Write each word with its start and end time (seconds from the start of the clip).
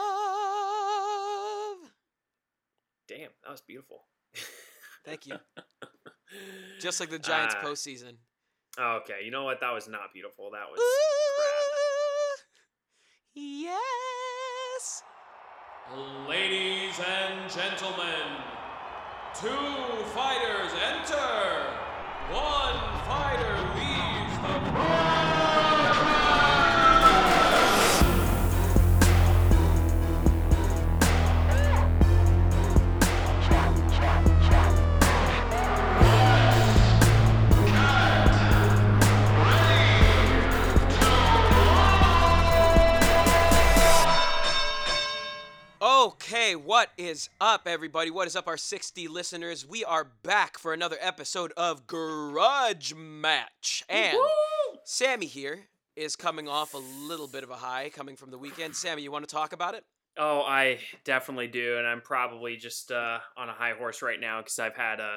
Damn, 3.08 3.31
that 3.44 3.50
was 3.50 3.63
beautiful. 3.67 4.05
Thank 5.04 5.26
you. 5.26 5.36
Just 6.81 7.00
like 7.00 7.10
the 7.10 7.18
Giants 7.18 7.54
Ah. 7.58 7.62
postseason. 7.65 8.16
Okay, 8.79 9.20
you 9.25 9.30
know 9.30 9.45
what? 9.45 9.61
That 9.61 9.73
was 9.73 9.88
not 9.88 10.12
beautiful. 10.12 10.51
That 10.53 10.71
was 10.71 10.79
Ooh, 10.81 12.37
yes. 13.35 15.03
Ladies 16.29 16.99
and 17.01 17.51
gentlemen, 17.51 18.45
two 19.35 20.05
fighters 20.15 20.73
enter. 20.73 21.67
One 22.33 22.79
fighter 23.07 23.59
leaves 23.75 24.39
the 24.39 24.61
what 46.70 46.91
is 46.97 47.29
up, 47.41 47.62
everybody? 47.66 48.12
What 48.12 48.29
is 48.29 48.37
up, 48.37 48.47
our 48.47 48.56
60 48.56 49.09
listeners? 49.09 49.66
We 49.66 49.84
are 49.84 50.05
back 50.05 50.56
for 50.56 50.73
another 50.73 50.98
episode 51.01 51.52
of 51.56 51.84
Grudge 51.88 52.95
Match. 52.95 53.83
And 53.88 54.16
Sammy 54.84 55.27
here 55.27 55.65
is 55.96 56.15
coming 56.15 56.46
off 56.46 56.73
a 56.74 56.79
little 56.79 57.27
bit 57.27 57.43
of 57.43 57.51
a 57.51 57.56
high 57.56 57.91
coming 57.93 58.15
from 58.15 58.30
the 58.30 58.38
weekend. 58.38 58.77
Sammy, 58.77 59.02
you 59.02 59.10
want 59.10 59.29
to 59.29 59.35
talk 59.35 59.52
about 59.52 59.74
it? 59.74 59.82
Oh, 60.16 60.43
I 60.43 60.79
definitely 61.02 61.49
do, 61.49 61.77
and 61.77 61.88
I'm 61.88 62.02
probably 62.02 62.57
just 62.57 62.93
uh, 62.93 63.18
on 63.37 63.49
a 63.49 63.52
high 63.52 63.73
horse 63.73 64.01
right 64.01 64.21
now 64.21 64.39
because 64.41 64.61
I've 64.61 64.77
had 64.77 65.01
a 65.01 65.17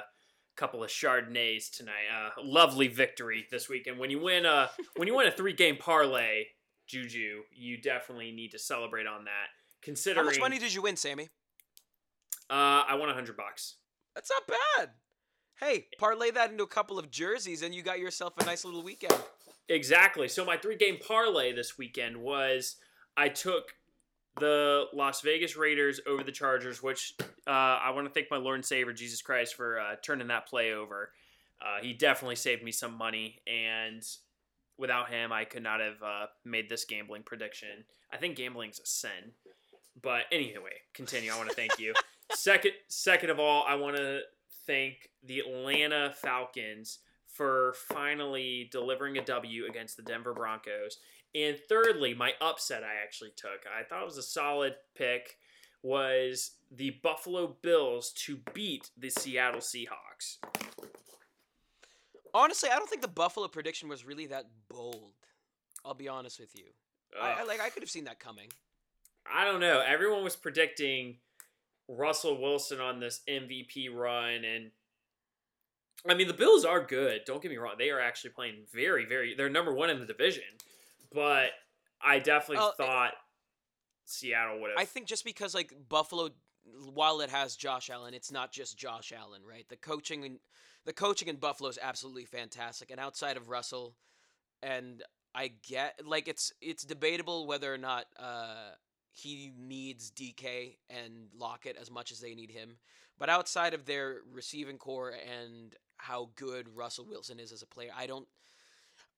couple 0.58 0.84
of 0.84 0.90
Chardonnays 0.90 1.70
tonight. 1.70 2.10
Uh, 2.12 2.30
lovely 2.44 2.88
victory 2.88 3.46
this 3.52 3.70
weekend. 3.70 4.00
When 4.00 4.10
you 4.10 4.20
win 4.20 4.48
a 4.48 4.72
when 4.96 5.08
you 5.08 5.16
win 5.16 5.28
a 5.28 5.32
three 5.32 5.54
game 5.54 5.78
parlay, 5.78 6.46
Juju, 6.88 7.44
you 7.56 7.80
definitely 7.80 8.32
need 8.32 8.54
to 8.54 8.58
celebrate 8.58 9.06
on 9.06 9.26
that. 9.26 9.50
Considering 9.84 10.26
How 10.26 10.32
much 10.32 10.40
money 10.40 10.58
did 10.58 10.74
you 10.74 10.82
win, 10.82 10.96
Sammy? 10.96 11.30
Uh, 12.54 12.84
I 12.88 12.96
won 12.96 13.10
a 13.10 13.14
hundred 13.16 13.36
bucks. 13.36 13.78
That's 14.14 14.30
not 14.30 14.58
bad. 14.78 14.90
Hey, 15.60 15.88
parlay 15.98 16.30
that 16.32 16.52
into 16.52 16.64
a 16.64 16.68
couple 16.68 17.00
of 17.00 17.10
jerseys 17.10 17.64
and 17.64 17.74
you 17.74 17.82
got 17.82 17.98
yourself 17.98 18.34
a 18.38 18.46
nice 18.46 18.64
little 18.64 18.84
weekend. 18.84 19.16
Exactly. 19.70 20.28
So 20.28 20.46
my 20.46 20.58
three 20.58 20.76
game 20.76 20.98
parlay 21.06 21.52
this 21.52 21.80
weekend 21.80 22.18
was 22.18 22.76
I 23.18 23.30
took 23.30 23.74
the 24.40 24.86
Las 24.94 25.22
Vegas 25.22 25.58
Raiders 25.58 26.00
over 26.06 26.24
the 26.24 26.32
Chargers, 26.32 26.84
which 26.84 27.16
uh, 27.48 27.50
I 27.50 27.90
want 27.90 28.08
to 28.08 28.14
thank 28.14 28.30
my 28.30 28.38
Lord 28.38 28.56
and 28.56 28.66
Savior 28.66 28.94
Jesus 28.94 29.22
Christ 29.24 29.56
for 29.56 29.80
uh, 29.80 29.96
turning 30.04 30.28
that 30.28 30.48
play 30.48 30.74
over. 30.74 31.12
Uh, 31.60 31.82
he 31.82 31.94
definitely 31.94 32.36
saved 32.36 32.62
me 32.62 32.72
some 32.72 32.98
money, 32.98 33.40
and 33.48 34.04
without 34.78 35.10
him, 35.10 35.32
I 35.32 35.46
could 35.46 35.64
not 35.64 35.80
have 35.80 36.02
uh, 36.04 36.26
made 36.44 36.68
this 36.68 36.84
gambling 36.84 37.24
prediction. 37.24 37.86
I 38.12 38.18
think 38.18 38.36
gambling's 38.36 38.80
a 38.80 38.86
sin, 38.86 39.32
but 40.02 40.24
anyway, 40.32 40.82
continue. 40.94 41.32
I 41.32 41.38
want 41.38 41.50
to 41.50 41.56
thank 41.56 41.80
you. 41.80 41.94
second, 42.32 42.72
second 42.88 43.30
of 43.30 43.40
all, 43.40 43.66
I 43.68 43.76
want 43.76 43.98
to 43.98 44.22
thank 44.66 45.10
the 45.24 45.40
Atlanta 45.40 46.14
Falcons 46.16 47.00
for 47.28 47.74
finally 47.88 48.70
delivering 48.72 49.18
a 49.18 49.26
W 49.26 49.66
against 49.68 49.98
the 49.98 50.04
Denver 50.04 50.34
Broncos. 50.34 50.98
And 51.36 51.58
thirdly, 51.68 52.14
my 52.14 52.34
upset 52.42 52.84
I 52.84 53.04
actually 53.04 53.32
took. 53.36 53.66
I 53.68 53.84
thought 53.84 54.02
it 54.02 54.06
was 54.06 54.18
a 54.18 54.24
solid 54.24 54.76
pick 54.96 55.38
was 55.82 56.52
the 56.72 56.92
Buffalo 57.04 57.58
Bills 57.62 58.12
to 58.12 58.40
beat 58.54 58.90
the 58.98 59.10
Seattle 59.10 59.60
Seahawks. 59.60 60.38
Honestly, 62.34 62.70
I 62.70 62.78
don't 62.78 62.90
think 62.90 63.02
the 63.02 63.08
Buffalo 63.08 63.48
prediction 63.48 63.90
was 63.90 64.06
really 64.06 64.28
that 64.28 64.46
bold. 64.70 65.12
I'll 65.86 65.94
be 65.94 66.08
honest 66.08 66.40
with 66.40 66.56
you. 66.56 66.66
I, 67.22 67.42
I 67.42 67.44
like 67.44 67.62
I 67.62 67.70
could 67.70 67.84
have 67.84 67.90
seen 67.90 68.06
that 68.06 68.20
coming. 68.20 68.48
I 69.32 69.46
don't 69.46 69.60
know. 69.60 69.84
Everyone 69.86 70.24
was 70.24 70.36
predicting 70.36 71.18
Russell 71.88 72.42
Wilson 72.42 72.80
on 72.80 73.00
this 73.00 73.22
MVP 73.28 73.94
run 73.94 74.46
and 74.46 74.72
I 76.08 76.16
mean 76.16 76.28
the 76.28 76.34
Bills 76.34 76.66
are 76.66 76.84
good. 76.84 77.22
Don't 77.26 77.42
get 77.42 77.52
me 77.52 77.58
wrong. 77.58 77.76
They 77.78 77.90
are 77.90 78.00
actually 78.00 78.32
playing 78.32 78.66
very 78.74 79.06
very 79.06 79.36
they're 79.36 79.50
number 79.50 79.74
1 79.74 79.90
in 79.90 80.00
the 80.00 80.06
division. 80.06 80.44
But 81.14 81.52
I 82.02 82.20
definitely 82.20 82.66
thought 82.78 83.14
Seattle 84.06 84.60
would 84.62 84.72
have 84.72 84.80
I 84.80 84.86
think 84.86 85.08
just 85.08 85.26
because 85.26 85.54
like 85.54 85.74
Buffalo, 85.90 86.30
while 86.94 87.22
it 87.22 87.30
has 87.30 87.56
Josh 87.56 87.90
Allen, 87.90 88.14
it's 88.14 88.32
not 88.32 88.52
just 88.52 88.78
Josh 88.78 89.14
Allen, 89.16 89.42
right? 89.48 89.68
The 89.70 89.78
coaching 89.78 90.26
and 90.26 90.40
the 90.86 90.94
coaching 90.94 91.28
in 91.28 91.38
Buffalo 91.38 91.70
is 91.70 91.80
absolutely 91.82 92.26
fantastic, 92.26 92.92
and 92.92 93.00
outside 93.00 93.38
of 93.38 93.50
Russell, 93.50 93.96
and 94.62 95.04
I 95.34 95.52
get 95.68 96.00
like 96.06 96.28
it's 96.28 96.52
it's 96.62 96.84
debatable 96.84 97.48
whether 97.48 97.74
or 97.74 97.78
not 97.78 98.06
uh, 98.20 98.72
he 99.14 99.52
needs 99.58 100.12
DK 100.12 100.78
and 100.90 101.28
Lockett 101.38 101.78
as 101.80 101.90
much 101.90 102.12
as 102.12 102.20
they 102.20 102.36
need 102.36 102.52
him, 102.52 102.78
but 103.18 103.30
outside 103.30 103.74
of 103.74 103.86
their 103.86 104.18
receiving 104.32 104.78
corps 104.78 105.14
and 105.14 105.76
how 105.98 106.30
good 106.36 106.68
Russell 106.76 107.06
Wilson 107.06 107.40
is 107.40 107.52
as 107.52 107.62
a 107.62 107.68
player, 107.68 107.92
I 107.96 108.08
don't. 108.08 108.28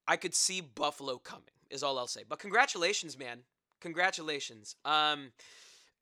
I 0.08 0.16
could 0.16 0.34
see 0.34 0.60
Buffalo 0.60 1.18
coming. 1.18 1.44
Is 1.68 1.82
all 1.82 1.98
I'll 1.98 2.06
say. 2.06 2.22
But 2.28 2.38
congratulations, 2.38 3.18
man 3.18 3.40
congratulations. 3.80 4.76
Um, 4.84 5.32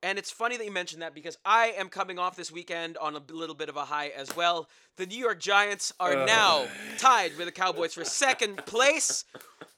and 0.04 0.18
it's 0.18 0.30
funny 0.30 0.56
that 0.56 0.64
you 0.64 0.70
mentioned 0.70 1.02
that 1.02 1.14
because 1.14 1.38
I 1.44 1.74
am 1.78 1.88
coming 1.88 2.18
off 2.18 2.36
this 2.36 2.52
weekend 2.52 2.96
on 2.98 3.16
a 3.16 3.22
little 3.32 3.54
bit 3.54 3.68
of 3.68 3.76
a 3.76 3.84
high 3.86 4.08
as 4.16 4.36
well. 4.36 4.68
The 4.96 5.06
New 5.06 5.18
York 5.18 5.40
Giants 5.40 5.92
are 5.98 6.12
Ugh. 6.14 6.26
now 6.26 6.66
tied 6.98 7.36
with 7.36 7.46
the 7.46 7.52
Cowboys 7.52 7.94
for 7.94 8.04
second 8.04 8.64
place. 8.66 9.24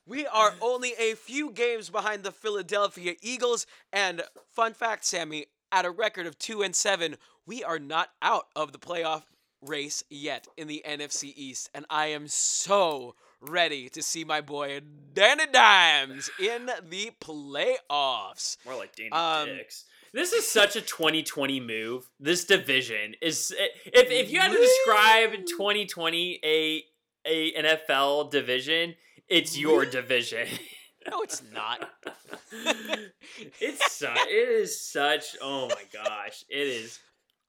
We 0.04 0.26
are 0.26 0.54
only 0.60 0.92
a 0.98 1.14
few 1.14 1.50
games 1.52 1.90
behind 1.90 2.22
the 2.24 2.32
Philadelphia 2.32 3.14
Eagles. 3.22 3.66
And 3.92 4.22
fun 4.52 4.74
fact, 4.74 5.04
Sammy, 5.04 5.46
at 5.72 5.84
a 5.84 5.90
record 5.90 6.26
of 6.26 6.38
two 6.38 6.62
and 6.62 6.74
seven, 6.74 7.16
we 7.46 7.62
are 7.64 7.78
not 7.78 8.10
out 8.20 8.46
of 8.54 8.72
the 8.72 8.78
playoff 8.78 9.22
race 9.62 10.02
yet 10.10 10.46
in 10.56 10.68
the 10.68 10.82
NFC 10.86 11.32
East. 11.36 11.70
And 11.74 11.86
I 11.88 12.06
am 12.06 12.28
so 12.28 13.14
ready 13.40 13.88
to 13.90 14.02
see 14.02 14.24
my 14.24 14.40
boy 14.40 14.80
Danny 15.12 15.46
Dimes 15.52 16.30
in 16.38 16.66
the 16.66 17.12
playoffs. 17.20 18.56
More 18.64 18.76
like 18.76 18.94
Danny 18.96 19.10
Um, 19.12 19.46
Dix. 19.56 19.84
This 20.16 20.32
is 20.32 20.48
such 20.48 20.76
a 20.76 20.80
2020 20.80 21.60
move. 21.60 22.08
This 22.18 22.46
division 22.46 23.16
is 23.20 23.54
if 23.58 24.10
if 24.10 24.30
you 24.32 24.40
had 24.40 24.50
to 24.50 24.56
describe 24.56 25.32
2020 25.46 26.40
a 26.42 26.84
a 27.26 27.52
NFL 27.52 28.30
division, 28.30 28.94
it's 29.28 29.58
your 29.58 29.84
division. 29.84 30.48
No, 31.08 31.22
it's 31.22 31.40
not. 31.54 31.88
it's 33.60 33.92
su- 33.92 34.08
it 34.08 34.48
is 34.48 34.80
such 34.80 35.36
oh 35.40 35.68
my 35.68 35.84
gosh, 35.92 36.44
it 36.48 36.66
is 36.66 36.98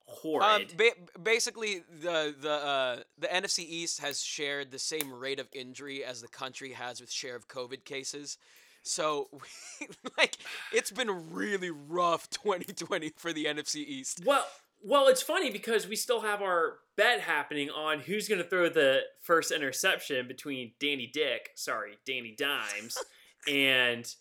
Um, 0.08 0.16
horrid. 0.16 0.74
ba- 0.78 1.20
basically, 1.24 1.82
the 2.02 2.36
the 2.40 2.52
uh, 2.52 3.00
the 3.18 3.28
NFC 3.28 3.60
East 3.60 4.00
has 4.02 4.22
shared 4.22 4.70
the 4.70 4.78
same 4.78 5.12
rate 5.12 5.40
of 5.40 5.48
injury 5.54 6.04
as 6.04 6.22
the 6.22 6.28
country 6.28 6.74
has 6.74 7.02
with 7.02 7.12
share 7.12 7.36
of 7.36 7.48
COVID 7.48 7.84
cases. 7.84 8.38
So, 8.88 9.30
like, 10.18 10.38
it's 10.74 10.92
been 10.92 11.34
really 11.34 11.72
rough 11.72 12.30
2020 12.30 13.14
for 13.18 13.34
the 13.34 13.46
NFC 13.46 13.78
East. 13.78 14.24
well, 14.26 14.46
well, 14.84 15.08
it's 15.08 15.22
funny 15.22 15.50
because 15.50 15.88
we 15.88 15.96
still 15.96 16.22
have 16.22 16.42
our 16.42 16.78
bet 16.96 17.22
happening 17.22 17.70
on 17.70 18.00
who's 18.00 18.28
going 18.28 18.42
to 18.42 18.48
throw 18.48 18.70
the 18.70 19.02
first 19.22 19.52
interception 19.52 20.28
between 20.28 20.74
Danny 20.80 21.10
Dick, 21.12 21.52
sorry, 21.56 21.98
Danny 22.06 22.36
Dimes, 22.38 22.98
and 23.48 24.14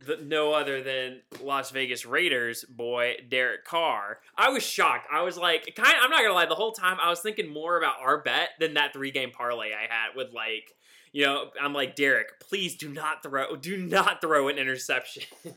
the, 0.00 0.16
no 0.16 0.52
other 0.52 0.82
than 0.82 1.22
Las 1.42 1.70
Vegas 1.70 2.06
Raiders 2.06 2.64
boy 2.64 3.16
Derek 3.28 3.64
Carr. 3.64 4.18
I 4.36 4.48
was 4.50 4.62
shocked. 4.62 5.08
I 5.12 5.22
was 5.22 5.36
like, 5.36 5.74
kind. 5.74 5.94
I'm 6.00 6.10
not 6.10 6.22
gonna 6.22 6.34
lie. 6.34 6.46
The 6.46 6.54
whole 6.54 6.72
time 6.72 6.98
I 7.02 7.10
was 7.10 7.20
thinking 7.20 7.52
more 7.52 7.76
about 7.76 7.96
our 8.00 8.18
bet 8.22 8.50
than 8.60 8.74
that 8.74 8.92
three 8.92 9.10
game 9.10 9.30
parlay 9.32 9.72
I 9.72 9.92
had 9.92 10.14
with 10.14 10.32
like, 10.32 10.72
you 11.18 11.24
know, 11.24 11.50
I'm 11.60 11.74
like 11.74 11.96
Derek, 11.96 12.38
please 12.38 12.76
do 12.76 12.88
not 12.88 13.24
throw, 13.24 13.56
do 13.56 13.76
not 13.76 14.20
throw 14.20 14.46
an 14.46 14.56
interception. 14.56 15.24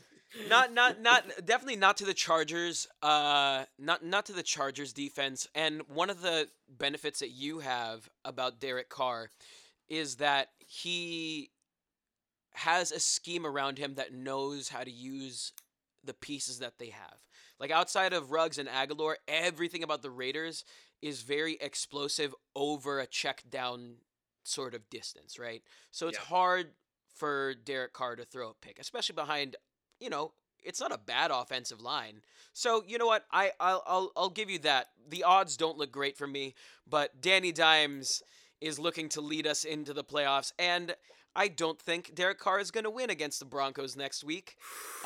Not, 0.48 0.72
not, 0.72 0.98
not. 1.02 1.24
Definitely 1.44 1.76
not 1.76 1.98
to 1.98 2.06
the 2.06 2.14
Chargers. 2.14 2.88
Uh, 3.02 3.66
not, 3.78 4.02
not 4.02 4.24
to 4.24 4.32
the 4.32 4.42
Chargers 4.42 4.94
defense. 4.94 5.46
And 5.54 5.82
one 5.88 6.08
of 6.08 6.22
the 6.22 6.48
benefits 6.70 7.18
that 7.18 7.32
you 7.32 7.58
have 7.58 8.08
about 8.24 8.58
Derek 8.58 8.88
Carr 8.88 9.28
is 9.90 10.16
that 10.16 10.48
he 10.66 11.50
has 12.54 12.92
a 12.92 12.98
scheme 12.98 13.44
around 13.44 13.76
him 13.76 13.96
that 13.96 14.14
knows 14.14 14.70
how 14.70 14.84
to 14.84 14.90
use 14.90 15.52
the 16.02 16.14
pieces 16.14 16.60
that 16.60 16.78
they 16.78 16.88
have. 16.88 17.18
Like 17.60 17.70
outside 17.70 18.14
of 18.14 18.30
Ruggs 18.30 18.56
and 18.56 18.70
Agholor, 18.70 19.16
everything 19.28 19.82
about 19.82 20.00
the 20.00 20.10
Raiders 20.10 20.64
is 21.02 21.20
very 21.20 21.58
explosive 21.60 22.34
over 22.56 23.00
a 23.00 23.06
check 23.06 23.42
down 23.50 23.96
sort 24.44 24.74
of 24.74 24.88
distance, 24.90 25.38
right? 25.38 25.62
So 25.90 26.08
it's 26.08 26.18
Yeah. 26.18 26.24
hard 26.24 26.72
for 27.14 27.54
Derek 27.54 27.92
Carr 27.92 28.16
to 28.16 28.24
throw 28.24 28.50
a 28.50 28.54
pick, 28.54 28.78
especially 28.78 29.14
behind, 29.14 29.56
you 30.00 30.10
know, 30.10 30.32
it's 30.64 30.80
not 30.80 30.92
a 30.92 30.98
bad 30.98 31.30
offensive 31.30 31.80
line. 31.80 32.22
So 32.52 32.82
you 32.86 32.98
know 32.98 33.06
what? 33.06 33.24
I 33.32 33.52
I'll 33.60 33.82
I'll, 33.86 34.12
I'll 34.16 34.30
give 34.30 34.50
you 34.50 34.58
that. 34.60 34.88
The 35.08 35.24
odds 35.24 35.56
don't 35.56 35.78
look 35.78 35.90
great 35.92 36.16
for 36.16 36.26
me, 36.26 36.54
but 36.88 37.20
Danny 37.20 37.52
Dimes 37.52 38.22
is 38.60 38.78
looking 38.78 39.08
to 39.10 39.20
lead 39.20 39.46
us 39.46 39.64
into 39.64 39.92
the 39.92 40.04
playoffs, 40.04 40.52
and 40.58 40.94
I 41.34 41.48
don't 41.48 41.78
think 41.80 42.14
Derek 42.14 42.38
Carr 42.38 42.60
is 42.60 42.70
going 42.70 42.84
to 42.84 42.90
win 42.90 43.08
against 43.08 43.38
the 43.38 43.46
Broncos 43.46 43.96
next 43.96 44.22
week. 44.22 44.56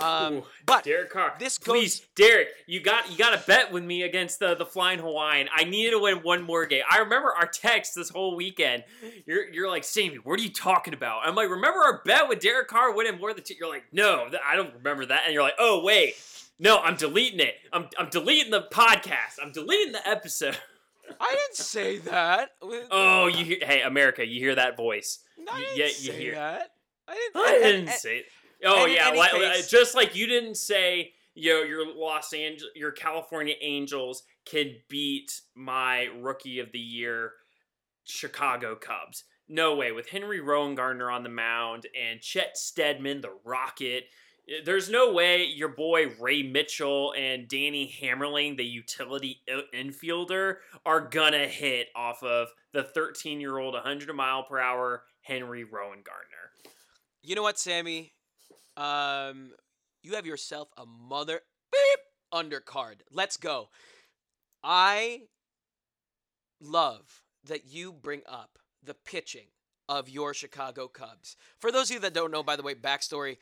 Um, 0.00 0.34
Ooh, 0.34 0.44
but 0.67 0.82
Derek 0.84 1.11
Carr, 1.11 1.34
this 1.38 1.56
please, 1.58 2.00
goes- 2.00 2.08
Derek, 2.17 2.49
you 2.67 2.81
got 2.81 3.11
you 3.11 3.17
got 3.17 3.31
to 3.38 3.46
bet 3.46 3.70
with 3.70 3.84
me 3.84 4.02
against 4.02 4.40
the 4.40 4.55
the 4.56 4.67
Flying 4.67 4.99
Hawaiian. 4.99 5.49
I 5.55 5.64
needed 5.64 5.93
to 5.93 6.00
win 6.00 6.17
one 6.19 6.43
more 6.43 6.67
game. 6.67 6.82
I 6.90 6.99
remember 6.99 7.32
our 7.32 7.46
text 7.46 7.94
this 7.94 8.08
whole 8.08 8.34
weekend. 8.37 8.82
You're 9.26 9.49
you're 9.52 9.69
like, 9.70 9.84
Sammy, 9.84 10.17
what 10.17 10.40
are 10.40 10.43
you 10.43 10.50
talking 10.52 10.94
about? 10.94 11.20
I'm 11.25 11.34
like, 11.34 11.49
remember 11.49 11.78
our 11.78 12.02
bet 12.05 12.29
with 12.29 12.40
Derek 12.40 12.69
Carr 12.69 12.93
winning 12.94 13.20
more 13.20 13.32
than 13.32 13.44
two? 13.44 13.55
You're 13.58 13.69
like, 13.69 13.84
no, 13.93 14.29
th- 14.29 14.43
I 14.44 14.56
don't 14.56 14.75
remember 14.75 15.06
that. 15.06 15.22
And 15.26 15.32
you're 15.34 15.43
like, 15.44 15.55
oh 15.58 15.82
wait, 15.84 16.14
no, 16.58 16.79
I'm 16.79 16.96
deleting 16.96 17.40
it. 17.40 17.55
I'm 17.72 17.88
I'm 17.99 18.08
deleting 18.11 18.50
the 18.50 18.62
podcast. 18.72 19.37
I'm 19.43 19.52
deleting 19.52 19.93
the 19.93 20.06
episode. 20.08 20.58
I 21.20 21.31
didn't 21.35 21.56
say 21.56 21.99
that. 21.99 22.50
Oh, 22.91 23.26
you 23.26 23.44
hear? 23.44 23.58
Hey, 23.62 23.82
America, 23.82 24.26
you 24.26 24.41
hear 24.41 24.55
that 24.55 24.76
voice? 24.76 25.20
I 25.50 25.58
you- 25.58 25.64
didn't 25.64 25.79
yeah, 25.79 25.85
you 25.85 25.91
say 26.12 26.20
hear- 26.20 26.35
that. 26.35 26.70
I 27.08 27.14
didn't. 27.14 27.37
I 27.37 27.53
and- 27.55 27.62
didn't 27.62 27.88
and- 27.88 27.99
say. 27.99 28.17
It. 28.19 28.26
Oh 28.64 28.87
yeah, 28.87 29.11
like, 29.11 29.32
case- 29.32 29.70
just 29.70 29.94
like 29.94 30.14
you 30.17 30.26
didn't 30.26 30.55
say, 30.56 31.12
you 31.35 31.53
know, 31.53 31.62
your 31.62 31.87
Los 31.94 32.32
Angeles, 32.32 32.73
your 32.75 32.91
California 32.91 33.55
Angels 33.61 34.23
can 34.47 34.76
beat 34.88 35.41
my 35.55 36.05
Rookie 36.17 36.58
of 36.61 36.73
the 36.73 36.79
Year 36.79 37.32
Chicago 38.05 38.75
Cubs. 38.76 39.25
No 39.49 39.75
way. 39.76 39.93
With 39.93 40.08
Henry 40.08 40.41
Rowengartner 40.41 41.12
on 41.12 41.23
the 41.23 41.29
mound 41.29 41.87
and 41.94 42.20
Chet 42.20 42.56
Steadman, 42.56 43.20
the 43.20 43.37
Rocket. 43.44 44.05
Eh, 44.48 44.60
There's 44.64 44.88
no 44.88 45.12
way 45.12 45.44
your 45.44 45.69
boy 45.69 46.08
Ray 46.20 46.43
Mitchell 46.43 47.12
and 47.16 47.48
Danny 47.48 47.93
Hemerling, 48.00 48.56
the 48.56 48.64
utility 48.64 49.43
infielder, 49.75 50.56
are 50.84 51.00
gonna 51.00 51.46
hit 51.46 51.88
off 51.94 52.22
of 52.22 52.48
the 52.72 52.82
13 52.82 53.40
year 53.40 53.58
old 53.58 53.75
100 53.75 54.14
mile 54.14 54.43
per 54.44 54.58
hour 54.58 55.04
Henry 55.22 55.64
Rowengartner. 55.64 56.70
You 57.22 57.34
know 57.34 57.43
what, 57.43 57.58
Sammy? 57.58 58.12
Um, 58.76 59.52
you 60.02 60.14
have 60.14 60.26
yourself 60.26 60.69
a 60.76 60.87
mother 60.87 61.40
beep 61.72 62.00
undercard. 62.32 62.96
Let's 63.10 63.37
go. 63.37 63.70
I 64.62 65.22
love 66.60 67.22
that 67.44 67.66
you 67.66 67.93
bring 67.93 68.22
up 68.28 68.58
the 68.82 68.94
pitching 68.94 69.46
of 69.88 70.08
your 70.08 70.34
Chicago 70.34 70.88
Cubs. 70.88 71.37
For 71.58 71.72
those 71.72 71.90
of 71.90 71.94
you 71.94 72.00
that 72.00 72.14
don't 72.14 72.31
know, 72.31 72.43
by 72.43 72.56
the 72.56 72.62
way, 72.62 72.75
backstory. 72.75 73.38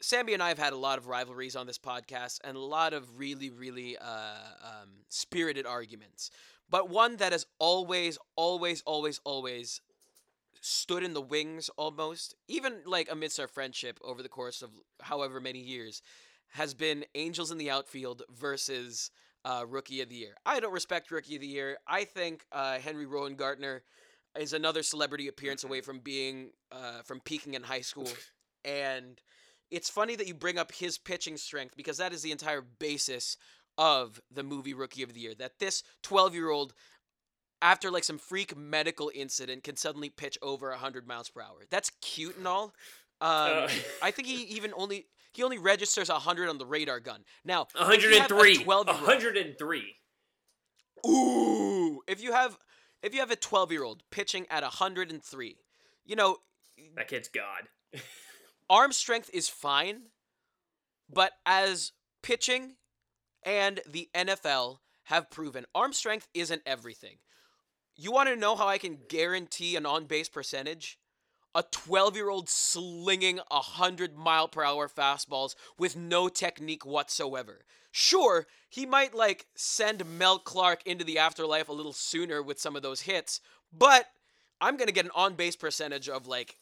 Sammy 0.00 0.34
and 0.34 0.42
I 0.42 0.48
have 0.48 0.58
had 0.58 0.72
a 0.72 0.76
lot 0.76 0.98
of 0.98 1.06
rivalries 1.06 1.56
on 1.56 1.66
this 1.66 1.78
podcast 1.78 2.38
and 2.44 2.56
a 2.56 2.60
lot 2.60 2.92
of 2.92 3.18
really, 3.18 3.50
really 3.50 3.96
uh, 3.98 4.36
um, 4.62 4.88
spirited 5.08 5.66
arguments. 5.66 6.30
But 6.70 6.90
one 6.90 7.16
that 7.16 7.32
has 7.32 7.46
always, 7.58 8.18
always, 8.36 8.82
always, 8.86 9.20
always 9.24 9.80
stood 10.60 11.02
in 11.02 11.14
the 11.14 11.20
wings 11.22 11.70
almost, 11.76 12.34
even 12.46 12.82
like 12.84 13.08
amidst 13.10 13.40
our 13.40 13.48
friendship 13.48 13.98
over 14.04 14.22
the 14.22 14.28
course 14.28 14.62
of 14.62 14.70
however 15.00 15.40
many 15.40 15.60
years, 15.60 16.02
has 16.52 16.74
been 16.74 17.04
Angels 17.14 17.50
in 17.50 17.58
the 17.58 17.70
outfield 17.70 18.22
versus 18.30 19.10
uh, 19.44 19.64
Rookie 19.68 20.00
of 20.02 20.08
the 20.08 20.16
Year. 20.16 20.34
I 20.44 20.60
don't 20.60 20.72
respect 20.72 21.10
Rookie 21.10 21.36
of 21.36 21.40
the 21.40 21.46
Year. 21.46 21.78
I 21.86 22.04
think 22.04 22.44
uh, 22.52 22.78
Henry 22.78 23.06
Rowengartner 23.06 23.80
is 24.38 24.52
another 24.52 24.82
celebrity 24.82 25.28
appearance 25.28 25.64
away 25.64 25.80
from 25.82 26.00
being 26.00 26.50
uh, 26.70 27.02
from 27.02 27.20
peaking 27.20 27.54
in 27.54 27.62
high 27.62 27.80
school, 27.80 28.08
and 28.64 29.20
it's 29.70 29.90
funny 29.90 30.16
that 30.16 30.26
you 30.26 30.34
bring 30.34 30.58
up 30.58 30.72
his 30.72 30.98
pitching 30.98 31.36
strength 31.36 31.76
because 31.76 31.98
that 31.98 32.12
is 32.12 32.22
the 32.22 32.32
entire 32.32 32.62
basis 32.62 33.36
of 33.76 34.20
the 34.30 34.42
movie 34.42 34.74
Rookie 34.74 35.02
of 35.02 35.14
the 35.14 35.20
Year. 35.20 35.34
That 35.38 35.58
this 35.58 35.82
12 36.02 36.34
year 36.34 36.50
old 36.50 36.74
after 37.60 37.90
like 37.90 38.04
some 38.04 38.18
freak 38.18 38.56
medical 38.56 39.10
incident 39.14 39.64
can 39.64 39.76
suddenly 39.76 40.08
pitch 40.10 40.38
over 40.42 40.70
100 40.70 41.06
miles 41.06 41.28
per 41.28 41.40
hour. 41.42 41.64
That's 41.70 41.90
cute 42.00 42.36
and 42.36 42.46
all. 42.46 42.74
Um, 43.20 43.30
Uh. 43.30 43.68
I 44.02 44.10
think 44.10 44.28
he 44.28 44.42
even 44.56 44.72
only 44.76 45.06
he 45.32 45.42
only 45.42 45.58
registers 45.58 46.08
100 46.08 46.48
on 46.48 46.58
the 46.58 46.66
radar 46.66 47.00
gun. 47.00 47.24
Now, 47.44 47.66
if 47.74 48.02
you 48.02 48.18
have 48.20 48.30
a 48.30 48.34
103. 48.34 48.64
12-year-old 48.64 48.86
103. 48.86 49.96
Ooh, 51.06 52.00
if 52.08 52.22
you 52.22 52.32
have 52.32 52.58
if 53.02 53.14
you 53.14 53.20
have 53.20 53.30
a 53.30 53.36
12-year-old 53.36 54.02
pitching 54.10 54.46
at 54.50 54.62
103, 54.62 55.56
you 56.04 56.16
know, 56.16 56.38
That 56.96 57.08
kid's 57.08 57.28
God. 57.28 57.68
arm 58.70 58.92
strength 58.92 59.30
is 59.32 59.48
fine, 59.48 60.02
but 61.12 61.32
as 61.46 61.92
pitching 62.22 62.76
and 63.42 63.80
the 63.86 64.08
NFL 64.14 64.78
have 65.04 65.30
proven, 65.30 65.64
arm 65.74 65.92
strength 65.92 66.28
isn't 66.34 66.62
everything. 66.66 67.16
You 67.96 68.12
want 68.12 68.28
to 68.28 68.36
know 68.36 68.54
how 68.54 68.68
I 68.68 68.78
can 68.78 68.98
guarantee 69.08 69.74
an 69.74 69.86
on 69.86 70.04
base 70.04 70.28
percentage? 70.28 70.98
A 71.54 71.64
12 71.64 72.14
year 72.14 72.28
old 72.28 72.48
slinging 72.48 73.40
100 73.48 74.16
mile 74.16 74.48
per 74.48 74.62
hour 74.62 74.88
fastballs 74.88 75.54
with 75.78 75.96
no 75.96 76.28
technique 76.28 76.86
whatsoever. 76.86 77.64
Sure, 77.90 78.46
he 78.68 78.86
might 78.86 79.14
like 79.14 79.46
send 79.56 80.04
Mel 80.06 80.38
Clark 80.38 80.86
into 80.86 81.04
the 81.04 81.18
afterlife 81.18 81.68
a 81.68 81.72
little 81.72 81.94
sooner 81.94 82.42
with 82.42 82.60
some 82.60 82.76
of 82.76 82.82
those 82.82 83.00
hits, 83.00 83.40
but 83.72 84.06
I'm 84.60 84.76
going 84.76 84.88
to 84.88 84.94
get 84.94 85.06
an 85.06 85.10
on 85.14 85.34
base 85.34 85.56
percentage 85.56 86.08
of 86.08 86.26
like 86.26 86.56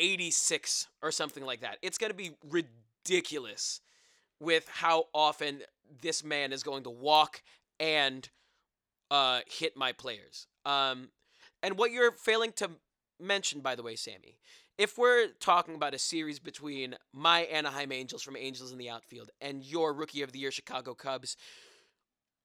86 0.00 0.88
or 1.02 1.12
something 1.12 1.44
like 1.44 1.60
that. 1.60 1.78
It's 1.82 1.98
going 1.98 2.10
to 2.10 2.16
be 2.16 2.32
ridiculous 2.48 3.80
with 4.40 4.68
how 4.68 5.04
often 5.14 5.60
this 6.00 6.24
man 6.24 6.52
is 6.52 6.62
going 6.62 6.82
to 6.84 6.90
walk 6.90 7.42
and 7.78 8.28
uh, 9.10 9.40
hit 9.46 9.76
my 9.76 9.92
players. 9.92 10.46
Um, 10.64 11.10
and 11.62 11.76
what 11.76 11.92
you're 11.92 12.12
failing 12.12 12.52
to 12.56 12.70
mention, 13.20 13.60
by 13.60 13.74
the 13.74 13.82
way, 13.82 13.96
Sammy, 13.96 14.38
if 14.78 14.96
we're 14.96 15.28
talking 15.40 15.74
about 15.74 15.94
a 15.94 15.98
series 15.98 16.38
between 16.38 16.96
my 17.12 17.40
Anaheim 17.42 17.92
Angels 17.92 18.22
from 18.22 18.36
Angels 18.36 18.72
in 18.72 18.78
the 18.78 18.88
Outfield 18.88 19.30
and 19.40 19.62
your 19.62 19.92
Rookie 19.92 20.22
of 20.22 20.32
the 20.32 20.38
Year 20.38 20.50
Chicago 20.50 20.94
Cubs, 20.94 21.36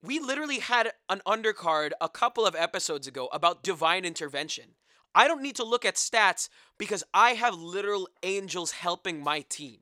we 0.04 0.20
literally 0.20 0.60
had 0.60 0.92
an 1.10 1.22
undercard 1.26 1.92
a 2.02 2.10
couple 2.10 2.46
of 2.46 2.56
episodes 2.56 3.08
ago 3.08 3.30
about 3.32 3.64
divine 3.64 4.04
intervention. 4.04 4.76
I 5.16 5.28
don't 5.28 5.42
need 5.42 5.56
to 5.56 5.64
look 5.64 5.86
at 5.86 5.96
stats 5.96 6.50
because 6.78 7.04
I 7.14 7.32
have 7.32 7.56
literal 7.56 8.08
angels 8.22 8.72
helping 8.72 9.24
my 9.24 9.42
team. 9.48 9.80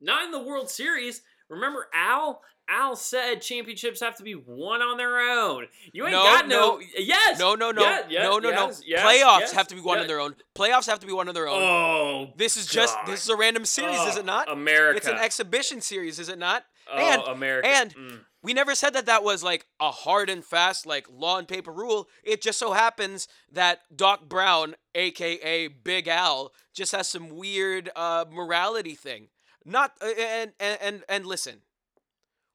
Not 0.00 0.24
in 0.24 0.32
the 0.32 0.42
World 0.42 0.68
Series. 0.68 1.22
Remember 1.48 1.88
Al? 1.94 2.42
Al 2.70 2.96
said 2.96 3.40
championships 3.40 4.00
have 4.00 4.16
to 4.16 4.22
be 4.22 4.34
won 4.34 4.82
on 4.82 4.98
their 4.98 5.18
own. 5.20 5.64
You 5.92 6.04
ain't 6.04 6.12
No, 6.12 6.22
got 6.22 6.46
no. 6.48 6.76
no. 6.76 6.80
yes. 6.98 7.38
No, 7.38 7.54
no, 7.54 7.70
no, 7.70 7.80
Yeah, 7.80 8.00
yeah, 8.10 8.22
no, 8.24 8.38
no, 8.38 8.50
yes, 8.50 8.80
no. 8.80 8.84
yes, 8.86 9.02
Playoffs 9.06 9.40
yes, 9.40 9.52
have 9.52 9.68
to 9.68 9.74
be 9.74 9.80
won 9.80 9.98
on 10.00 10.06
their 10.06 10.20
own. 10.20 10.36
Playoffs 10.54 10.86
have 10.86 11.00
to 11.00 11.06
be 11.06 11.12
won 11.14 11.28
on 11.28 11.34
their 11.34 11.48
own. 11.48 11.62
Oh, 11.62 12.32
this 12.36 12.58
is 12.58 12.66
just 12.66 12.94
God. 12.96 13.06
this 13.06 13.22
is 13.22 13.30
a 13.30 13.36
random 13.36 13.64
series, 13.64 13.98
is 14.00 14.16
Oh, 14.16 14.20
it 14.20 14.26
not? 14.26 14.52
America. 14.52 14.98
It's 14.98 15.06
an 15.06 15.16
exhibition 15.16 15.80
series, 15.80 16.18
is 16.18 16.28
it 16.28 16.38
not? 16.38 16.66
Oh, 16.90 16.96
and- 16.96 17.22
America. 17.22 17.68
and- 17.68 17.94
Mm. 17.94 18.24
We 18.40 18.54
never 18.54 18.76
said 18.76 18.92
that 18.94 19.06
that 19.06 19.24
was 19.24 19.42
like 19.42 19.66
a 19.80 19.90
hard 19.90 20.30
and 20.30 20.44
fast 20.44 20.86
like 20.86 21.06
law 21.10 21.38
and 21.38 21.48
paper 21.48 21.72
rule. 21.72 22.08
It 22.22 22.40
just 22.40 22.56
so 22.56 22.72
happens 22.72 23.26
that 23.50 23.80
Doc 23.94 24.28
Brown, 24.28 24.76
aka 24.94 25.66
Big 25.66 26.06
Al, 26.06 26.52
just 26.72 26.92
has 26.92 27.08
some 27.08 27.30
weird 27.30 27.90
uh, 27.96 28.26
morality 28.30 28.94
thing. 28.94 29.28
Not 29.64 29.92
uh, 30.00 30.06
and 30.16 30.52
and 30.60 30.78
and, 30.80 31.04
and 31.08 31.26
listen, 31.26 31.62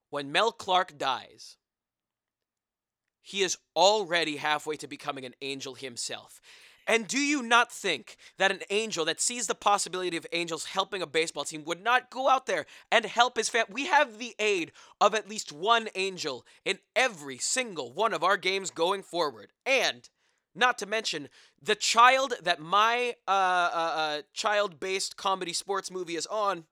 when 0.09 0.31
Mel 0.31 0.53
Clark 0.53 0.97
dies, 0.97 1.57
he 3.21 3.41
is 3.41 3.57
already 3.75 4.37
halfway 4.37 4.77
to 4.77 4.87
becoming 4.87 5.25
an 5.25 5.35
angel 5.41 5.75
himself. 5.75 6.39
And 6.87 7.07
do 7.07 7.19
you 7.19 7.41
not 7.41 7.71
think 7.71 8.17
that 8.37 8.51
an 8.51 8.61
angel 8.69 9.05
that 9.05 9.21
sees 9.21 9.47
the 9.47 9.55
possibility 9.55 10.17
of 10.17 10.27
angels 10.33 10.65
helping 10.65 11.01
a 11.01 11.07
baseball 11.07 11.45
team 11.45 11.63
would 11.65 11.81
not 11.81 12.09
go 12.09 12.29
out 12.29 12.45
there 12.45 12.65
and 12.91 13.05
help 13.05 13.37
his 13.37 13.49
family? 13.49 13.73
We 13.73 13.85
have 13.85 14.17
the 14.17 14.35
aid 14.37 14.71
of 14.99 15.15
at 15.15 15.29
least 15.29 15.51
one 15.51 15.87
angel 15.95 16.45
in 16.65 16.79
every 16.95 17.37
single 17.37 17.93
one 17.93 18.13
of 18.13 18.23
our 18.23 18.37
games 18.37 18.69
going 18.69 19.03
forward. 19.03 19.51
And 19.65 20.09
not 20.55 20.77
to 20.79 20.85
mention 20.85 21.29
the 21.61 21.75
child 21.75 22.33
that 22.41 22.59
my 22.59 23.15
uh, 23.27 23.31
uh, 23.31 23.93
uh, 23.95 24.21
child 24.33 24.79
based 24.79 25.17
comedy 25.17 25.53
sports 25.53 25.89
movie 25.89 26.15
is 26.15 26.27
on, 26.27 26.65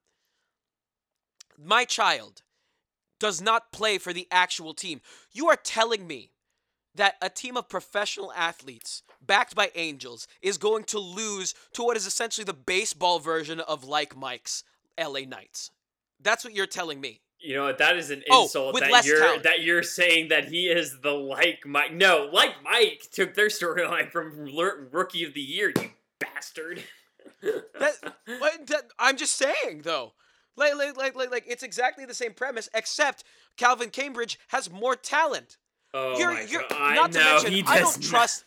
my 1.57 1.85
child 1.85 2.41
does 3.19 3.41
not 3.41 3.71
play 3.71 3.97
for 3.97 4.13
the 4.13 4.27
actual 4.31 4.73
team. 4.73 4.99
You 5.31 5.47
are 5.47 5.55
telling 5.55 6.07
me 6.07 6.31
that 6.95 7.15
a 7.21 7.29
team 7.29 7.55
of 7.57 7.69
professional 7.69 8.33
athletes 8.33 9.03
backed 9.25 9.55
by 9.55 9.71
angels 9.75 10.27
is 10.41 10.57
going 10.57 10.83
to 10.85 10.99
lose 10.99 11.53
to 11.73 11.83
what 11.83 11.95
is 11.97 12.05
essentially 12.05 12.43
the 12.45 12.53
baseball 12.53 13.19
version 13.19 13.59
of 13.59 13.83
like 13.83 14.15
Mike's 14.15 14.63
LA 14.99 15.21
Knights. 15.21 15.71
That's 16.19 16.43
what 16.43 16.53
you're 16.53 16.67
telling 16.67 16.99
me. 17.01 17.21
You 17.39 17.55
know 17.55 17.63
what? 17.63 17.79
That 17.79 17.97
is 17.97 18.11
an 18.11 18.21
Oh, 18.29 18.43
insult 18.43 18.73
with 18.75 18.83
that 18.83 19.03
you're 19.05 19.19
talent. 19.19 19.43
that 19.43 19.61
you're 19.61 19.81
saying 19.83 20.27
that 20.29 20.45
he 20.45 20.67
is 20.67 20.99
the 21.01 21.11
like 21.11 21.65
Mike. 21.65 21.91
No, 21.93 22.29
like 22.31 22.51
Mike 22.63 23.07
took 23.11 23.33
their 23.33 23.47
storyline 23.47 24.11
from 24.11 24.45
Rookie 24.91 25.23
of 25.23 25.33
the 25.33 25.41
Year. 25.41 25.73
You 25.79 25.89
bastard. 26.19 26.83
That, 27.41 27.95
that- 28.67 28.83
I'm 28.99 29.17
just 29.17 29.35
saying 29.35 29.81
though. 29.83 30.13
Like, 30.55 30.75
like, 30.75 30.95
like, 30.97 31.15
like, 31.15 31.31
like, 31.31 31.45
it's 31.47 31.63
exactly 31.63 32.05
the 32.05 32.13
same 32.13 32.33
premise, 32.33 32.69
except 32.73 33.23
Calvin 33.57 33.89
Cambridge 33.89 34.37
has 34.49 34.69
more 34.69 34.95
talent. 34.95 35.57
Oh 35.93 36.17
you're, 36.17 36.33
my 36.33 36.41
you're 36.41 36.63
God. 36.69 36.95
not 36.95 37.11
to 37.13 37.19
no, 37.19 37.25
mention, 37.25 37.51
he 37.51 37.63
I 37.67 37.79
don't 37.79 37.97
not. 37.99 38.09
trust. 38.09 38.45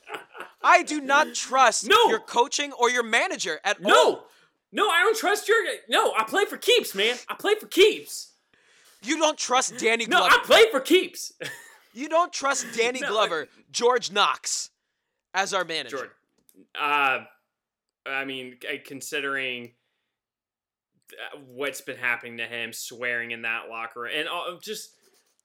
I 0.62 0.82
do 0.82 1.00
not 1.00 1.34
trust 1.34 1.86
No. 1.88 2.08
your 2.08 2.20
coaching 2.20 2.72
or 2.72 2.88
your 2.90 3.02
manager 3.02 3.60
at 3.64 3.76
all. 3.84 3.90
No, 3.90 4.22
no, 4.72 4.88
I 4.88 5.00
don't 5.02 5.16
trust 5.16 5.46
your. 5.48 5.58
No, 5.88 6.12
I 6.16 6.24
play 6.24 6.44
for 6.46 6.56
keeps, 6.56 6.94
man. 6.94 7.16
I 7.28 7.34
play 7.34 7.54
for 7.54 7.66
keeps. 7.66 8.32
You 9.02 9.18
don't 9.18 9.36
trust 9.38 9.76
Danny 9.78 10.06
No, 10.06 10.18
Glover. 10.20 10.34
I 10.34 10.38
play 10.44 10.64
for 10.70 10.80
keeps. 10.80 11.32
You 11.96 12.08
don't 12.08 12.32
trust 12.32 12.66
Danny 12.76 12.98
No, 12.98 13.06
Glover, 13.08 13.46
George 13.70 14.10
Knox, 14.10 14.70
as 15.32 15.54
our 15.54 15.64
manager. 15.64 15.96
George, 15.98 16.10
Uh, 16.76 17.20
I 18.04 18.24
mean, 18.24 18.56
considering 18.84 19.70
uh, 21.12 21.38
what's 21.52 21.80
been 21.82 21.96
happening 21.96 22.38
to 22.38 22.46
him, 22.46 22.72
swearing 22.72 23.30
in 23.30 23.42
that 23.42 23.68
locker 23.68 24.00
room, 24.00 24.12
and 24.12 24.28
uh, 24.28 24.58
just 24.60 24.90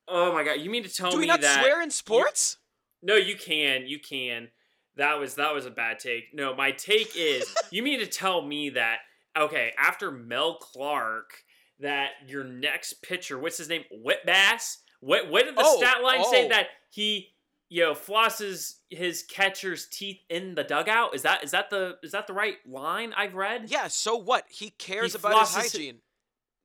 oh 0.09 0.33
my 0.33 0.43
god, 0.43 0.53
you 0.61 0.69
mean 0.69 0.83
to 0.83 0.89
tell 0.93 1.11
Do 1.11 1.17
we 1.17 1.21
me 1.21 1.27
not 1.27 1.41
that? 1.41 1.61
swear 1.61 1.81
in 1.81 1.91
sports? 1.91 2.57
No, 3.01 3.15
you 3.15 3.35
can, 3.35 3.85
you 3.87 3.99
can. 3.99 4.49
That 4.97 5.19
was 5.19 5.35
that 5.35 5.53
was 5.53 5.65
a 5.65 5.71
bad 5.71 5.99
take. 5.99 6.33
No, 6.33 6.55
my 6.55 6.71
take 6.71 7.11
is 7.15 7.45
you 7.71 7.81
mean 7.83 7.99
to 7.99 8.07
tell 8.07 8.41
me 8.41 8.69
that 8.71 8.97
okay 9.37 9.71
after 9.77 10.11
Mel 10.11 10.55
Clark 10.55 11.43
that 11.79 12.09
your 12.27 12.43
next 12.43 13.01
pitcher, 13.01 13.39
what's 13.39 13.57
his 13.57 13.69
name, 13.69 13.83
Whitt 13.91 14.25
Bass? 14.25 14.79
What 14.99 15.29
what 15.29 15.45
did 15.45 15.55
the 15.55 15.63
Oh, 15.63 15.77
stat 15.77 16.03
line 16.03 16.23
say 16.25 16.45
oh. 16.45 16.49
that 16.49 16.67
he 16.89 17.29
you 17.69 17.83
know 17.83 17.93
flosses 17.93 18.79
his 18.89 19.23
catcher's 19.23 19.87
teeth 19.87 20.19
in 20.29 20.55
the 20.55 20.63
dugout? 20.65 21.15
Is 21.15 21.21
that 21.21 21.43
is 21.43 21.51
that 21.51 21.69
the 21.69 21.97
is 22.03 22.11
that 22.11 22.27
the 22.27 22.33
right 22.33 22.55
line 22.67 23.13
I've 23.15 23.35
read? 23.35 23.69
Yeah. 23.69 23.87
So 23.87 24.17
what? 24.17 24.45
He 24.49 24.71
cares 24.71 25.13
He 25.13 25.19
about 25.19 25.39
his 25.39 25.55
hygiene. 25.55 25.99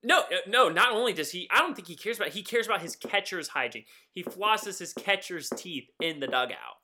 No, 0.05 0.21
uh, 0.21 0.25
no. 0.47 0.69
Not 0.69 0.93
only 0.93 1.13
does 1.13 1.31
he, 1.31 1.49
I 1.51 1.59
don't 1.59 1.75
think 1.75 1.89
he 1.89 1.97
cares 1.97 2.19
about. 2.19 2.29
He 2.31 2.43
cares 2.43 2.67
about 2.67 2.83
his 2.83 2.95
catcher's 2.95 3.49
hygiene. 3.49 3.85
He 4.13 4.23
flosses 4.23 4.79
his 4.79 4.93
catcher's 4.93 5.49
teeth 5.57 5.89
in 6.01 6.21
the 6.21 6.27
dugout. 6.27 6.77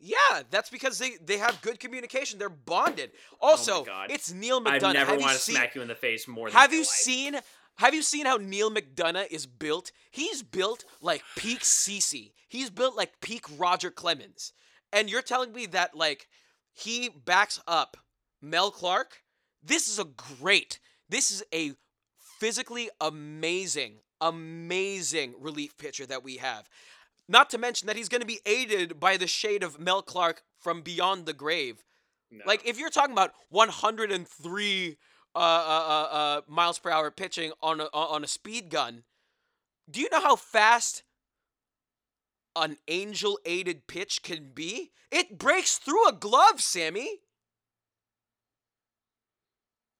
Yeah, 0.00 0.42
that's 0.50 0.70
because 0.70 0.98
they 0.98 1.12
they 1.20 1.38
have 1.38 1.60
good 1.60 1.80
communication. 1.80 2.38
They're 2.38 2.48
bonded. 2.48 3.10
Also, 3.40 3.84
Oh 3.88 4.04
it's 4.08 4.32
Neal 4.32 4.60
McDonough. 4.60 4.84
I've 4.84 4.94
never 4.94 5.16
want 5.16 5.32
to 5.32 5.38
seen? 5.38 5.56
smack 5.56 5.74
you 5.74 5.82
in 5.82 5.88
the 5.88 5.94
face 5.96 6.28
more. 6.28 6.48
Than 6.48 6.56
Have 6.56 6.72
you 6.72 6.80
life. 6.80 6.86
seen? 6.86 7.36
Have 7.78 7.94
you 7.94 8.02
seen 8.02 8.26
how 8.26 8.36
Neal 8.36 8.70
McDonough 8.70 9.26
is 9.30 9.46
built? 9.46 9.90
He's 10.10 10.42
built 10.42 10.84
like 11.00 11.22
peak 11.36 11.60
Cece. 11.60 12.32
He's 12.48 12.70
built 12.70 12.96
like 12.96 13.20
peak 13.20 13.44
Roger 13.58 13.90
Clemens. 13.90 14.52
And 14.92 15.10
you're 15.10 15.22
telling 15.22 15.52
me 15.52 15.66
that 15.66 15.96
like 15.96 16.28
he 16.72 17.08
backs 17.08 17.60
up 17.66 17.96
Mel 18.40 18.70
Clark? 18.70 19.22
This 19.62 19.88
is 19.88 19.98
a 19.98 20.04
great. 20.04 20.78
This 21.08 21.30
is 21.32 21.42
a 21.52 21.72
physically 22.38 22.90
amazing, 23.00 23.96
amazing 24.20 25.34
relief 25.38 25.76
pitcher 25.76 26.06
that 26.06 26.24
we 26.24 26.36
have. 26.36 26.68
Not 27.28 27.50
to 27.50 27.58
mention 27.58 27.86
that 27.86 27.96
he's 27.96 28.08
going 28.08 28.22
to 28.22 28.26
be 28.26 28.40
aided 28.46 28.98
by 28.98 29.16
the 29.16 29.26
shade 29.26 29.62
of 29.62 29.78
Mel 29.78 30.02
Clark 30.02 30.42
from 30.58 30.80
beyond 30.80 31.26
the 31.26 31.34
grave. 31.34 31.84
No. 32.30 32.42
Like 32.46 32.66
if 32.66 32.78
you're 32.78 32.90
talking 32.90 33.12
about 33.12 33.32
103 33.50 34.96
uh, 35.34 35.38
uh, 35.38 35.40
uh, 35.40 36.14
uh, 36.14 36.40
miles 36.46 36.78
per 36.78 36.90
hour 36.90 37.10
pitching 37.10 37.52
on 37.62 37.80
a 37.80 37.84
on 37.92 38.24
a 38.24 38.26
speed 38.26 38.70
gun, 38.70 39.04
do 39.90 40.00
you 40.00 40.08
know 40.10 40.20
how 40.20 40.36
fast 40.36 41.02
an 42.56 42.76
angel 42.88 43.38
aided 43.44 43.86
pitch 43.86 44.22
can 44.22 44.50
be? 44.54 44.90
It 45.10 45.38
breaks 45.38 45.78
through 45.78 46.08
a 46.08 46.12
glove, 46.12 46.60
Sammy. 46.60 47.20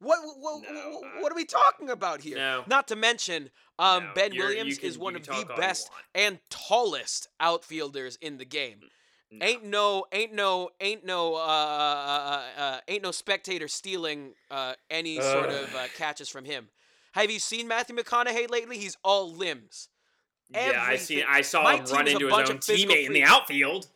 What 0.00 0.19
what, 0.38 0.62
No, 0.71 0.90
what, 0.90 1.05
uh, 1.05 1.21
what 1.21 1.33
are 1.33 1.35
we 1.35 1.45
talking 1.45 1.90
about 1.90 2.21
here? 2.21 2.37
no. 2.37 2.64
Not 2.67 2.88
to 2.88 2.97
mention, 2.97 3.50
um, 3.78 4.05
No, 4.05 4.11
Ben 4.14 4.33
Williams 4.37 4.78
can- 4.78 4.88
is 4.88 4.99
one 4.99 5.17
of 5.17 5.23
the 5.23 5.33
talk 5.33 5.50
all 5.50 5.57
you 5.57 5.61
best 5.61 5.90
and 6.14 6.38
tallest 6.50 7.28
outfielders 7.40 8.17
in 8.21 8.38
the 8.38 8.45
game. 8.45 8.81
Ain't 9.43 9.62
no, 9.64 10.07
ain't 10.11 10.33
no, 10.33 10.71
ain't 10.81 11.05
no, 11.05 11.35
uh, 11.35 11.38
uh, 11.38 11.43
uh, 12.59 12.61
uh, 12.61 12.81
ain't 12.88 13.02
no 13.02 13.11
spectator 13.11 13.69
stealing 13.69 14.33
uh, 14.50 14.73
any 14.90 15.21
sort 15.21 15.50
of 15.50 15.75
uh, 15.75 15.88
catches 15.97 16.31
from 16.31 16.47
him. 16.47 16.71
Have 17.12 17.31
you 17.31 17.38
seen 17.38 17.69
Matthew 17.69 17.95
McConaughey 17.95 18.49
lately? 18.50 18.78
He's 18.78 18.97
all 19.05 19.31
limbs. 19.31 19.88
yeah, 20.49 20.83
I 20.83 20.97
see. 20.97 21.23
I 21.23 21.43
saw 21.43 21.62
my 21.62 21.76
him 21.76 21.85
run 21.87 22.09
into 22.09 22.26
his 22.26 22.35
own 22.35 22.59
teammate 22.59 23.05
in 23.07 23.12
the 23.12 23.25
outfield. 23.25 23.88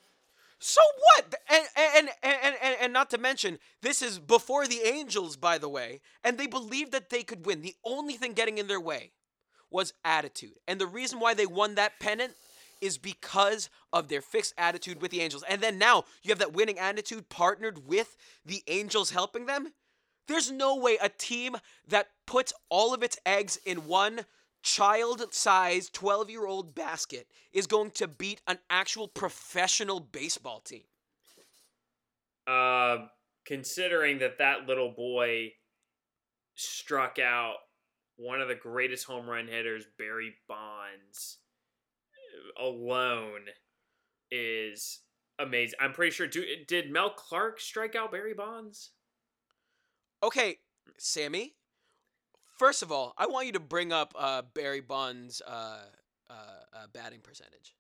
So 0.65 0.81
what? 1.17 1.35
And 1.51 1.65
and, 1.77 2.09
and 2.23 2.57
and 2.63 2.77
and 2.81 2.93
not 2.93 3.11
to 3.11 3.19
mention, 3.19 3.59
this 3.81 4.01
is 4.01 4.21
before 4.21 4.69
the 4.69 4.81
Angels, 4.87 5.37
by 5.37 5.59
the 5.59 5.69
way, 5.69 6.01
and 6.23 6.39
they 6.39 6.47
believed 6.47 6.93
that 6.93 7.11
they 7.11 7.25
could 7.25 7.45
win. 7.45 7.63
The 7.63 7.75
only 7.85 8.15
thing 8.15 8.33
getting 8.33 8.59
in 8.59 8.69
their 8.69 8.81
way 8.81 9.11
was 9.73 9.93
attitude, 10.05 10.61
and 10.69 10.81
the 10.81 10.87
reason 10.87 11.19
why 11.19 11.35
they 11.35 11.47
won 11.47 11.75
that 11.75 11.99
pennant 11.99 12.35
is 12.81 12.97
because 12.97 13.71
of 13.93 14.07
their 14.07 14.23
fixed 14.23 14.55
attitude 14.57 15.03
with 15.03 15.11
the 15.11 15.21
Angels. 15.21 15.45
And 15.49 15.61
then 15.61 15.79
now 15.79 16.05
you 16.23 16.31
have 16.31 16.39
that 16.39 16.53
winning 16.53 16.79
attitude 16.79 17.29
partnered 17.29 17.89
with 17.89 18.17
the 18.47 18.63
Angels 18.69 19.11
helping 19.11 19.47
them. 19.47 19.73
There's 20.29 20.53
no 20.53 20.77
way 20.77 20.97
a 21.03 21.09
team 21.09 21.57
that 21.89 22.09
puts 22.27 22.53
all 22.69 22.95
of 22.95 23.03
its 23.03 23.19
eggs 23.27 23.59
in 23.67 23.87
one 23.87 24.27
child-sized 24.63 25.95
12-year-old 25.95 26.75
basket 26.75 27.29
is 27.53 27.67
going 27.67 27.91
to 27.93 28.09
beat 28.09 28.41
an 28.47 28.59
actual 28.71 29.09
professional 29.09 30.01
baseball 30.01 30.61
team. 30.61 30.85
Uh, 32.47 33.07
considering 33.45 34.19
that 34.19 34.39
that 34.39 34.67
little 34.67 34.91
boy 34.91 35.53
struck 36.55 37.19
out 37.19 37.55
one 38.17 38.41
of 38.41 38.49
the 38.49 38.55
greatest 38.55 39.05
home 39.05 39.29
run 39.29 39.47
hitters, 39.47 39.85
Barry 39.99 40.35
Bonds, 40.49 41.39
alone 42.61 43.47
is 44.31 45.01
amazing. 45.39 45.79
I'm 45.81 45.93
pretty 45.93 46.13
sure. 46.13 46.27
Do, 46.27 46.45
did 46.67 46.91
Mel 46.91 47.11
Clark 47.11 47.61
strike 47.61 47.95
out 47.95 48.13
Barry 48.13 48.35
Bonds? 48.35 48.91
Okay, 50.23 50.59
Sammy. 50.99 51.55
First 52.53 52.83
of 52.83 52.93
all, 52.93 53.15
I 53.17 53.27
want 53.27 53.47
you 53.47 53.53
to 53.53 53.61
bring 53.61 53.93
up 53.93 54.15
uh, 54.19 54.43
Barry 54.55 54.81
Bonds' 54.81 55.43
uh, 55.47 55.79
uh, 56.29 56.33
uh, 56.33 56.87
batting 56.93 57.21
percentage. 57.21 57.75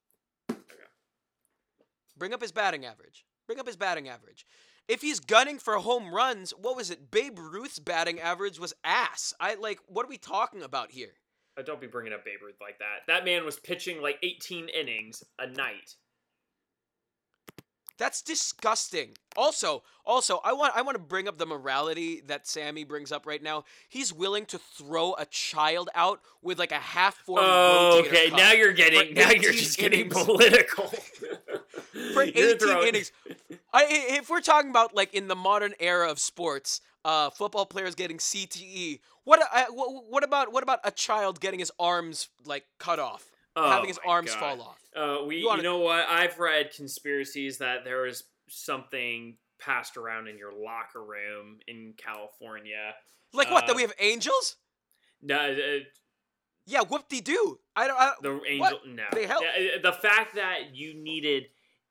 Bring 2.16 2.32
up 2.32 2.42
his 2.42 2.52
batting 2.52 2.84
average. 2.84 3.24
Bring 3.46 3.58
up 3.58 3.66
his 3.66 3.76
batting 3.76 4.08
average. 4.08 4.46
If 4.88 5.00
he's 5.00 5.20
gunning 5.20 5.58
for 5.58 5.76
home 5.76 6.14
runs, 6.14 6.52
what 6.52 6.76
was 6.76 6.90
it? 6.90 7.10
Babe 7.10 7.38
Ruth's 7.38 7.78
batting 7.78 8.20
average 8.20 8.58
was 8.58 8.74
ass. 8.84 9.32
I 9.40 9.54
like. 9.54 9.78
What 9.86 10.06
are 10.06 10.08
we 10.08 10.18
talking 10.18 10.62
about 10.62 10.90
here? 10.90 11.14
Uh, 11.56 11.62
don't 11.62 11.80
be 11.80 11.86
bringing 11.86 12.12
up 12.12 12.24
Babe 12.24 12.38
Ruth 12.42 12.56
like 12.60 12.78
that. 12.78 13.00
That 13.06 13.24
man 13.24 13.44
was 13.44 13.58
pitching 13.60 14.00
like 14.00 14.18
18 14.22 14.68
innings 14.68 15.22
a 15.38 15.46
night. 15.46 15.96
That's 17.98 18.22
disgusting. 18.22 19.10
Also, 19.36 19.82
also, 20.04 20.40
I 20.44 20.52
want 20.52 20.72
I 20.76 20.82
want 20.82 20.96
to 20.96 21.02
bring 21.02 21.28
up 21.28 21.38
the 21.38 21.46
morality 21.46 22.20
that 22.26 22.46
Sammy 22.46 22.84
brings 22.84 23.12
up 23.12 23.26
right 23.26 23.42
now. 23.42 23.64
He's 23.88 24.12
willing 24.12 24.46
to 24.46 24.58
throw 24.58 25.14
a 25.14 25.24
child 25.26 25.88
out 25.94 26.20
with 26.42 26.58
like 26.58 26.72
a 26.72 26.76
half 26.78 27.14
form. 27.16 27.40
Oh, 27.44 28.02
okay. 28.06 28.28
cuff 28.30 28.38
Now 28.38 28.52
you're 28.52 28.72
getting. 28.72 29.14
Now 29.14 29.30
you're 29.30 29.50
18 29.50 29.52
just 29.52 29.78
getting 29.78 30.00
innings. 30.06 30.14
political. 30.24 30.84
for 32.14 32.24
You're 32.24 32.46
18 32.54 32.58
throwing- 32.58 32.88
innings. 32.88 33.12
I, 33.72 33.84
i- 33.84 34.16
if 34.18 34.28
we're 34.30 34.40
talking 34.40 34.70
about 34.70 34.94
like 34.94 35.14
in 35.14 35.28
the 35.28 35.36
modern 35.36 35.74
era 35.80 36.10
of 36.10 36.18
sports, 36.18 36.80
uh, 37.04 37.30
football 37.30 37.66
players 37.66 37.94
getting 37.94 38.18
CTE. 38.18 39.00
What, 39.24 39.40
I, 39.52 39.66
what 39.70 40.04
what 40.10 40.24
about 40.24 40.52
what 40.52 40.62
about 40.62 40.80
a 40.84 40.90
child 40.90 41.40
getting 41.40 41.60
his 41.60 41.70
arms 41.78 42.28
like 42.44 42.64
cut 42.78 42.98
off, 42.98 43.30
Oh 43.56 43.70
having 43.70 43.88
his 43.88 43.98
arms 44.06 44.30
God. 44.34 44.40
fall 44.58 44.62
off? 44.62 44.78
Uh, 44.94 45.24
we, 45.26 45.36
You 45.36 45.42
you, 45.42 45.46
wanna- 45.48 45.62
know 45.62 45.78
what? 45.78 46.06
I've 46.08 46.38
read 46.38 46.72
conspiracies 46.74 47.58
that 47.58 47.84
there 47.84 48.02
was 48.02 48.24
something 48.48 49.36
passed 49.58 49.96
around 49.96 50.28
in 50.28 50.36
your 50.38 50.52
locker 50.52 51.02
room 51.04 51.58
in 51.68 51.94
California. 51.96 52.94
Like 53.32 53.50
what? 53.50 53.66
That 53.66 53.72
Uh, 53.72 53.76
we 53.76 53.82
have 53.82 53.94
angels? 53.98 54.56
No, 55.22 55.36
uh, 55.52 55.78
Yeah, 56.66 56.82
whoop 56.82 57.08
de 57.08 57.20
doo. 57.20 57.58
I 57.76 57.86
don't. 57.86 57.98
I, 57.98 58.12
the 58.22 58.40
angel. 58.46 58.58
What? 58.60 58.86
No, 58.86 59.04
They 59.12 59.26
help. 59.26 59.44
Uh, 59.44 59.78
The 59.82 59.92
fact 59.92 60.34
that 60.36 60.74
you 60.74 60.94
needed 60.94 61.44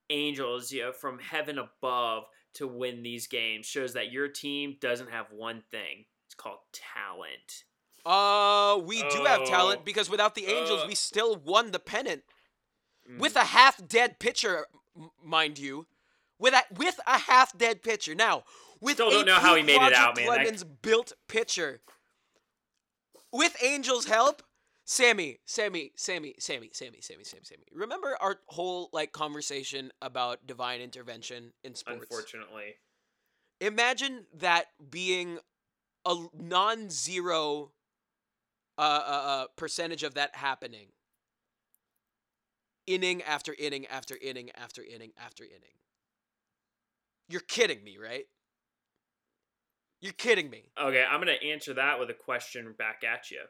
angels, 0.10 0.72
you 0.72 0.82
know, 0.84 0.92
from 0.92 1.20
heaven 1.20 1.58
above 1.60 2.26
to 2.56 2.68
win 2.68 3.02
these 3.04 3.28
games 3.28 3.66
shows 3.66 3.94
that 3.94 4.12
your 4.12 4.28
team 4.28 4.78
doesn't 4.82 5.10
have 5.10 5.32
one 5.32 5.62
thing. 5.72 6.06
It's 6.26 6.36
called 6.36 6.60
talent. 6.74 7.64
Uh, 8.06 8.80
we 8.84 9.02
do 9.10 9.26
have 9.26 9.46
talent 9.46 9.80
oh. 9.82 9.84
because 9.86 10.10
without 10.10 10.36
the 10.36 10.46
Angels, 10.48 10.82
uh. 10.84 10.88
we 10.88 10.96
still 10.96 11.36
won 11.36 11.72
the 11.72 11.80
pennant 11.80 12.24
mm. 13.10 13.20
with 13.20 13.36
a 13.36 13.46
half-dead 13.46 14.20
pitcher, 14.20 14.66
m- 14.98 15.12
mind 15.24 15.60
you, 15.60 15.86
with 16.40 16.54
a 16.54 16.64
with 16.76 17.00
a 17.06 17.20
half-dead 17.20 17.84
pitcher. 17.84 18.16
Now, 18.16 18.44
with 18.80 18.96
still 18.96 19.12
don't 19.12 19.28
know 19.28 19.36
how 19.36 19.56
he 19.56 19.64
made 19.64 19.82
it 19.82 19.94
out, 19.94 20.18
man. 20.18 20.28
Lemons 20.28 20.64
built 20.64 21.14
pitcher 21.28 21.82
with 23.32 23.56
Angels' 23.64 24.06
help. 24.06 24.42
Sammy, 24.84 25.40
Sammy, 25.46 25.92
Sammy, 25.96 26.36
Sammy, 26.40 26.70
Sammy, 26.74 27.00
Sammy, 27.02 27.24
Sammy, 27.24 27.44
Sammy. 27.46 27.64
Remember 27.72 28.18
our 28.20 28.40
whole 28.48 28.90
like 28.92 29.14
conversation 29.14 29.92
about 30.02 30.46
divine 30.46 30.82
intervention 30.82 31.54
in 31.64 31.76
sports. 31.76 32.02
Unfortunately, 32.02 32.76
imagine 33.62 34.26
that 34.34 34.66
being 34.90 35.38
a 36.06 36.16
non-zero 36.38 37.72
uh, 38.84 39.24
uh, 39.26 39.46
percentage 39.58 40.04
of 40.04 40.16
that 40.16 40.36
happening 40.36 40.88
inning 42.88 43.22
after 43.22 43.56
inning 43.58 43.86
after 43.88 44.18
inning 44.22 44.50
after 44.56 44.84
inning 44.84 45.12
after 45.24 45.44
inning. 45.44 45.78
You're 47.30 47.42
kidding 47.42 47.84
me, 47.84 47.98
right? 47.98 48.26
You're 50.02 50.14
kidding 50.14 50.50
me. 50.50 50.72
Okay, 50.82 51.06
I'm 51.08 51.20
gonna 51.20 51.34
answer 51.34 51.74
that 51.76 52.00
with 52.00 52.10
a 52.10 52.14
question 52.14 52.74
back 52.78 53.04
at 53.04 53.30
you. 53.30 53.42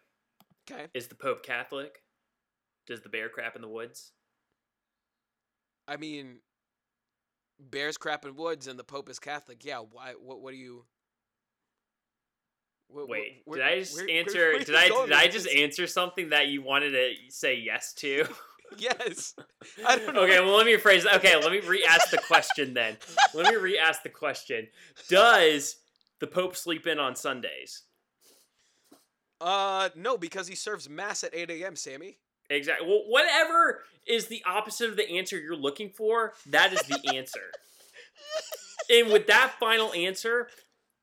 Okay. 0.70 0.88
Is 0.94 1.08
the 1.08 1.16
Pope 1.16 1.44
Catholic? 1.44 2.04
Does 2.88 3.02
the 3.02 3.10
bear 3.10 3.30
crap 3.30 3.56
in 3.56 3.62
the 3.62 3.70
woods? 3.70 4.12
I 5.88 5.98
mean, 5.98 6.40
bears 7.60 7.98
crap 7.98 8.26
in 8.26 8.36
woods 8.36 8.68
and 8.68 8.78
the 8.78 8.84
Pope 8.84 9.10
is 9.10 9.20
Catholic. 9.20 9.64
Yeah. 9.64 9.80
Why? 9.80 10.14
What? 10.22 10.42
What 10.42 10.52
do 10.52 10.58
you? 10.58 10.86
Wh- 12.94 13.08
Wait, 13.10 13.44
did 13.52 13.62
I 13.62 13.80
just 13.80 14.00
answer? 14.10 14.58
did 14.60 14.76
I 14.76 14.88
did 14.90 15.14
I 15.14 15.28
just 15.28 15.48
answer 15.50 15.88
something 15.88 16.30
that 16.30 16.48
you 16.48 16.62
wanted 16.62 16.92
to 16.92 17.14
say 17.30 17.56
yes 17.56 17.94
to? 17.96 18.26
Yes. 18.78 19.36
I 19.86 19.98
don't 19.98 20.16
know. 20.16 20.22
okay, 20.22 20.40
well 20.40 20.56
let 20.56 20.66
me 20.66 20.74
rephrase. 20.74 21.06
Okay, 21.16 21.36
let 21.36 21.52
me 21.52 21.60
re-ask 21.60 22.10
the 22.10 22.18
question 22.20 22.74
then. 22.74 22.96
Let 23.34 23.54
me 23.54 23.58
re-ask 23.60 24.02
the 24.02 24.08
question. 24.08 24.70
Does 25.10 25.76
the 26.22 26.28
Pope 26.28 26.56
sleep 26.56 26.88
in 26.88 26.98
on 26.98 27.18
Sundays? 27.18 27.84
Uh, 29.42 29.90
no, 29.96 30.18
because 30.18 30.48
he 30.48 30.56
serves 30.56 30.88
mass 30.90 31.24
at 31.26 31.36
8 31.36 31.50
a.m. 31.50 31.76
Sammy. 31.76 32.20
Exactly. 32.50 32.88
Well, 32.88 33.04
whatever 33.08 33.84
is 34.08 34.28
the 34.28 34.42
opposite 34.46 34.90
of 34.90 34.96
the 34.96 35.18
answer 35.18 35.38
you're 35.38 35.56
looking 35.56 35.90
for, 35.90 36.34
that 36.48 36.72
is 36.72 36.82
the 36.84 37.14
answer. 37.16 37.52
and 38.90 39.12
with 39.12 39.28
that 39.28 39.54
final 39.60 39.92
answer, 39.94 40.48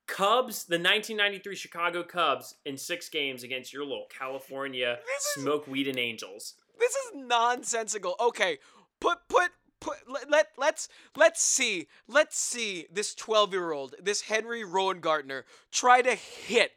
Cubs, 0.08 0.64
the 0.64 0.74
1993 0.76 1.54
Chicago 1.54 2.02
Cubs, 2.02 2.56
in 2.64 2.76
six 2.76 3.08
games 3.08 3.44
against 3.44 3.72
your 3.72 3.84
little 3.84 4.06
California 4.10 4.98
is- 5.16 5.42
smoke 5.42 5.68
weed 5.68 5.86
and 5.86 5.98
angels. 5.98 6.54
This 6.78 6.92
is 6.92 7.12
nonsensical. 7.14 8.16
Okay, 8.18 8.58
put 9.00 9.18
put 9.28 9.50
put 9.80 9.98
let, 10.08 10.30
let 10.30 10.48
let's 10.56 10.88
let's 11.16 11.42
see. 11.42 11.86
Let's 12.08 12.38
see 12.38 12.86
this 12.90 13.14
12-year-old, 13.14 13.96
this 14.02 14.22
Henry 14.22 14.62
Rowengartner 14.62 15.42
try 15.70 16.02
to 16.02 16.14
hit 16.14 16.72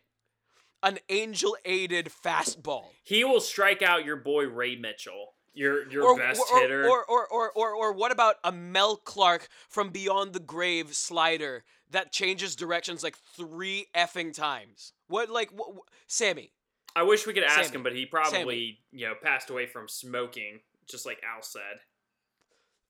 an 0.83 0.99
angel-aided 1.09 2.07
fastball. 2.07 2.85
He 3.03 3.23
will 3.23 3.39
strike 3.39 3.81
out 3.81 4.05
your 4.05 4.15
boy 4.17 4.45
Ray 4.47 4.75
Mitchell, 4.75 5.33
your 5.53 5.89
your 5.89 6.03
or, 6.03 6.17
best 6.17 6.41
or, 6.53 6.59
hitter. 6.59 6.87
Or, 6.87 7.03
or, 7.05 7.27
or, 7.27 7.51
or, 7.51 7.71
or 7.73 7.93
what 7.93 8.11
about 8.11 8.35
a 8.43 8.51
Mel 8.51 8.95
Clark 8.97 9.47
from 9.69 9.89
Beyond 9.89 10.33
the 10.33 10.39
Grave 10.39 10.93
slider 10.95 11.63
that 11.89 12.11
changes 12.11 12.55
directions 12.55 13.03
like 13.03 13.17
three 13.35 13.87
effing 13.95 14.33
times? 14.33 14.93
What, 15.07 15.29
like, 15.29 15.49
wh- 15.51 15.75
wh- 15.75 15.89
Sammy? 16.07 16.53
I 16.95 17.03
wish 17.03 17.25
we 17.25 17.33
could 17.33 17.43
ask 17.43 17.65
Sammy. 17.65 17.75
him, 17.77 17.83
but 17.83 17.95
he 17.95 18.05
probably 18.05 18.79
you 18.91 19.07
know 19.07 19.13
passed 19.21 19.49
away 19.49 19.65
from 19.65 19.87
smoking, 19.87 20.59
just 20.87 21.05
like 21.05 21.21
Al 21.23 21.41
said. 21.41 21.79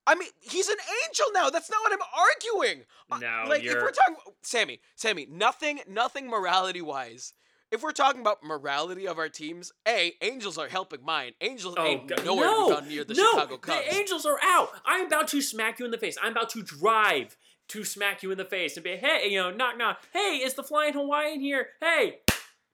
I 0.07 0.15
mean, 0.15 0.29
he's 0.39 0.67
an 0.67 0.77
angel 1.07 1.27
now. 1.33 1.51
That's 1.51 1.69
not 1.69 1.79
what 1.83 1.93
I'm 1.93 1.99
arguing. 2.17 2.85
No, 3.21 3.47
like 3.47 3.59
if 3.59 3.65
you're- 3.65 3.81
we're 3.81 3.91
talking, 3.91 4.15
Sammy, 4.41 4.79
Sammy, 4.95 5.27
nothing, 5.29 5.81
nothing 5.87 6.27
morality 6.27 6.81
wise. 6.81 7.33
If 7.71 7.83
we're 7.83 7.91
talking 7.93 8.19
about 8.19 8.43
morality 8.43 9.07
of 9.07 9.17
our 9.17 9.29
teams, 9.29 9.71
a 9.87 10.13
angels 10.21 10.57
are 10.57 10.67
helping 10.67 11.03
mine. 11.05 11.31
Angels 11.39 11.75
Oh, 11.77 11.85
ain't 11.85 12.07
God. 12.07 12.25
nowhere 12.25 12.45
no, 12.45 12.79
near 12.81 13.05
the 13.05 13.13
no, 13.13 13.31
Chicago 13.31 13.57
Cubs. 13.57 13.79
The 13.87 13.95
Angels 13.95 14.25
are 14.25 14.37
out. 14.43 14.69
I'm 14.85 15.05
about 15.07 15.29
to 15.29 15.41
smack 15.41 15.79
you 15.79 15.85
in 15.85 15.91
the 15.91 15.97
face. 15.97 16.17
I'm 16.21 16.33
about 16.33 16.49
to 16.51 16.63
drive 16.63 17.37
to 17.69 17.85
smack 17.85 18.23
you 18.23 18.31
in 18.31 18.37
the 18.37 18.43
face 18.45 18.75
and 18.75 18.83
be, 18.83 18.97
hey, 18.97 19.29
you 19.29 19.39
know, 19.39 19.51
knock 19.51 19.77
knock. 19.77 20.01
Hey, 20.11 20.41
is 20.43 20.55
the 20.55 20.63
flying 20.63 20.93
Hawaiian 20.93 21.39
here? 21.39 21.69
Hey, 21.79 22.19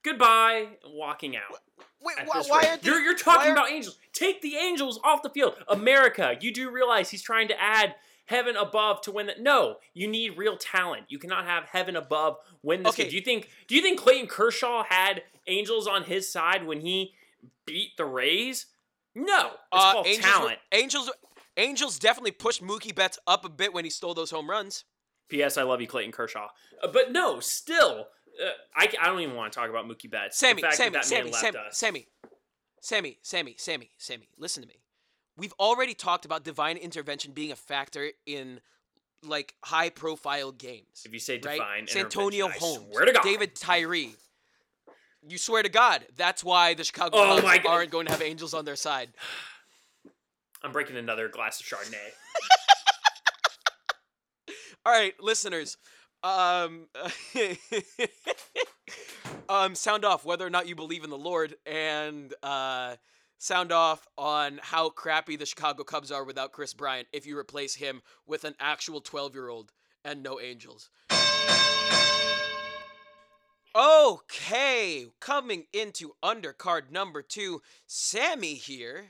goodbye. 0.04 0.70
Walking 0.88 1.36
out. 1.36 1.60
Wait, 2.02 2.16
why, 2.26 2.40
are 2.68 2.78
the, 2.78 2.86
you're 2.86 3.00
you're 3.00 3.16
talking 3.18 3.50
are- 3.52 3.54
about 3.54 3.70
Angels? 3.70 3.98
Take 4.14 4.42
the 4.42 4.56
Angels 4.56 5.00
off 5.04 5.22
the 5.22 5.30
field, 5.30 5.56
America. 5.68 6.36
You 6.42 6.52
do 6.52 6.72
realize 6.72 7.10
he's 7.12 7.22
trying 7.22 7.48
to 7.50 7.62
add 7.62 7.96
heaven 8.28 8.56
above 8.56 9.02
to 9.02 9.12
win 9.12 9.26
that? 9.26 9.42
No, 9.42 9.78
you 9.94 10.08
need 10.08 10.38
real 10.38 10.56
talent. 10.58 11.06
You 11.10 11.20
cannot 11.20 11.46
have 11.46 11.66
heaven 11.66 11.96
above 11.96 12.38
win 12.62 12.84
this 12.84 12.94
Okay. 12.94 13.04
game. 13.04 13.10
Do 13.12 13.16
you 13.18 13.22
think? 13.24 13.50
Do 13.68 13.76
you 13.76 13.82
think 13.82 14.00
Clayton 14.00 14.28
Kershaw 14.28 14.84
had 14.88 15.24
Angels 15.48 15.88
on 15.88 16.04
his 16.04 16.32
side 16.32 16.66
when 16.66 16.82
he 16.82 17.14
beat 17.66 17.98
the 17.98 18.06
Rays? 18.06 18.68
No, 19.16 19.48
it's 19.48 19.56
Uh, 19.72 19.92
called 19.94 20.08
Angels, 20.08 20.26
talent. 20.34 20.60
Angels, 20.72 21.10
Angels 21.58 21.98
definitely 21.98 22.32
pushed 22.32 22.62
Mookie 22.62 22.94
Betts 22.94 23.18
up 23.26 23.44
a 23.46 23.50
bit 23.50 23.74
when 23.74 23.84
he 23.84 23.90
stole 23.90 24.14
those 24.14 24.30
home 24.30 24.48
runs. 24.50 24.84
P.S. 25.30 25.58
I 25.58 25.64
love 25.64 25.82
you, 25.82 25.88
Clayton 25.88 26.12
Kershaw. 26.12 26.48
Uh, 26.82 26.88
but 26.88 27.12
no, 27.12 27.40
still, 27.40 28.08
uh, 28.42 28.50
I, 28.76 28.88
I 29.02 29.08
don't 29.08 29.20
even 29.20 29.36
want 29.36 29.52
to 29.52 29.60
talk 29.60 29.70
about 29.70 29.86
Mookie 29.86 30.10
Betts. 30.10 30.38
Sammy, 30.38 30.62
Sammy, 30.72 30.92
that, 30.92 31.04
Sammy, 31.06 31.32
man 31.32 31.40
Sammy. 31.42 31.58
Sammy, 31.72 32.08
Sammy, 32.80 33.18
Sammy, 33.24 33.56
Sammy, 33.58 33.90
Sammy. 33.98 34.30
Listen 34.38 34.62
to 34.64 34.70
me. 34.70 34.76
We've 35.38 35.54
already 35.60 35.94
talked 35.94 36.26
about 36.26 36.44
divine 36.44 36.78
intervention 36.78 37.32
being 37.32 37.52
a 37.52 37.56
factor 37.56 38.10
in 38.26 38.60
like 39.24 39.56
high-profile 39.64 40.54
games. 40.54 41.04
If 41.06 41.14
you 41.14 41.20
say 41.20 41.36
right? 41.36 41.58
divine 41.58 41.88
Santonio 41.88 42.46
intervention, 42.46 42.68
I 42.68 42.76
Holmes, 42.76 42.92
swear 42.92 43.06
to 43.06 43.14
God. 43.14 43.24
David 43.24 43.56
Tyree. 43.56 44.16
You 45.28 45.38
swear 45.38 45.64
to 45.64 45.70
God, 45.70 46.06
that's 46.16 46.44
why 46.44 46.74
the 46.74 46.84
Chicago 46.84 47.18
Oh 47.18 47.42
Cubs 47.42 47.66
aren't 47.68 47.92
going 47.92 48.06
to 48.08 48.12
have 48.12 48.22
Angels 48.22 48.54
on 48.54 48.66
their 48.66 48.76
side. 48.76 49.10
I'm 50.64 50.72
breaking 50.72 50.98
another 50.98 51.30
glass 51.30 51.60
of 51.60 51.68
Chardonnay. 51.68 51.96
All 54.86 54.92
right, 54.92 55.14
listeners. 55.20 55.78
Um, 56.24 56.88
um, 59.50 59.76
sound 59.76 60.04
off 60.04 60.26
whether 60.26 60.46
or 60.46 60.50
not 60.50 60.68
you 60.68 60.76
believe 60.76 61.04
in 61.04 61.10
the 61.10 61.18
Lord, 61.18 61.56
and 61.66 62.34
uh, 62.42 62.96
sound 63.38 63.72
off 63.72 64.08
on 64.18 64.60
how 64.62 64.90
crappy 64.90 65.36
the 65.36 65.46
Chicago 65.46 65.84
Cubs 65.84 66.12
are 66.12 66.24
without 66.24 66.52
Kris 66.52 66.74
Bryant 66.74 67.08
if 67.14 67.26
you 67.26 67.38
replace 67.38 67.76
him 67.76 68.02
with 68.26 68.44
an 68.44 68.56
actual 68.60 69.02
12 69.02 69.34
year 69.36 69.50
old 69.50 69.72
and 70.04 70.24
no 70.24 70.40
Angels. 70.40 70.90
Okay, 73.76 75.06
coming 75.20 75.66
into 75.72 76.14
undercard 76.24 76.90
number 76.90 77.22
two, 77.22 77.62
Sammy 77.86 78.56
here 78.56 79.10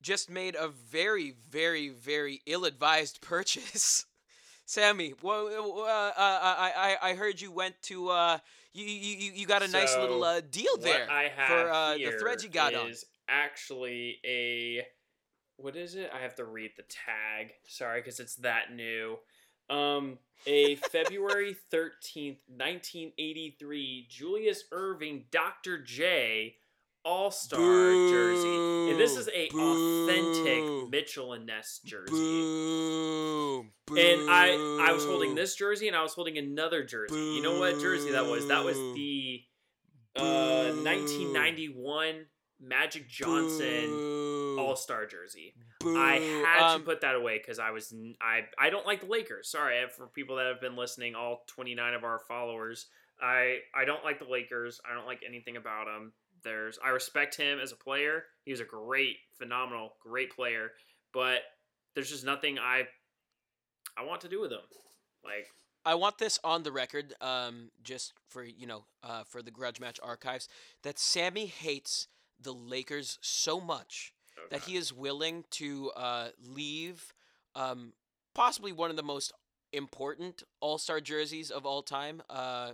just 0.00 0.30
made 0.30 0.54
a 0.54 0.68
very, 0.68 1.34
very, 1.50 1.88
very 1.88 2.40
ill-advised 2.46 3.20
purchase. 3.22 4.06
Sammy, 4.64 5.14
well, 5.22 5.48
uh, 5.48 5.82
uh, 5.82 6.12
I, 6.16 6.96
I, 7.02 7.10
I 7.10 7.14
heard 7.14 7.40
you 7.40 7.50
went 7.50 7.74
to, 7.82 8.10
uh, 8.10 8.38
you, 8.72 8.84
you, 8.84 9.32
you- 9.34 9.46
got 9.46 9.62
a 9.64 9.68
nice 9.68 9.92
So, 9.92 10.00
little 10.00 10.22
uh, 10.22 10.40
deal 10.40 10.76
there 10.78 11.10
I 11.10 11.24
have 11.24 11.48
for 11.48 11.70
uh, 11.72 11.94
the 11.94 12.16
threads 12.20 12.44
you 12.44 12.50
got 12.50 12.74
on. 12.74 12.92
Actually 13.30 14.18
a 14.26 14.84
what 15.56 15.76
is 15.76 15.94
it? 15.94 16.10
I 16.14 16.20
have 16.20 16.34
to 16.36 16.44
read 16.44 16.72
the 16.76 16.84
tag. 16.84 17.52
Sorry, 17.68 18.00
because 18.00 18.18
it's 18.18 18.36
that 18.36 18.74
new. 18.74 19.18
Um, 19.68 20.18
a 20.46 20.76
February 20.76 21.54
thirteenth, 21.70 22.38
nineteen 22.48 23.12
eighty 23.18 23.56
three, 23.58 24.06
Julius 24.08 24.64
Erving, 24.72 25.24
Dr. 25.30 25.82
J, 25.82 26.56
All 27.04 27.30
Star 27.30 27.60
jersey, 27.60 28.90
and 28.90 28.98
this 28.98 29.16
is 29.16 29.28
a 29.28 29.48
Boo. 29.50 30.08
authentic 30.08 30.90
Mitchell 30.90 31.34
and 31.34 31.46
Ness 31.46 31.80
jersey. 31.84 32.10
Boom. 32.10 33.70
And 33.90 34.30
I 34.30 34.86
I 34.88 34.92
was 34.92 35.04
holding 35.04 35.34
this 35.34 35.54
jersey 35.54 35.88
and 35.88 35.96
I 35.96 36.02
was 36.02 36.14
holding 36.14 36.38
another 36.38 36.82
jersey. 36.84 37.14
You 37.14 37.42
know 37.42 37.58
what 37.60 37.80
jersey 37.80 38.12
that 38.12 38.24
was? 38.26 38.48
That 38.48 38.64
was 38.64 38.76
the 38.76 39.42
uh, 40.16 40.72
1991 40.82 42.26
Magic 42.60 43.08
Johnson 43.08 44.56
All 44.58 44.76
Star 44.76 45.06
jersey. 45.06 45.54
Boo. 45.80 45.96
I 45.98 46.16
had 46.16 46.74
Um, 46.74 46.80
to 46.80 46.84
put 46.86 47.00
that 47.00 47.14
away 47.14 47.38
because 47.38 47.58
I 47.58 47.70
was 47.70 47.94
I 48.20 48.46
I 48.58 48.70
don't 48.70 48.86
like 48.86 49.00
the 49.00 49.06
Lakers. 49.06 49.48
Sorry 49.50 49.76
for 49.96 50.06
people 50.08 50.36
that 50.36 50.46
have 50.46 50.60
been 50.60 50.76
listening, 50.76 51.14
all 51.14 51.44
29 51.46 51.94
of 51.94 52.04
our 52.04 52.18
followers. 52.18 52.86
I 53.20 53.58
I 53.74 53.84
don't 53.84 54.04
like 54.04 54.18
the 54.18 54.24
Lakers. 54.26 54.80
I 54.88 54.94
don't 54.94 55.06
like 55.06 55.22
anything 55.26 55.56
about 55.56 55.86
them. 55.86 56.12
There's 56.42 56.78
I 56.84 56.88
respect 56.90 57.36
him 57.36 57.58
as 57.60 57.72
a 57.72 57.76
player. 57.76 58.24
He 58.44 58.50
was 58.50 58.60
a 58.60 58.64
great, 58.64 59.16
phenomenal, 59.38 59.94
great 60.02 60.30
player, 60.34 60.72
but 61.12 61.40
there's 61.94 62.10
just 62.10 62.24
nothing 62.24 62.58
I 62.58 62.88
I 63.96 64.04
want 64.04 64.20
to 64.22 64.28
do 64.28 64.40
with 64.40 64.52
him. 64.52 64.60
Like 65.24 65.48
I 65.84 65.94
want 65.94 66.18
this 66.18 66.38
on 66.44 66.62
the 66.62 66.72
record, 66.72 67.14
um, 67.22 67.70
just 67.82 68.12
for 68.28 68.44
you 68.44 68.66
know, 68.66 68.84
uh, 69.02 69.24
for 69.24 69.42
the 69.42 69.50
Grudge 69.50 69.80
Match 69.80 69.98
archives, 70.02 70.46
that 70.82 70.98
Sammy 70.98 71.46
hates 71.46 72.06
the 72.42 72.52
Lakers 72.52 73.18
so 73.20 73.60
much 73.60 74.12
that 74.50 74.62
he 74.62 74.76
is 74.76 74.92
willing 74.92 75.44
to 75.50 75.90
uh, 75.96 76.28
leave 76.42 77.12
um, 77.54 77.92
possibly 78.34 78.72
one 78.72 78.90
of 78.90 78.96
the 78.96 79.02
most 79.02 79.32
important 79.72 80.42
All 80.60 80.78
Star 80.78 81.00
jerseys 81.00 81.50
of 81.50 81.66
all 81.66 81.82
time, 81.82 82.22
uh, 82.30 82.72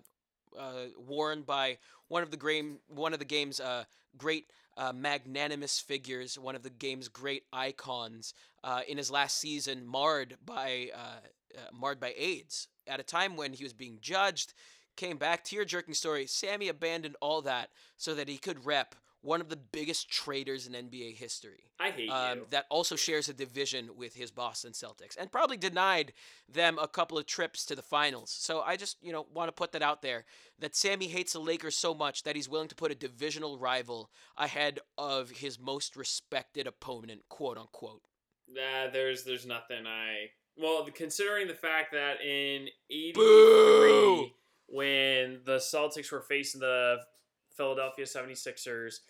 uh, 0.58 0.72
worn 0.98 1.42
by 1.42 1.78
one 2.08 2.22
of 2.22 2.30
the 2.30 2.36
game, 2.36 2.78
one 2.88 3.12
of 3.12 3.18
the 3.18 3.24
game's 3.24 3.60
uh, 3.60 3.84
great 4.16 4.50
uh, 4.76 4.92
magnanimous 4.92 5.78
figures, 5.80 6.38
one 6.38 6.54
of 6.54 6.62
the 6.62 6.70
game's 6.70 7.08
great 7.08 7.44
icons, 7.52 8.34
uh, 8.64 8.80
in 8.86 8.96
his 8.96 9.10
last 9.10 9.38
season, 9.38 9.86
marred 9.86 10.36
by 10.44 10.90
uh, 10.94 11.58
uh, 11.58 11.60
marred 11.72 12.00
by 12.00 12.14
AIDS 12.16 12.68
at 12.86 13.00
a 13.00 13.04
time 13.04 13.36
when 13.36 13.52
he 13.52 13.64
was 13.64 13.72
being 13.72 13.98
judged. 14.00 14.54
came 14.96 15.18
back, 15.18 15.44
tear 15.44 15.64
jerking 15.64 15.94
story. 15.94 16.26
Sammy 16.26 16.68
abandoned 16.68 17.16
all 17.20 17.42
that 17.42 17.70
so 17.96 18.14
that 18.14 18.28
he 18.28 18.38
could 18.38 18.64
rep 18.64 18.94
one 19.26 19.40
of 19.40 19.48
the 19.48 19.56
biggest 19.56 20.08
traders 20.08 20.66
in 20.68 20.72
NBA 20.72 21.16
history. 21.16 21.64
I 21.80 21.90
hate 21.90 22.08
Um, 22.10 22.38
you. 22.38 22.46
that 22.50 22.66
also 22.70 22.94
shares 22.94 23.28
a 23.28 23.34
division 23.34 23.96
with 23.96 24.14
his 24.14 24.30
Boston 24.30 24.72
Celtics 24.72 25.16
and 25.18 25.32
probably 25.32 25.56
denied 25.56 26.12
them 26.48 26.78
a 26.78 26.86
couple 26.86 27.18
of 27.18 27.26
trips 27.26 27.66
to 27.66 27.74
the 27.74 27.82
finals. 27.82 28.30
So 28.30 28.60
I 28.60 28.76
just, 28.76 28.96
you 29.02 29.12
know, 29.12 29.26
want 29.34 29.48
to 29.48 29.52
put 29.52 29.72
that 29.72 29.82
out 29.82 30.00
there 30.00 30.24
that 30.60 30.76
Sammy 30.76 31.08
hates 31.08 31.32
the 31.32 31.40
Lakers 31.40 31.76
so 31.76 31.92
much 31.92 32.22
that 32.22 32.36
he's 32.36 32.48
willing 32.48 32.68
to 32.68 32.76
put 32.76 32.92
a 32.92 32.94
divisional 32.94 33.58
rival 33.58 34.10
ahead 34.36 34.78
of 34.96 35.30
his 35.30 35.58
most 35.58 35.96
respected 35.96 36.66
opponent, 36.68 37.22
quote 37.28 37.58
unquote. 37.58 38.02
Nah, 38.48 38.88
there's 38.92 39.24
there's 39.24 39.44
nothing 39.44 39.86
I 39.88 40.30
well 40.56 40.86
considering 40.94 41.48
the 41.48 41.54
fact 41.54 41.90
that 41.92 42.20
in 42.20 42.68
'83 42.88 43.12
Boo! 43.14 44.30
when 44.68 45.40
the 45.44 45.56
Celtics 45.58 46.12
were 46.12 46.20
facing 46.22 46.60
the 46.60 46.98
Philadelphia 47.56 48.04
76ers 48.04 49.00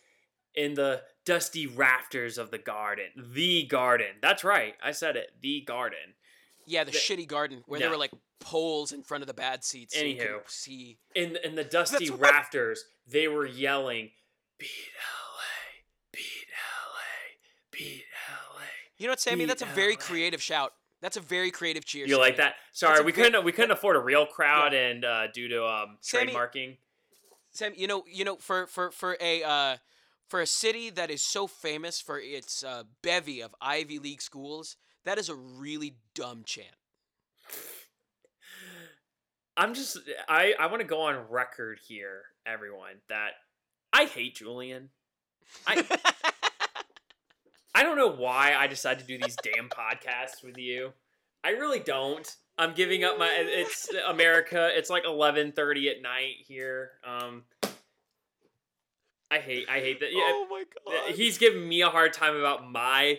in 0.57 0.75
the 0.75 1.03
dusty 1.25 1.67
rafters 1.67 2.39
of 2.39 2.51
the 2.51 2.59
Garden, 2.59 3.07
the 3.35 3.65
Garden. 3.67 4.17
That's 4.23 4.43
right, 4.45 4.75
I 4.83 4.93
said 4.93 5.17
it, 5.17 5.31
the 5.41 5.61
Garden. 5.67 6.15
Yeah, 6.67 6.85
the, 6.85 6.91
The- 6.91 6.99
shitty 6.99 7.29
garden 7.29 7.63
where 7.67 7.79
Yeah. 7.79 7.85
there 7.87 7.91
were 7.91 7.97
like 7.99 8.13
poles 8.41 8.91
in 8.93 9.03
front 9.03 9.23
of 9.23 9.29
the 9.29 9.35
bad 9.35 9.63
seats. 9.65 9.95
so 9.97 10.03
you 10.03 10.17
Anywho. 10.17 10.41
see. 10.51 10.99
In 11.15 11.37
in 11.45 11.55
the 11.55 11.65
dusty 11.65 12.09
That's 12.09 12.21
rafters, 12.21 12.85
they 13.07 13.29
were 13.29 13.47
yelling, 13.47 14.11
"Beat 14.59 14.69
LA, 14.99 15.83
beat 16.13 16.49
LA, 16.51 17.39
beat 17.71 18.05
LA." 18.55 18.63
You 18.99 19.07
know 19.07 19.13
what, 19.13 19.21
Sammy? 19.21 19.45
That's 19.45 19.63
a 19.63 19.67
very 19.67 19.95
LA. 19.95 20.01
creative 20.01 20.43
shout. 20.43 20.73
That's 21.01 21.17
a 21.17 21.21
very 21.21 21.51
creative 21.53 21.85
cheer. 21.85 22.07
You 22.07 22.19
like 22.19 22.37
that? 22.39 22.55
Sorry, 22.73 23.05
we 23.05 23.13
couldn't 23.13 23.45
we 23.45 23.53
couldn't 23.53 23.71
afford 23.71 23.95
a 23.97 24.01
real 24.01 24.27
crowd 24.27 24.75
and 24.75 25.05
uh, 25.05 25.27
due 25.29 25.47
to 25.49 25.65
um, 25.65 25.99
Sammy- 26.01 26.33
trademarking. 26.33 26.77
Sam, 27.53 27.73
you 27.77 27.87
know, 27.87 28.05
you 28.11 28.25
know, 28.25 28.37
for 28.37 28.67
for 28.67 28.91
for 28.91 29.17
a 29.21 29.43
uh, 29.45 29.77
for 30.29 30.41
a 30.41 30.47
city 30.47 30.91
that 30.91 31.11
is 31.11 31.23
so 31.23 31.47
famous 31.47 32.01
for 32.01 32.19
its 32.19 32.65
uh, 32.65 32.85
bevy 33.03 33.41
of 33.41 33.55
Ivy 33.61 33.99
League 33.99 34.23
schools, 34.23 34.77
that 35.05 35.19
is 35.19 35.29
a 35.29 35.35
really 35.35 35.97
dumb 36.15 36.43
chant. 36.45 36.75
I'm 39.57 39.73
just 39.73 39.99
I 40.29 40.55
I 40.59 40.67
want 40.67 40.81
to 40.81 40.87
go 40.87 41.03
on 41.03 41.31
record 41.31 41.79
here, 41.87 42.25
everyone, 42.45 42.97
that 43.09 43.31
I 43.93 44.05
hate 44.05 44.37
Julian. 44.37 44.91
I 45.67 45.83
I 47.75 47.83
don't 47.83 47.97
know 47.97 48.11
why 48.11 48.55
I 48.55 48.67
decided 48.67 49.01
to 49.01 49.07
do 49.07 49.19
these 49.23 49.37
damn 49.37 49.69
podcasts 49.69 50.43
with 50.43 50.59
you. 50.59 50.93
I 51.43 51.51
really 51.51 51.79
don't. 51.81 52.29
I'm 52.59 52.75
giving 52.75 53.05
up 53.05 53.19
my 53.19 53.31
it's 53.33 53.89
America. 54.07 54.71
It's 54.73 54.91
like 54.91 55.05
11:30 55.05 55.91
at 55.91 56.03
night 56.03 56.37
here. 56.47 56.93
Um 57.07 57.45
I 59.31 59.39
hate 59.39 59.67
I 59.69 59.81
hate 59.81 60.01
that. 60.01 60.13
Yeah, 60.13 60.23
oh 60.25 60.47
my 60.51 60.65
god. 60.87 61.15
he's 61.15 61.39
giving 61.39 61.69
me 61.69 61.83
a 61.83 61.89
hard 61.89 62.13
time 62.13 62.37
about 62.37 62.71
my 62.71 63.19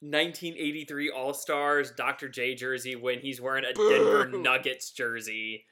1983 0.00 1.10
All 1.10 1.32
Stars 1.32 1.92
Dr. 1.96 2.28
J 2.28 2.54
jersey 2.54 2.96
when 2.96 3.20
he's 3.20 3.40
wearing 3.40 3.64
a 3.64 3.72
Denver 3.72 4.28
Nuggets 4.28 4.90
jersey 4.90 5.64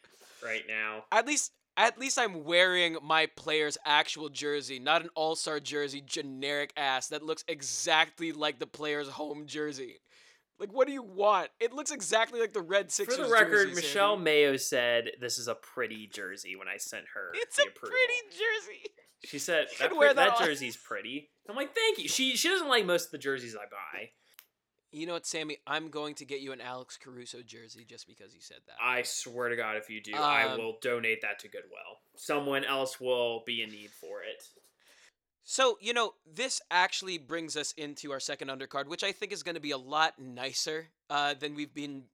right 0.43 0.63
now. 0.67 1.05
at 1.13 1.27
least 1.27 1.53
at 1.77 1.99
least 1.99 2.19
I'm 2.19 2.45
wearing 2.45 2.97
my 3.03 3.27
player's 3.27 3.77
actual 3.85 4.29
jersey, 4.29 4.79
not 4.79 5.03
an 5.03 5.09
all-star 5.17 5.59
jersey, 5.59 6.01
generic 6.01 6.73
ass 6.77 7.09
that 7.09 7.23
looks 7.25 7.45
exactly 7.49 8.31
like 8.31 8.61
the 8.61 8.67
player's 8.67 9.09
home 9.09 9.47
jersey. 9.47 9.97
Like, 10.59 10.73
what 10.73 10.87
do 10.87 10.93
you 10.93 11.03
want? 11.03 11.49
It 11.59 11.73
looks 11.73 11.91
exactly 11.91 12.41
like 12.41 12.53
the 12.53 12.63
red 12.63 12.91
Sixers. 12.93 13.17
For 13.17 13.25
the 13.25 13.31
record, 13.33 13.69
jersey, 13.69 13.75
Michelle 13.75 14.15
Sammy. 14.15 14.25
Mayo 14.25 14.57
said 14.57 15.11
this 15.21 15.39
is 15.39 15.49
a 15.49 15.55
pretty 15.55 16.07
jersey 16.07 16.55
when 16.57 16.69
I 16.69 16.77
sent 16.77 17.05
her. 17.15 17.31
It's 17.35 17.57
the 17.57 17.65
a 17.65 17.67
approval. 17.69 17.97
pretty 17.97 18.37
jersey. 18.37 18.91
She 19.25 19.39
said 19.39 19.67
I'd 19.81 19.91
that, 19.91 19.97
wear 19.97 20.09
pre- 20.15 20.23
that 20.25 20.39
that 20.39 20.47
jersey's 20.47 20.77
pretty. 20.77 21.31
I'm 21.49 21.57
like, 21.57 21.75
thank 21.75 21.99
you. 21.99 22.09
She 22.09 22.37
she 22.37 22.49
doesn't 22.49 22.69
like 22.69 22.87
most 22.87 23.07
of 23.07 23.11
the 23.11 23.19
jerseys 23.19 23.55
I 23.57 23.65
buy. 23.71 24.11
You 24.93 25.07
know 25.09 25.15
what, 25.15 25.27
Sammy? 25.27 25.59
I'm 25.67 25.89
going 25.89 26.15
to 26.15 26.25
get 26.25 26.41
you 26.41 26.53
an 26.53 26.61
Alex 26.61 26.97
Caruso 27.03 27.39
jersey 27.45 27.85
just 27.85 28.07
because 28.07 28.33
you 28.33 28.41
said 28.41 28.59
that. 28.69 28.77
I 28.81 29.03
swear 29.03 29.49
to 29.49 29.57
God, 29.57 29.77
if 29.77 29.91
you 29.91 30.01
do, 30.01 30.15
I 30.15 30.45
Um, 30.45 30.59
will 30.59 30.77
donate 30.81 31.21
that 31.23 31.41
to 31.41 31.49
Goodwill. 31.49 31.99
Someone 32.17 32.65
else 32.65 33.01
will 33.01 33.43
be 33.45 33.61
in 33.61 33.71
need 33.71 33.91
for 33.91 34.23
it. 34.23 34.45
So, 35.45 35.77
you 35.81 35.93
know, 35.93 36.15
this 36.27 36.63
actually 36.71 37.19
brings 37.19 37.57
us 37.57 37.73
into 37.73 38.13
our 38.13 38.21
second 38.21 38.49
undercard, 38.49 38.87
which 38.87 39.05
I 39.05 39.13
think 39.13 39.31
is 39.31 39.43
going 39.43 39.57
to 39.57 39.61
be 39.61 39.73
a 39.73 39.79
lot 39.79 40.19
nicer 40.19 40.89
uh, 41.11 41.35
than 41.35 41.55
we've 41.55 41.75
been 41.75 42.05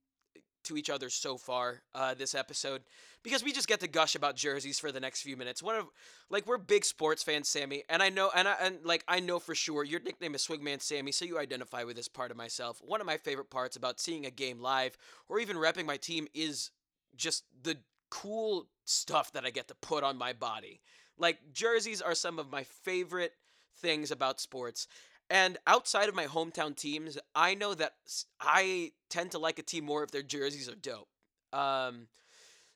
to 0.65 0.77
each 0.77 0.91
other 0.91 1.09
so 1.09 1.39
far 1.39 1.83
uh, 1.95 2.15
this 2.15 2.35
episode 2.35 2.83
because 3.23 3.43
we 3.43 3.53
just 3.53 3.69
get 3.69 3.81
to 3.81 3.89
gush 3.89 4.15
about 4.15 4.37
jerseys 4.37 4.79
for 4.79 4.93
the 4.93 5.01
next 5.01 5.23
few 5.23 5.37
minutes. 5.37 5.63
One 5.63 5.77
of 5.77 5.87
like 6.29 6.47
we're 6.47 6.59
big 6.59 6.85
sports 6.85 7.23
fans, 7.23 7.49
Sammy, 7.49 7.83
and 7.89 8.03
I 8.03 8.09
know 8.09 8.31
and 8.35 8.47
I, 8.47 8.57
and 8.61 8.79
like 8.85 9.05
I 9.09 9.21
know 9.21 9.39
for 9.39 9.55
sure 9.55 9.85
your 9.85 10.01
nickname 10.01 10.35
is 10.35 10.47
Swigman 10.47 10.83
Sammy, 10.83 11.13
so 11.13 11.25
you 11.25 11.39
identify 11.39 11.85
with 11.85 11.97
this 11.97 12.09
part 12.09 12.31
of 12.31 12.37
myself. 12.37 12.81
One 12.85 13.01
of 13.01 13.07
my 13.07 13.17
favorite 13.17 13.51
parts 13.51 13.77
about 13.77 14.01
seeing 14.01 14.27
a 14.27 14.31
game 14.31 14.61
live 14.61 14.99
or 15.29 15.39
even 15.41 15.57
repping 15.57 15.87
my 15.87 15.97
team 15.97 16.29
is 16.35 16.71
just 17.17 17.45
the 17.63 17.79
cool 18.11 18.67
stuff 18.85 19.33
that 19.33 19.45
I 19.45 19.51
get 19.51 19.69
to 19.69 19.75
put 19.75 20.05
on 20.05 20.19
my 20.19 20.33
body. 20.33 20.81
Like 21.21 21.39
jerseys 21.53 22.03
are 22.03 22.15
some 22.15 22.39
of 22.39 22.51
my 22.51 22.65
favorite 22.65 23.35
things 23.77 24.11
about 24.11 24.41
sports. 24.41 24.89
And 25.29 25.59
outside 25.67 26.09
of 26.09 26.15
my 26.17 26.27
hometown 26.27 26.75
teams, 26.75 27.17
I 27.37 27.55
know 27.55 27.75
that 27.75 27.93
I 28.41 28.91
tend 29.11 29.31
to 29.33 29.39
like 29.39 29.61
a 29.61 29.63
team 29.63 29.85
more 29.85 30.03
if 30.03 30.11
their 30.11 30.23
jerseys 30.23 30.69
are 30.69 30.75
dope. 30.75 31.09
Um, 31.53 32.09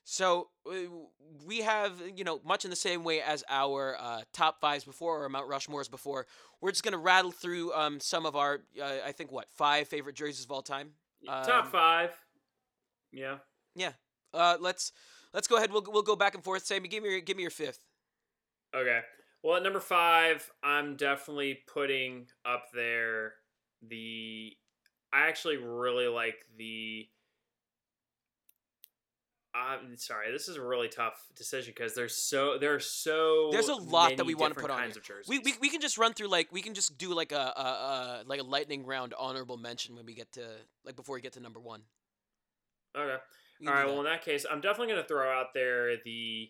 so 0.05 0.49
we 1.45 1.61
have, 1.61 2.01
you 2.15 2.23
know, 2.23 2.39
much 2.45 2.63
in 2.63 2.69
the 2.69 2.75
same 2.77 3.03
way 3.03 3.21
as 3.21 3.43
our 3.49 3.97
uh, 3.99 4.21
top 4.31 4.61
fives 4.61 4.85
before 4.85 5.23
or 5.23 5.29
Mount 5.29 5.49
Rushmores 5.49 5.89
before. 5.91 6.27
We're 6.61 6.71
just 6.71 6.83
gonna 6.83 6.97
rattle 6.97 7.31
through 7.31 7.73
um, 7.73 7.99
some 7.99 8.25
of 8.25 8.35
our, 8.35 8.61
uh, 8.81 8.99
I 9.05 9.11
think, 9.11 9.31
what 9.31 9.49
five 9.49 9.87
favorite 9.87 10.15
jerseys 10.15 10.45
of 10.45 10.51
all 10.51 10.61
time. 10.61 10.91
Top 11.25 11.65
Um, 11.65 11.71
five. 11.71 12.11
Yeah. 13.11 13.37
Yeah. 13.75 13.93
Uh, 14.33 14.57
let's 14.59 14.91
let's 15.33 15.47
go 15.47 15.57
ahead. 15.57 15.71
We'll 15.71 15.85
we'll 15.87 16.03
go 16.03 16.15
back 16.15 16.35
and 16.35 16.43
forth. 16.43 16.65
Sammy, 16.65 16.87
give 16.87 17.03
me 17.03 17.09
your 17.09 17.21
give 17.21 17.35
me 17.35 17.43
your 17.43 17.51
fifth. 17.51 17.83
Okay. 18.75 18.99
Well, 19.43 19.57
at 19.57 19.63
number 19.63 19.79
five, 19.79 20.49
I'm 20.63 20.95
definitely 20.95 21.59
putting 21.67 22.27
up 22.45 22.65
there 22.73 23.33
the. 23.87 24.53
I 25.13 25.27
actually 25.27 25.57
really 25.57 26.07
like 26.07 26.35
the. 26.57 27.07
I'm 29.53 29.95
sorry. 29.95 30.31
This 30.33 30.49
is 30.49 30.57
a 30.57 30.61
really 30.61 30.89
tough 30.89 31.13
decision 31.33 31.73
because 31.77 31.95
there's 31.95 32.13
so 32.17 32.57
there 32.59 32.73
are 32.75 32.79
so 32.79 33.49
There's 33.53 33.69
a 33.69 33.75
lot 33.75 34.17
that 34.17 34.25
we 34.25 34.35
wanna 34.35 34.53
put 34.55 34.69
on 34.69 34.79
kinds 34.79 34.95
here. 34.95 34.99
of 35.01 35.05
jerseys. 35.07 35.29
We, 35.29 35.39
we, 35.39 35.53
we 35.61 35.69
can 35.69 35.79
just 35.79 35.97
run 35.97 36.13
through 36.13 36.27
like 36.27 36.51
we 36.51 36.61
can 36.61 36.73
just 36.73 36.97
do 36.97 37.13
like 37.13 37.31
a, 37.31 37.53
a, 37.55 37.61
a 37.61 38.23
like 38.25 38.41
a 38.41 38.43
lightning 38.43 38.85
round 38.85 39.13
honorable 39.17 39.55
mention 39.55 39.95
when 39.95 40.05
we 40.05 40.13
get 40.13 40.29
to 40.33 40.41
like 40.83 40.97
before 40.97 41.15
we 41.15 41.21
get 41.21 41.33
to 41.33 41.39
number 41.39 41.61
one. 41.61 41.83
okay. 42.97 43.15
All 43.65 43.73
right. 43.73 43.85
Well, 43.85 43.99
in 43.99 44.05
that 44.05 44.25
case, 44.25 44.45
I'm 44.49 44.59
definitely 44.59 44.87
going 44.93 45.01
to 45.03 45.07
throw 45.07 45.31
out 45.31 45.53
there 45.53 45.95
the 46.03 46.49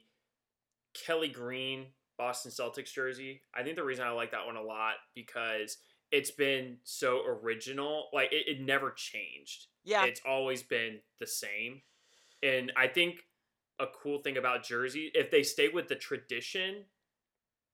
Kelly 1.06 1.28
Green 1.28 1.86
Boston 2.18 2.52
Celtics 2.52 2.92
jersey. 2.94 3.42
I 3.54 3.64
think 3.64 3.76
the 3.76 3.84
reason 3.84 4.06
I 4.06 4.12
like 4.12 4.32
that 4.32 4.46
one 4.46 4.56
a 4.56 4.62
lot 4.62 4.96
because 5.14 5.78
it's 6.12 6.32
been 6.32 6.78
so 6.84 7.22
original. 7.26 8.08
Like 8.14 8.32
it, 8.32 8.48
it 8.48 8.62
never 8.62 8.92
changed. 8.92 9.68
yeah, 9.84 10.06
It's 10.06 10.22
always 10.28 10.64
been 10.64 11.00
the 11.20 11.28
same. 11.28 11.82
And 12.44 12.72
I 12.78 12.88
think 12.88 13.16
a 13.80 13.86
cool 14.02 14.20
thing 14.20 14.38
about 14.38 14.64
jersey, 14.64 15.12
if 15.14 15.32
they 15.32 15.44
stay 15.44 15.68
with 15.70 15.88
the 15.88 15.96
tradition 15.96 16.86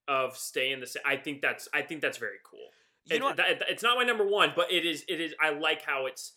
of 0.08 0.36
staying 0.38 0.80
the 0.80 0.88
same, 0.88 1.04
I 1.06 1.18
think 1.18 1.42
that's 1.42 1.68
I 1.74 1.82
think 1.82 2.02
that's 2.02 2.18
very 2.18 2.38
cool. 2.44 2.60
you 3.06 3.20
know 3.20 3.26
what? 3.26 3.38
that- 3.38 3.62
it's 3.70 3.84
not 3.84 3.98
my 3.98 4.04
number 4.04 4.26
one, 4.26 4.54
but 4.56 4.72
it 4.72 4.86
is. 4.86 5.04
It 5.08 5.20
is. 5.22 5.34
I 5.40 5.52
like 5.52 5.84
how 5.84 6.06
it's 6.08 6.34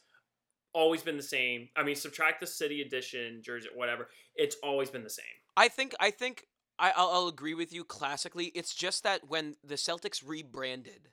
always 0.73 1.03
been 1.03 1.17
the 1.17 1.23
same. 1.23 1.69
I 1.77 1.83
mean, 1.85 1.95
subtract 1.95 2.41
the 2.41 2.47
city 2.47 2.83
edition 2.83 3.41
jersey, 3.43 3.69
whatever. 3.75 4.09
It's 4.35 4.57
always 4.63 4.91
been 4.91 5.05
the 5.05 5.11
same. 5.11 5.25
I 5.57 5.69
think 5.69 5.95
I 6.01 6.11
think 6.11 6.47
I, 6.79 6.93
I'll, 6.97 7.11
I'll 7.11 7.29
agree 7.29 7.55
with 7.55 7.73
you 7.73 7.85
classically. 7.85 8.47
It's 8.47 8.75
just 8.75 9.03
that 9.05 9.29
when 9.29 9.57
the 9.65 9.77
Celtics 9.77 10.23
rebranded 10.27 11.09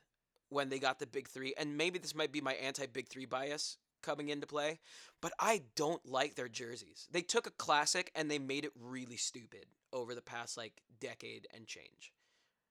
when 0.48 0.68
they 0.68 0.78
got 0.78 0.98
the 0.98 1.06
big 1.06 1.28
three, 1.28 1.54
and 1.58 1.76
maybe 1.76 1.98
this 1.98 2.14
might 2.14 2.32
be 2.32 2.40
my 2.40 2.54
anti 2.54 2.86
big 2.86 3.08
three 3.08 3.26
bias 3.26 3.78
coming 4.02 4.28
into 4.28 4.46
play, 4.46 4.80
but 5.20 5.32
I 5.38 5.62
don't 5.76 6.04
like 6.04 6.34
their 6.34 6.48
jerseys. 6.48 7.08
They 7.10 7.22
took 7.22 7.46
a 7.46 7.52
classic 7.52 8.10
and 8.14 8.30
they 8.30 8.38
made 8.38 8.64
it 8.64 8.72
really 8.78 9.16
stupid 9.16 9.66
over 9.92 10.14
the 10.14 10.22
past 10.22 10.56
like 10.56 10.82
decade 11.00 11.46
and 11.54 11.66
change. 11.66 12.12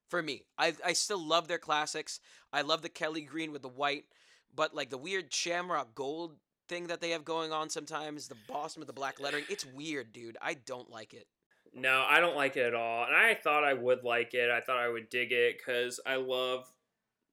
For 0.10 0.22
me, 0.22 0.44
I 0.58 0.74
I 0.86 0.94
still 0.94 1.26
love 1.26 1.48
their 1.48 1.58
classics. 1.58 2.20
I 2.52 2.62
love 2.62 2.82
the 2.82 2.90
Kelly 2.90 3.22
green 3.22 3.52
with 3.52 3.62
the 3.62 3.70
white, 3.70 4.06
but 4.54 4.76
like 4.76 4.90
the 4.90 4.98
weird 4.98 5.34
shamrock 5.34 5.96
gold 5.96 6.36
thing 6.68 6.88
that 6.88 7.02
they 7.02 7.12
have 7.12 7.26
going 7.26 7.52
on 7.52 7.70
sometimes, 7.70 8.28
the 8.28 8.36
Boston 8.48 8.82
with 8.82 8.88
the 8.88 8.94
black 8.94 9.20
lettering, 9.20 9.46
it's 9.50 9.66
weird, 9.66 10.14
dude. 10.14 10.38
I 10.42 10.54
don't 10.54 10.90
like 10.90 11.14
it. 11.14 11.28
No, 11.74 12.06
I 12.08 12.20
don't 12.20 12.36
like 12.36 12.58
it 12.58 12.66
at 12.66 12.74
all. 12.74 13.06
And 13.06 13.16
I 13.16 13.34
thought 13.34 13.64
I 13.64 13.74
would 13.74 14.04
like 14.04 14.34
it. 14.34 14.50
I 14.50 14.60
thought 14.62 14.78
I 14.78 14.90
would 14.90 15.10
dig 15.10 15.32
it 15.32 15.58
because 15.58 16.00
I 16.06 16.16
love 16.16 16.72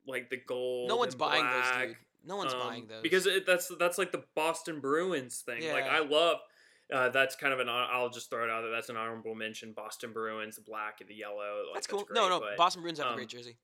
like 0.07 0.31
the 0.31 0.37
gold. 0.37 0.89
No 0.89 0.97
one's 0.97 1.15
buying 1.15 1.43
black. 1.43 1.79
those, 1.79 1.87
dude. 1.89 1.97
No 2.25 2.37
one's 2.37 2.55
Um, 2.55 2.61
buying 2.61 2.87
those 2.87 3.03
because 3.03 3.27
it, 3.27 3.47
that's 3.47 3.71
that's 3.79 3.99
like 3.99 4.13
the 4.13 4.25
Boston 4.35 4.81
Bruins 4.81 5.41
thing. 5.41 5.71
Like 5.73 5.85
I 5.85 6.01
love 6.01 6.39
Uh, 6.93 7.09
that's 7.11 7.37
kind 7.37 7.53
of 7.53 7.61
an. 7.61 7.69
I'll 7.69 8.09
just 8.09 8.31
throw 8.31 8.45
it 8.45 8.51
out 8.51 8.63
there. 8.63 8.71
That's 8.71 8.89
an 8.89 8.97
honorable 8.97 9.35
mention. 9.35 9.73
Boston 9.73 10.13
Bruins, 10.13 10.57
the 10.57 10.63
black 10.63 11.01
and 11.01 11.09
the 11.11 11.15
yellow. 11.15 11.65
Like, 11.67 11.75
That's 11.75 11.87
cool. 11.87 12.05
great, 12.05 12.15
no, 12.15 12.29
no, 12.31 12.41
but- 12.41 12.57
Boston 12.57 12.81
Bruins 12.83 12.99
have 12.99 13.09
a 13.09 13.11
um, 13.11 13.17
great 13.17 13.29
jersey. 13.29 13.57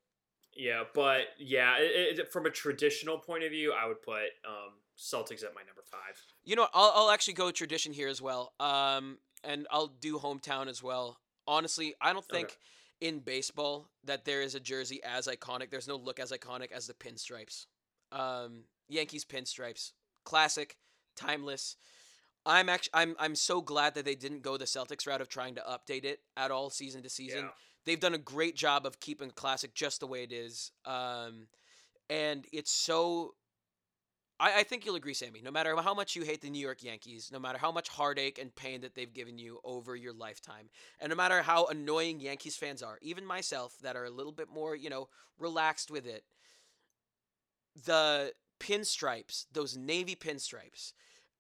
Yeah, 0.57 0.85
but 0.95 1.23
yeah, 1.39 1.79
it, 1.79 2.19
it, 2.19 2.33
from 2.33 2.47
a 2.47 2.51
traditional 2.51 3.19
point 3.19 3.43
of 3.43 3.51
view, 3.51 3.73
I 3.73 3.87
would 3.89 4.03
put 4.03 4.25
um, 4.47 4.75
Celtics 4.99 5.43
at 5.43 5.55
my 5.55 5.63
number 5.63 5.83
five. 5.91 6.21
You 6.45 6.55
know, 6.57 6.69
I'll 6.75 6.93
I'll 6.95 7.11
actually 7.11 7.35
go 7.35 7.51
tradition 7.51 7.93
here 7.93 8.09
as 8.09 8.21
well. 8.23 8.53
Um, 8.61 9.19
and 9.45 9.67
I'll 9.71 9.89
do 9.89 10.19
hometown 10.19 10.69
as 10.69 10.83
well. 10.83 11.19
Honestly, 11.47 11.95
I 12.01 12.13
don't 12.13 12.25
Okay. 12.31 12.39
think 12.43 12.59
in 13.01 13.21
baseball 13.21 13.91
that 14.05 14.25
there 14.25 14.41
is 14.43 14.55
a 14.55 14.61
jersey 14.61 15.03
as 15.05 15.27
iconic. 15.27 15.71
There's 15.71 15.89
no 15.89 15.97
look 15.97 16.19
as 16.19 16.33
iconic 16.33 16.73
as 16.73 16.87
the 16.87 16.95
pinstripes. 16.95 17.67
Um, 18.13 18.65
Yankees 18.89 19.25
pinstripes, 19.25 19.93
classic, 20.25 20.77
timeless. 21.17 21.77
I'm 22.47 22.69
actually 22.69 22.91
I'm 22.95 23.17
I'm 23.19 23.35
so 23.35 23.61
glad 23.63 23.95
that 23.95 24.05
they 24.05 24.15
didn't 24.15 24.43
go 24.43 24.57
the 24.57 24.67
Celtics 24.67 25.07
route 25.07 25.21
of 25.21 25.29
trying 25.29 25.55
to 25.55 25.63
update 25.63 26.05
it 26.05 26.21
at 26.37 26.51
all 26.51 26.71
season 26.71 27.03
to 27.03 27.09
season. 27.09 27.45
Yeah. 27.45 27.51
They've 27.87 28.01
done 28.01 28.15
a 28.15 28.19
great 28.19 28.57
job 28.57 28.87
of 28.87 29.01
keeping 29.01 29.31
classic 29.31 29.75
just 29.75 30.01
the 30.01 30.07
way 30.07 30.23
it 30.23 30.33
is. 30.33 30.71
Um, 30.85 31.49
and 32.09 32.47
it's 32.53 32.71
so 32.71 33.35
I, 34.41 34.61
I 34.61 34.63
think 34.65 34.85
you'll 34.85 34.97
agree, 34.97 35.15
Sammy. 35.15 35.41
No 35.43 35.51
matter 35.51 35.75
how 35.77 35.95
much 35.95 36.17
you 36.17 36.23
hate 36.23 36.41
the 36.41 36.51
New 36.51 36.61
York 36.61 36.83
Yankees, 36.83 37.31
no 37.33 37.39
matter 37.39 37.59
how 37.59 37.73
much 37.73 37.89
heartache 37.89 38.39
and 38.39 38.55
pain 38.55 38.81
that 38.81 38.95
they've 38.95 39.13
given 39.13 39.39
you 39.39 39.61
over 39.65 39.95
your 39.95 40.13
lifetime, 40.13 40.69
and 41.01 41.11
no 41.11 41.17
matter 41.17 41.43
how 41.43 41.67
annoying 41.67 42.21
Yankees 42.21 42.57
fans 42.57 42.83
are, 42.83 42.99
even 43.03 43.25
myself, 43.25 43.77
that 43.83 43.97
are 43.97 44.05
a 44.05 44.11
little 44.11 44.33
bit 44.33 44.49
more, 44.49 44.75
you 44.75 44.91
know, 44.91 45.09
relaxed 45.39 45.91
with 45.91 46.07
it, 46.07 46.25
the 47.85 48.33
pinstripes, 48.61 49.47
those 49.53 49.77
navy 49.77 50.17
pinstripes, 50.17 50.93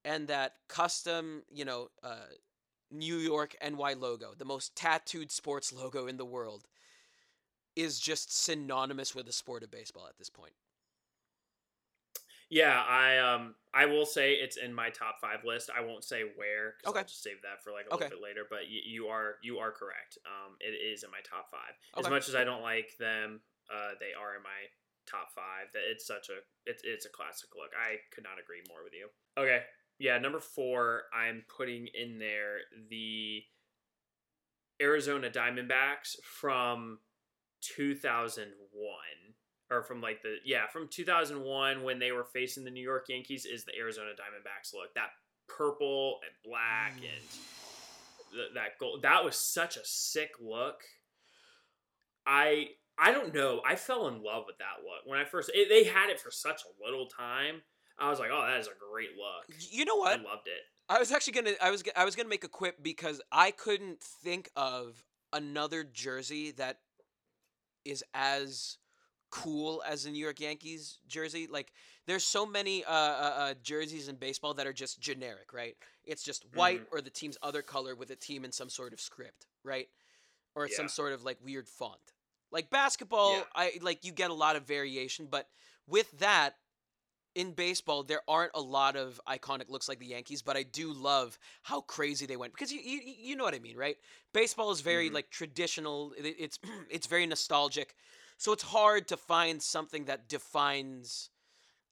and 0.04 0.28
that 0.28 0.54
custom, 0.68 1.42
you 1.52 1.64
know, 1.64 1.88
uh, 2.02 2.26
New 2.90 3.16
York 3.16 3.56
NY 3.62 3.94
logo, 3.94 4.34
the 4.36 4.44
most 4.44 4.76
tattooed 4.76 5.32
sports 5.32 5.72
logo 5.72 6.06
in 6.06 6.16
the 6.16 6.24
world, 6.24 6.66
is 7.74 7.98
just 7.98 8.32
synonymous 8.32 9.14
with 9.14 9.26
the 9.26 9.32
sport 9.32 9.62
of 9.64 9.70
baseball 9.70 10.06
at 10.08 10.16
this 10.16 10.30
point. 10.30 10.52
Yeah, 12.54 12.80
I 12.86 13.18
um 13.18 13.56
I 13.74 13.86
will 13.86 14.06
say 14.06 14.34
it's 14.34 14.56
in 14.56 14.72
my 14.72 14.88
top 14.90 15.16
five 15.20 15.44
list. 15.44 15.70
I 15.76 15.80
won't 15.80 16.04
say 16.04 16.22
where. 16.36 16.74
'cause 16.78 16.90
Okay. 16.92 16.98
I'll 17.00 17.04
just 17.04 17.20
save 17.24 17.42
that 17.42 17.64
for 17.64 17.72
like 17.72 17.86
a 17.86 17.94
Okay. 17.94 18.04
little 18.04 18.20
bit 18.20 18.22
later. 18.22 18.46
But 18.48 18.68
you, 18.68 18.80
you 18.84 19.08
are 19.08 19.38
you 19.42 19.58
are 19.58 19.72
correct. 19.72 20.18
Um, 20.24 20.56
it 20.60 20.70
is 20.70 21.02
in 21.02 21.10
my 21.10 21.18
top 21.28 21.50
five. 21.50 21.74
Okay. 21.96 22.06
As 22.06 22.08
much 22.08 22.28
as 22.28 22.36
I 22.36 22.44
don't 22.44 22.62
like 22.62 22.96
them, 22.98 23.42
uh, 23.68 23.94
they 23.98 24.12
are 24.14 24.36
in 24.36 24.42
my 24.44 24.70
top 25.04 25.32
five. 25.34 25.72
That 25.72 25.82
it's 25.90 26.06
such 26.06 26.28
a 26.28 26.38
it's 26.64 26.82
it's 26.84 27.06
a 27.06 27.10
classic 27.10 27.50
look. 27.56 27.72
I 27.76 27.96
could 28.12 28.22
not 28.22 28.38
agree 28.38 28.62
more 28.68 28.84
with 28.84 28.92
you. 28.94 29.08
Okay, 29.36 29.64
yeah, 29.98 30.18
number 30.18 30.38
four. 30.38 31.04
I'm 31.12 31.44
putting 31.48 31.88
in 31.88 32.18
there 32.20 32.60
the 32.88 33.42
Arizona 34.80 35.28
Diamondbacks 35.28 36.22
from 36.22 37.00
2001 37.62 39.33
or 39.70 39.82
from 39.82 40.00
like 40.00 40.22
the 40.22 40.36
yeah 40.44 40.66
from 40.72 40.88
2001 40.88 41.82
when 41.82 41.98
they 41.98 42.12
were 42.12 42.24
facing 42.24 42.64
the 42.64 42.70
New 42.70 42.82
York 42.82 43.06
Yankees 43.08 43.46
is 43.46 43.64
the 43.64 43.76
Arizona 43.76 44.10
Diamondbacks 44.10 44.74
look. 44.74 44.94
That 44.94 45.10
purple 45.48 46.20
and 46.22 46.50
black 46.50 46.92
and 46.96 47.02
th- 48.32 48.54
that 48.54 48.78
gold 48.78 49.02
that 49.02 49.24
was 49.24 49.36
such 49.36 49.76
a 49.76 49.84
sick 49.84 50.32
look. 50.40 50.82
I 52.26 52.68
I 52.98 53.12
don't 53.12 53.34
know. 53.34 53.60
I 53.66 53.76
fell 53.76 54.08
in 54.08 54.22
love 54.22 54.44
with 54.46 54.58
that 54.58 54.82
look 54.84 55.06
when 55.06 55.18
I 55.18 55.24
first 55.24 55.50
it, 55.54 55.68
they 55.68 55.84
had 55.84 56.10
it 56.10 56.20
for 56.20 56.30
such 56.30 56.62
a 56.62 56.84
little 56.84 57.06
time. 57.06 57.62
I 57.98 58.10
was 58.10 58.18
like 58.18 58.30
oh 58.32 58.46
that 58.46 58.60
is 58.60 58.66
a 58.66 58.92
great 58.92 59.10
look. 59.16 59.56
You 59.70 59.84
know 59.84 59.96
what? 59.96 60.20
I 60.20 60.22
loved 60.22 60.46
it. 60.46 60.62
I 60.88 60.98
was 60.98 61.10
actually 61.10 61.32
gonna 61.32 61.52
I 61.62 61.70
was 61.70 61.82
I 61.96 62.04
was 62.04 62.14
gonna 62.14 62.28
make 62.28 62.44
a 62.44 62.48
quip 62.48 62.82
because 62.82 63.20
I 63.32 63.50
couldn't 63.50 64.02
think 64.02 64.50
of 64.56 65.02
another 65.32 65.82
jersey 65.82 66.52
that 66.52 66.78
is 67.84 68.04
as 68.14 68.78
cool 69.42 69.82
as 69.86 70.04
the 70.04 70.10
New 70.10 70.22
York 70.22 70.38
Yankees 70.40 70.98
jersey. 71.08 71.48
Like 71.50 71.72
there's 72.06 72.24
so 72.24 72.46
many 72.46 72.84
uh, 72.84 72.90
uh, 72.92 73.34
uh, 73.36 73.54
jerseys 73.62 74.08
in 74.08 74.14
baseball 74.16 74.54
that 74.54 74.66
are 74.66 74.72
just 74.72 75.00
generic, 75.00 75.52
right? 75.52 75.76
It's 76.04 76.22
just 76.22 76.44
white 76.54 76.80
Mm-hmm. 76.82 76.96
or 76.96 77.00
the 77.00 77.10
team's 77.10 77.36
other 77.42 77.62
color 77.62 77.94
with 77.96 78.10
a 78.10 78.16
team 78.16 78.44
in 78.44 78.52
some 78.52 78.68
sort 78.68 78.92
of 78.92 79.00
script, 79.00 79.46
right? 79.64 79.88
Or 80.54 80.68
some 80.68 80.88
sort 80.88 81.12
of 81.12 81.24
like 81.24 81.38
weird 81.44 81.68
font. 81.68 81.98
Like 82.52 82.70
basketball, 82.70 83.32
Yeah. 83.38 83.42
I 83.56 83.72
like 83.82 84.04
you 84.04 84.12
get 84.12 84.30
a 84.30 84.34
lot 84.34 84.54
of 84.54 84.62
variation, 84.66 85.26
but 85.28 85.48
with 85.88 86.10
that, 86.20 86.54
in 87.34 87.50
baseball, 87.50 88.04
there 88.04 88.20
aren't 88.28 88.52
a 88.54 88.60
lot 88.60 88.94
of 88.94 89.20
iconic 89.28 89.68
looks 89.68 89.88
like 89.88 89.98
the 89.98 90.06
Yankees, 90.06 90.42
but 90.42 90.56
I 90.56 90.62
do 90.62 90.92
love 90.92 91.36
how 91.62 91.80
crazy 91.80 92.26
they 92.26 92.36
went 92.36 92.52
because 92.52 92.72
you 92.72 92.80
you, 92.80 93.00
you 93.02 93.34
know 93.36 93.42
what 93.42 93.54
I 93.54 93.58
mean, 93.58 93.76
right? 93.76 93.96
Baseball 94.32 94.70
is 94.70 94.80
very 94.82 95.10
Mhm. 95.10 95.14
like 95.14 95.30
traditional. 95.30 96.12
It, 96.16 96.36
it's 96.38 96.58
it's 96.90 97.08
very 97.08 97.26
nostalgic, 97.26 97.96
so 98.36 98.52
it's 98.52 98.62
hard 98.64 99.08
to 99.08 99.16
find 99.16 99.62
something 99.62 100.04
that 100.06 100.28
defines 100.28 101.30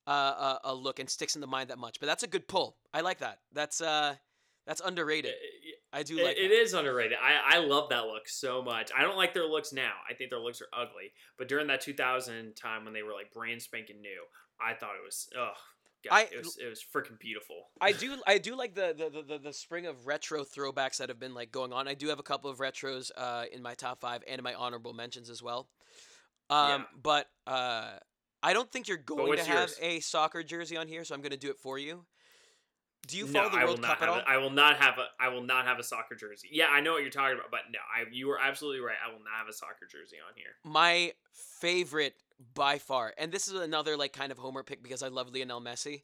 uh, 0.06 0.10
a, 0.10 0.58
a 0.64 0.74
look 0.74 0.98
and 0.98 1.08
sticks 1.08 1.34
in 1.34 1.40
the 1.40 1.46
mind 1.46 1.70
that 1.70 1.78
much. 1.78 2.00
But 2.00 2.06
that's 2.06 2.22
a 2.22 2.26
good 2.26 2.48
pull. 2.48 2.76
I 2.92 3.00
like 3.02 3.18
that. 3.18 3.38
That's 3.52 3.80
uh 3.80 4.16
that's 4.66 4.80
underrated. 4.80 5.34
I 5.92 6.02
do 6.04 6.18
It- 6.18 6.24
like 6.24 6.36
it 6.38 6.48
that. 6.48 6.54
is 6.54 6.72
underrated. 6.74 7.18
I, 7.20 7.56
I 7.56 7.58
love 7.58 7.88
that 7.90 8.06
look 8.06 8.28
so 8.28 8.62
much. 8.62 8.90
I 8.96 9.02
don't 9.02 9.16
like 9.16 9.34
their 9.34 9.46
looks 9.46 9.72
now. 9.72 9.92
I 10.08 10.14
think 10.14 10.30
their 10.30 10.38
looks 10.38 10.60
are 10.62 10.68
ugly. 10.72 11.12
But 11.36 11.48
during 11.48 11.66
that 11.66 11.80
2000 11.80 12.54
time 12.54 12.84
when 12.84 12.94
they 12.94 13.02
were 13.02 13.12
like 13.12 13.32
brand 13.32 13.60
spanking 13.62 14.00
new, 14.00 14.22
I 14.60 14.74
thought 14.74 14.90
it 15.00 15.04
was 15.04 15.28
oh 15.36 15.52
god, 16.08 16.14
I- 16.14 16.28
it 16.32 16.38
was 16.38 16.56
it 16.58 16.68
was 16.68 16.80
freaking 16.94 17.18
beautiful. 17.18 17.70
I 17.80 17.92
do 17.92 18.16
I 18.26 18.38
do 18.38 18.56
like 18.56 18.74
the, 18.74 18.94
the, 18.96 19.10
the, 19.10 19.22
the, 19.34 19.38
the 19.38 19.52
spring 19.52 19.86
of 19.86 20.06
retro 20.06 20.44
throwbacks 20.44 20.96
that 20.98 21.08
have 21.08 21.18
been 21.20 21.34
like 21.34 21.52
going 21.52 21.72
on. 21.72 21.86
I 21.88 21.94
do 21.94 22.08
have 22.08 22.18
a 22.18 22.24
couple 22.24 22.50
of 22.50 22.58
retros 22.58 23.10
uh, 23.16 23.44
in 23.52 23.62
my 23.62 23.74
top 23.74 24.00
five 24.00 24.22
and 24.28 24.38
in 24.38 24.44
my 24.44 24.54
honorable 24.54 24.92
mentions 24.94 25.28
as 25.30 25.42
well. 25.42 25.68
Um, 26.52 26.68
Yeah. 26.68 26.84
But 27.02 27.26
uh, 27.46 27.90
I 28.42 28.52
don't 28.52 28.70
think 28.70 28.88
you're 28.88 28.96
going 28.96 29.36
to 29.38 29.44
have 29.44 29.70
yours? 29.70 29.78
a 29.80 30.00
soccer 30.00 30.42
jersey 30.42 30.76
on 30.76 30.88
here, 30.88 31.04
so 31.04 31.14
I'm 31.14 31.20
going 31.20 31.32
to 31.32 31.38
do 31.38 31.50
it 31.50 31.58
for 31.58 31.78
you. 31.78 32.04
Do 33.08 33.18
you 33.18 33.26
no, 33.26 33.32
follow 33.32 33.50
the 33.50 33.56
I 33.56 33.64
will 33.64 33.72
World 33.72 33.82
Cup 33.82 34.02
at 34.02 34.08
all? 34.08 34.18
a, 34.18 34.24
I 34.28 34.36
will 34.36 34.50
not 34.50 34.76
have 34.76 34.98
a 34.98 35.06
I 35.18 35.28
will 35.28 35.42
not 35.42 35.66
have 35.66 35.80
a 35.80 35.82
soccer 35.82 36.14
jersey. 36.14 36.48
Yeah, 36.52 36.66
I 36.70 36.80
know 36.80 36.92
what 36.92 37.02
you're 37.02 37.10
talking 37.10 37.36
about, 37.36 37.50
but 37.50 37.62
no, 37.72 37.80
I 37.80 38.04
you 38.12 38.28
were 38.28 38.38
absolutely 38.40 38.80
right. 38.80 38.96
I 39.04 39.10
will 39.10 39.18
not 39.18 39.34
have 39.38 39.48
a 39.48 39.52
soccer 39.52 39.86
jersey 39.90 40.18
on 40.24 40.34
here. 40.36 40.54
my 40.64 41.12
favorite 41.32 42.14
by 42.54 42.78
far, 42.78 43.12
and 43.18 43.32
this 43.32 43.48
is 43.48 43.54
another 43.54 43.96
like 43.96 44.12
kind 44.12 44.30
of 44.30 44.38
homer 44.38 44.62
pick 44.62 44.84
because 44.84 45.02
I 45.02 45.08
love 45.08 45.34
Lionel 45.34 45.60
Messi. 45.60 46.02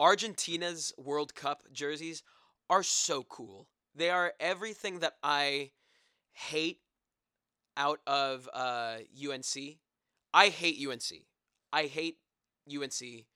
Argentina's 0.00 0.92
World 0.98 1.36
Cup 1.36 1.62
jerseys 1.72 2.24
are 2.68 2.82
so 2.82 3.22
cool. 3.22 3.68
They 3.94 4.10
are 4.10 4.32
everything 4.40 5.00
that 5.00 5.14
I 5.22 5.70
hate 6.32 6.80
out 7.76 8.00
of 8.06 8.48
uh, 8.52 8.96
UNC. 9.16 9.78
I 10.32 10.48
hate 10.48 10.86
UNC. 10.86 11.24
I 11.72 11.84
hate 11.86 12.18
UNC. 12.72 13.26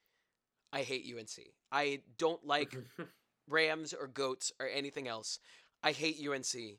I 0.72 0.82
hate 0.82 1.06
UNC. 1.12 1.46
I 1.70 2.00
don't 2.18 2.44
like 2.44 2.76
Rams 3.48 3.92
or 3.92 4.06
goats 4.06 4.52
or 4.60 4.68
anything 4.68 5.08
else. 5.08 5.38
I 5.82 5.92
hate 5.92 6.16
UNC. 6.26 6.78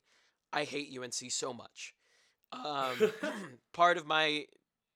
I 0.51 0.63
hate 0.63 0.97
UNC 0.97 1.31
so 1.31 1.53
much. 1.53 1.93
Um, 2.51 3.11
part 3.73 3.97
of 3.97 4.05
my 4.05 4.45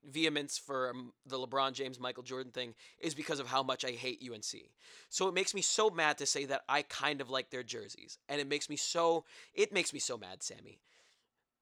vehemence 0.10 0.58
for 0.58 0.90
um, 0.90 1.14
the 1.26 1.38
LeBron 1.38 1.74
James 1.74 2.00
Michael 2.00 2.24
Jordan 2.24 2.52
thing 2.52 2.74
is 3.00 3.14
because 3.14 3.40
of 3.40 3.48
how 3.48 3.64
much 3.64 3.84
I 3.84 3.92
hate 3.92 4.24
UNC. 4.24 4.64
So 5.10 5.28
it 5.28 5.34
makes 5.34 5.54
me 5.54 5.62
so 5.62 5.90
mad 5.90 6.18
to 6.20 6.26
say 6.26 6.46
that 6.46 6.62
I 6.70 6.84
kind 6.84 7.22
of 7.22 7.30
like 7.30 7.50
their 7.50 7.64
jerseys, 7.64 8.18
and 8.30 8.40
it 8.40 8.48
makes 8.48 8.70
me 8.70 8.76
so 8.76 9.26
it 9.54 9.74
makes 9.74 9.94
me 9.94 10.00
so 10.00 10.18
mad, 10.18 10.42
Sammy. 10.44 10.80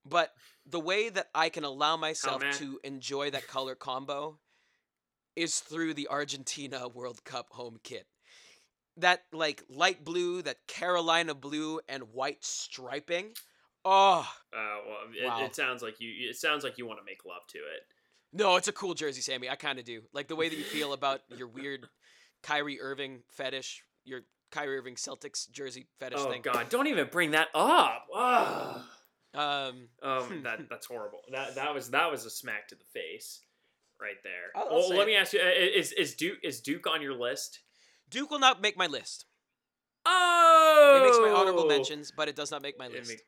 But 0.09 0.33
the 0.65 0.79
way 0.79 1.09
that 1.09 1.27
I 1.33 1.49
can 1.49 1.63
allow 1.63 1.97
myself 1.97 2.41
mad? 2.41 2.53
to 2.53 2.79
enjoy 2.83 3.31
that 3.31 3.47
color 3.47 3.75
combo 3.75 4.39
is 5.35 5.59
through 5.59 5.93
the 5.93 6.07
Argentina 6.09 6.87
World 6.87 7.23
Cup 7.23 7.47
home 7.51 7.79
kit. 7.83 8.07
That 8.97 9.23
like 9.31 9.63
light 9.69 10.03
blue, 10.03 10.41
that 10.41 10.65
Carolina 10.67 11.35
blue 11.35 11.79
and 11.87 12.11
white 12.13 12.43
striping. 12.43 13.33
Oh, 13.85 14.27
Uh, 14.51 14.57
well, 14.85 14.97
it, 15.13 15.25
Wow. 15.25 15.45
it 15.45 15.55
sounds 15.55 15.81
like 15.83 15.99
you. 15.99 16.29
It 16.29 16.35
sounds 16.35 16.63
like 16.63 16.77
you 16.77 16.85
want 16.87 16.99
to 16.99 17.05
make 17.05 17.23
love 17.25 17.45
to 17.49 17.59
it. 17.59 17.85
No, 18.33 18.55
it's 18.57 18.67
a 18.67 18.73
cool 18.73 18.93
jersey, 18.95 19.21
Sammy. 19.21 19.49
I 19.49 19.55
kind 19.55 19.79
of 19.79 19.85
do. 19.85 20.01
Like 20.13 20.27
the 20.27 20.35
way 20.35 20.49
that 20.49 20.55
you 20.55 20.63
feel 20.63 20.93
about 20.93 21.21
your 21.37 21.47
weird 21.47 21.87
Kyrie 22.43 22.81
Irving 22.81 23.21
fetish, 23.29 23.83
your 24.03 24.21
Kyrie 24.51 24.77
Irving 24.77 24.95
Celtics 24.95 25.49
jersey 25.51 25.85
fetish 25.99 26.19
Oh 26.19 26.29
thing. 26.31 26.41
God! 26.41 26.67
Don't 26.69 26.87
even 26.87 27.07
bring 27.11 27.31
that 27.31 27.49
up. 27.53 28.07
Um, 29.37 29.89
Oh, 30.01 30.27
that 30.43 30.67
that's 30.69 30.87
horrible. 30.87 31.19
That 31.31 31.55
that 31.55 31.73
was 31.73 31.89
that 31.91 32.11
was 32.11 32.25
a 32.25 32.29
smack 32.29 32.67
to 32.69 32.75
the 32.75 32.83
face, 32.93 33.41
right 34.01 34.15
there. 34.23 34.51
I'll- 34.55 34.67
I'll 34.69 34.75
well, 34.89 34.89
let 34.89 35.01
it. 35.01 35.07
me 35.07 35.15
ask 35.15 35.33
you: 35.33 35.39
is 35.39 35.91
is 35.93 36.15
Duke 36.15 36.39
is 36.43 36.61
Duke 36.61 36.87
on 36.87 37.01
your 37.01 37.13
list? 37.13 37.59
Duke 38.09 38.31
will 38.31 38.39
not 38.39 38.61
make 38.61 38.77
my 38.77 38.87
list. 38.87 39.25
Oh, 40.05 40.99
It 41.01 41.05
makes 41.05 41.17
my 41.19 41.29
honorable 41.37 41.65
mentions, 41.65 42.11
but 42.15 42.29
it 42.29 42.35
does 42.35 42.49
not 42.51 42.61
make 42.61 42.79
my 42.79 42.87
list. 42.87 43.09
make- 43.09 43.25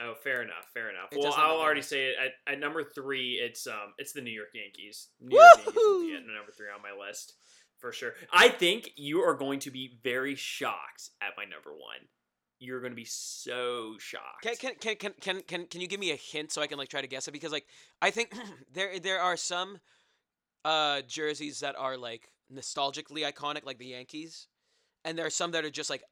oh, 0.00 0.14
fair 0.22 0.42
enough, 0.42 0.66
fair 0.72 0.88
enough. 0.90 1.08
It 1.12 1.18
well, 1.18 1.34
I'll 1.36 1.56
already 1.56 1.80
list. 1.80 1.90
say 1.90 2.06
it 2.10 2.14
at, 2.46 2.52
at 2.54 2.60
number 2.60 2.84
three. 2.84 3.32
It's 3.42 3.66
um, 3.66 3.94
it's 3.98 4.12
the 4.12 4.20
New 4.20 4.30
York 4.30 4.50
Yankees. 4.54 5.08
New 5.20 5.36
York 5.36 5.50
Yankees 5.56 5.74
will 5.74 6.00
be 6.06 6.14
at 6.14 6.20
number 6.20 6.52
three 6.56 6.68
on 6.74 6.80
my 6.82 6.92
list 7.04 7.34
for 7.78 7.92
sure. 7.92 8.12
I 8.32 8.48
think 8.48 8.90
you 8.96 9.20
are 9.20 9.34
going 9.34 9.58
to 9.60 9.70
be 9.70 9.98
very 10.04 10.34
shocked 10.36 11.10
at 11.20 11.30
my 11.36 11.44
number 11.44 11.70
one. 11.72 12.06
You're 12.58 12.80
going 12.80 12.92
to 12.92 12.96
be 12.96 13.04
so 13.06 13.94
shocked. 13.98 14.42
Can, 14.42 14.56
can 14.56 14.74
can 14.76 14.96
can 14.96 15.12
can 15.20 15.40
can 15.42 15.66
can 15.66 15.80
you 15.80 15.86
give 15.86 16.00
me 16.00 16.10
a 16.10 16.16
hint 16.16 16.52
so 16.52 16.62
I 16.62 16.66
can 16.66 16.78
like 16.78 16.88
try 16.88 17.00
to 17.00 17.06
guess 17.06 17.28
it? 17.28 17.32
Because 17.32 17.52
like 17.52 17.66
I 18.00 18.10
think 18.10 18.34
there 18.72 18.98
there 18.98 19.20
are 19.20 19.36
some 19.36 19.78
uh 20.64 21.02
jerseys 21.06 21.60
that 21.60 21.76
are 21.78 21.96
like 21.96 22.30
nostalgically 22.52 23.30
iconic, 23.30 23.64
like 23.64 23.78
the 23.78 23.86
Yankees, 23.86 24.48
and 25.04 25.18
there 25.18 25.26
are 25.26 25.30
some 25.30 25.50
that 25.52 25.64
are 25.64 25.70
just 25.70 25.90
like 25.90 26.02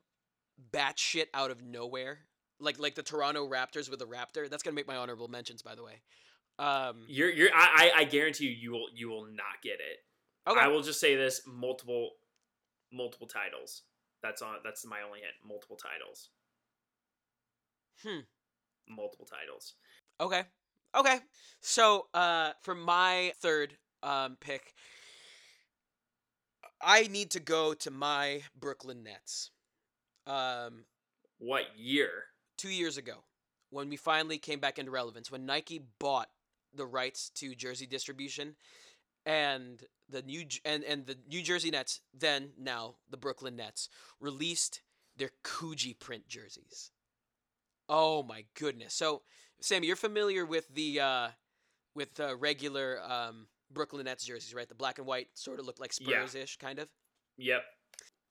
batshit 0.72 1.26
out 1.32 1.50
of 1.50 1.62
nowhere, 1.62 2.18
like 2.60 2.78
like 2.78 2.94
the 2.94 3.02
Toronto 3.02 3.48
Raptors 3.48 3.88
with 3.90 3.98
the 3.98 4.06
Raptor. 4.06 4.48
That's 4.48 4.62
gonna 4.62 4.74
make 4.74 4.88
my 4.88 4.96
honorable 4.96 5.28
mentions, 5.28 5.62
by 5.62 5.74
the 5.74 5.82
way. 5.82 6.02
Um, 6.58 7.04
You're 7.08 7.30
you're 7.30 7.50
I 7.54 7.90
I 7.96 8.00
I 8.00 8.04
guarantee 8.04 8.46
you 8.46 8.50
you 8.50 8.70
will 8.72 8.86
you 8.94 9.08
will 9.08 9.26
not 9.26 9.60
get 9.62 9.74
it. 9.80 10.04
okay. 10.48 10.60
I 10.60 10.68
will 10.68 10.82
just 10.82 11.00
say 11.00 11.16
this 11.16 11.40
multiple 11.46 12.10
multiple 12.92 13.26
titles. 13.26 13.82
That's 14.22 14.40
on 14.40 14.56
that's 14.64 14.86
my 14.86 15.02
only 15.04 15.18
hint. 15.20 15.32
Multiple 15.44 15.76
titles. 15.76 16.30
Hmm. 18.02 18.20
Multiple 18.88 19.26
titles. 19.26 19.74
Okay. 20.20 20.42
Okay. 20.94 21.18
So, 21.60 22.06
uh, 22.14 22.52
for 22.62 22.74
my 22.74 23.32
third 23.40 23.76
um, 24.02 24.36
pick, 24.40 24.74
I 26.80 27.04
need 27.08 27.30
to 27.30 27.40
go 27.40 27.74
to 27.74 27.90
my 27.90 28.42
Brooklyn 28.58 29.02
Nets. 29.02 29.50
Um, 30.26 30.84
What 31.38 31.64
year? 31.76 32.24
two 32.56 32.68
years 32.70 32.96
ago, 32.96 33.24
when 33.70 33.88
we 33.88 33.96
finally 33.96 34.38
came 34.38 34.60
back 34.60 34.78
into 34.78 34.90
relevance, 34.90 35.30
when 35.30 35.46
Nike 35.46 35.82
bought 35.98 36.28
the 36.72 36.86
rights 36.86 37.30
to 37.36 37.54
jersey 37.54 37.86
distribution, 37.86 38.56
and 39.26 39.82
the 40.08 40.22
new 40.22 40.44
and 40.64 40.84
and 40.84 41.06
the 41.06 41.16
New 41.28 41.42
Jersey 41.42 41.70
Nets, 41.70 42.00
then 42.12 42.50
now 42.58 42.96
the 43.10 43.16
Brooklyn 43.16 43.56
Nets, 43.56 43.88
released 44.20 44.82
their 45.16 45.30
Coogi 45.42 45.98
print 45.98 46.28
jerseys. 46.28 46.90
Oh 47.88 48.22
my 48.22 48.44
goodness! 48.58 48.94
So, 48.94 49.22
Sammy, 49.60 49.86
you're 49.86 49.96
familiar 49.96 50.46
with 50.46 50.68
the 50.74 51.00
uh, 51.00 51.28
with 51.94 52.14
the 52.14 52.36
regular 52.36 53.00
um, 53.02 53.46
Brooklyn 53.70 54.04
Nets 54.04 54.24
jerseys, 54.24 54.54
right? 54.54 54.68
The 54.68 54.74
black 54.74 54.98
and 54.98 55.06
white 55.06 55.28
sort 55.34 55.60
of 55.60 55.66
look 55.66 55.80
like 55.80 55.92
Yeah. 56.00 56.24
Spurs-ish, 56.26 56.56
kind 56.56 56.78
of. 56.78 56.88
Yep. 57.36 57.62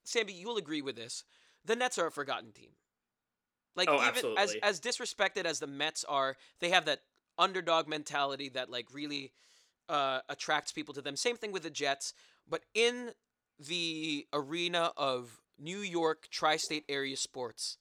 Sammy, 0.03 0.33
you'll 0.33 0.57
agree 0.57 0.81
with 0.81 0.95
this. 0.95 1.23
The 1.65 1.75
Nets 1.75 1.97
are 1.97 2.07
a 2.07 2.11
forgotten 2.11 2.51
team. 2.51 2.71
Like 3.75 3.89
Oh, 3.89 4.05
even 4.07 4.37
as 4.37 4.55
as 4.61 4.79
disrespected 4.79 5.45
as 5.45 5.59
the 5.59 5.67
Mets 5.67 6.03
are, 6.07 6.35
they 6.59 6.69
have 6.69 6.85
that 6.85 6.99
underdog 7.37 7.87
mentality 7.87 8.49
that 8.49 8.69
like 8.69 8.87
really 8.93 9.33
uh, 9.89 10.19
attracts 10.29 10.71
people 10.71 10.93
to 10.93 11.01
them. 11.01 11.15
Same 11.15 11.37
thing 11.37 11.51
with 11.51 11.63
the 11.63 11.69
Jets, 11.69 12.13
but 12.47 12.61
in 12.73 13.11
the 13.59 14.27
arena 14.33 14.91
of 14.97 15.39
New 15.59 15.79
York 15.79 16.27
tri-state 16.31 16.85
area 16.89 17.17
sports, 17.17 17.77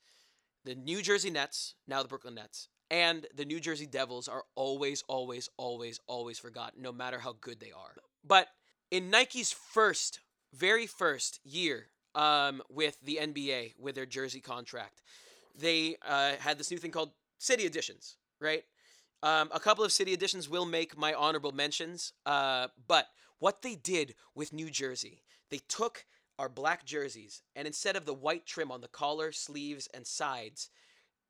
the 0.64 0.74
New 0.74 1.02
Jersey 1.02 1.30
Nets, 1.30 1.74
now 1.86 2.02
the 2.02 2.08
Brooklyn 2.08 2.34
Nets, 2.34 2.68
and 2.90 3.26
the 3.34 3.44
New 3.44 3.58
Jersey 3.58 3.86
Devils 3.86 4.28
are 4.28 4.44
always, 4.54 5.02
always, 5.08 5.48
always, 5.56 5.98
always 6.06 6.38
forgotten, 6.38 6.82
no 6.82 6.92
matter 6.92 7.18
how 7.18 7.36
good 7.40 7.58
they 7.58 7.72
are. 7.72 7.94
But 8.24 8.48
in 8.90 9.10
Nike's 9.10 9.52
first, 9.52 10.20
very 10.52 10.86
first 10.86 11.40
year 11.44 11.86
um, 12.14 12.62
with 12.68 12.98
the 13.02 13.18
NBA, 13.20 13.74
with 13.78 13.94
their 13.94 14.06
jersey 14.06 14.40
contract, 14.40 15.00
they 15.58 15.96
uh, 16.06 16.32
had 16.38 16.58
this 16.58 16.70
new 16.70 16.76
thing 16.76 16.90
called 16.90 17.12
City 17.38 17.64
Editions, 17.64 18.16
right? 18.40 18.64
Um, 19.22 19.48
a 19.52 19.60
couple 19.60 19.84
of 19.84 19.92
City 19.92 20.12
Editions 20.12 20.48
will 20.48 20.66
make 20.66 20.96
my 20.96 21.14
honorable 21.14 21.52
mentions, 21.52 22.12
uh, 22.26 22.68
but 22.86 23.06
what 23.38 23.62
they 23.62 23.74
did 23.74 24.14
with 24.34 24.52
New 24.52 24.68
Jersey, 24.68 25.22
they 25.50 25.60
took 25.68 26.04
our 26.42 26.48
black 26.48 26.84
jerseys 26.84 27.40
and 27.54 27.68
instead 27.68 27.94
of 27.94 28.04
the 28.04 28.12
white 28.12 28.44
trim 28.46 28.72
on 28.72 28.80
the 28.80 28.88
collar, 28.88 29.30
sleeves, 29.30 29.88
and 29.94 30.04
sides, 30.04 30.70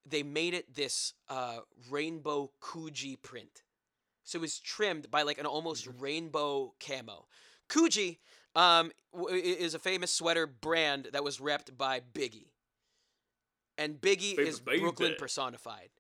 they 0.07 0.23
made 0.23 0.55
it 0.55 0.75
this 0.75 1.13
uh, 1.29 1.59
rainbow 1.91 2.51
Coogi 2.63 3.21
print. 3.21 3.63
So 4.25 4.39
it 4.39 4.41
was 4.41 4.59
trimmed 4.59 5.11
by 5.11 5.21
like 5.23 5.37
an 5.37 5.45
almost 5.45 5.87
rainbow 6.01 6.73
camo. 6.81 7.27
Coogi 7.69 8.21
um, 8.57 8.91
is 9.31 9.75
a 9.75 9.79
famous 9.79 10.11
sweater 10.11 10.47
brand 10.47 11.09
that 11.13 11.23
was 11.23 11.37
repped 11.39 11.77
by 11.77 12.01
Biggie. 12.01 12.49
And 13.77 14.01
Biggie 14.01 14.31
Favorite 14.31 14.49
is 14.49 14.61
baby. 14.61 14.81
Brooklyn 14.81 15.15
personified. 15.19 15.91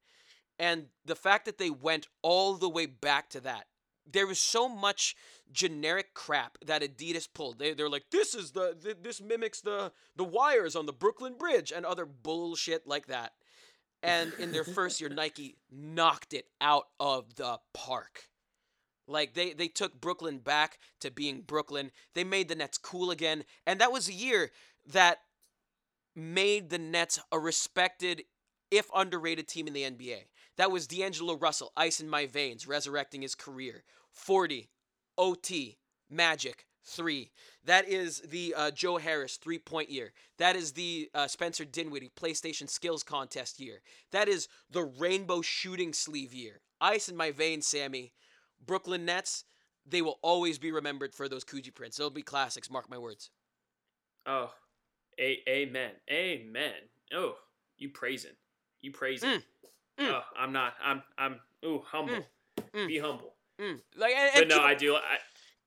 And 0.59 0.87
the 1.05 1.17
fact 1.17 1.45
that 1.45 1.59
they 1.59 1.71
went 1.71 2.07
all 2.23 2.55
the 2.55 2.69
way 2.69 2.87
back 2.87 3.29
to 3.31 3.41
that, 3.41 3.67
there 4.11 4.27
was 4.27 4.39
so 4.39 4.69
much 4.69 5.17
generic 5.53 6.15
crap 6.15 6.59
that 6.65 6.83
Adidas 6.83 7.29
pulled. 7.33 7.59
They 7.59 7.75
they're 7.75 7.89
like, 7.89 8.07
this 8.11 8.35
is 8.35 8.53
the 8.53 8.77
th- 8.83 8.99
this 9.03 9.21
mimics 9.21 9.61
the 9.61 9.93
the 10.17 10.25
wires 10.25 10.77
on 10.77 10.87
the 10.87 10.93
Brooklyn 10.93 11.35
Bridge 11.39 11.73
and 11.75 11.85
other 11.85 12.07
bullshit 12.07 12.87
like 12.87 13.07
that. 13.07 13.33
And 14.03 14.33
in 14.39 14.53
their 14.53 14.65
first 14.79 15.01
year, 15.01 15.11
Nike 15.11 15.57
knocked 15.71 16.33
it 16.33 16.47
out 16.61 16.87
of 16.99 17.37
the 17.37 17.59
park. 17.75 18.29
Like 19.07 19.35
they 19.35 19.53
they 19.53 19.69
took 19.69 20.01
Brooklyn 20.01 20.39
back 20.39 20.79
to 21.01 21.11
being 21.11 21.43
Brooklyn. 21.43 21.91
They 22.15 22.25
made 22.25 22.49
the 22.49 22.55
Nets 22.55 22.79
cool 22.79 23.11
again, 23.11 23.45
and 23.67 23.81
that 23.81 23.93
was 23.93 24.09
a 24.09 24.13
year 24.13 24.51
that 24.87 25.19
made 26.15 26.71
the 26.71 26.79
Nets 26.79 27.19
a 27.31 27.39
respected, 27.39 28.25
if 28.71 28.89
underrated 28.95 29.49
team 29.49 29.67
in 29.67 29.73
the 29.73 29.83
NBA. 29.83 30.25
That 30.63 30.71
was 30.71 30.87
D'Angelo 30.87 31.35
Russell, 31.35 31.73
ice 31.77 31.99
in 31.99 32.09
my 32.09 32.27
veins, 32.27 32.69
resurrecting 32.69 33.23
his 33.23 33.35
career. 33.35 33.83
40, 34.13 34.71
OT, 35.19 35.77
Magic, 36.09 36.67
three. 36.85 37.33
That 37.65 37.89
is 37.89 38.21
the 38.21 38.55
uh, 38.57 38.71
Joe 38.71 38.99
Harris 38.99 39.39
three 39.39 39.59
point 39.59 39.91
year. 39.91 40.13
That 40.39 40.55
is 40.55 40.71
the 40.71 41.11
uh, 41.15 41.27
Spencer 41.27 41.65
Dinwiddie 41.65 42.13
PlayStation 42.15 42.71
Skills 42.71 43.03
Contest 43.03 43.59
year. 43.59 43.81
That 44.13 44.29
is 44.29 44.47
the 44.71 44.85
Rainbow 44.85 45.43
Shooting 45.43 45.93
Sleeve 45.93 46.33
year. 46.33 46.61
Ice 46.81 47.09
in 47.09 47.17
my 47.17 47.33
veins, 47.33 47.67
Sammy. 47.67 48.13
Brooklyn 48.65 49.05
Nets, 49.05 49.43
they 49.85 50.01
will 50.01 50.21
always 50.23 50.61
be 50.61 50.71
remembered 50.71 51.13
for 51.13 51.29
those 51.29 51.45
Coogi 51.45 51.75
prints. 51.75 51.97
They'll 51.97 52.09
be 52.09 52.23
classics, 52.23 52.71
mark 52.71 52.89
my 52.89 52.99
words. 52.99 53.31
Oh, 54.27 54.53
a- 55.19 55.43
amen, 55.49 55.91
amen. 56.09 56.75
Oh, 57.13 57.35
you 57.79 57.89
praising, 57.89 58.37
you 58.81 58.93
praising. 58.93 59.29
Mm, 59.29 59.43
mm. 60.03 60.11
Oh, 60.11 60.23
I'm 60.39 60.53
not. 60.53 60.75
I'm. 60.85 61.03
I'm. 61.19 61.41
Ooh, 61.65 61.83
humble. 61.87 62.25
mm. 62.75 62.87
Be 62.89 62.99
humble. 62.99 63.35
Mm. 63.61 63.81
Like, 63.97 64.15
and, 64.17 64.31
But 64.35 64.49
no, 64.49 64.57
keep, 64.57 64.65
I 64.65 64.75
do. 64.75 64.95
I, 64.97 65.01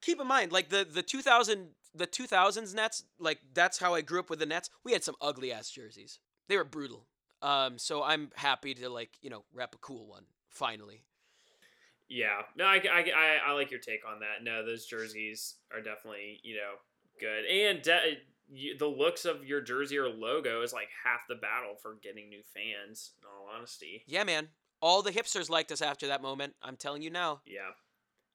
keep 0.01 0.19
in 0.19 0.27
mind, 0.27 0.51
like 0.51 0.69
the 0.69 0.85
the 0.89 1.01
2000 1.03 1.69
the 1.93 2.07
2000s 2.07 2.75
Nets, 2.75 3.03
like 3.19 3.39
that's 3.53 3.79
how 3.79 3.93
I 3.93 4.01
grew 4.01 4.19
up 4.19 4.29
with 4.29 4.39
the 4.39 4.45
Nets. 4.45 4.69
We 4.83 4.91
had 4.91 5.03
some 5.03 5.15
ugly 5.21 5.51
ass 5.53 5.69
jerseys. 5.69 6.19
They 6.49 6.57
were 6.57 6.65
brutal. 6.65 7.07
Um, 7.41 7.77
so 7.77 8.03
I'm 8.03 8.31
happy 8.35 8.73
to 8.75 8.89
like 8.89 9.11
you 9.21 9.29
know 9.29 9.45
rep 9.53 9.75
a 9.75 9.77
cool 9.77 10.07
one 10.07 10.25
finally. 10.49 11.03
yeah. 12.09 12.41
No, 12.57 12.65
I, 12.65 12.81
I, 12.91 12.99
I, 13.15 13.37
I 13.47 13.51
like 13.53 13.71
your 13.71 13.79
take 13.79 14.01
on 14.07 14.19
that. 14.19 14.43
No, 14.43 14.65
those 14.65 14.85
jerseys 14.85 15.55
are 15.73 15.81
definitely 15.81 16.39
you 16.43 16.55
know 16.55 16.73
good, 17.19 17.45
and 17.45 17.81
de- 17.81 18.17
you, 18.51 18.77
the 18.77 18.87
looks 18.87 19.25
of 19.25 19.45
your 19.45 19.61
jersey 19.61 19.97
or 19.97 20.09
logo 20.09 20.61
is 20.61 20.73
like 20.73 20.89
half 21.03 21.21
the 21.27 21.35
battle 21.35 21.75
for 21.81 21.97
getting 22.01 22.29
new 22.29 22.41
fans. 22.53 23.11
In 23.21 23.27
all 23.27 23.49
honesty. 23.55 24.03
Yeah, 24.07 24.23
man. 24.23 24.49
All 24.81 25.01
the 25.01 25.11
hipsters 25.11 25.49
liked 25.49 25.71
us 25.71 25.81
after 25.81 26.07
that 26.07 26.21
moment. 26.21 26.53
I'm 26.61 26.77
telling 26.77 27.01
you 27.01 27.09
now. 27.09 27.41
Yeah. 27.45 27.71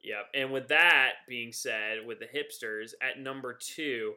Yep. 0.03 0.27
And 0.35 0.53
with 0.53 0.68
that 0.68 1.12
being 1.29 1.53
said, 1.53 2.07
with 2.07 2.18
the 2.20 2.27
hipsters 2.27 2.92
at 3.03 3.20
number 3.20 3.53
two, 3.55 4.14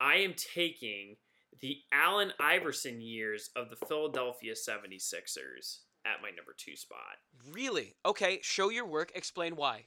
I 0.00 0.16
am 0.16 0.34
taking 0.34 1.16
the 1.60 1.78
Allen 1.92 2.32
Iverson 2.40 3.00
years 3.00 3.50
of 3.56 3.70
the 3.70 3.86
Philadelphia 3.86 4.54
76ers 4.54 5.80
at 6.04 6.22
my 6.22 6.30
number 6.30 6.54
two 6.56 6.76
spot. 6.76 7.18
Really? 7.52 7.96
Okay, 8.04 8.38
show 8.42 8.70
your 8.70 8.86
work. 8.86 9.12
Explain 9.14 9.56
why. 9.56 9.86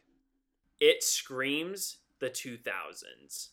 It 0.80 1.04
screams 1.04 1.98
the 2.20 2.30
2000s. 2.30 3.50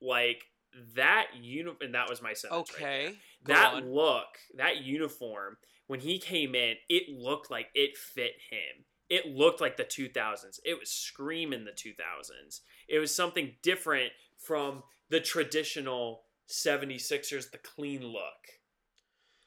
Like 0.00 0.49
that 0.94 1.26
uniform, 1.40 1.78
and 1.80 1.94
that 1.94 2.08
was 2.08 2.22
my 2.22 2.32
sentence. 2.32 2.70
right. 2.80 2.82
Okay. 2.82 3.18
go 3.44 3.54
that 3.54 3.74
on. 3.74 3.92
look, 3.92 4.38
that 4.56 4.82
uniform, 4.82 5.56
when 5.86 6.00
he 6.00 6.18
came 6.18 6.54
in, 6.54 6.74
it 6.88 7.08
looked 7.08 7.50
like 7.50 7.68
it 7.74 7.96
fit 7.96 8.32
him. 8.50 8.84
It 9.08 9.26
looked 9.26 9.60
like 9.60 9.76
the 9.76 9.84
2000s. 9.84 10.60
It 10.64 10.78
was 10.78 10.88
screaming 10.88 11.64
the 11.64 11.72
2000s. 11.72 12.60
It 12.88 12.98
was 13.00 13.14
something 13.14 13.54
different 13.62 14.12
from 14.38 14.84
the 15.08 15.20
traditional 15.20 16.22
76ers, 16.48 17.50
the 17.50 17.58
clean 17.58 18.04
look. 18.04 18.60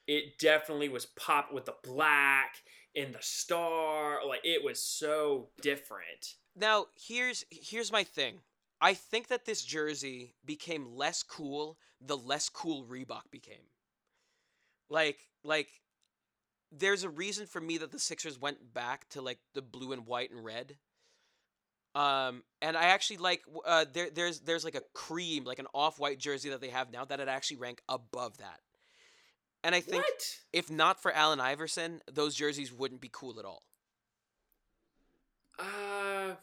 It 0.06 0.38
definitely 0.38 0.90
was 0.90 1.06
pop 1.06 1.54
with 1.54 1.66
the 1.66 1.76
black 1.82 2.56
and 2.96 3.14
the 3.14 3.22
star. 3.22 4.20
Like 4.28 4.42
it 4.44 4.64
was 4.64 4.82
so 4.82 5.50
different. 5.62 6.36
Now, 6.56 6.88
here's 6.96 7.46
here's 7.50 7.92
my 7.92 8.04
thing. 8.04 8.40
I 8.84 8.96
think 8.96 9.30
that 9.30 9.46
this 9.46 9.64
jersey 9.64 10.36
became 10.46 10.98
less 10.98 11.24
cool 11.24 11.78
the 12.06 12.18
less 12.18 12.50
cool 12.50 12.84
Reebok 12.84 13.32
became. 13.32 13.70
Like 14.90 15.18
like 15.46 15.70
there's 16.70 17.04
a 17.04 17.10
reason 17.10 17.48
for 17.48 17.62
me 17.62 17.78
that 17.78 17.94
the 17.94 18.00
Sixers 18.00 18.40
went 18.40 18.74
back 18.74 19.08
to 19.10 19.22
like 19.22 19.40
the 19.54 19.62
blue 19.62 19.94
and 19.94 20.06
white 20.06 20.32
and 20.32 20.44
red. 20.44 20.76
Um 21.96 22.44
and 22.62 22.76
I 22.76 22.88
actually 22.88 23.18
like 23.18 23.44
uh 23.66 23.86
there 23.94 24.10
there's 24.10 24.42
there's 24.42 24.66
like 24.66 24.76
a 24.76 24.82
cream 24.94 25.46
like 25.46 25.60
an 25.60 25.68
off-white 25.74 26.20
jersey 26.20 26.50
that 26.50 26.60
they 26.60 26.70
have 26.70 26.92
now 26.92 27.06
that 27.06 27.22
it 27.22 27.30
actually 27.30 27.58
rank 27.58 27.82
above 27.88 28.38
that. 28.40 28.60
And 29.64 29.74
I 29.74 29.80
think 29.80 30.04
what? 30.04 30.38
if 30.52 30.70
not 30.70 31.02
for 31.02 31.14
Allen 31.14 31.40
Iverson, 31.40 32.02
those 32.12 32.36
jerseys 32.36 32.74
wouldn't 32.74 33.00
be 33.00 33.10
cool 33.10 33.40
at 33.40 33.46
all. 33.46 33.64
Uh, 35.58 36.36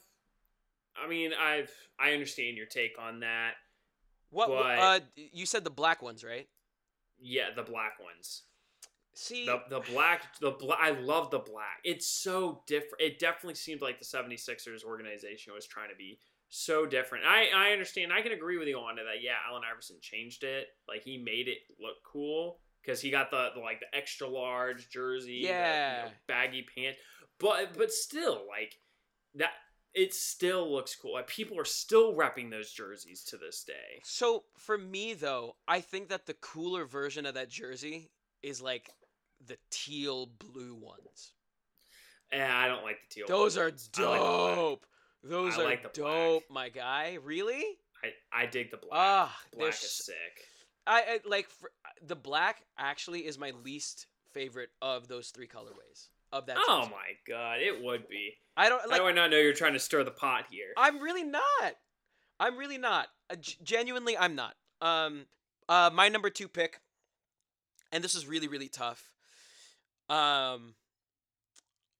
I 1.02 1.08
mean, 1.08 1.32
I've 1.38 1.70
I 1.98 2.12
understand 2.12 2.56
your 2.56 2.66
take 2.66 2.92
on 2.98 3.20
that. 3.20 3.54
What? 4.30 4.50
what- 4.50 4.62
But- 4.62 4.78
uh, 4.78 5.00
you 5.16 5.46
said 5.46 5.64
the 5.64 5.70
black 5.70 6.02
ones, 6.02 6.22
right? 6.24 6.48
Yeah, 7.18 7.50
the 7.54 7.62
black 7.62 7.98
ones. 8.00 8.44
See, 9.14 9.44
The 9.44 9.62
the 9.68 9.80
black 9.80 10.38
the 10.40 10.52
black 10.52 10.78
I 10.80 10.90
love 10.90 11.30
the 11.30 11.40
black. 11.40 11.80
It's 11.84 12.06
so 12.06 12.62
different. 12.66 13.00
It 13.00 13.18
definitely 13.18 13.56
seemed 13.56 13.82
like 13.82 13.98
the 13.98 14.04
76ers 14.04 14.84
organization 14.84 15.52
was 15.52 15.66
trying 15.66 15.90
to 15.90 15.96
be 15.96 16.20
so 16.48 16.86
different. 16.86 17.24
I 17.26 17.48
I 17.54 17.72
understand. 17.72 18.12
I 18.12 18.22
can 18.22 18.32
agree 18.32 18.56
with 18.56 18.68
you 18.68 18.78
on 18.78 18.98
it 18.98 19.02
that 19.04 19.20
yeah, 19.22 19.36
Allen 19.48 19.62
Iverson 19.70 19.96
changed 20.00 20.44
it. 20.44 20.68
Like 20.88 21.02
he 21.02 21.18
made 21.18 21.48
it 21.48 21.58
look 21.78 21.96
cool 22.04 22.60
cuz 22.86 23.00
he 23.00 23.10
got 23.10 23.30
the, 23.30 23.50
the 23.54 23.60
like 23.60 23.80
the 23.80 23.94
extra 23.94 24.26
large 24.28 24.88
jersey, 24.88 25.42
the, 25.42 25.48
you 25.48 25.48
know, 25.48 25.58
Yeah. 25.58 26.10
baggy 26.26 26.62
pants. 26.74 26.98
But 27.38 27.76
but 27.76 27.92
still 27.92 28.46
like 28.48 28.78
that 29.34 29.52
it 29.94 30.14
still 30.14 30.70
looks 30.70 30.94
cool. 30.94 31.14
Like 31.14 31.26
people 31.26 31.58
are 31.58 31.64
still 31.64 32.14
repping 32.14 32.50
those 32.50 32.72
jerseys 32.72 33.24
to 33.24 33.36
this 33.36 33.64
day. 33.64 34.00
So 34.04 34.44
for 34.58 34.78
me 34.78 35.14
though, 35.14 35.56
I 35.66 35.80
think 35.80 36.08
that 36.08 36.26
the 36.26 36.34
cooler 36.34 36.84
version 36.84 37.26
of 37.26 37.34
that 37.34 37.48
jersey 37.48 38.10
is 38.42 38.60
like 38.60 38.90
the 39.44 39.56
teal 39.70 40.26
blue 40.26 40.74
ones. 40.74 41.32
And 42.32 42.42
I 42.42 42.68
don't 42.68 42.84
like 42.84 42.98
the 43.08 43.14
teal. 43.14 43.26
Ones. 43.28 43.54
Those 43.54 43.58
are. 43.58 43.62
I 43.62 44.08
like 44.08 44.56
dope. 44.56 44.86
Those 45.22 45.58
I 45.58 45.60
are 45.60 45.64
like 45.64 45.82
the 45.82 46.00
black. 46.00 46.14
dope, 46.14 46.44
my 46.50 46.68
guy. 46.68 47.18
Really? 47.22 47.64
I, 48.02 48.42
I 48.42 48.46
dig 48.46 48.70
the 48.70 48.78
black. 48.78 48.92
Ah, 48.92 49.36
black 49.56 49.70
is 49.70 50.04
sick. 50.06 50.14
I, 50.86 51.00
I 51.00 51.28
like 51.28 51.48
for, 51.48 51.70
the 52.06 52.16
black 52.16 52.62
actually 52.78 53.26
is 53.26 53.38
my 53.38 53.52
least 53.64 54.06
favorite 54.32 54.70
of 54.80 55.08
those 55.08 55.28
three 55.28 55.46
colorways 55.46 56.08
of 56.32 56.46
that. 56.46 56.56
Oh 56.58 56.80
jersey. 56.82 56.90
my 56.92 57.32
god, 57.32 57.60
it 57.60 57.82
would 57.82 58.08
be. 58.08 58.34
I 58.56 58.68
don't 58.68 58.80
How 58.90 58.98
do 58.98 59.04
I 59.04 59.12
not 59.12 59.30
know 59.30 59.38
you're 59.38 59.52
trying 59.54 59.72
to 59.74 59.78
stir 59.78 60.04
the 60.04 60.10
pot 60.10 60.46
here? 60.50 60.72
I'm 60.76 61.00
really 61.00 61.24
not. 61.24 61.42
I'm 62.38 62.56
really 62.56 62.78
not. 62.78 63.08
Uh, 63.30 63.36
g- 63.36 63.56
genuinely, 63.62 64.16
I'm 64.18 64.34
not. 64.34 64.54
Um, 64.80 65.26
uh, 65.68 65.90
my 65.92 66.08
number 66.08 66.30
two 66.30 66.48
pick, 66.48 66.80
and 67.92 68.02
this 68.04 68.14
is 68.14 68.26
really 68.26 68.48
really 68.48 68.68
tough. 68.68 69.10
Um, 70.08 70.74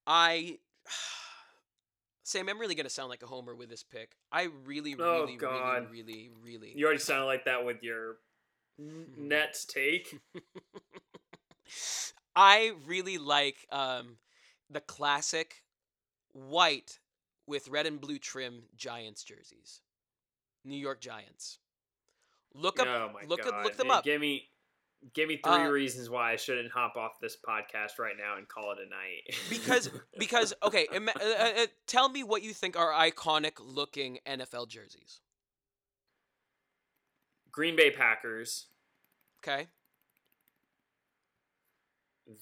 I. 0.07 0.59
Sam, 2.23 2.49
I'm 2.49 2.61
really 2.61 2.77
gonna 2.77 2.89
sound 2.89 3.09
like 3.11 3.23
a 3.25 3.27
homer 3.27 3.55
with 3.57 3.69
this 3.71 3.83
pick. 3.83 4.13
I 4.31 4.49
really, 4.65 4.95
Oh, 4.99 5.23
really, 5.23 5.37
God. 5.37 5.89
really, 5.91 6.31
really, 6.45 6.59
really. 6.59 6.73
You 6.77 6.85
already 6.85 7.01
sounded 7.01 7.25
like 7.27 7.45
that 7.47 7.65
with 7.65 7.83
your 7.83 8.19
Nets 8.79 9.65
take. 9.65 10.21
I 12.43 12.73
really 12.87 13.19
like 13.19 13.67
um, 13.71 14.17
the 14.71 14.81
classic 14.81 15.63
white 16.33 16.99
with 17.47 17.69
red 17.69 17.85
and 17.87 18.01
blue 18.01 18.19
trim 18.19 18.63
Giants 18.77 19.23
jerseys. 19.25 19.83
New 20.65 20.77
York 20.79 21.03
Giants. 21.03 21.59
Look 22.55 22.81
up. 22.81 22.87
oh 22.89 23.11
look 23.29 23.43
god! 23.45 23.53
up- 23.55 23.65
look 23.65 23.77
them 23.77 23.89
Hey, 23.89 23.93
up. 23.93 24.05
Give 24.05 24.21
me, 24.21 24.49
give 25.13 25.29
me 25.29 25.37
three 25.37 25.53
Uh, 25.53 25.69
reasons 25.69 26.09
why 26.09 26.33
I 26.33 26.37
shouldn't 26.37 26.73
hop 26.73 26.97
off 26.97 27.21
this 27.21 27.37
podcast 27.47 27.99
right 27.99 28.15
now 28.19 28.39
and 28.39 28.49
call 28.49 28.73
it 28.73 28.79
a 28.79 28.89
night. 28.89 29.37
because 29.51 29.91
because 30.19 30.55
okay, 30.63 30.89
ima- 30.95 31.13
uh, 31.21 31.25
uh, 31.25 31.63
uh, 31.63 31.67
tell 31.87 32.09
me 32.09 32.25
what 32.25 32.43
you 32.43 32.55
think 32.55 32.75
are 32.79 32.91
iconic 32.93 33.53
looking 33.59 34.19
NFL 34.27 34.69
jerseys. 34.69 35.21
Green 37.53 37.77
Bay 37.77 37.91
Packers, 37.91 38.67
Okay. 39.45 39.67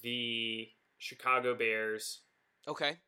The 0.03 0.69
Chicago 0.99 1.55
Bears, 1.55 2.21
Okay. 2.67 2.99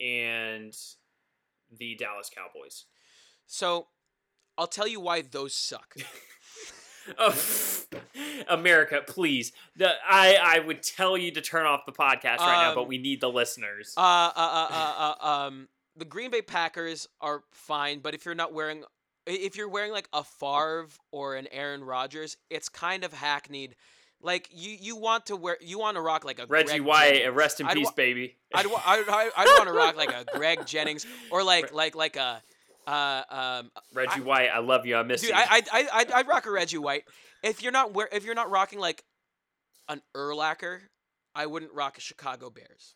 and 0.00 0.74
the 1.76 1.94
Dallas 1.96 2.30
Cowboys. 2.34 2.84
So, 3.46 3.88
I'll 4.58 4.66
tell 4.66 4.86
you 4.88 5.00
why 5.00 5.22
those 5.22 5.54
suck. 5.54 5.94
Oh, 7.18 7.40
America, 8.48 9.00
please. 9.06 9.52
The, 9.76 9.90
I 10.04 10.38
I 10.42 10.58
would 10.58 10.82
tell 10.82 11.16
you 11.16 11.30
to 11.30 11.40
turn 11.40 11.64
off 11.64 11.86
the 11.86 11.92
podcast 11.92 12.38
right 12.38 12.64
now, 12.66 12.74
but 12.74 12.82
Um, 12.82 12.88
we 12.88 12.98
need 12.98 13.20
the 13.20 13.28
listeners. 13.30 13.94
Uh, 13.96 14.00
uh, 14.00 14.32
uh, 14.36 14.68
uh, 14.72 15.14
uh, 15.22 15.28
um, 15.46 15.68
the 15.94 16.04
Green 16.04 16.32
Bay 16.32 16.42
Packers 16.42 17.06
are 17.20 17.44
fine, 17.52 18.00
but 18.00 18.14
if 18.14 18.24
you're 18.24 18.34
not 18.34 18.52
wearing, 18.52 18.82
if 19.24 19.56
you're 19.56 19.68
wearing 19.68 19.92
like 19.92 20.08
a 20.12 20.24
Favre 20.24 20.88
or 21.12 21.36
an 21.36 21.46
Aaron 21.52 21.84
Rodgers, 21.84 22.36
it's 22.50 22.68
kind 22.68 23.04
of 23.04 23.12
hackneyed. 23.12 23.76
Like 24.22 24.48
you, 24.50 24.76
you 24.80 24.96
want 24.96 25.26
to 25.26 25.36
wear, 25.36 25.56
you 25.60 25.78
want 25.78 25.96
to 25.96 26.00
rock 26.00 26.24
like 26.24 26.38
a 26.38 26.46
Reggie 26.46 26.68
Greg 26.68 26.80
White, 26.82 27.12
Jennings. 27.14 27.34
rest 27.36 27.60
in 27.60 27.66
I'd 27.66 27.76
peace, 27.76 27.84
wa- 27.84 27.92
baby. 27.96 28.36
I'd, 28.54 28.66
wa- 28.66 28.82
I'd, 28.84 29.08
I'd, 29.08 29.30
I'd 29.36 29.46
want 29.58 29.68
to 29.68 29.74
rock 29.74 29.96
like 29.96 30.10
a 30.10 30.24
Greg 30.36 30.66
Jennings 30.66 31.06
or 31.30 31.42
like 31.42 31.72
like 31.72 31.94
like 31.94 32.16
a, 32.16 32.42
uh, 32.86 33.22
um, 33.30 33.70
Reggie 33.94 34.20
White, 34.20 34.48
I 34.48 34.58
love 34.58 34.86
you. 34.86 34.96
I 34.96 35.02
miss 35.02 35.20
dude, 35.20 35.30
you. 35.30 35.36
I, 35.36 35.62
I, 35.72 35.88
I, 35.92 36.06
I'd, 36.14 36.28
rock 36.28 36.46
a 36.46 36.50
Reggie 36.50 36.78
White. 36.78 37.04
If 37.42 37.62
you're 37.62 37.72
not 37.72 37.92
wear, 37.94 38.08
if 38.12 38.24
you're 38.24 38.34
not 38.34 38.50
rocking 38.50 38.78
like 38.78 39.04
an 39.88 40.00
Urlacher, 40.16 40.80
I 41.34 41.46
wouldn't 41.46 41.72
rock 41.72 41.98
a 41.98 42.00
Chicago 42.00 42.48
Bears. 42.50 42.94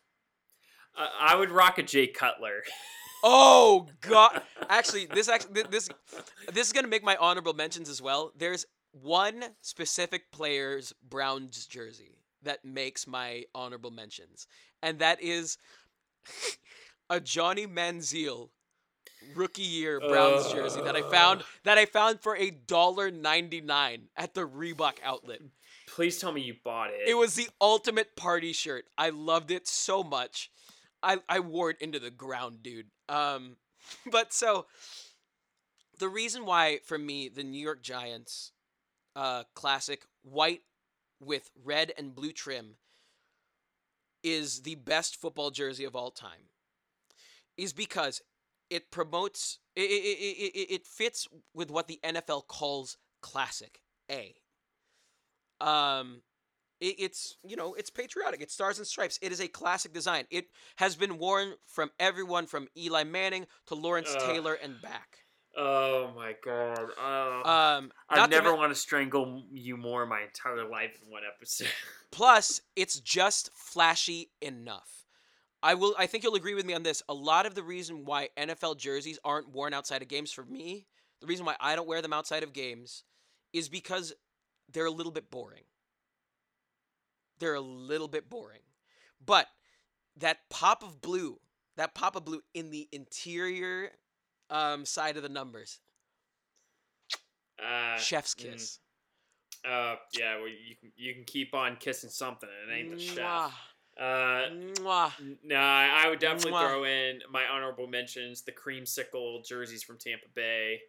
Uh, 0.97 1.07
I 1.19 1.35
would 1.35 1.51
rock 1.51 1.77
a 1.77 1.83
Jay 1.83 2.07
Cutler. 2.07 2.63
Oh 3.23 3.87
God! 4.01 4.41
Actually, 4.67 5.05
this 5.05 5.29
actually 5.29 5.61
this 5.69 5.89
this 6.51 6.65
is 6.65 6.73
gonna 6.73 6.87
make 6.87 7.03
my 7.03 7.15
honorable 7.17 7.53
mentions 7.53 7.87
as 7.87 8.01
well. 8.01 8.31
There's 8.35 8.65
one 8.91 9.43
specific 9.61 10.31
player's 10.31 10.93
Browns 11.07 11.65
jersey 11.65 12.17
that 12.43 12.65
makes 12.65 13.07
my 13.07 13.45
honorable 13.53 13.91
mentions, 13.91 14.47
and 14.81 14.99
that 14.99 15.21
is 15.21 15.57
a 17.09 17.19
Johnny 17.19 17.67
Manziel 17.67 18.49
rookie 19.35 19.61
year 19.61 19.99
Browns 19.99 20.51
jersey 20.51 20.81
that 20.81 20.95
I 20.95 21.03
found 21.03 21.43
that 21.63 21.77
I 21.77 21.85
found 21.85 22.21
for 22.21 22.35
a 22.35 22.49
dollar 22.49 23.11
ninety 23.11 23.61
nine 23.61 24.09
at 24.17 24.33
the 24.33 24.47
Reebok 24.47 24.95
outlet. 25.03 25.41
Please 25.87 26.19
tell 26.19 26.31
me 26.31 26.41
you 26.41 26.55
bought 26.63 26.89
it. 26.89 27.07
It 27.07 27.15
was 27.15 27.35
the 27.35 27.49
ultimate 27.59 28.15
party 28.15 28.53
shirt. 28.53 28.85
I 28.97 29.09
loved 29.09 29.51
it 29.51 29.67
so 29.67 30.03
much. 30.03 30.49
I, 31.03 31.17
I 31.27 31.39
wore 31.39 31.69
it 31.71 31.81
into 31.81 31.99
the 31.99 32.11
ground, 32.11 32.63
dude. 32.63 32.87
Um, 33.09 33.57
but 34.11 34.33
so 34.33 34.67
the 35.99 36.07
reason 36.07 36.45
why 36.45 36.79
for 36.85 36.97
me 36.97 37.29
the 37.29 37.43
New 37.43 37.61
York 37.61 37.83
Giants 37.83 38.53
uh, 39.15 39.43
classic 39.55 40.05
white 40.23 40.61
with 41.19 41.49
red 41.63 41.91
and 41.97 42.15
blue 42.15 42.31
trim 42.31 42.75
is 44.23 44.61
the 44.61 44.75
best 44.75 45.15
football 45.15 45.51
jersey 45.51 45.83
of 45.83 45.95
all 45.95 46.11
time 46.11 46.49
is 47.57 47.73
because 47.73 48.21
it 48.69 48.91
promotes 48.91 49.59
it, 49.75 49.81
it, 49.81 49.83
it, 49.83 50.57
it, 50.57 50.73
it 50.73 50.87
fits 50.87 51.27
with 51.53 51.71
what 51.71 51.87
the 51.87 51.99
NFL 52.03 52.47
calls 52.47 52.97
classic 53.21 53.81
A. 54.09 54.35
Um 55.59 56.21
it, 56.79 56.95
it's 56.97 57.37
you 57.43 57.55
know 57.55 57.73
it's 57.75 57.89
patriotic. 57.89 58.41
It's 58.41 58.53
stars 58.53 58.77
and 58.79 58.87
stripes. 58.87 59.19
It 59.21 59.31
is 59.31 59.39
a 59.39 59.47
classic 59.47 59.93
design. 59.93 60.25
It 60.31 60.47
has 60.77 60.95
been 60.95 61.17
worn 61.17 61.53
from 61.67 61.91
everyone 61.99 62.47
from 62.47 62.67
Eli 62.77 63.03
Manning 63.03 63.45
to 63.67 63.75
Lawrence 63.75 64.13
Ugh. 64.15 64.21
Taylor 64.25 64.53
and 64.53 64.81
back. 64.81 65.20
Oh 65.57 66.11
my 66.15 66.33
god. 66.43 66.79
Oh. 66.99 67.77
Um, 67.77 67.91
I 68.09 68.27
never 68.27 68.55
want 68.55 68.71
to 68.71 68.75
strangle 68.79 69.43
you 69.51 69.77
more 69.77 70.03
in 70.03 70.09
my 70.09 70.21
entire 70.21 70.67
life 70.67 70.99
in 71.03 71.11
one 71.11 71.23
episode. 71.35 71.67
Plus, 72.11 72.61
it's 72.75 72.99
just 72.99 73.51
flashy 73.53 74.31
enough. 74.41 75.05
I 75.63 75.75
will. 75.75 75.95
I 75.97 76.07
think 76.07 76.23
you'll 76.23 76.35
agree 76.35 76.55
with 76.55 76.65
me 76.65 76.73
on 76.73 76.83
this. 76.83 77.03
A 77.07 77.13
lot 77.13 77.45
of 77.45 77.55
the 77.55 77.63
reason 77.63 78.05
why 78.05 78.29
NFL 78.37 78.77
jerseys 78.77 79.19
aren't 79.23 79.49
worn 79.49 79.73
outside 79.73 80.01
of 80.01 80.07
games 80.07 80.31
for 80.31 80.43
me, 80.43 80.87
the 81.21 81.27
reason 81.27 81.45
why 81.45 81.55
I 81.59 81.75
don't 81.75 81.87
wear 81.87 82.01
them 82.01 82.13
outside 82.13 82.43
of 82.43 82.53
games, 82.53 83.03
is 83.53 83.69
because 83.69 84.13
they're 84.71 84.85
a 84.85 84.91
little 84.91 85.11
bit 85.11 85.29
boring. 85.29 85.63
They're 87.39 87.55
a 87.55 87.61
little 87.61 88.07
bit 88.07 88.29
boring, 88.29 88.61
but 89.23 89.47
that 90.17 90.37
pop 90.49 90.83
of 90.83 91.01
blue, 91.01 91.39
that 91.77 91.93
pop 91.95 92.15
of 92.15 92.25
blue 92.25 92.41
in 92.53 92.71
the 92.71 92.87
interior 92.91 93.91
um, 94.51 94.85
side 94.85 95.17
of 95.17 95.23
the 95.23 95.29
numbers, 95.29 95.79
Uh, 97.63 97.97
chef's 97.97 98.35
mm, 98.35 98.51
kiss. 98.51 98.79
Uh, 99.63 99.95
yeah, 100.17 100.37
well, 100.37 100.47
you 100.47 100.75
can 100.79 100.91
you 100.95 101.13
can 101.13 101.23
keep 101.23 101.53
on 101.53 101.75
kissing 101.77 102.09
something. 102.09 102.49
It 102.67 102.73
ain't 102.73 102.89
the 102.91 102.95
Mwah. 102.97 103.15
chef. 103.15 103.53
Uh, 103.99 104.49
Mwah. 104.81 105.11
no, 105.43 105.55
I 105.57 106.07
would 106.09 106.19
definitely 106.19 106.53
Mwah. 106.53 106.67
throw 106.67 106.83
in 106.85 107.19
my 107.29 107.45
honorable 107.45 107.87
mentions: 107.87 108.41
the 108.41 108.51
creamsicle 108.51 109.45
jerseys 109.45 109.83
from 109.83 109.97
Tampa 109.97 110.25
Bay. 110.33 110.79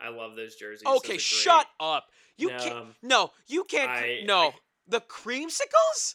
I 0.00 0.08
love 0.08 0.36
those 0.36 0.54
jerseys. 0.56 0.86
Okay, 0.86 1.08
great. 1.14 1.20
shut 1.20 1.66
up. 1.80 2.06
You 2.38 2.48
No, 2.50 2.58
can't. 2.58 2.76
um, 2.76 2.94
No, 3.02 3.30
you 3.48 3.64
can't. 3.64 3.90
I- 3.90 4.22
no, 4.24 4.48
I- 4.48 4.54
the 4.86 5.00
creamsicles. 5.00 6.14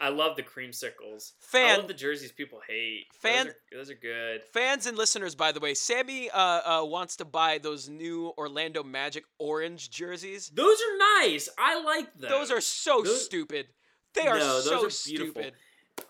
I 0.00 0.10
love 0.10 0.36
the 0.36 0.42
creamsicles. 0.44 1.32
I 1.42 1.44
Fan 1.46 1.78
love 1.78 1.88
the 1.88 1.94
jerseys 1.94 2.30
people 2.32 2.60
hate. 2.66 3.06
Fan- 3.14 3.46
those 3.46 3.54
are, 3.54 3.76
those 3.78 3.90
are 3.90 3.94
good. 3.94 4.40
fans 4.52 4.86
and 4.86 4.96
listeners, 4.96 5.34
by 5.34 5.50
the 5.52 5.60
way, 5.60 5.74
Sammy 5.74 6.30
uh, 6.30 6.38
uh, 6.82 6.84
wants 6.84 7.16
to 7.16 7.24
buy 7.24 7.58
those 7.58 7.88
new 7.88 8.32
Orlando 8.38 8.82
Magic 8.84 9.24
orange 9.38 9.90
jerseys. 9.90 10.50
Those 10.54 10.76
are 10.78 11.20
nice. 11.22 11.48
I 11.58 11.82
like 11.82 12.08
those. 12.16 12.30
Those 12.30 12.50
are 12.52 12.60
so 12.60 13.02
Those- 13.02 13.24
stupid. 13.24 13.66
They 14.14 14.26
are 14.26 14.38
No, 14.38 14.60
so 14.60 14.86
are 14.86 14.90
stupid. 14.90 15.52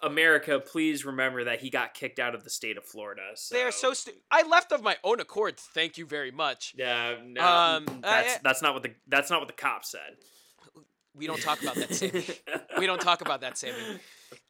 America. 0.02 0.60
Please 0.60 1.04
remember 1.04 1.44
that 1.44 1.60
he 1.60 1.70
got 1.70 1.94
kicked 1.94 2.18
out 2.18 2.34
of 2.34 2.44
the 2.44 2.50
state 2.50 2.76
of 2.76 2.84
Florida. 2.84 3.22
So. 3.34 3.54
They 3.54 3.62
are 3.62 3.70
so 3.72 3.92
stupid. 3.94 4.20
I 4.30 4.42
left 4.46 4.70
of 4.72 4.82
my 4.82 4.96
own 5.02 5.18
accord. 5.20 5.56
Thank 5.58 5.98
you 5.98 6.06
very 6.06 6.30
much. 6.30 6.74
Yeah, 6.76 7.16
no, 7.24 7.42
Um, 7.42 7.84
that's 8.02 8.36
I- 8.36 8.40
that's 8.42 8.62
not 8.62 8.74
what 8.74 8.82
the 8.82 8.94
that's 9.06 9.30
not 9.30 9.40
what 9.40 9.48
the 9.48 9.54
cops 9.54 9.90
said. 9.90 10.16
We 11.18 11.26
don't 11.26 11.42
talk 11.42 11.60
about 11.62 11.74
that, 11.74 11.94
Sammy. 11.94 12.24
we 12.78 12.86
don't 12.86 13.00
talk 13.00 13.20
about 13.20 13.40
that, 13.42 13.58
Sammy. 13.58 13.74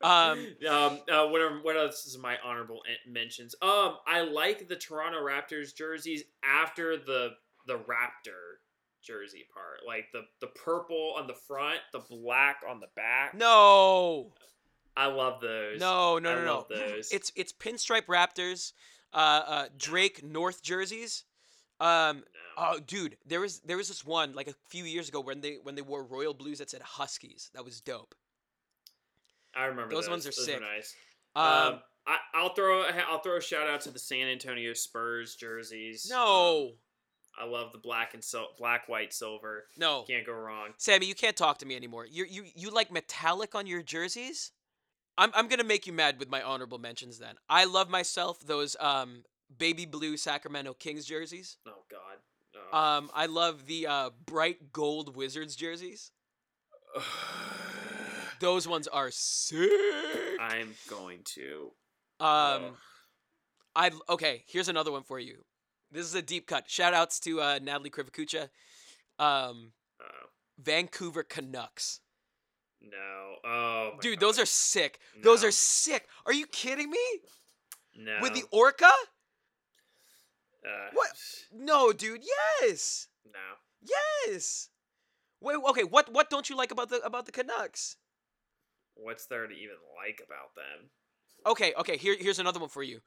Um, 0.02 0.46
um, 0.68 1.00
uh, 1.10 1.26
what 1.26 1.40
are, 1.40 1.58
what 1.62 1.76
else 1.76 2.06
is 2.06 2.18
my 2.18 2.36
honorable 2.44 2.80
mentions? 3.06 3.54
Um, 3.62 3.96
I 4.06 4.20
like 4.20 4.68
the 4.68 4.76
Toronto 4.76 5.18
Raptors 5.18 5.74
jerseys 5.74 6.24
after 6.44 6.96
the 6.96 7.30
the 7.66 7.74
Raptor 7.74 8.58
jersey 9.02 9.46
part, 9.52 9.86
like 9.86 10.06
the 10.12 10.22
the 10.40 10.48
purple 10.48 11.14
on 11.16 11.26
the 11.26 11.34
front, 11.34 11.80
the 11.92 12.00
black 12.00 12.58
on 12.68 12.80
the 12.80 12.88
back. 12.94 13.34
no, 13.34 14.32
I 14.96 15.06
love 15.06 15.40
those. 15.40 15.80
no, 15.80 16.18
no, 16.18 16.30
I 16.30 16.34
no, 16.34 16.44
no. 16.44 16.66
those. 16.68 17.10
It's 17.12 17.32
it's 17.36 17.52
pinstripe 17.52 18.06
Raptors, 18.06 18.72
uh, 19.12 19.42
uh, 19.46 19.68
Drake 19.76 20.24
North 20.24 20.62
jerseys. 20.62 21.24
Um, 21.80 22.18
No. 22.18 22.22
oh, 22.74 22.80
dude, 22.80 23.16
there 23.26 23.40
was 23.40 23.60
there 23.60 23.76
was 23.76 23.88
this 23.88 24.04
one 24.04 24.34
like 24.34 24.48
a 24.48 24.54
few 24.68 24.84
years 24.84 25.08
ago 25.08 25.20
when 25.20 25.40
they 25.40 25.58
when 25.62 25.74
they 25.74 25.82
wore 25.82 26.02
royal 26.04 26.34
blues 26.34 26.58
that 26.58 26.70
said 26.70 26.82
Huskies. 26.82 27.50
That 27.54 27.64
was 27.64 27.80
dope. 27.80 28.14
I 29.54 29.64
remember 29.64 29.94
those 29.94 30.04
those. 30.04 30.10
ones 30.10 30.26
are 30.26 30.30
Those 30.30 30.44
sick. 30.44 30.60
nice. 30.60 30.94
Um, 31.34 31.44
Um, 31.44 31.80
I, 32.06 32.16
I'll 32.34 32.54
throw 32.54 32.82
a- 32.82 33.04
I'll 33.08 33.20
throw 33.20 33.36
a 33.36 33.40
shout 33.40 33.68
out 33.68 33.80
to 33.82 33.90
the 33.90 33.98
San 33.98 34.28
Antonio 34.28 34.72
Spurs 34.72 35.36
jerseys. 35.36 36.10
Um, 36.10 36.16
no, 36.18 36.70
I 37.38 37.44
love 37.44 37.72
the 37.72 37.78
black 37.78 38.14
and 38.14 38.24
sil- 38.24 38.54
black, 38.58 38.88
white, 38.88 39.12
silver. 39.12 39.66
no, 39.76 40.04
Can't 40.08 40.26
go 40.26 40.32
wrong. 40.32 40.70
Sammy, 40.78 41.06
you 41.06 41.14
can't 41.14 41.36
talk 41.36 41.58
to 41.58 41.66
me 41.66 41.76
anymore. 41.76 42.06
You 42.06 42.24
you 42.24 42.44
you 42.54 42.70
like 42.70 42.90
metallic 42.90 43.54
on 43.54 43.66
your 43.66 43.82
jerseys? 43.82 44.52
I'm 45.16 45.30
I'm 45.34 45.48
gonna 45.48 45.64
make 45.64 45.86
you 45.86 45.92
mad 45.92 46.18
with 46.18 46.28
my 46.30 46.42
honorable 46.42 46.78
mentions. 46.78 47.18
Then 47.18 47.36
I 47.48 47.64
love 47.64 47.88
myself 47.90 48.40
those 48.40 48.76
um 48.80 49.24
baby 49.56 49.86
blue 49.86 50.16
Sacramento 50.16 50.74
Kings 50.74 51.04
jerseys. 51.04 51.56
Oh 51.66 51.82
God. 51.90 52.18
Oh. 52.72 52.78
Um, 52.78 53.10
I 53.14 53.26
love 53.26 53.66
the 53.66 53.86
uh, 53.86 54.10
bright 54.26 54.72
gold 54.72 55.16
Wizards 55.16 55.54
jerseys. 55.56 56.10
Those 58.40 58.68
ones 58.68 58.86
are 58.88 59.10
sick. 59.10 59.70
I'm 60.40 60.74
going 60.88 61.20
to. 61.34 61.72
Um, 62.20 62.26
Ugh. 62.64 62.74
I 63.74 63.90
okay. 64.08 64.44
Here's 64.46 64.68
another 64.68 64.92
one 64.92 65.02
for 65.02 65.18
you. 65.18 65.44
This 65.90 66.04
is 66.06 66.14
a 66.14 66.22
deep 66.22 66.46
cut. 66.46 66.68
Shout 66.70 66.94
outs 66.94 67.18
to 67.20 67.40
uh, 67.40 67.58
Natalie 67.62 67.90
Krivakucha. 67.90 68.48
Um, 69.18 69.72
Oh, 70.00 70.26
Vancouver 70.62 71.24
Canucks. 71.24 72.00
no. 72.80 73.34
Oh, 73.44 73.90
Dude, 74.00 74.20
God. 74.20 74.26
those 74.28 74.38
are 74.38 74.46
sick. 74.46 75.00
Those 75.22 75.42
are 75.42 75.50
sick. 75.50 76.06
Are 76.26 76.32
you 76.32 76.46
kidding 76.46 76.90
me? 76.90 76.98
no. 77.96 78.18
With 78.22 78.34
the 78.34 78.44
orca? 78.52 78.90
Uh, 80.64 80.88
What? 80.92 81.10
No, 81.52 81.92
dude. 81.92 82.22
Yes. 82.62 83.08
No. 83.26 83.92
Yes. 84.26 84.68
Wait. 85.40 85.56
Okay. 85.70 85.84
What 85.84 86.12
What 86.12 86.30
don't 86.30 86.48
you 86.50 86.56
like 86.56 86.70
about 86.70 86.88
the 86.90 87.00
about 87.04 87.26
the 87.26 87.32
Canucks? 87.32 87.96
What's 88.94 89.26
there 89.26 89.46
to 89.46 89.54
even 89.54 89.76
like 90.04 90.20
about 90.24 90.54
them? 90.56 90.90
Okay. 91.46 91.72
Okay. 91.78 91.96
Here 91.96 92.16
Here's 92.18 92.38
another 92.38 92.60
one 92.60 92.68
for 92.68 92.82
you. 92.82 93.00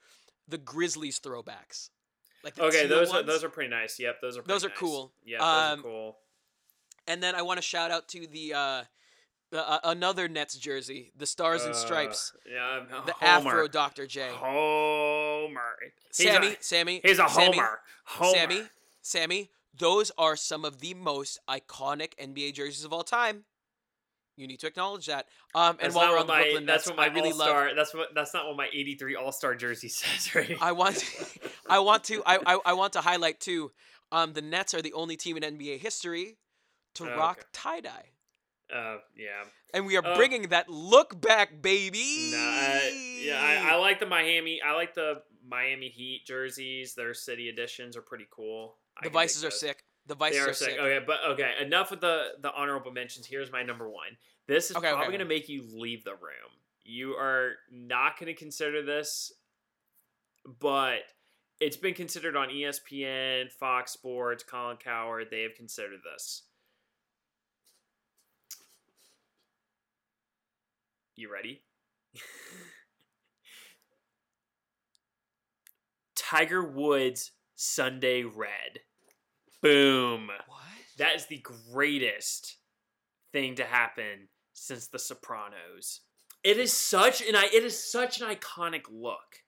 The 0.48 0.58
Grizzlies 0.58 1.20
throwbacks. 1.20 1.90
Like 2.44 2.56
the 2.56 2.64
Okay, 2.64 2.88
those 2.88 3.14
are 3.14 3.22
those 3.24 3.44
are 3.44 3.50
pretty 3.50 3.70
nice. 3.70 4.00
Yep, 4.00 4.16
those 4.22 4.38
are. 4.38 4.42
Those 4.42 4.66
are 4.66 4.70
nice. 4.70 4.78
cool. 4.78 5.14
Those 5.30 5.42
Um, 5.42 5.80
are 5.80 5.84
cool. 5.84 6.18
And 7.08 7.22
then 7.22 7.36
I 7.36 7.42
want 7.42 7.58
to 7.58 7.62
shout 7.62 7.92
out 7.92 8.08
to 8.10 8.26
the 8.26 8.54
uh, 8.54 8.58
the 8.82 8.88
uh, 9.54 9.80
another 9.84 10.28
Nets 10.28 10.58
jersey, 10.58 11.12
the 11.18 11.26
Stars 11.26 11.64
and 11.66 11.76
Stripes, 11.76 12.34
Uh, 12.36 12.50
yeah, 12.54 12.66
I'm- 12.66 12.88
the 13.06 13.14
Homer. 13.14 13.50
Afro 13.52 13.68
Dr. 13.68 14.08
J. 14.08 14.30
Homer. 14.32 15.76
He's 16.16 16.28
Sammy, 16.28 16.48
A, 16.48 16.58
Sammy, 16.62 17.02
he's 17.04 17.20
a 17.20 17.28
Sammy, 17.30 17.58
homer. 17.58 17.80
Homer. 18.06 18.34
Sammy, 18.38 18.62
Sammy. 19.02 19.50
Those 19.78 20.12
are 20.18 20.36
some 20.36 20.66
of 20.66 20.80
the 20.80 20.94
most 20.94 21.40
iconic 21.50 22.14
NBA 22.20 22.54
jerseys 22.54 22.84
of 22.84 22.92
all 22.94 23.04
time. 23.04 23.46
You 24.38 24.48
need 24.48 24.60
to 24.62 24.68
acknowledge 24.68 25.06
that. 25.08 25.28
Um, 25.54 25.72
and 25.72 25.80
That's 25.80 25.96
while 25.96 26.12
we're 26.12 26.20
on 26.20 26.28
the 26.28 26.34
my, 26.34 26.42
Brooklyn 26.44 26.66
that's 26.66 26.88
Nets, 26.88 26.98
what 26.98 26.98
my 26.98 27.04
I 27.12 27.14
really 27.14 27.32
love. 27.32 27.42
all-star, 27.50 27.76
That's 27.76 27.94
what. 27.94 28.10
That's 28.16 28.34
not 28.34 28.48
what 28.48 28.58
my 28.58 28.68
'83 28.74 29.16
All 29.16 29.32
Star 29.32 29.56
jersey 29.56 29.88
says, 29.90 30.34
right? 30.36 30.58
I 30.62 30.72
want, 30.72 31.04
I 31.70 31.80
want 31.80 32.04
to, 32.06 32.24
I, 32.26 32.38
I, 32.46 32.60
I 32.66 32.74
want 32.74 32.94
to 32.94 33.02
highlight 33.02 33.40
too. 33.40 33.72
Um, 34.12 34.34
the 34.34 34.42
Nets 34.42 34.74
are 34.74 34.82
the 34.82 34.94
only 34.94 35.16
team 35.16 35.38
in 35.38 35.44
NBA 35.44 35.80
history 35.80 36.38
to 36.96 37.10
Oh, 37.12 37.16
rock 37.18 37.38
okay. 37.40 37.48
tie 37.54 37.80
dye, 37.82 38.06
Uh, 38.74 38.98
yeah. 39.18 39.44
and 39.74 39.86
we 39.86 39.98
are 39.98 40.04
Oh. 40.06 40.16
bringing 40.16 40.44
that 40.50 40.70
look 40.70 41.20
back, 41.20 41.62
baby. 41.62 42.32
I, 42.36 43.20
yeah, 43.22 43.42
I, 43.70 43.74
I 43.74 43.76
like 43.76 44.00
the 44.00 44.06
Miami. 44.06 44.62
I 44.62 44.74
like 44.74 44.94
the 44.94 45.22
Miami 45.48 45.90
Heat 45.90 46.24
jerseys. 46.26 46.94
Their 46.96 47.14
city 47.14 47.50
editions 47.50 47.98
are 47.98 48.02
pretty 48.02 48.28
cool. 48.32 48.78
The 49.04 49.10
Vices 49.10 49.44
are 49.44 49.52
sick. 49.52 49.84
The 50.08 50.16
They 50.16 50.20
Vices 50.20 50.40
are 50.40 50.50
are 50.50 50.54
sick. 50.54 50.70
sick. 50.72 50.80
Okay, 50.80 51.04
but 51.06 51.20
okay, 51.32 51.52
enough 51.62 51.92
with 51.92 52.02
the 52.02 52.30
the 52.40 52.52
honorable 52.54 52.92
mentions. 52.92 53.26
Here's 53.26 53.52
my 53.52 53.64
number 53.64 53.90
one. 53.90 54.18
This 54.48 54.70
is 54.72 54.76
Okay, 54.78 54.90
probably 54.90 55.08
okay. 55.08 55.18
gonna 55.18 55.28
make 55.30 55.50
you 55.50 55.64
leave 55.74 56.04
the 56.04 56.14
room. 56.16 56.52
You 56.84 57.12
are 57.14 57.54
not 57.72 58.18
gonna 58.20 58.34
consider 58.34 58.82
this, 58.84 59.32
but 60.60 61.00
it's 61.60 61.78
been 61.78 61.94
considered 61.94 62.36
on 62.36 62.50
ESPN, 62.50 63.52
Fox 63.52 63.92
Sports, 63.92 64.44
Colin 64.44 64.78
Cowherd. 64.78 65.28
They 65.30 65.44
have 65.44 65.54
considered 65.56 66.00
this. 66.04 66.44
You 71.16 71.32
ready? 71.32 71.62
Tiger 76.16 76.64
Woods 76.64 77.32
Sunday 77.56 78.24
Red. 78.24 78.80
Boom. 79.62 80.28
What? 80.48 80.60
That 80.98 81.16
is 81.16 81.26
the 81.28 81.44
greatest 81.72 82.58
thing 83.32 83.56
to 83.56 83.64
happen 83.66 84.28
since 84.54 84.88
The 84.88 85.00
Sopranos. 85.00 86.02
It 86.44 86.58
is 86.58 86.74
such 86.74 87.22
an 87.22 87.36
i- 87.36 87.50
it 87.54 87.64
is 87.64 87.78
such 87.92 88.20
an 88.20 88.28
iconic 88.28 88.86
look. 88.90 89.44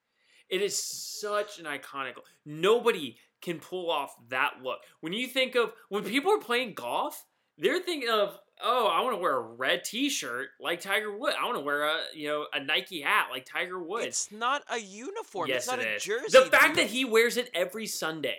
It 0.50 0.62
is 0.62 0.82
such 0.82 1.58
an 1.60 1.66
iconic. 1.66 2.16
look. 2.16 2.30
Nobody 2.46 3.18
can 3.42 3.60
pull 3.60 3.90
off 3.90 4.16
that 4.30 4.62
look. 4.62 4.82
When 5.00 5.12
you 5.14 5.28
think 5.28 5.56
of 5.56 5.74
when 5.90 6.04
people 6.04 6.32
are 6.32 6.40
playing 6.40 6.76
golf, 6.76 7.26
they're 7.58 7.80
thinking 7.82 8.10
of 8.10 8.40
oh, 8.64 8.88
I 8.88 9.02
want 9.02 9.16
to 9.16 9.22
wear 9.22 9.36
a 9.36 9.42
red 9.42 9.84
T-shirt 9.84 10.48
like 10.60 10.82
Tiger 10.82 11.16
Woods. 11.16 11.36
I 11.40 11.46
want 11.46 11.58
to 11.58 11.64
wear 11.64 11.84
a 11.84 11.98
you 12.16 12.28
know 12.28 12.46
a 12.54 12.64
Nike 12.64 13.02
hat 13.02 13.28
like 13.32 13.46
Tiger 13.46 13.80
Woods. 13.82 14.06
It's 14.08 14.32
not 14.32 14.64
a 14.72 14.78
uniform. 14.80 15.50
yes, 15.50 15.64
it's 15.64 15.68
not 15.68 15.80
it 15.80 15.88
a 15.88 15.96
is. 15.96 16.04
jersey. 16.04 16.40
The 16.40 16.46
fact 16.46 16.76
that 16.78 16.88
he 16.88 17.06
wears 17.06 17.38
it 17.38 17.50
every 17.54 17.86
Sunday. 17.88 18.38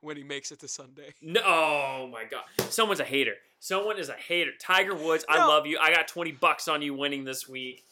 when 0.00 0.16
he 0.16 0.22
makes 0.22 0.52
it 0.52 0.60
to 0.60 0.68
Sunday. 0.68 1.12
No, 1.20 1.40
oh 1.44 2.08
my 2.12 2.24
god. 2.24 2.44
Someone's 2.70 3.00
a 3.00 3.04
hater. 3.04 3.34
Someone 3.60 3.98
is 3.98 4.08
a 4.08 4.14
hater. 4.14 4.52
Tiger 4.60 4.94
Woods, 4.94 5.24
I 5.28 5.38
love 5.44 5.66
you. 5.66 5.78
I 5.80 5.92
got 5.92 6.06
20 6.06 6.30
bucks 6.32 6.68
on 6.68 6.80
you 6.82 6.94
winning 6.94 7.24
this 7.24 7.48
week. 7.48 7.82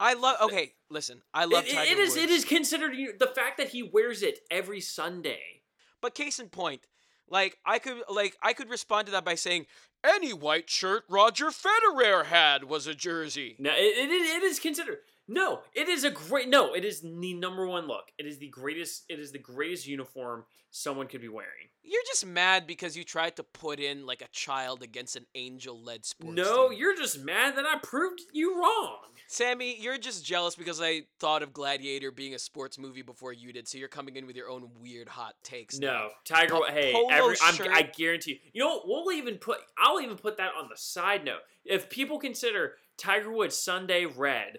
I 0.00 0.14
love. 0.14 0.38
Okay, 0.40 0.72
listen. 0.90 1.22
I 1.32 1.44
love 1.44 1.64
it- 1.64 1.72
Tiger 1.74 1.92
it 1.92 1.98
is 1.98 2.14
Woods. 2.14 2.22
it 2.24 2.30
is 2.30 2.44
considered 2.44 2.96
the 3.20 3.28
fact 3.28 3.58
that 3.58 3.68
he 3.68 3.84
wears 3.84 4.22
it 4.22 4.40
every 4.50 4.80
Sunday. 4.80 5.62
But 6.00 6.16
case 6.16 6.40
in 6.40 6.48
point, 6.48 6.88
like 7.28 7.58
I 7.64 7.78
could 7.78 8.02
like 8.08 8.36
I 8.42 8.52
could 8.52 8.70
respond 8.70 9.06
to 9.06 9.12
that 9.12 9.24
by 9.24 9.34
saying 9.34 9.66
any 10.04 10.32
white 10.32 10.68
shirt 10.68 11.04
Roger 11.08 11.46
Federer 11.46 12.26
had 12.26 12.64
was 12.64 12.86
a 12.86 12.94
jersey. 12.94 13.56
No, 13.58 13.70
it, 13.70 13.74
it, 13.74 14.10
it 14.10 14.42
is 14.42 14.58
considered. 14.58 14.98
No, 15.28 15.60
it 15.74 15.88
is 15.88 16.04
a 16.04 16.10
great 16.10 16.48
no, 16.48 16.74
it 16.74 16.84
is 16.84 17.00
the 17.00 17.34
number 17.34 17.66
one 17.66 17.86
look. 17.86 18.10
It 18.18 18.26
is 18.26 18.38
the 18.38 18.48
greatest 18.48 19.04
it 19.08 19.18
is 19.18 19.32
the 19.32 19.38
greatest 19.38 19.86
uniform 19.86 20.44
someone 20.72 21.06
could 21.06 21.20
be 21.20 21.28
wearing. 21.28 21.68
You're 21.84 22.02
just 22.06 22.24
mad 22.24 22.66
because 22.66 22.96
you 22.96 23.04
tried 23.04 23.36
to 23.36 23.42
put 23.42 23.78
in 23.78 24.06
like 24.06 24.22
a 24.22 24.28
child 24.28 24.82
against 24.82 25.16
an 25.16 25.26
angel-led 25.34 26.04
sports 26.04 26.36
no, 26.36 26.70
team. 26.70 26.78
you're 26.78 26.96
just 26.96 27.20
mad 27.20 27.56
that 27.56 27.66
I 27.66 27.78
proved 27.82 28.22
you 28.32 28.58
wrong. 28.58 28.98
Sammy, 29.26 29.76
you're 29.80 29.98
just 29.98 30.24
jealous 30.24 30.54
because 30.54 30.80
I 30.80 31.02
thought 31.18 31.42
of 31.42 31.52
Gladiator 31.52 32.10
being 32.10 32.34
a 32.34 32.38
sports 32.38 32.78
movie 32.78 33.02
before 33.02 33.32
you 33.32 33.52
did, 33.52 33.68
so 33.68 33.78
you're 33.78 33.88
coming 33.88 34.16
in 34.16 34.26
with 34.26 34.36
your 34.36 34.48
own 34.48 34.70
weird 34.80 35.08
hot 35.08 35.34
takes. 35.42 35.78
now. 35.78 35.86
No, 35.86 36.08
Tiger. 36.24 36.54
Po- 36.54 36.66
hey, 36.70 36.94
every. 37.10 37.36
I 37.40 37.82
guarantee. 37.82 38.32
You, 38.32 38.50
you 38.54 38.60
know, 38.60 38.78
what? 38.80 38.88
we'll 39.06 39.12
even 39.12 39.36
put. 39.36 39.58
I'll 39.78 40.00
even 40.00 40.16
put 40.16 40.36
that 40.38 40.52
on 40.58 40.68
the 40.70 40.76
side 40.76 41.24
note. 41.24 41.40
If 41.64 41.90
people 41.90 42.18
consider 42.18 42.74
Tiger 42.96 43.32
Woods 43.32 43.56
Sunday 43.56 44.06
Red 44.06 44.58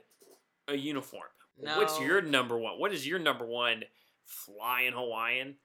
a 0.67 0.75
uniform, 0.75 1.27
what's 1.57 1.99
your 1.99 2.21
number 2.21 2.57
one? 2.57 2.79
What 2.79 2.93
is 2.93 3.05
your 3.07 3.19
number 3.19 3.45
one? 3.45 3.83
Flying 4.25 4.93
Hawaiian, 4.93 5.55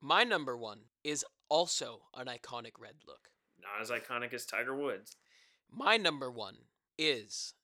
My 0.00 0.24
number 0.24 0.56
one 0.56 0.80
is 1.04 1.24
also 1.48 2.02
an 2.16 2.26
iconic 2.26 2.72
red 2.78 2.94
look. 3.06 3.28
not 3.62 3.80
as 3.80 3.90
iconic 3.90 4.32
as 4.34 4.44
Tiger 4.44 4.74
Woods. 4.74 5.16
My 5.70 5.96
number 5.96 6.30
one 6.30 6.56
is 6.98 7.54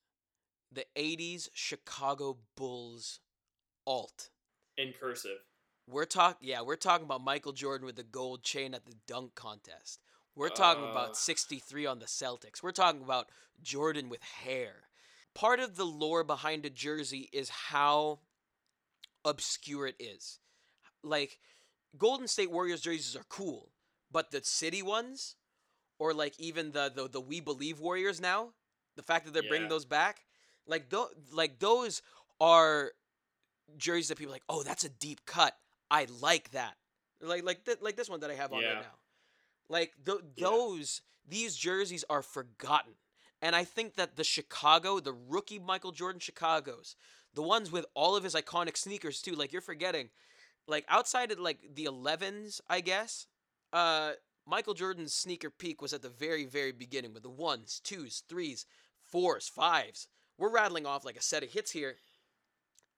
the 0.70 0.84
80s 0.96 1.48
Chicago 1.52 2.38
Bulls 2.56 3.18
alt. 3.86 4.30
In 4.76 4.92
cursive. 4.92 5.38
We're 5.88 6.04
talking 6.06 6.46
yeah, 6.48 6.62
we're 6.62 6.76
talking 6.76 7.04
about 7.04 7.22
Michael 7.22 7.52
Jordan 7.52 7.86
with 7.86 7.96
the 7.96 8.02
gold 8.04 8.42
chain 8.44 8.72
at 8.74 8.86
the 8.86 8.94
dunk 9.06 9.34
contest. 9.34 10.00
We're 10.36 10.48
talking 10.48 10.84
Uh. 10.84 10.88
about 10.92 11.16
63 11.16 11.86
on 11.86 11.98
the 11.98 12.06
Celtics. 12.06 12.62
We're 12.62 12.70
talking 12.72 13.02
about 13.02 13.28
Jordan 13.62 14.08
with 14.08 14.22
hair. 14.22 14.83
Part 15.34 15.60
of 15.60 15.76
the 15.76 15.84
lore 15.84 16.22
behind 16.24 16.64
a 16.64 16.70
jersey 16.70 17.28
is 17.32 17.48
how 17.48 18.20
obscure 19.24 19.86
it 19.86 19.96
is. 19.98 20.38
Like 21.02 21.38
Golden 21.98 22.28
State 22.28 22.50
Warriors 22.50 22.80
jerseys 22.80 23.16
are 23.16 23.24
cool, 23.28 23.70
but 24.10 24.30
the 24.30 24.42
city 24.44 24.82
ones 24.82 25.36
or 25.98 26.14
like 26.14 26.34
even 26.38 26.72
the 26.72 26.90
the, 26.94 27.08
the 27.08 27.20
We 27.20 27.40
Believe 27.40 27.80
Warriors 27.80 28.20
now, 28.20 28.50
the 28.96 29.02
fact 29.02 29.24
that 29.24 29.34
they're 29.34 29.48
bringing 29.48 29.68
those 29.68 29.84
back, 29.84 30.20
like 30.66 30.88
those 30.90 31.08
like 31.32 31.58
those 31.58 32.00
are 32.40 32.92
jerseys 33.76 34.08
that 34.08 34.18
people 34.18 34.32
are 34.32 34.36
like, 34.36 34.42
"Oh, 34.48 34.62
that's 34.62 34.84
a 34.84 34.88
deep 34.88 35.24
cut. 35.26 35.54
I 35.90 36.06
like 36.20 36.52
that." 36.52 36.74
Like 37.20 37.44
like 37.44 37.64
th- 37.64 37.78
like 37.80 37.96
this 37.96 38.08
one 38.08 38.20
that 38.20 38.30
I 38.30 38.34
have 38.34 38.52
on 38.52 38.62
Yeah. 38.62 38.68
right 38.74 38.82
now. 38.82 38.98
Like 39.68 39.92
th- 40.04 40.18
Yeah. 40.36 40.46
those 40.48 41.00
these 41.26 41.56
jerseys 41.56 42.04
are 42.08 42.22
forgotten. 42.22 42.94
And 43.44 43.54
I 43.54 43.64
think 43.64 43.96
that 43.96 44.16
the 44.16 44.24
Chicago, 44.24 45.00
the 45.00 45.12
rookie 45.12 45.58
Michael 45.58 45.92
Jordan 45.92 46.18
Chicago's, 46.18 46.96
the 47.34 47.42
ones 47.42 47.70
with 47.70 47.84
all 47.92 48.16
of 48.16 48.24
his 48.24 48.34
iconic 48.34 48.74
sneakers 48.74 49.20
too, 49.20 49.34
like 49.34 49.52
you're 49.52 49.60
forgetting, 49.60 50.08
like 50.66 50.86
outside 50.88 51.30
of 51.30 51.38
like 51.38 51.58
the 51.74 51.84
11s, 51.84 52.62
I 52.70 52.80
guess, 52.80 53.26
uh 53.70 54.12
Michael 54.46 54.72
Jordan's 54.72 55.12
sneaker 55.12 55.50
peak 55.50 55.82
was 55.82 55.92
at 55.92 56.00
the 56.00 56.08
very 56.08 56.46
very 56.46 56.72
beginning 56.72 57.12
with 57.12 57.22
the 57.22 57.28
ones, 57.28 57.82
twos, 57.84 58.22
threes, 58.30 58.64
fours, 59.02 59.46
fives. 59.46 60.08
We're 60.38 60.50
rattling 60.50 60.86
off 60.86 61.04
like 61.04 61.18
a 61.18 61.22
set 61.22 61.42
of 61.42 61.50
hits 61.50 61.72
here. 61.72 61.96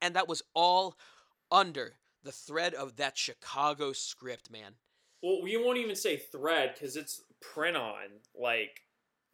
And 0.00 0.14
that 0.14 0.28
was 0.28 0.42
all 0.54 0.96
under 1.50 1.94
the 2.22 2.30
thread 2.30 2.72
of 2.72 2.96
that 2.96 3.18
Chicago 3.18 3.92
script, 3.92 4.48
man. 4.48 4.74
Well, 5.24 5.42
we 5.42 5.56
won't 5.56 5.78
even 5.78 5.96
say 5.96 6.16
thread 6.16 6.74
because 6.74 6.96
it's 6.96 7.22
print 7.40 7.76
on 7.76 8.20
like 8.40 8.85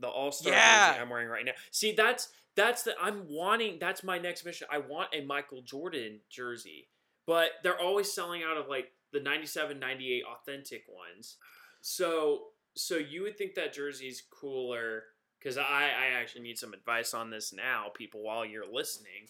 the 0.02 0.08
All 0.08 0.30
Star 0.32 0.52
Yeah. 0.52 0.90
jersey 0.90 1.00
I'm 1.00 1.08
wearing 1.08 1.28
right 1.28 1.44
now. 1.46 1.52
See, 1.70 1.92
that's 1.92 2.28
that's 2.54 2.82
the 2.82 2.94
I'm 3.00 3.24
wanting. 3.28 3.78
That's 3.78 4.04
my 4.04 4.18
next 4.18 4.44
mission. 4.44 4.66
I 4.70 4.78
want 4.78 5.08
a 5.14 5.22
Michael 5.24 5.62
Jordan 5.62 6.20
jersey, 6.28 6.88
but 7.26 7.52
they're 7.62 7.80
always 7.80 8.12
selling 8.12 8.42
out 8.42 8.58
of 8.58 8.68
like 8.68 8.92
the 9.12 9.20
97, 9.20 9.78
98 9.78 10.22
authentic 10.24 10.84
ones. 10.88 11.36
So, 11.80 12.48
so 12.74 12.96
you 12.96 13.22
would 13.22 13.36
think 13.38 13.54
that 13.54 13.72
jersey's 13.72 14.22
cooler 14.30 15.04
because 15.38 15.56
I 15.56 15.62
I 15.98 16.06
actually 16.20 16.42
need 16.42 16.58
some 16.58 16.74
advice 16.74 17.14
on 17.14 17.30
this 17.30 17.52
now, 17.52 17.86
people, 17.94 18.22
while 18.22 18.44
you're 18.44 18.70
listening. 18.70 19.28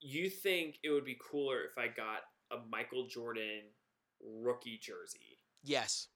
You 0.00 0.30
think 0.30 0.78
it 0.82 0.90
would 0.90 1.04
be 1.04 1.18
cooler 1.30 1.58
if 1.64 1.76
I 1.76 1.88
got 1.88 2.20
a 2.50 2.56
Michael 2.70 3.06
Jordan 3.06 3.64
rookie 4.22 4.78
jersey? 4.82 5.38
Yes. 5.62 6.08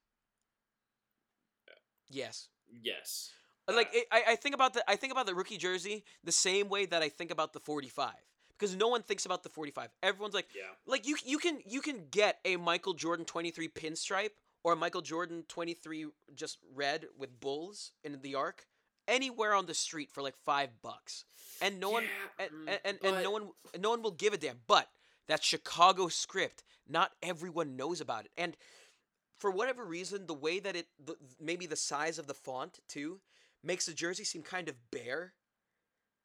Yes. 2.09 2.49
Yes. 2.70 3.31
Like 3.69 3.91
it, 3.93 4.07
I, 4.12 4.23
I 4.31 4.37
think 4.37 4.55
about 4.55 4.75
the 4.75 4.85
I 4.91 4.97
think 4.97 5.12
about 5.12 5.27
the 5.27 5.35
rookie 5.35 5.57
jersey 5.57 6.05
the 6.23 6.33
same 6.33 6.69
way 6.69 6.87
that 6.87 7.03
I 7.03 7.09
think 7.09 7.31
about 7.31 7.53
the 7.53 7.61
45 7.61 8.12
because 8.59 8.77
no 8.77 8.89
one 8.89 9.03
thinks 9.03 9.25
about 9.27 9.43
the 9.43 9.49
45. 9.49 9.89
Everyone's 10.03 10.35
like 10.35 10.49
Yeah. 10.55 10.62
like 10.87 11.07
you 11.07 11.17
you 11.25 11.39
can 11.39 11.61
you 11.67 11.81
can 11.81 12.03
get 12.11 12.39
a 12.45 12.57
Michael 12.57 12.93
Jordan 12.95 13.25
23 13.25 13.69
pinstripe 13.69 14.31
or 14.62 14.75
a 14.75 14.77
Michael 14.77 15.01
Jordan 15.03 15.45
23 15.49 16.07
just 16.35 16.59
red 16.75 17.07
with 17.19 17.41
bulls 17.41 17.93
in 18.03 18.19
the 18.23 18.35
arc 18.35 18.67
anywhere 19.09 19.55
on 19.55 19.67
the 19.67 19.75
street 19.75 20.11
for 20.11 20.23
like 20.23 20.37
5 20.45 20.83
bucks. 20.83 21.25
And 21.62 21.79
no 21.81 21.91
one 21.91 22.05
Yeah, 22.05 22.45
and, 22.47 22.51
mm, 22.51 22.69
and, 22.69 22.81
and, 22.85 22.99
and 23.03 23.15
but- 23.17 23.23
no 23.23 23.31
one 23.31 23.49
no 23.79 23.91
one 23.91 24.03
will 24.03 24.11
give 24.11 24.33
a 24.35 24.37
damn. 24.37 24.61
But 24.67 24.89
that 25.27 25.43
Chicago 25.43 26.09
script, 26.09 26.62
not 26.87 27.12
everyone 27.23 27.77
knows 27.77 28.03
about 28.03 28.27
it. 28.27 28.31
And 28.37 28.57
for 29.39 29.51
whatever 29.51 29.85
reason, 29.85 30.27
the 30.27 30.35
way 30.35 30.59
that 30.61 30.77
it 30.77 30.87
the, 31.03 31.17
maybe 31.41 31.65
the 31.67 31.77
size 31.77 32.19
of 32.19 32.27
the 32.27 32.35
font 32.35 32.81
too 32.89 33.21
makes 33.65 33.87
the 33.87 33.95
jersey 33.95 34.25
seem 34.25 34.43
kind 34.43 34.69
of 34.69 34.75
bare 34.91 35.35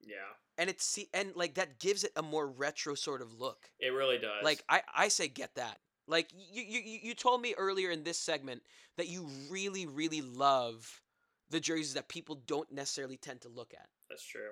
Yeah. 0.02 0.16
and 0.58 0.70
it's 0.70 0.86
see 0.86 1.10
and 1.14 1.36
like 1.36 1.56
that 1.56 1.80
gives 1.80 2.04
it 2.04 2.12
a 2.16 2.22
more 2.22 2.48
retro 2.48 2.96
sort 2.96 3.22
of 3.22 3.34
look. 3.34 3.70
It 3.80 3.90
really 3.90 4.18
does. 4.18 4.44
Like 4.44 4.64
I 4.70 4.82
I 4.94 5.08
say 5.10 5.28
get 5.28 5.56
that. 5.56 5.80
Like 6.08 6.32
you 6.34 6.64
you 6.64 6.80
you- 6.82 7.00
you 7.04 7.14
told 7.16 7.42
me 7.42 7.54
earlier 7.58 7.92
in 7.92 8.04
this 8.04 8.20
segment 8.20 8.64
that 8.98 9.08
you 9.08 9.24
really 9.50 9.86
really 9.86 10.22
love 10.22 11.02
the 11.50 11.60
jerseys 11.60 11.94
that 11.96 12.08
people 12.10 12.36
don't 12.36 12.72
necessarily 12.72 13.18
tend 13.18 13.42
to 13.42 13.50
look 13.50 13.74
at. 13.74 13.90
that's 14.10 14.24
true. 14.26 14.52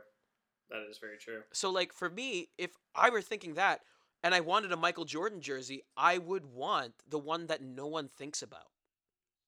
That 0.70 0.86
is 0.90 0.98
very 1.00 1.18
true. 1.18 1.44
So 1.54 1.70
like 1.72 1.94
for 1.94 2.10
me, 2.10 2.50
if 2.58 2.76
I 2.94 3.10
were 3.10 3.22
thinking 3.22 3.54
that 3.56 3.82
and 4.24 4.36
I 4.36 4.40
wanted 4.42 4.72
a 4.72 4.78
Michael 4.78 5.06
Jordan 5.06 5.42
jersey, 5.42 5.84
I 5.96 6.18
would 6.18 6.46
want 6.46 6.94
the 7.08 7.20
one 7.20 7.48
that 7.48 7.62
no 7.62 7.88
one 7.88 8.10
thinks 8.10 8.42
about. 8.42 8.72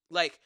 Like 0.10 0.40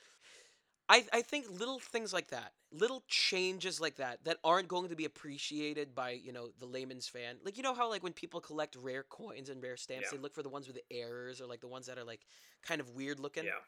I 0.94 1.06
I 1.12 1.22
think 1.22 1.46
little 1.50 1.80
things 1.80 2.14
like 2.14 2.30
that, 2.30 2.52
little 2.72 3.04
changes 3.08 3.80
like 3.82 3.96
that 3.98 4.24
that 4.26 4.38
aren't 4.44 4.68
going 4.68 4.90
to 4.90 4.96
be 4.96 5.06
appreciated 5.06 5.96
by, 5.96 6.12
you 6.12 6.32
know, 6.32 6.50
the 6.60 6.66
layman's 6.76 7.08
fan. 7.08 7.38
Like 7.44 7.58
you 7.58 7.64
know 7.64 7.74
how 7.74 7.90
like 7.90 8.04
when 8.04 8.14
people 8.14 8.40
collect 8.42 8.76
rare 8.76 9.04
coins 9.04 9.50
and 9.50 9.62
rare 9.64 9.78
stamps, 9.78 10.08
Yeah. 10.12 10.18
they 10.18 10.22
look 10.22 10.36
for 10.36 10.44
the 10.44 10.50
ones 10.50 10.68
with 10.68 10.76
the 10.76 10.84
errors 11.04 11.42
or 11.42 11.48
like 11.48 11.62
the 11.62 11.68
ones 11.68 11.86
that 11.88 11.98
are 11.98 12.04
like 12.04 12.22
kind 12.62 12.82
of 12.82 12.92
weird 12.92 13.20
looking 13.20 13.46
Yeah. 13.46 13.62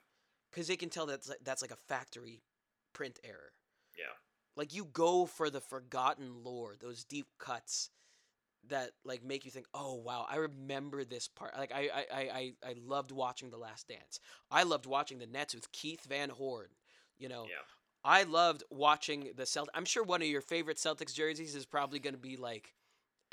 cuz 0.52 0.68
they 0.68 0.78
can 0.78 0.90
tell 0.90 1.06
that's 1.08 1.30
like, 1.30 1.44
that's 1.44 1.62
like 1.62 1.72
a 1.72 1.82
factory 1.88 2.44
print 2.94 3.20
error. 3.24 3.54
Yeah. 3.98 4.14
Like 4.56 4.74
you 4.74 4.86
go 4.86 5.26
for 5.26 5.50
the 5.50 5.62
forgotten 5.62 6.44
lore, 6.44 6.76
those 6.80 7.04
deep 7.04 7.28
cuts 7.40 7.90
that 8.68 8.92
like 9.04 9.24
make 9.24 9.46
you 9.46 9.52
think, 9.52 9.68
oh 9.74 9.96
wow, 9.96 10.26
I 10.30 10.38
remember 10.38 11.04
this 11.04 11.28
part. 11.28 11.58
Like 11.58 11.72
I 11.72 11.90
I, 12.00 12.06
I, 12.12 12.22
I, 12.42 12.70
I 12.72 12.74
loved 12.78 13.12
watching 13.12 13.50
The 13.52 13.58
Last 13.58 13.88
Dance. 13.88 14.20
I 14.50 14.64
loved 14.64 14.86
watching 14.86 15.20
the 15.20 15.28
Nets 15.28 15.54
with 15.56 15.72
Keith 15.72 16.06
Van 16.06 16.30
Horn. 16.30 16.70
You 17.18 17.30
know, 17.30 17.46
Yeah. 17.50 17.64
I 18.04 18.24
loved 18.24 18.64
watching 18.70 19.32
the 19.36 19.46
Celt. 19.46 19.70
I'm 19.74 19.86
sure 19.86 20.04
one 20.04 20.22
of 20.22 20.28
your 20.28 20.42
favorite 20.42 20.78
Celtics 20.78 21.14
jerseys 21.14 21.56
is 21.56 21.66
probably 21.66 21.98
going 21.98 22.14
to 22.14 22.20
be 22.20 22.38
like 22.38 22.76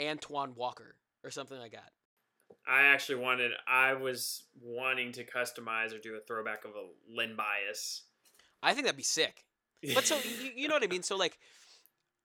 Antoine 0.01 0.55
Walker 0.55 0.97
or 1.23 1.31
something 1.31 1.59
like 1.59 1.73
that. 1.73 1.93
I 2.67 2.83
actually 2.83 3.17
wanted. 3.17 3.53
I 3.67 3.95
was 3.95 4.45
wanting 4.61 5.13
to 5.13 5.25
customize 5.25 5.95
or 5.95 5.99
do 5.99 6.15
a 6.15 6.21
throwback 6.21 6.65
of 6.65 6.71
a 6.73 7.15
Len 7.15 7.37
Bias. 7.37 8.03
I 8.63 8.73
think 8.73 8.87
that'd 8.87 8.97
be 8.97 9.03
sick. 9.03 9.45
But 9.95 10.05
so 10.05 10.17
you, 10.41 10.51
you 10.55 10.69
know 10.69 10.75
what 10.75 10.85
I 10.85 10.87
mean? 10.87 11.03
So 11.03 11.17
like 11.17 11.39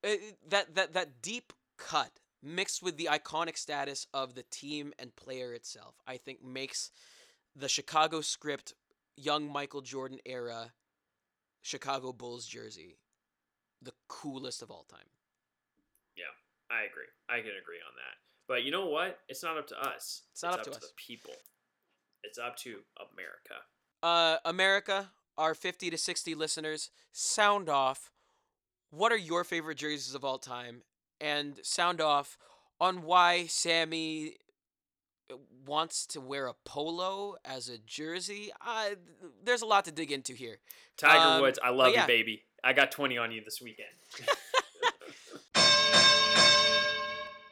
uh, 0.04 0.10
that 0.50 0.76
that 0.76 0.94
that 0.94 1.22
deep 1.22 1.54
cut 1.78 2.12
mixed 2.44 2.84
with 2.84 2.98
the 2.98 3.10
iconic 3.12 3.58
status 3.58 4.06
of 4.14 4.36
the 4.36 4.44
team 4.44 4.94
and 5.00 5.16
player 5.16 5.54
itself, 5.54 5.96
I 6.08 6.18
think 6.18 6.44
makes 6.44 6.92
the 7.56 7.68
Chicago 7.68 8.22
script 8.22 8.74
young 9.16 9.52
Michael 9.52 9.82
Jordan 9.82 10.20
era 10.26 10.72
Chicago 11.68 12.14
Bulls 12.14 12.46
jersey 12.46 12.96
the 13.82 13.92
coolest 14.08 14.62
of 14.62 14.72
all 14.72 14.86
time. 14.90 15.10
Yeah, 16.16 16.32
I 16.72 16.84
agree. 16.84 17.10
I 17.28 17.42
can 17.42 17.58
agree 17.62 17.82
on 17.86 17.94
that. 17.98 18.16
But 18.48 18.64
you 18.64 18.72
know 18.72 18.86
what? 18.86 19.20
It's 19.28 19.44
not 19.44 19.58
up 19.58 19.68
to 19.68 19.78
us. 19.78 20.22
It's 20.32 20.44
not 20.44 20.54
up 20.54 20.64
to 20.64 20.70
the 20.70 20.78
us. 20.78 20.94
people. 20.96 21.34
It's 22.24 22.38
up 22.38 22.56
to 22.60 22.78
America. 23.14 23.66
Uh, 24.02 24.38
America, 24.46 25.12
our 25.38 25.54
50 25.54 25.90
to 25.90 25.98
60 25.98 26.36
listeners, 26.36 26.90
sound 27.12 27.68
off. 27.68 28.12
What 28.90 29.12
are 29.12 29.18
your 29.18 29.44
favorite 29.44 29.78
jerseys 29.78 30.16
of 30.16 30.24
all 30.24 30.40
time? 30.40 30.84
And 31.20 31.60
sound 31.64 32.00
off 32.00 32.38
on 32.80 33.04
why 33.04 33.46
Sammy 33.48 34.38
wants 35.66 36.06
to 36.08 36.22
wear 36.22 36.48
a 36.48 36.54
polo 36.66 37.36
as 37.44 37.70
a 37.70 37.78
jersey. 37.78 38.52
Uh, 38.66 38.90
there's 39.44 39.62
a 39.62 39.66
lot 39.66 39.86
to 39.86 39.92
dig 39.92 40.12
into 40.12 40.34
here. 40.34 40.58
Tiger 40.98 41.20
Um, 41.20 41.42
Woods, 41.42 41.60
I 41.64 41.70
love 41.72 41.94
yeah. 41.94 42.02
you, 42.04 42.08
baby. 42.08 42.44
I 42.64 42.74
got 42.74 42.92
20 42.92 43.18
on 43.18 43.32
you 43.32 43.42
this 43.44 43.62
weekend. 43.62 43.90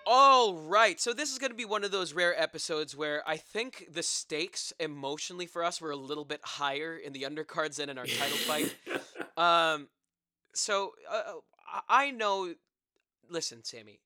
All 0.07 0.53
right, 0.53 1.01
so 1.01 1.13
this 1.13 1.31
is 1.31 1.39
going 1.39 1.49
to 1.49 1.57
be 1.57 1.65
one 1.65 1.83
of 1.83 1.89
those 1.89 2.13
rare 2.13 2.39
episodes 2.39 2.95
where 2.95 3.23
I 3.27 3.37
think 3.37 3.87
the 3.91 4.03
stakes 4.03 4.71
emotionally 4.79 5.47
for 5.47 5.63
us 5.63 5.81
were 5.81 5.89
a 5.89 5.95
little 5.95 6.25
bit 6.25 6.41
higher 6.43 6.95
in 6.95 7.11
the 7.11 7.23
undercards 7.23 7.77
than 7.77 7.89
in 7.89 7.97
our 7.97 8.05
title 8.05 8.37
fight. 8.37 8.75
Um, 9.37 9.89
so 10.53 10.93
uh, 11.11 11.33
I- 11.89 12.05
I 12.05 12.11
know. 12.11 12.53
Listen, 13.29 13.65
Sammy. 13.65 13.99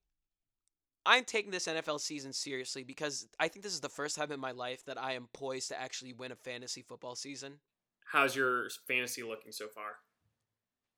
I'm 1.06 1.24
taking 1.24 1.52
this 1.52 1.68
NFL 1.68 2.00
season 2.02 2.34
seriously 2.34 2.84
because 2.84 3.28
I 3.40 3.48
think 3.48 3.64
this 3.64 3.74
is 3.74 3.80
the 3.80 3.90
first 3.90 4.16
time 4.16 4.32
in 4.32 4.40
my 4.40 4.52
life 4.52 4.86
that 4.86 5.02
I 5.02 5.14
am 5.14 5.28
poised 5.34 5.70
to 5.70 5.80
actually 5.80 6.14
win 6.14 6.32
a 6.32 6.36
fantasy 6.36 6.82
football 6.82 7.16
season. 7.16 7.60
How's 8.06 8.36
your 8.36 8.68
fantasy 8.88 9.24
looking 9.24 9.52
so 9.52 9.68
far? 9.68 9.98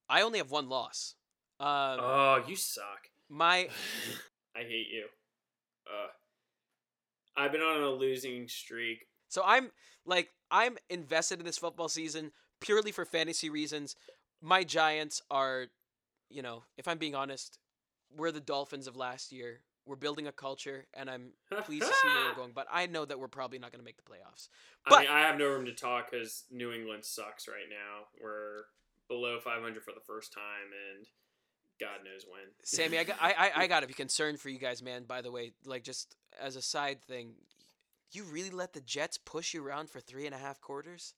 I 0.09 0.21
only 0.21 0.39
have 0.39 0.51
one 0.51 0.69
loss. 0.69 1.15
Um, 1.59 1.99
oh, 2.01 2.43
you 2.47 2.55
suck. 2.55 3.09
my 3.29 3.69
I 4.55 4.59
hate 4.59 4.87
you. 4.91 5.05
Uh, 5.87 6.07
I've 7.37 7.51
been 7.51 7.61
on 7.61 7.81
a 7.81 7.89
losing 7.89 8.47
streak. 8.47 9.07
so 9.29 9.41
I'm 9.45 9.71
like 10.05 10.29
I'm 10.49 10.77
invested 10.89 11.39
in 11.39 11.45
this 11.45 11.57
football 11.57 11.89
season 11.89 12.31
purely 12.59 12.91
for 12.91 13.05
fantasy 13.05 13.49
reasons. 13.49 13.95
My 14.41 14.63
Giants 14.63 15.21
are, 15.29 15.67
you 16.29 16.41
know, 16.41 16.63
if 16.77 16.87
I'm 16.87 16.97
being 16.97 17.15
honest, 17.15 17.59
we're 18.15 18.31
the 18.31 18.39
Dolphins 18.39 18.87
of 18.87 18.95
last 18.95 19.31
year. 19.31 19.61
We're 19.85 19.95
building 19.95 20.27
a 20.27 20.31
culture, 20.31 20.85
and 20.93 21.09
I'm 21.09 21.31
pleased 21.63 21.87
to 21.87 21.93
see 21.93 22.07
where 22.07 22.29
we're 22.29 22.35
going. 22.35 22.51
But 22.53 22.67
I 22.71 22.85
know 22.85 23.05
that 23.05 23.19
we're 23.19 23.27
probably 23.27 23.59
not 23.59 23.71
going 23.71 23.79
to 23.79 23.85
make 23.85 23.97
the 23.97 24.03
playoffs. 24.03 24.47
I 24.85 25.01
mean, 25.01 25.09
I 25.09 25.21
have 25.21 25.37
no 25.37 25.47
room 25.47 25.65
to 25.65 25.73
talk 25.73 26.11
because 26.11 26.43
New 26.51 26.71
England 26.71 27.03
sucks 27.03 27.47
right 27.47 27.69
now. 27.69 28.05
We're 28.23 28.63
below 29.07 29.39
500 29.43 29.83
for 29.83 29.91
the 29.91 30.01
first 30.05 30.33
time, 30.33 30.69
and 30.95 31.07
God 31.79 32.05
knows 32.05 32.25
when. 32.29 32.41
Sammy, 32.63 32.99
I 32.99 33.03
got, 33.03 33.17
I, 33.19 33.33
I, 33.33 33.51
I 33.63 33.67
got 33.67 33.81
to 33.81 33.87
be 33.87 33.93
concerned 33.93 34.39
for 34.39 34.49
you 34.49 34.59
guys, 34.59 34.83
man. 34.83 35.03
By 35.03 35.21
the 35.21 35.31
way, 35.31 35.53
like 35.65 35.83
just 35.83 36.15
as 36.39 36.55
a 36.55 36.61
side 36.61 37.01
thing, 37.03 37.33
you 38.11 38.23
really 38.23 38.51
let 38.51 38.73
the 38.73 38.81
Jets 38.81 39.17
push 39.17 39.53
you 39.53 39.65
around 39.65 39.89
for 39.89 39.99
three 39.99 40.25
and 40.25 40.35
a 40.35 40.37
half 40.37 40.61
quarters? 40.61 41.15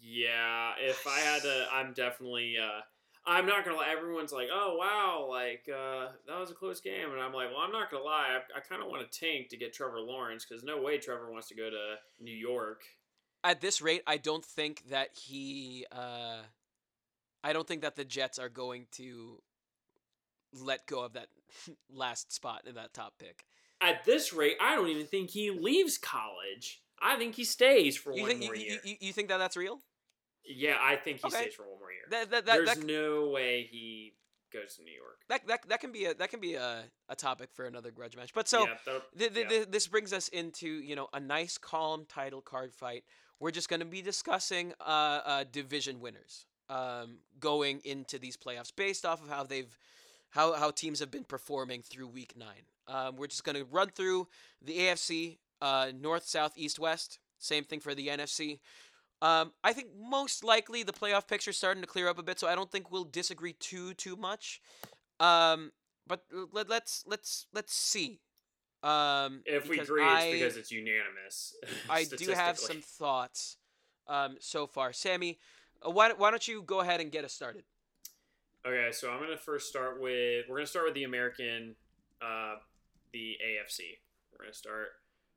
Yeah, 0.00 0.72
if 0.80 1.06
I 1.06 1.18
had 1.20 1.42
to, 1.42 1.66
I'm 1.72 1.92
definitely. 1.92 2.56
Uh, 2.62 2.82
I'm 3.24 3.46
not 3.46 3.64
gonna 3.64 3.76
lie. 3.76 3.88
Everyone's 3.96 4.32
like, 4.32 4.48
"Oh 4.52 4.76
wow, 4.76 5.26
like 5.30 5.68
uh, 5.68 6.08
that 6.26 6.38
was 6.40 6.50
a 6.50 6.54
close 6.54 6.80
game," 6.80 7.10
and 7.12 7.20
I'm 7.20 7.32
like, 7.32 7.50
"Well, 7.50 7.60
I'm 7.60 7.72
not 7.72 7.90
gonna 7.90 8.02
lie. 8.02 8.36
I, 8.36 8.58
I 8.58 8.60
kind 8.60 8.82
of 8.82 8.88
want 8.88 9.08
to 9.10 9.18
tank 9.20 9.48
to 9.50 9.56
get 9.56 9.72
Trevor 9.72 10.00
Lawrence 10.00 10.44
because 10.44 10.64
no 10.64 10.80
way 10.82 10.98
Trevor 10.98 11.30
wants 11.30 11.48
to 11.48 11.54
go 11.54 11.70
to 11.70 11.94
New 12.20 12.34
York." 12.34 12.82
At 13.44 13.60
this 13.60 13.80
rate, 13.80 14.02
I 14.06 14.16
don't 14.16 14.44
think 14.44 14.88
that 14.90 15.10
he. 15.14 15.86
Uh, 15.92 16.38
I 17.44 17.52
don't 17.52 17.66
think 17.66 17.82
that 17.82 17.96
the 17.96 18.04
Jets 18.04 18.38
are 18.38 18.48
going 18.48 18.86
to 18.92 19.40
let 20.52 20.86
go 20.86 21.04
of 21.04 21.12
that 21.14 21.28
last 21.92 22.32
spot 22.32 22.62
in 22.66 22.74
that 22.74 22.92
top 22.94 23.14
pick. 23.18 23.44
At 23.80 24.04
this 24.04 24.32
rate, 24.32 24.56
I 24.60 24.74
don't 24.76 24.88
even 24.88 25.06
think 25.06 25.30
he 25.30 25.50
leaves 25.50 25.98
college. 25.98 26.82
I 27.00 27.16
think 27.16 27.34
he 27.34 27.42
stays 27.44 27.96
for 27.96 28.12
You 28.12 28.22
one 28.22 28.30
think, 28.30 28.42
more 28.44 28.54
you, 28.54 28.62
year. 28.62 28.80
you, 28.84 28.94
you 29.00 29.12
think 29.12 29.28
that 29.28 29.38
that's 29.38 29.56
real? 29.56 29.80
yeah, 30.46 30.76
I 30.80 30.94
think 30.96 31.18
he 31.18 31.26
Okay. 31.26 31.36
stays 31.36 31.54
for 31.54 31.64
one 31.64 31.80
more 32.10 32.18
year. 32.20 32.26
That 32.28 32.30
that 32.30 32.46
that, 32.46 32.64
There's 32.64 32.78
that, 32.78 32.86
no 32.86 33.28
way 33.30 33.68
he 33.70 34.14
goes 34.52 34.76
to 34.76 34.82
New 34.82 34.92
York. 34.92 35.18
that, 35.28 35.46
that, 35.46 35.68
that 35.68 35.80
can 35.80 35.92
be 35.92 36.04
a 36.04 36.14
that 36.14 36.30
can 36.30 36.40
be 36.40 36.54
a, 36.54 36.82
a 37.08 37.16
topic 37.16 37.50
for 37.52 37.64
another 37.66 37.90
grudge 37.90 38.16
match. 38.16 38.32
But 38.34 38.48
so 38.48 38.66
yeah, 38.66 38.74
that'll- 38.84 39.00
th- 39.18 39.34
th- 39.34 39.44
yeah. 39.44 39.48
th- 39.48 39.68
this 39.70 39.86
brings 39.86 40.12
us 40.12 40.28
into 40.28 40.68
you 40.68 40.94
know 40.96 41.08
a 41.12 41.20
nice 41.20 41.58
calm 41.58 42.04
title 42.08 42.40
card 42.40 42.74
fight. 42.74 43.04
We're 43.40 43.50
just 43.50 43.68
going 43.68 43.80
to 43.80 43.86
be 43.86 44.02
discussing 44.02 44.72
uh, 44.80 45.20
uh, 45.24 45.44
division 45.50 46.00
winners 46.00 46.46
um, 46.70 47.18
going 47.40 47.80
into 47.84 48.18
these 48.18 48.36
playoffs 48.36 48.70
based 48.74 49.04
off 49.04 49.22
of 49.22 49.28
how 49.28 49.42
they've 49.44 49.76
how 50.30 50.52
how 50.54 50.70
teams 50.70 51.00
have 51.00 51.10
been 51.10 51.24
performing 51.24 51.82
through 51.82 52.08
week 52.08 52.34
nine. 52.36 52.66
Um, 52.88 53.16
we're 53.16 53.28
just 53.28 53.44
going 53.44 53.56
to 53.56 53.64
run 53.64 53.88
through 53.88 54.28
the 54.60 54.76
AFC 54.78 55.38
uh, 55.62 55.92
North, 55.98 56.26
South, 56.26 56.52
East, 56.56 56.78
West. 56.78 57.18
Same 57.38 57.64
thing 57.64 57.80
for 57.80 57.94
the 57.94 58.08
NFC. 58.08 58.58
Um, 59.22 59.52
I 59.62 59.72
think 59.72 59.90
most 59.96 60.42
likely 60.42 60.82
the 60.82 60.92
playoff 60.92 61.28
picture's 61.28 61.56
starting 61.56 61.80
to 61.80 61.86
clear 61.86 62.08
up 62.08 62.18
a 62.18 62.24
bit, 62.24 62.40
so 62.40 62.48
I 62.48 62.56
don't 62.56 62.70
think 62.70 62.90
we'll 62.90 63.04
disagree 63.04 63.52
too 63.52 63.94
too 63.94 64.16
much. 64.16 64.60
Um, 65.20 65.70
but 66.08 66.24
let, 66.52 66.68
let's 66.68 67.04
let's 67.06 67.46
let's 67.54 67.72
see. 67.72 68.20
Um, 68.82 69.42
if 69.46 69.68
we 69.68 69.78
agree, 69.78 70.02
I, 70.02 70.22
it's 70.22 70.32
because 70.32 70.56
it's 70.56 70.72
unanimous. 70.72 71.54
I 71.88 72.04
do 72.04 72.32
have 72.32 72.58
some 72.58 72.80
thoughts 72.80 73.58
um, 74.08 74.38
so 74.40 74.66
far. 74.66 74.92
Sammy, 74.92 75.38
uh, 75.86 75.90
why, 75.90 76.12
why 76.14 76.30
don't 76.30 76.46
you 76.48 76.60
go 76.62 76.80
ahead 76.80 77.00
and 77.00 77.12
get 77.12 77.24
us 77.24 77.32
started? 77.32 77.62
Okay, 78.66 78.90
so 78.90 79.08
I'm 79.08 79.20
gonna 79.20 79.36
first 79.36 79.68
start 79.68 80.00
with 80.00 80.46
we're 80.48 80.56
gonna 80.56 80.66
start 80.66 80.86
with 80.86 80.94
the 80.94 81.04
American, 81.04 81.76
uh, 82.20 82.56
the 83.12 83.36
AFC. 83.44 83.98
We're 84.32 84.46
gonna 84.46 84.54
start 84.54 84.88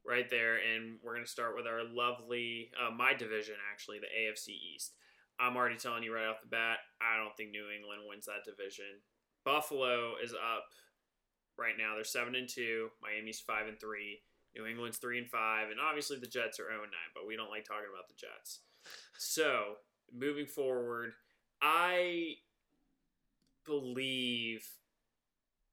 right 0.08 0.30
there, 0.30 0.58
and 0.58 0.98
we're 1.04 1.16
gonna 1.16 1.28
start 1.28 1.56
with 1.56 1.68
our 1.68 1.84
lovely 1.84 2.72
uh, 2.76 2.92
my 2.92 3.14
division 3.14 3.56
actually, 3.72 4.00
the 4.00 4.08
AFC 4.08 4.50
East. 4.50 4.94
I'm 5.40 5.58
already 5.58 5.76
telling 5.76 6.04
you 6.04 6.14
right 6.14 6.28
off 6.28 6.42
the 6.42 6.48
bat, 6.48 6.78
I 7.02 7.18
don't 7.18 7.36
think 7.36 7.52
New 7.52 7.68
England 7.70 8.04
wins 8.08 8.26
that 8.26 8.46
division. 8.50 9.04
Buffalo 9.44 10.14
is 10.24 10.34
up 10.34 10.66
right 11.58 11.76
now; 11.78 11.96
they're 11.96 12.04
seven 12.04 12.36
and 12.36 12.48
two. 12.48 12.90
Miami's 13.02 13.40
five 13.40 13.68
and 13.68 13.80
three. 13.80 14.22
New 14.56 14.66
England's 14.66 14.98
three 14.98 15.18
and 15.18 15.28
five, 15.28 15.70
and 15.70 15.80
obviously 15.80 16.18
the 16.18 16.28
Jets 16.28 16.60
are 16.60 16.72
zero 16.72 16.84
and 16.84 16.92
nine. 16.92 17.12
But 17.14 17.28
we 17.28 17.36
don't 17.36 17.50
like 17.50 17.66
talking 17.66 17.92
about 17.92 18.08
the 18.08 18.16
Jets. 18.16 18.62
So 19.18 19.76
moving 20.14 20.46
forward, 20.46 21.14
I 21.62 22.36
believe 23.66 24.66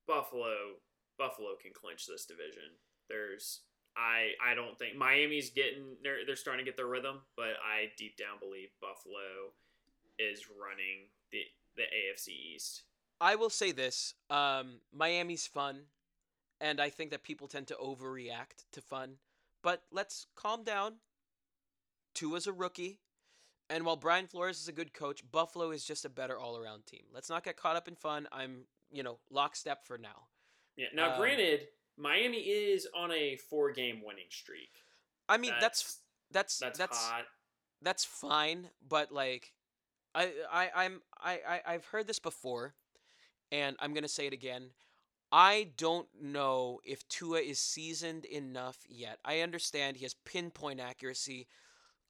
Buffalo 0.07 0.81
Buffalo 1.19 1.51
can 1.61 1.73
clinch 1.73 2.07
this 2.07 2.27
division. 2.27 2.81
There's 3.09 3.61
I 3.97 4.31
I 4.43 4.55
don't 4.55 4.79
think 4.79 4.97
Miami's 4.97 5.51
getting 5.51 5.97
they're 6.03 6.25
they're 6.27 6.37
starting 6.37 6.65
to 6.65 6.71
get 6.71 6.77
their 6.77 6.87
rhythm, 6.87 7.21
but 7.37 7.55
I 7.65 7.93
deep 7.97 8.17
down 8.17 8.39
believe 8.41 8.69
Buffalo 8.81 9.53
is 10.19 10.47
running 10.49 11.09
the 11.31 11.43
the 11.77 11.83
AFC 11.83 12.29
East. 12.29 12.83
I 13.21 13.37
will 13.37 13.51
say 13.51 13.73
this: 13.73 14.15
um, 14.31 14.81
Miami's 14.93 15.47
fun, 15.47 15.83
and 16.61 16.81
I 16.81 16.91
think 16.91 17.11
that 17.11 17.23
people 17.23 17.47
tend 17.49 17.69
to 17.69 17.75
overreact 17.75 18.65
to 18.73 18.81
fun. 18.81 19.17
But 19.63 19.83
let's 19.93 20.27
calm 20.35 20.65
down. 20.65 20.95
Tua's 22.15 22.47
a 22.47 22.53
rookie, 22.53 22.99
and 23.71 23.87
while 23.87 23.97
Brian 23.97 24.27
Flores 24.27 24.61
is 24.61 24.69
a 24.69 24.73
good 24.73 24.93
coach, 24.93 25.23
Buffalo 25.31 25.71
is 25.71 25.85
just 25.85 26.05
a 26.05 26.11
better 26.11 26.39
all-around 26.39 26.85
team. 26.87 27.05
Let's 27.15 27.31
not 27.31 27.45
get 27.45 27.57
caught 27.57 27.77
up 27.77 27.89
in 27.89 27.95
fun. 27.95 28.29
I'm, 28.33 28.65
you 28.91 29.03
know, 29.03 29.19
lockstep 29.31 29.87
for 29.87 29.97
now. 29.97 30.27
Yeah. 30.77 30.89
Now, 30.95 31.13
Um, 31.13 31.21
granted, 31.21 31.69
Miami 32.03 32.39
is 32.39 32.89
on 32.95 33.13
a 33.13 33.37
four 33.37 33.71
game 33.71 34.03
winning 34.05 34.25
streak. 34.29 34.71
I 35.29 35.39
mean, 35.39 35.53
that's 35.61 36.01
that's 36.33 36.59
that's, 36.59 36.79
that's 36.79 36.99
hot. 36.99 37.25
that's 37.81 38.05
fine, 38.05 38.71
but 38.87 39.13
like, 39.13 39.53
I 40.15 40.33
I 40.53 40.71
I'm 40.75 41.03
I, 41.23 41.39
I 41.49 41.61
I've 41.67 41.85
heard 41.87 42.09
this 42.09 42.19
before, 42.19 42.75
and 43.53 43.77
I'm 43.79 43.95
gonna 43.95 44.09
say 44.09 44.27
it 44.27 44.33
again. 44.33 44.71
I 45.31 45.69
don't 45.79 46.09
know 46.21 46.81
if 46.85 47.09
Tua 47.09 47.39
is 47.39 47.59
seasoned 47.59 48.27
enough 48.27 48.79
yet. 48.89 49.19
I 49.25 49.41
understand 49.41 49.97
he 49.97 50.05
has 50.05 50.15
pinpoint 50.27 50.81
accuracy, 50.81 51.47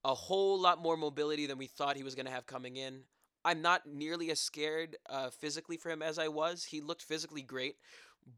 a 0.05 0.15
whole 0.15 0.59
lot 0.59 0.83
more 0.83 0.97
mobility 0.97 1.47
than 1.47 1.59
we 1.59 1.67
thought 1.67 1.97
he 1.97 2.03
was 2.03 2.15
gonna 2.15 2.31
have 2.31 2.47
coming 2.47 2.77
in. 2.77 3.03
I'm 3.45 3.61
not 3.61 3.87
nearly 3.87 4.31
as 4.31 4.41
scared 4.41 4.97
uh, 5.11 5.29
physically 5.31 5.77
for 5.77 5.91
him 5.91 6.01
as 6.01 6.19
I 6.19 6.29
was. 6.29 6.65
He 6.65 6.81
looked 6.81 7.03
physically 7.03 7.43
great, 7.43 7.77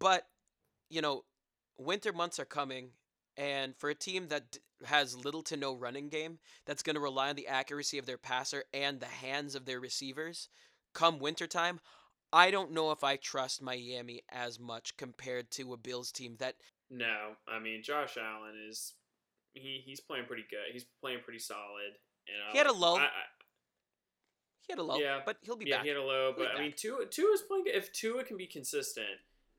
but 0.01 0.27
you 0.91 1.01
know, 1.01 1.25
winter 1.79 2.12
months 2.12 2.39
are 2.39 2.45
coming, 2.45 2.91
and 3.37 3.75
for 3.77 3.91
a 3.91 3.95
team 3.95 4.29
that 4.29 4.59
has 4.85 5.16
little 5.16 5.43
to 5.45 5.57
no 5.57 5.75
running 5.75 6.09
game, 6.09 6.39
that's 6.66 6.83
going 6.83 6.95
to 6.95 7.01
rely 7.01 7.31
on 7.31 7.37
the 7.37 7.49
accuracy 7.49 7.99
of 7.99 8.07
their 8.07 8.18
passer 8.18 8.64
and 8.72 9.01
the 9.01 9.07
hands 9.07 9.55
of 9.55 9.64
their 9.66 9.81
receivers, 9.81 10.49
come 10.95 11.18
wintertime, 11.18 11.81
I 12.33 12.51
don't 12.51 12.72
know 12.72 12.91
if 12.91 13.03
I 13.05 13.16
trust 13.16 13.62
Miami 13.62 14.22
as 14.31 14.59
much 14.59 14.97
compared 14.97 15.51
to 15.53 15.72
a 15.72 15.77
Bills 15.77 16.11
team 16.12 16.37
that 16.41 16.57
No, 16.91 17.33
I 17.49 17.59
mean 17.61 17.83
Josh 17.83 18.16
Allen 18.16 18.55
is 18.68 18.95
he 19.53 19.81
he's 19.85 20.01
playing 20.01 20.27
pretty 20.27 20.45
good. 20.51 20.72
He's 20.72 20.85
playing 21.01 21.20
pretty 21.25 21.39
solid. 21.39 21.93
And 22.27 22.53
He 22.53 22.59
had 22.59 22.66
a 22.66 22.72
low. 22.72 22.97
I, 22.97 23.03
I, 23.03 23.09
he 24.66 24.72
had 24.72 24.79
a 24.79 24.83
low, 24.83 24.99
Yeah, 24.99 25.20
but 25.25 25.37
he'll 25.43 25.57
be 25.57 25.66
yeah, 25.68 25.77
back. 25.77 25.83
he 25.85 25.89
had 25.91 25.99
a 25.99 26.03
low, 26.03 26.33
but 26.37 26.49
I 26.57 26.61
mean. 26.61 26.72
Tua 26.77 27.07
Tua's 27.07 27.43
playing. 27.43 27.64
good. 27.64 27.75
If 27.77 27.93
Tua 27.93 28.25
can 28.25 28.37
be 28.37 28.47
consistent, 28.47 29.07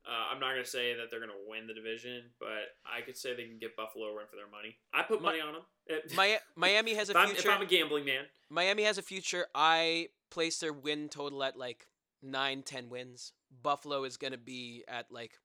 uh, 0.08 0.32
I'm 0.32 0.38
not 0.40 0.52
gonna 0.52 0.64
say 0.64 0.94
that 0.94 1.10
they're 1.10 1.20
gonna 1.20 1.32
win 1.48 1.66
the 1.66 1.74
division, 1.74 2.22
but 2.38 2.76
I 2.84 3.00
could 3.04 3.16
say 3.16 3.34
they 3.34 3.44
can 3.44 3.58
get 3.58 3.76
Buffalo 3.76 4.06
a 4.06 4.14
run 4.14 4.26
for 4.30 4.36
their 4.36 4.48
money. 4.50 4.76
I 4.94 5.02
put 5.02 5.20
money 5.22 5.40
on 5.40 5.54
them. 5.54 5.62
Mi- 6.16 6.38
Miami 6.54 6.94
has 6.94 7.08
a 7.08 7.12
if, 7.12 7.16
I'm, 7.16 7.30
if 7.30 7.36
future. 7.36 7.50
I'm 7.50 7.62
a 7.62 7.66
gambling 7.66 8.04
man, 8.04 8.24
Miami 8.50 8.84
has 8.84 8.98
a 8.98 9.02
future. 9.02 9.46
I 9.54 10.08
place 10.30 10.58
their 10.58 10.72
win 10.72 11.08
total 11.08 11.42
at 11.44 11.56
like 11.56 11.86
9, 12.22 12.62
10 12.62 12.88
wins. 12.88 13.32
Buffalo 13.62 14.04
is 14.04 14.16
going 14.16 14.32
to 14.32 14.38
be 14.38 14.84
at 14.88 15.10
like 15.12 15.38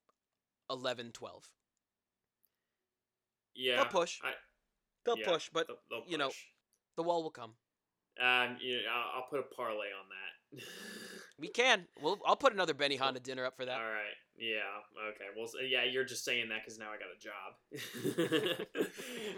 11, 0.70 1.12
12. 1.12 1.48
yeah, 3.54 3.76
They'll 3.76 3.84
push. 3.86 4.18
I- 4.24 4.32
They'll 5.04 5.18
yeah, 5.18 5.26
push, 5.32 5.50
but 5.52 5.66
they'll, 5.66 5.76
they'll 5.90 6.10
you 6.10 6.16
know, 6.16 6.30
the 6.96 7.02
wall 7.02 7.24
will 7.24 7.30
come. 7.30 7.54
um, 8.20 8.56
you 8.60 8.76
know, 8.76 8.82
I'll, 8.94 9.22
I'll 9.22 9.26
put 9.28 9.40
a 9.40 9.54
parlay 9.54 9.88
on 9.88 10.06
that. 10.10 10.32
We 11.38 11.48
can. 11.48 11.86
We'll, 12.00 12.18
I'll 12.26 12.36
put 12.36 12.52
another 12.52 12.74
Benihana 12.74 13.22
dinner 13.22 13.44
up 13.44 13.56
for 13.56 13.64
that. 13.64 13.76
All 13.78 13.82
right. 13.84 14.14
Yeah. 14.38 14.58
Okay. 15.10 15.24
Well, 15.36 15.48
yeah, 15.66 15.84
you're 15.84 16.04
just 16.04 16.24
saying 16.24 16.48
that 16.50 16.60
because 16.64 16.78
now 16.78 16.88
I 16.90 16.98
got 16.98 17.08
a 17.12 17.18
job. 17.18 18.66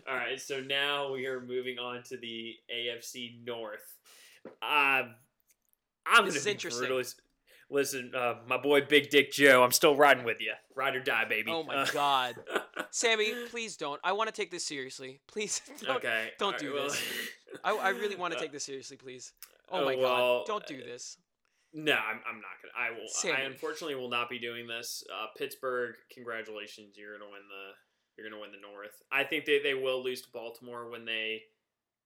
All 0.08 0.14
right. 0.16 0.40
So 0.40 0.60
now 0.60 1.12
we 1.12 1.26
are 1.26 1.40
moving 1.40 1.78
on 1.78 2.02
to 2.04 2.16
the 2.16 2.54
AFC 2.74 3.44
North. 3.46 3.96
Um, 4.62 5.14
I'm 6.06 6.26
This 6.26 6.44
gonna 6.44 6.56
be 6.56 6.68
brutally- 6.68 7.04
Listen, 7.70 8.12
uh, 8.14 8.34
my 8.46 8.58
boy 8.58 8.82
Big 8.82 9.08
Dick 9.08 9.32
Joe, 9.32 9.62
I'm 9.64 9.72
still 9.72 9.96
riding 9.96 10.22
with 10.24 10.36
you. 10.40 10.52
Ride 10.76 10.94
or 10.96 11.00
die, 11.00 11.24
baby. 11.24 11.50
Oh 11.50 11.62
my 11.62 11.76
Uh, 11.76 11.86
God. 11.92 12.34
Sammy, 12.90 13.32
please 13.48 13.76
don't. 13.78 13.98
I 14.04 14.12
want 14.12 14.28
to 14.28 14.32
take 14.32 14.50
this 14.50 14.66
seriously. 14.66 15.20
Please 15.26 15.62
don't. 15.80 15.96
okay. 15.96 16.32
don't 16.38 16.52
all 16.52 16.58
do 16.58 16.74
well- 16.74 16.84
this. 16.88 17.02
I, 17.64 17.74
I 17.74 17.88
really 17.90 18.16
want 18.16 18.32
to 18.32 18.38
Uh, 18.38 18.42
take 18.42 18.52
this 18.52 18.64
seriously, 18.64 18.98
please. 18.98 19.32
Oh 19.70 19.80
oh, 19.80 19.84
my 19.84 19.96
well, 19.96 20.38
God. 20.38 20.46
Don't 20.46 20.66
do 20.66 20.78
this. 20.78 21.18
No, 21.72 21.94
I'm, 21.94 22.20
I'm 22.28 22.40
not 22.40 22.54
gonna. 22.62 22.74
I 22.78 22.90
will. 22.90 23.08
Sammy. 23.08 23.34
I 23.34 23.40
unfortunately 23.40 23.96
will 23.96 24.10
not 24.10 24.30
be 24.30 24.38
doing 24.38 24.66
this. 24.68 25.02
Uh, 25.12 25.26
Pittsburgh, 25.36 25.96
congratulations, 26.12 26.96
you're 26.96 27.18
gonna 27.18 27.30
win 27.30 27.42
the. 27.48 27.74
You're 28.16 28.30
gonna 28.30 28.40
win 28.40 28.52
the 28.52 28.60
North. 28.60 29.02
I 29.10 29.24
think 29.24 29.44
they, 29.44 29.60
they 29.60 29.74
will 29.74 30.02
lose 30.02 30.22
to 30.22 30.28
Baltimore 30.32 30.88
when 30.88 31.04
they, 31.04 31.42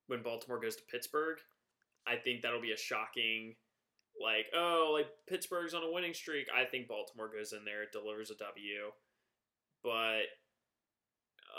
when 0.07 0.23
Baltimore 0.23 0.59
goes 0.59 0.75
to 0.77 0.83
Pittsburgh. 0.91 1.37
I 2.07 2.17
think 2.17 2.41
that'll 2.41 2.63
be 2.63 2.73
a 2.73 2.79
shocking, 2.79 3.57
like 4.23 4.47
oh 4.55 4.93
like 4.95 5.09
Pittsburgh's 5.29 5.75
on 5.75 5.83
a 5.83 5.93
winning 5.93 6.15
streak. 6.15 6.47
I 6.49 6.65
think 6.65 6.89
Baltimore 6.89 7.29
goes 7.29 7.53
in 7.53 7.67
there, 7.67 7.85
delivers 7.93 8.31
a 8.31 8.37
W. 8.37 8.91
But 9.85 10.33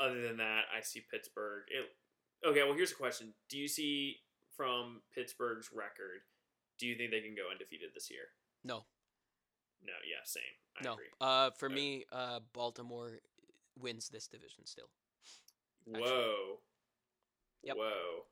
other 0.01 0.21
than 0.21 0.37
that, 0.37 0.63
I 0.75 0.81
see 0.81 1.03
Pittsburgh. 1.11 1.63
It, 1.69 2.47
okay, 2.47 2.63
well 2.63 2.73
here's 2.73 2.91
a 2.91 2.95
question: 2.95 3.35
Do 3.49 3.57
you 3.59 3.67
see 3.67 4.17
from 4.59 4.99
Pittsburgh's 5.15 5.69
record? 5.73 6.19
Do 6.77 6.85
you 6.85 6.95
think 6.97 7.11
they 7.11 7.21
can 7.21 7.33
go 7.33 7.49
undefeated 7.49 7.91
this 7.95 8.11
year? 8.11 8.27
No. 8.65 8.83
No. 9.85 9.93
Yeah. 10.03 10.19
Same. 10.25 10.43
I 10.77 10.83
no. 10.83 10.93
agree. 10.93 11.05
Uh, 11.21 11.51
for 11.51 11.67
Okay. 11.67 11.75
me, 11.75 12.05
uh, 12.11 12.41
Baltimore 12.51 13.19
wins 13.79 14.09
this 14.09 14.27
division 14.27 14.65
still. 14.65 14.89
actually. 15.87 16.01
Whoa. 16.09 16.59
Yep. 17.63 17.77
Whoa. 17.77 18.25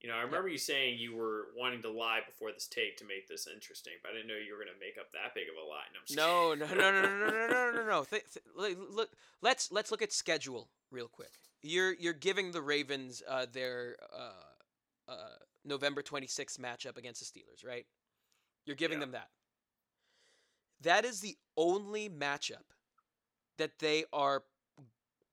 You 0.00 0.08
know, 0.08 0.16
I 0.16 0.22
remember 0.22 0.48
you 0.48 0.56
saying 0.58 0.98
you 0.98 1.14
were 1.14 1.48
wanting 1.56 1.82
to 1.82 1.90
lie 1.90 2.20
before 2.26 2.50
this 2.50 2.66
take 2.66 2.96
to 2.96 3.04
make 3.04 3.28
this 3.28 3.46
interesting, 3.46 3.92
but 4.02 4.10
I 4.10 4.14
didn't 4.14 4.28
know 4.28 4.34
you 4.34 4.52
were 4.52 4.64
going 4.64 4.74
to 4.74 4.80
make 4.80 4.96
up 4.98 5.12
that 5.12 5.34
big 5.34 5.44
of 5.48 5.54
a 5.54 5.68
lie. 5.68 5.84
No, 6.16 6.52
I'm 6.52 6.56
No, 6.58 6.66
no, 6.66 6.74
no, 6.74 7.02
no, 7.02 7.18
no, 7.18 7.30
no, 7.30 7.46
no, 7.46 7.72
no, 7.72 7.86
no. 7.86 8.04
Th- 8.04 8.24
th- 8.32 8.76
look, 8.90 9.10
let's 9.42 9.70
let's 9.70 9.90
look 9.92 10.02
at 10.02 10.12
schedule 10.12 10.70
real 10.90 11.08
quick. 11.08 11.30
You're 11.62 11.92
you're 11.94 12.14
giving 12.14 12.50
the 12.50 12.62
Ravens 12.62 13.22
uh, 13.28 13.46
their 13.52 13.96
uh, 14.12 14.32
uh, 15.08 15.36
November 15.64 16.02
26th 16.02 16.58
matchup 16.60 16.96
against 16.96 17.20
the 17.20 17.26
Steelers, 17.40 17.66
right? 17.66 17.86
You're 18.66 18.76
giving 18.76 18.98
Yeah. 18.98 19.06
them 19.06 19.12
that. 19.12 19.30
That 20.80 21.04
is 21.04 21.20
the 21.20 21.36
only 21.56 22.08
matchup 22.08 22.74
that 23.58 23.78
they 23.78 24.04
are 24.12 24.44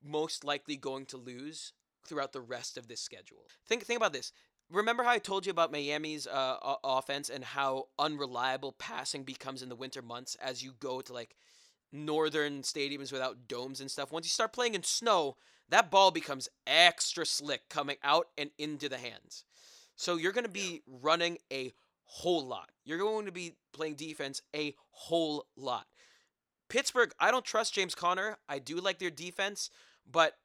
most 0.04 0.44
likely 0.44 0.78
going 0.78 1.06
to 1.08 1.18
lose 1.18 1.74
throughout 2.06 2.34
the 2.34 2.42
rest 2.42 2.78
of 2.78 2.88
this 2.88 3.02
schedule. 3.02 3.46
Think 3.68 3.84
think 3.86 3.98
about 3.98 4.14
this. 4.14 4.32
Remember 4.70 5.04
how 5.04 5.12
I 5.12 5.20
told 5.20 5.46
you 5.46 5.52
about 5.52 5.72
Miami's 5.72 6.28
uh, 6.28 6.76
offense 6.84 7.30
and 7.30 7.44
how 7.44 7.88
unreliable 7.98 8.74
passing 8.74 9.24
becomes 9.24 9.64
in 9.64 9.70
the 9.70 9.76
winter 9.76 10.02
months 10.02 10.36
as 10.36 10.64
you 10.64 10.74
go 10.80 11.02
to 11.02 11.14
like 11.14 11.36
northern 11.92 12.62
stadiums 12.62 13.12
without 13.12 13.48
domes 13.48 13.82
and 13.82 13.90
stuff. 13.90 14.12
Once 14.12 14.26
you 14.28 14.30
start 14.30 14.54
playing 14.54 14.76
in 14.76 14.84
snow, 14.84 15.38
that 15.70 15.90
ball 15.90 16.12
becomes 16.12 16.50
extra 16.68 17.26
slick 17.26 17.68
coming 17.70 17.98
out 18.04 18.28
and 18.38 18.52
into 18.60 18.88
the 18.90 18.98
hands. 19.00 19.44
So 20.00 20.16
you're 20.16 20.32
going 20.32 20.46
to 20.46 20.50
be 20.50 20.82
running 20.88 21.40
a 21.52 21.74
whole 22.06 22.46
lot. 22.48 22.70
You're 22.86 22.98
going 23.00 23.26
to 23.26 23.34
be 23.34 23.56
playing 23.74 23.96
defense 23.96 24.42
a 24.56 24.74
whole 24.92 25.46
lot. 25.58 25.88
Pittsburgh, 26.70 27.12
I 27.20 27.32
don't 27.32 27.44
trust 27.44 27.74
James 27.74 27.96
Conner. 27.96 28.38
I 28.48 28.60
do 28.60 28.78
like 28.78 29.00
their 29.00 29.10
defense, 29.10 29.70
but 30.10 30.36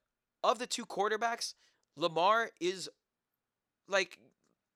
of 0.43 0.59
the 0.59 0.67
two 0.67 0.85
quarterbacks, 0.85 1.55
Lamar 1.97 2.51
is 2.61 2.91
like 3.89 4.19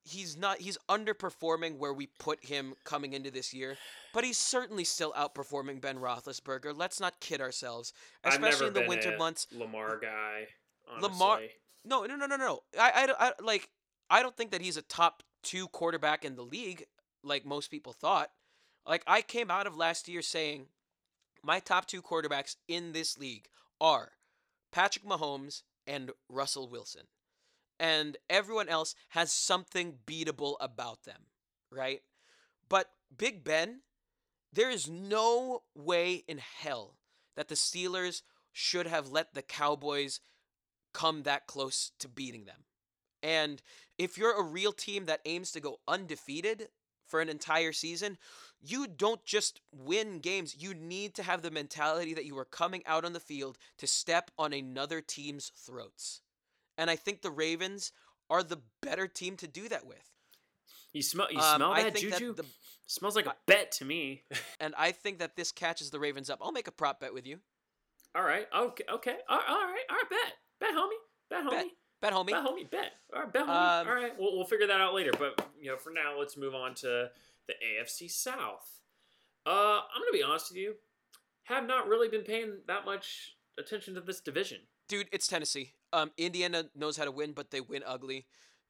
he's 0.04 0.36
not 0.36 0.58
he's 0.58 0.78
underperforming 0.88 1.78
where 1.78 1.92
we 1.92 2.06
put 2.20 2.44
him 2.44 2.74
coming 2.84 3.14
into 3.14 3.32
this 3.32 3.52
year, 3.52 3.76
but 4.14 4.22
he's 4.22 4.38
certainly 4.38 4.84
still 4.84 5.12
outperforming 5.14 5.80
Ben 5.80 5.96
Roethlisberger. 5.98 6.72
Let's 6.76 7.00
not 7.00 7.18
kid 7.18 7.40
ourselves, 7.40 7.92
especially 8.22 8.68
in 8.68 8.74
the 8.74 8.80
winter 8.88 9.10
months. 9.18 9.48
Lamar 9.50 9.98
guy. 9.98 10.46
Honestly. 10.88 11.10
Lamar- 11.18 11.40
No, 11.84 12.04
no, 12.04 12.14
no, 12.14 12.26
no, 12.26 12.36
no. 12.36 12.60
I, 12.78 13.08
I, 13.18 13.28
I 13.28 13.32
like. 13.42 13.68
I 14.10 14.22
don't 14.22 14.36
think 14.36 14.50
that 14.52 14.62
he's 14.62 14.76
a 14.76 14.82
top 14.82 15.22
two 15.42 15.68
quarterback 15.68 16.24
in 16.24 16.36
the 16.36 16.42
league, 16.42 16.86
like 17.22 17.44
most 17.44 17.70
people 17.70 17.92
thought. 17.92 18.30
Like 18.86 19.02
I 19.06 19.22
came 19.22 19.50
out 19.50 19.66
of 19.66 19.76
last 19.76 20.08
year 20.08 20.22
saying, 20.22 20.66
my 21.42 21.60
top 21.60 21.86
two 21.86 22.02
quarterbacks 22.02 22.56
in 22.66 22.92
this 22.92 23.18
league 23.18 23.48
are 23.80 24.12
Patrick 24.72 25.04
Mahomes 25.04 25.62
and 25.86 26.10
Russell 26.28 26.68
Wilson, 26.68 27.04
and 27.78 28.16
everyone 28.28 28.68
else 28.68 28.94
has 29.10 29.32
something 29.32 29.98
beatable 30.06 30.56
about 30.60 31.04
them, 31.04 31.22
right? 31.70 32.00
But 32.68 32.90
Big 33.16 33.44
Ben, 33.44 33.80
there 34.52 34.70
is 34.70 34.88
no 34.88 35.62
way 35.74 36.24
in 36.26 36.38
hell 36.38 36.96
that 37.36 37.48
the 37.48 37.54
Steelers 37.54 38.22
should 38.52 38.86
have 38.86 39.10
let 39.10 39.34
the 39.34 39.42
Cowboys 39.42 40.20
come 40.92 41.22
that 41.22 41.46
close 41.46 41.92
to 42.00 42.08
beating 42.08 42.44
them. 42.44 42.64
And 43.22 43.60
if 43.98 44.16
you're 44.16 44.38
a 44.38 44.42
real 44.42 44.72
team 44.72 45.06
that 45.06 45.20
aims 45.24 45.50
to 45.52 45.60
go 45.60 45.80
undefeated 45.88 46.68
for 47.06 47.20
an 47.20 47.28
entire 47.28 47.72
season, 47.72 48.18
you 48.60 48.86
don't 48.86 49.24
just 49.24 49.60
win 49.72 50.18
games. 50.18 50.56
You 50.58 50.74
need 50.74 51.14
to 51.14 51.22
have 51.22 51.42
the 51.42 51.50
mentality 51.50 52.14
that 52.14 52.26
you 52.26 52.36
are 52.38 52.44
coming 52.44 52.82
out 52.86 53.04
on 53.04 53.12
the 53.12 53.20
field 53.20 53.58
to 53.78 53.86
step 53.86 54.30
on 54.38 54.52
another 54.52 55.00
team's 55.00 55.50
throats. 55.56 56.20
And 56.76 56.90
I 56.90 56.96
think 56.96 57.22
the 57.22 57.30
Ravens 57.30 57.92
are 58.30 58.42
the 58.42 58.60
better 58.82 59.08
team 59.08 59.36
to 59.38 59.48
do 59.48 59.68
that 59.68 59.86
with. 59.86 59.96
You 60.92 61.02
smell? 61.02 61.28
You 61.30 61.38
Um, 61.38 61.56
smell 61.56 61.74
that 61.74 61.96
juju? 61.96 62.34
that 62.34 62.42
the, 62.42 62.48
Smells 62.86 63.16
like 63.16 63.26
a 63.26 63.34
bet 63.46 63.72
to 63.72 63.84
me. 63.84 64.22
and 64.60 64.74
I 64.78 64.92
think 64.92 65.18
that 65.18 65.36
this 65.36 65.52
catches 65.52 65.90
the 65.90 66.00
Ravens 66.00 66.30
up. 66.30 66.38
I'll 66.42 66.52
make 66.52 66.68
a 66.68 66.72
prop 66.72 67.00
bet 67.00 67.12
with 67.12 67.26
you. 67.26 67.40
all 68.14 68.22
right. 68.22 68.46
Okay. 68.56 68.84
Okay. 68.90 69.16
All 69.28 69.38
all 69.48 69.66
right. 69.66 69.84
All 69.90 69.96
right. 69.96 70.10
Bet. 70.10 70.32
Bet, 70.60 70.70
homie. 70.74 70.90
Bet, 71.30 71.44
homie. 71.44 71.50
Bet. 71.50 71.66
Bet, 72.00 72.12
homie. 72.12 72.30
Bet, 72.30 72.44
homie. 72.44 72.70
Bet. 72.70 72.92
All 73.14 73.22
right. 73.22 73.32
Bet, 73.32 73.42
homie. 73.42 73.80
Um, 73.80 73.88
all 73.88 73.94
right. 73.94 74.12
We'll, 74.18 74.36
we'll 74.36 74.44
figure 74.44 74.66
that 74.66 74.80
out 74.80 74.94
later. 74.94 75.10
But 75.18 75.46
you 75.60 75.70
know, 75.70 75.76
for 75.76 75.90
now, 75.90 76.18
let's 76.18 76.36
move 76.36 76.54
on 76.54 76.74
to 76.76 77.10
the 77.46 77.54
AFC 77.54 78.10
South. 78.10 78.80
Uh, 79.46 79.80
I'm 79.94 80.00
gonna 80.00 80.12
be 80.12 80.22
honest 80.22 80.50
with 80.50 80.58
you. 80.58 80.74
Have 81.44 81.66
not 81.66 81.88
really 81.88 82.08
been 82.08 82.22
paying 82.22 82.58
that 82.66 82.84
much 82.84 83.36
attention 83.58 83.94
to 83.94 84.00
this 84.00 84.20
division. 84.20 84.58
Dude, 84.88 85.08
it's 85.12 85.26
Tennessee. 85.26 85.72
Um, 85.92 86.10
Indiana 86.16 86.66
knows 86.76 86.96
how 86.96 87.04
to 87.04 87.10
win, 87.10 87.32
but 87.32 87.50
they 87.50 87.60
win 87.60 87.82
ugly. 87.86 88.26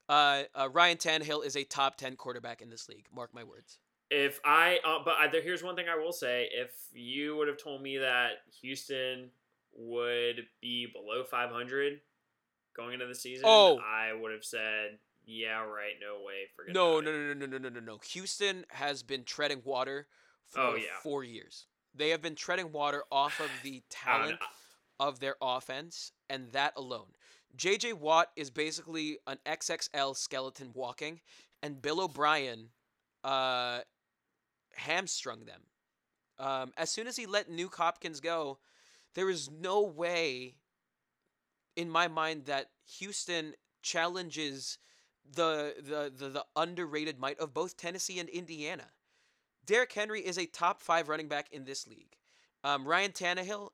Uh, 0.09 0.45
uh, 0.55 0.69
Ryan 0.73 0.97
Tannehill 0.97 1.45
is 1.45 1.57
a 1.57 1.65
top 1.65 1.97
ten 1.97 2.17
quarterback 2.17 2.63
in 2.63 2.71
this 2.71 2.89
league. 2.89 3.07
Mark 3.15 3.35
my 3.35 3.45
words. 3.45 3.79
If 4.11 4.41
I, 4.43 4.79
uh, 4.87 5.01
but 5.05 5.17
I, 5.19 5.29
there, 5.29 5.43
here's 5.43 5.63
one 5.63 5.77
thing 5.77 5.87
I 5.89 6.03
will 6.03 6.13
say: 6.13 6.49
if 6.55 6.71
you 6.93 7.37
would 7.37 7.49
have 7.49 7.63
told 7.63 7.83
me 7.83 7.99
that 7.99 8.31
Houston 8.63 9.31
would 9.77 10.47
be 10.61 10.87
below 10.93 11.25
500 11.25 12.01
going 12.79 12.95
into 12.95 13.07
the 13.07 13.15
season, 13.15 13.45
Oh. 13.47 13.79
I 13.81 14.13
would 14.13 14.33
have 14.33 14.45
said, 14.45 14.99
"Yeah, 15.25 15.65
right, 15.65 15.95
no 16.01 16.23
way." 16.25 16.47
Forget 16.57 16.75
No, 16.75 17.01
no, 17.01 17.11
no, 17.13 17.35
no, 17.35 17.47
no, 17.47 17.47
no, 17.47 17.59
no, 17.59 17.69
no, 17.69 17.81
no. 17.81 17.99
Houston 17.99 18.65
has 18.71 19.03
been 19.03 19.25
treading 19.25 19.63
water 19.65 20.07
for 20.47 20.61
Oh, 20.61 20.75
yeah. 20.77 20.97
four 21.03 21.25
years. 21.25 21.67
They 21.95 22.11
have 22.11 22.23
been 22.23 22.37
treading 22.37 22.73
water 22.73 23.03
off 23.11 23.41
of 23.41 23.51
the 23.63 23.83
talent 23.91 24.39
of 25.01 25.21
their 25.21 25.37
offense, 25.43 26.13
and 26.31 26.53
that 26.53 26.73
alone. 26.77 27.09
JJ 27.57 27.95
Watt 27.95 28.31
is 28.37 28.51
basically 28.51 29.19
an 29.27 29.39
XXL 29.45 30.15
skeleton 30.17 30.71
walking, 30.75 31.21
and 31.63 31.83
Bill 31.83 32.01
O'Brien 32.01 32.71
uh, 33.25 33.81
hamstrung 34.75 35.45
them. 35.45 35.63
Um, 36.39 36.73
as 36.77 36.91
soon 36.91 37.07
as 37.09 37.17
he 37.17 37.27
let 37.27 37.51
Nuk 37.51 37.75
Hopkins 37.75 38.21
go, 38.21 38.59
there 39.15 39.29
is 39.29 39.51
no 39.51 39.83
way, 39.83 40.55
in 41.79 41.89
my 41.89 42.09
mind, 42.09 42.47
that 42.47 42.71
Houston 42.99 43.55
challenges 43.83 44.79
the, 45.33 45.75
the, 45.79 46.13
the, 46.15 46.29
the 46.29 46.45
underrated 46.57 47.21
might 47.21 47.39
of 47.39 47.55
both 47.55 47.77
Tennessee 47.77 48.19
and 48.19 48.29
Indiana. 48.29 48.87
Derrick 49.65 49.93
Henry 49.93 50.21
is 50.21 50.39
a 50.39 50.47
top 50.47 50.83
five 50.83 51.09
running 51.09 51.29
back 51.29 51.47
in 51.53 51.65
this 51.65 51.87
league. 51.87 52.17
Um, 52.65 52.85
Ryan 52.85 53.13
Tannehill 53.13 53.71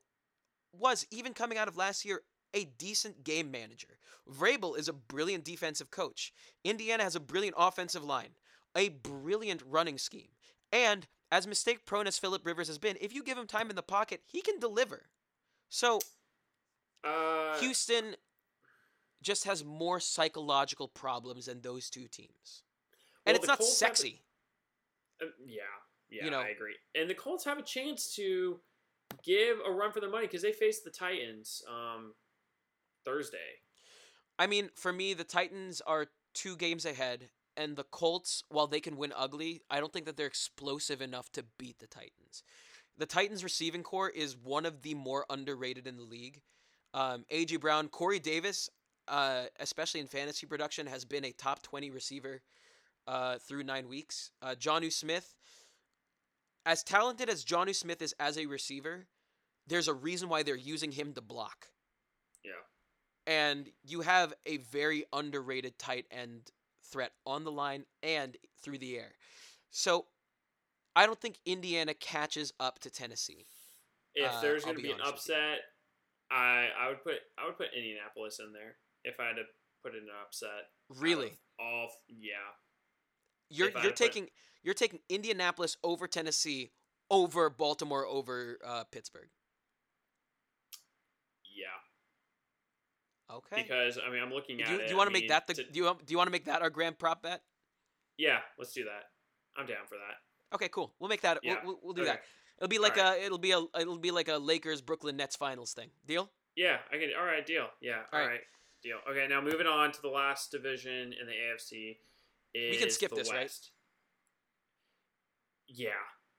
was, 0.71 1.07
even 1.09 1.33
coming 1.33 1.57
out 1.57 1.67
of 1.67 1.77
last 1.77 2.05
year, 2.05 2.21
a 2.53 2.65
decent 2.77 3.23
game 3.23 3.49
manager. 3.49 3.97
Vrabel 4.31 4.77
is 4.77 4.87
a 4.87 4.93
brilliant 4.93 5.43
defensive 5.43 5.89
coach. 5.89 6.31
Indiana 6.63 7.01
has 7.01 7.15
a 7.15 7.19
brilliant 7.19 7.55
offensive 7.57 8.03
line, 8.03 8.35
a 8.75 8.89
brilliant 8.89 9.63
running 9.67 9.97
scheme. 9.97 10.29
And 10.71 11.07
as 11.31 11.47
mistake 11.47 11.85
prone 11.85 12.05
as 12.07 12.19
Philip 12.19 12.45
Rivers 12.45 12.67
has 12.67 12.77
been, 12.77 12.97
if 13.01 13.15
you 13.15 13.23
give 13.23 13.37
him 13.37 13.47
time 13.47 13.71
in 13.71 13.75
the 13.75 13.81
pocket, 13.81 14.21
he 14.25 14.41
can 14.41 14.59
deliver. 14.59 15.07
So 15.69 15.99
Uh, 17.05 17.57
Houston 17.59 18.15
just 19.21 19.45
has 19.45 19.63
more 19.63 19.99
psychological 19.99 20.87
problems 20.87 21.45
than 21.45 21.61
those 21.61 21.89
two 21.89 22.07
teams. 22.07 22.63
And 23.25 23.33
Well, 23.33 23.35
it's 23.35 23.47
not 23.47 23.57
Colts 23.59 23.79
have 23.79 23.91
a- 23.91 23.95
sexy. 23.95 24.21
Uh, 25.21 25.25
yeah, 25.45 25.61
yeah, 26.09 26.25
You 26.25 26.31
know- 26.31 26.41
I 26.41 26.49
agree. 26.49 26.75
And 26.93 27.09
the 27.09 27.15
Colts 27.15 27.43
have 27.45 27.57
a 27.57 27.63
chance 27.63 28.13
to 28.15 28.59
give 29.23 29.57
a 29.65 29.71
run 29.71 29.91
for 29.91 29.99
their 29.99 30.09
money 30.09 30.27
because 30.27 30.41
they 30.41 30.51
face 30.51 30.81
the 30.81 30.91
Titans 30.91 31.63
um, 31.67 32.13
Thursday. 33.03 33.61
I 34.37 34.47
mean, 34.47 34.69
for 34.75 34.91
me, 34.91 35.13
the 35.13 35.23
Titans 35.23 35.81
are 35.81 36.07
two 36.33 36.57
games 36.57 36.85
ahead, 36.85 37.29
and 37.55 37.77
the 37.77 37.85
Colts, 37.85 38.43
while 38.49 38.67
they 38.67 38.81
can 38.81 38.97
win 38.97 39.13
ugly, 39.15 39.61
I 39.69 39.79
don't 39.79 39.93
think 39.93 40.05
that 40.05 40.17
they're 40.17 40.25
explosive 40.27 41.01
enough 41.01 41.31
to 41.33 41.45
beat 41.57 41.79
the 41.79 41.87
Titans. 41.87 42.43
The 42.97 43.05
Titans' 43.05 43.43
receiving 43.43 43.83
corps 43.83 44.09
is 44.09 44.35
one 44.35 44.65
of 44.65 44.81
the 44.81 44.93
more 44.93 45.25
underrated 45.29 45.87
in 45.87 45.95
the 45.95 46.03
league. 46.03 46.41
Um, 46.95 47.25
A.J. 47.29 47.57
Brown, 47.57 47.89
Corey 47.89 48.19
Davis, 48.19 48.69
uh, 49.09 49.43
especially 49.59 49.99
in 49.99 50.07
fantasy 50.07 50.47
production, 50.47 50.87
has 50.87 51.03
been 51.03 51.25
a 51.25 51.31
top 51.33 51.61
20 51.61 51.91
receiver 51.91 52.41
uh, 53.05 53.37
through 53.37 53.63
nine 53.63 53.89
weeks. 53.89 54.31
Uh, 54.41 54.55
Jonnu 54.57 54.91
Smith, 54.91 55.35
as 56.65 56.83
talented 56.83 57.29
as 57.29 57.43
Jonnu 57.43 57.75
Smith 57.75 58.01
is 58.01 58.13
as 58.17 58.37
a 58.37 58.45
receiver, 58.45 59.07
there's 59.67 59.87
a 59.89 59.93
reason 59.93 60.29
why 60.29 60.41
they're 60.43 60.55
using 60.55 60.91
him 60.93 61.13
to 61.13 61.21
block 61.21 61.67
Yeah. 62.43 62.53
and 63.27 63.69
you 63.83 64.01
have 64.01 64.33
a 64.45 64.57
very 64.57 65.03
underrated 65.11 65.77
tight 65.77 66.05
end 66.09 66.51
threat 66.91 67.11
on 67.25 67.43
the 67.43 67.51
line 67.51 67.85
and 68.03 68.37
through 68.63 68.77
the 68.77 68.97
air. 68.97 69.11
So 69.69 70.05
I 70.95 71.05
don't 71.05 71.19
think 71.19 71.39
Indiana 71.45 71.93
catches 71.93 72.53
up 72.59 72.79
to 72.79 72.89
Tennessee. 72.89 73.45
If 74.13 74.31
Uh, 74.31 74.41
there's 74.41 74.63
I'll 74.63 74.67
going 74.73 74.77
to 74.77 74.81
be 74.83 74.87
be 74.89 74.93
an 74.93 75.01
honest 75.01 75.27
with 75.27 75.35
you. 75.35 75.43
upset, 75.43 75.59
I 76.31 76.67
I 76.79 76.87
would 76.89 77.03
put 77.03 77.15
I 77.37 77.45
would 77.45 77.57
put 77.57 77.67
Indianapolis 77.75 78.39
in 78.39 78.51
there 78.53 78.77
if 79.03 79.19
I 79.19 79.27
had 79.27 79.35
to 79.35 79.43
put 79.83 79.93
in 79.93 80.01
an 80.03 80.09
upset. 80.25 80.69
Really, 80.89 81.33
All 81.59 81.89
yeah. 82.07 82.33
you're 83.49 83.67
if 83.69 83.73
you're 83.75 83.83
to 83.83 83.89
put- 83.89 83.95
taking 83.95 84.27
you're 84.63 84.73
taking 84.73 84.99
Indianapolis 85.09 85.77
over 85.83 86.07
Tennessee 86.07 86.71
over 87.11 87.49
Baltimore 87.49 88.05
over 88.05 88.57
uh, 88.65 88.83
Pittsburgh. 88.91 89.29
Yeah. 91.55 93.35
Okay. 93.35 93.61
Because 93.63 93.97
I 94.05 94.09
mean 94.11 94.21
I'm 94.21 94.31
looking 94.33 94.57
do 94.57 94.63
at 94.63 94.69
you, 94.69 94.75
it. 94.79 94.85
do 94.87 94.91
you 94.91 94.97
want 94.97 95.07
to 95.07 95.13
make 95.13 95.23
mean, 95.23 95.29
that 95.29 95.47
the 95.47 95.53
to- 95.55 95.63
do 95.71 95.79
you 95.79 95.85
want, 95.85 96.05
do 96.05 96.11
you 96.11 96.17
want 96.17 96.27
to 96.27 96.31
make 96.31 96.45
that 96.45 96.61
our 96.61 96.69
grand 96.69 96.97
prop 96.99 97.21
bet? 97.23 97.41
Yeah, 98.17 98.39
let's 98.57 98.73
do 98.73 98.83
that. 98.85 99.09
I'm 99.57 99.65
down 99.67 99.85
for 99.87 99.95
that. 99.95 100.55
Okay, 100.55 100.69
cool. 100.69 100.93
We'll 100.99 101.09
make 101.09 101.21
that. 101.21 101.39
Yeah. 101.43 101.55
We'll, 101.63 101.73
we'll, 101.73 101.79
we'll 101.83 101.93
do 101.93 102.01
Okay. 102.03 102.11
that. 102.11 102.21
It'll 102.59 102.69
be 102.69 102.79
like 102.79 102.97
Alright. 102.97 103.21
a 103.21 103.25
it'll 103.25 103.37
be 103.37 103.51
a 103.51 103.61
it'll 103.79 103.97
be 103.99 104.11
like 104.11 104.27
a 104.29 104.37
Lakers 104.37 104.81
Brooklyn 104.81 105.17
Nets 105.17 105.35
finals 105.35 105.73
thing. 105.73 105.89
Deal? 106.07 106.29
Yeah, 106.55 106.77
I 106.91 106.97
can. 106.97 107.09
All 107.19 107.25
right, 107.25 107.45
deal. 107.45 107.67
Yeah, 107.81 108.01
all 108.13 108.19
Alright. 108.19 108.29
right, 108.31 108.39
deal. 108.81 108.97
Okay, 109.09 109.27
now 109.27 109.41
moving 109.41 109.67
on 109.67 109.91
to 109.91 110.01
the 110.01 110.07
last 110.09 110.51
division 110.51 111.13
in 111.19 111.27
the 111.27 111.33
AFC. 111.33 111.97
Is 112.53 112.79
can 112.79 112.89
skip 112.89 113.11
this, 113.13 113.29
right? 113.31 113.51
Yeah, 115.67 115.89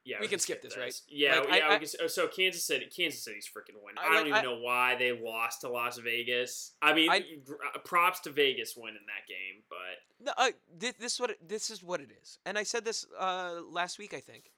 yeah. 0.05 0.17
We 0.21 0.29
can 0.29 0.39
skip 0.39 0.62
this, 0.62 0.77
right? 0.77 0.95
Yeah, 1.09 1.41
Like, 1.41 1.49
yeah. 1.49 1.55
I- 1.55 1.69
we 1.69 1.75
I- 1.75 1.79
can, 1.79 2.09
so- 2.09 2.29
Kansas 2.29 2.64
City, 2.64 2.87
Kansas 2.87 3.23
City's 3.23 3.47
freaking 3.47 3.75
win. 3.83 3.99
I 3.99 4.03
I, 4.07 4.14
don't 4.14 4.31
like- 4.31 4.43
even 4.45 4.51
know 4.51 4.61
why 4.64 4.95
they 4.97 5.12
lost 5.12 5.61
to 5.62 5.69
Las 5.69 5.99
Vegas. 5.99 6.75
I 6.81 6.95
mean, 6.95 7.11
I- 7.11 7.39
uh, 7.75 7.79
props 7.81 8.21
to 8.21 8.31
Vegas 8.31 8.75
winning 8.77 9.01
that 9.07 9.27
game, 9.29 9.64
but 9.69 10.25
No, 10.25 10.33
uh, 10.39 10.53
this, 10.75 10.95
this 10.99 11.14
is 11.14 11.21
what 11.21 11.31
it, 11.31 11.47
this 11.49 11.71
is 11.71 11.83
what 11.83 12.01
it 12.01 12.11
is, 12.23 12.39
and 12.47 12.57
I 12.57 12.62
said 12.62 12.85
this 12.85 13.05
uh, 13.19 13.61
last 13.69 13.99
week. 13.99 14.14
I 14.14 14.21
think 14.21 14.51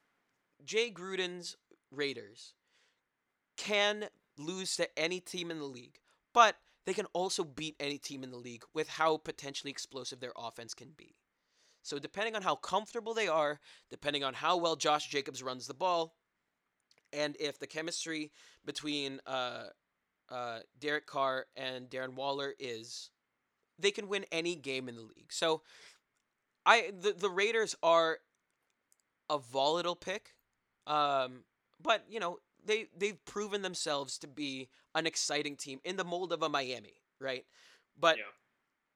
Jay 0.65 0.91
Gruden's 0.91 1.57
Raiders 1.91 2.55
can 3.57 4.07
lose 4.37 4.77
to 4.77 4.99
any 4.99 5.21
team 5.21 5.51
in 5.51 5.59
the 5.59 5.65
league, 5.65 5.99
but 6.33 6.57
they 6.87 6.95
can 6.95 7.07
also 7.13 7.45
beat 7.45 7.77
any 7.81 7.99
team 7.99 8.23
in 8.23 8.31
the 8.31 8.37
league 8.37 8.65
with 8.73 8.89
how 8.89 9.17
potentially 9.17 9.71
explosive 9.71 10.21
their 10.21 10.33
offense 10.37 10.75
can 10.75 10.91
be. 10.97 11.17
So 11.83 11.99
depending 11.99 12.37
on 12.37 12.43
how 12.43 12.55
comfortable 12.55 13.15
they 13.15 13.29
are, 13.29 13.61
depending 13.91 14.25
on 14.25 14.35
how 14.35 14.57
well 14.57 14.77
Josh 14.77 15.09
Jacobs 15.09 15.43
runs 15.43 15.67
the 15.67 15.75
ball, 15.75 16.15
and 17.13 17.37
if 17.41 17.59
the 17.59 17.67
chemistry 17.67 18.33
between 18.65 19.21
uh, 19.27 19.65
uh, 20.31 20.59
Derek 20.79 21.07
Carr 21.07 21.47
and 21.57 21.89
Darren 21.89 22.15
Waller 22.15 22.55
is, 22.59 23.11
they 23.79 23.91
can 23.91 24.09
win 24.09 24.25
any 24.31 24.55
game 24.55 24.89
in 24.89 24.97
the 24.97 25.03
league. 25.03 25.33
So, 25.33 25.63
I 26.67 26.93
the 26.99 27.13
the 27.13 27.31
Raiders 27.31 27.75
are 27.83 28.19
a 29.31 29.39
volatile 29.39 29.97
pick, 29.97 30.35
um, 30.89 31.45
but 31.81 32.05
you 32.09 32.19
know 32.19 32.39
they 32.65 32.87
they've 32.97 33.25
proven 33.25 33.63
themselves 33.63 34.19
to 34.19 34.27
be 34.27 34.69
an 34.95 35.07
exciting 35.07 35.57
team 35.57 35.81
in 35.85 35.97
the 35.97 36.05
mold 36.05 36.33
of 36.33 36.43
a 36.43 36.49
Miami, 36.49 36.95
right? 37.21 37.45
But 37.99 38.17
Yeah. 38.19 38.25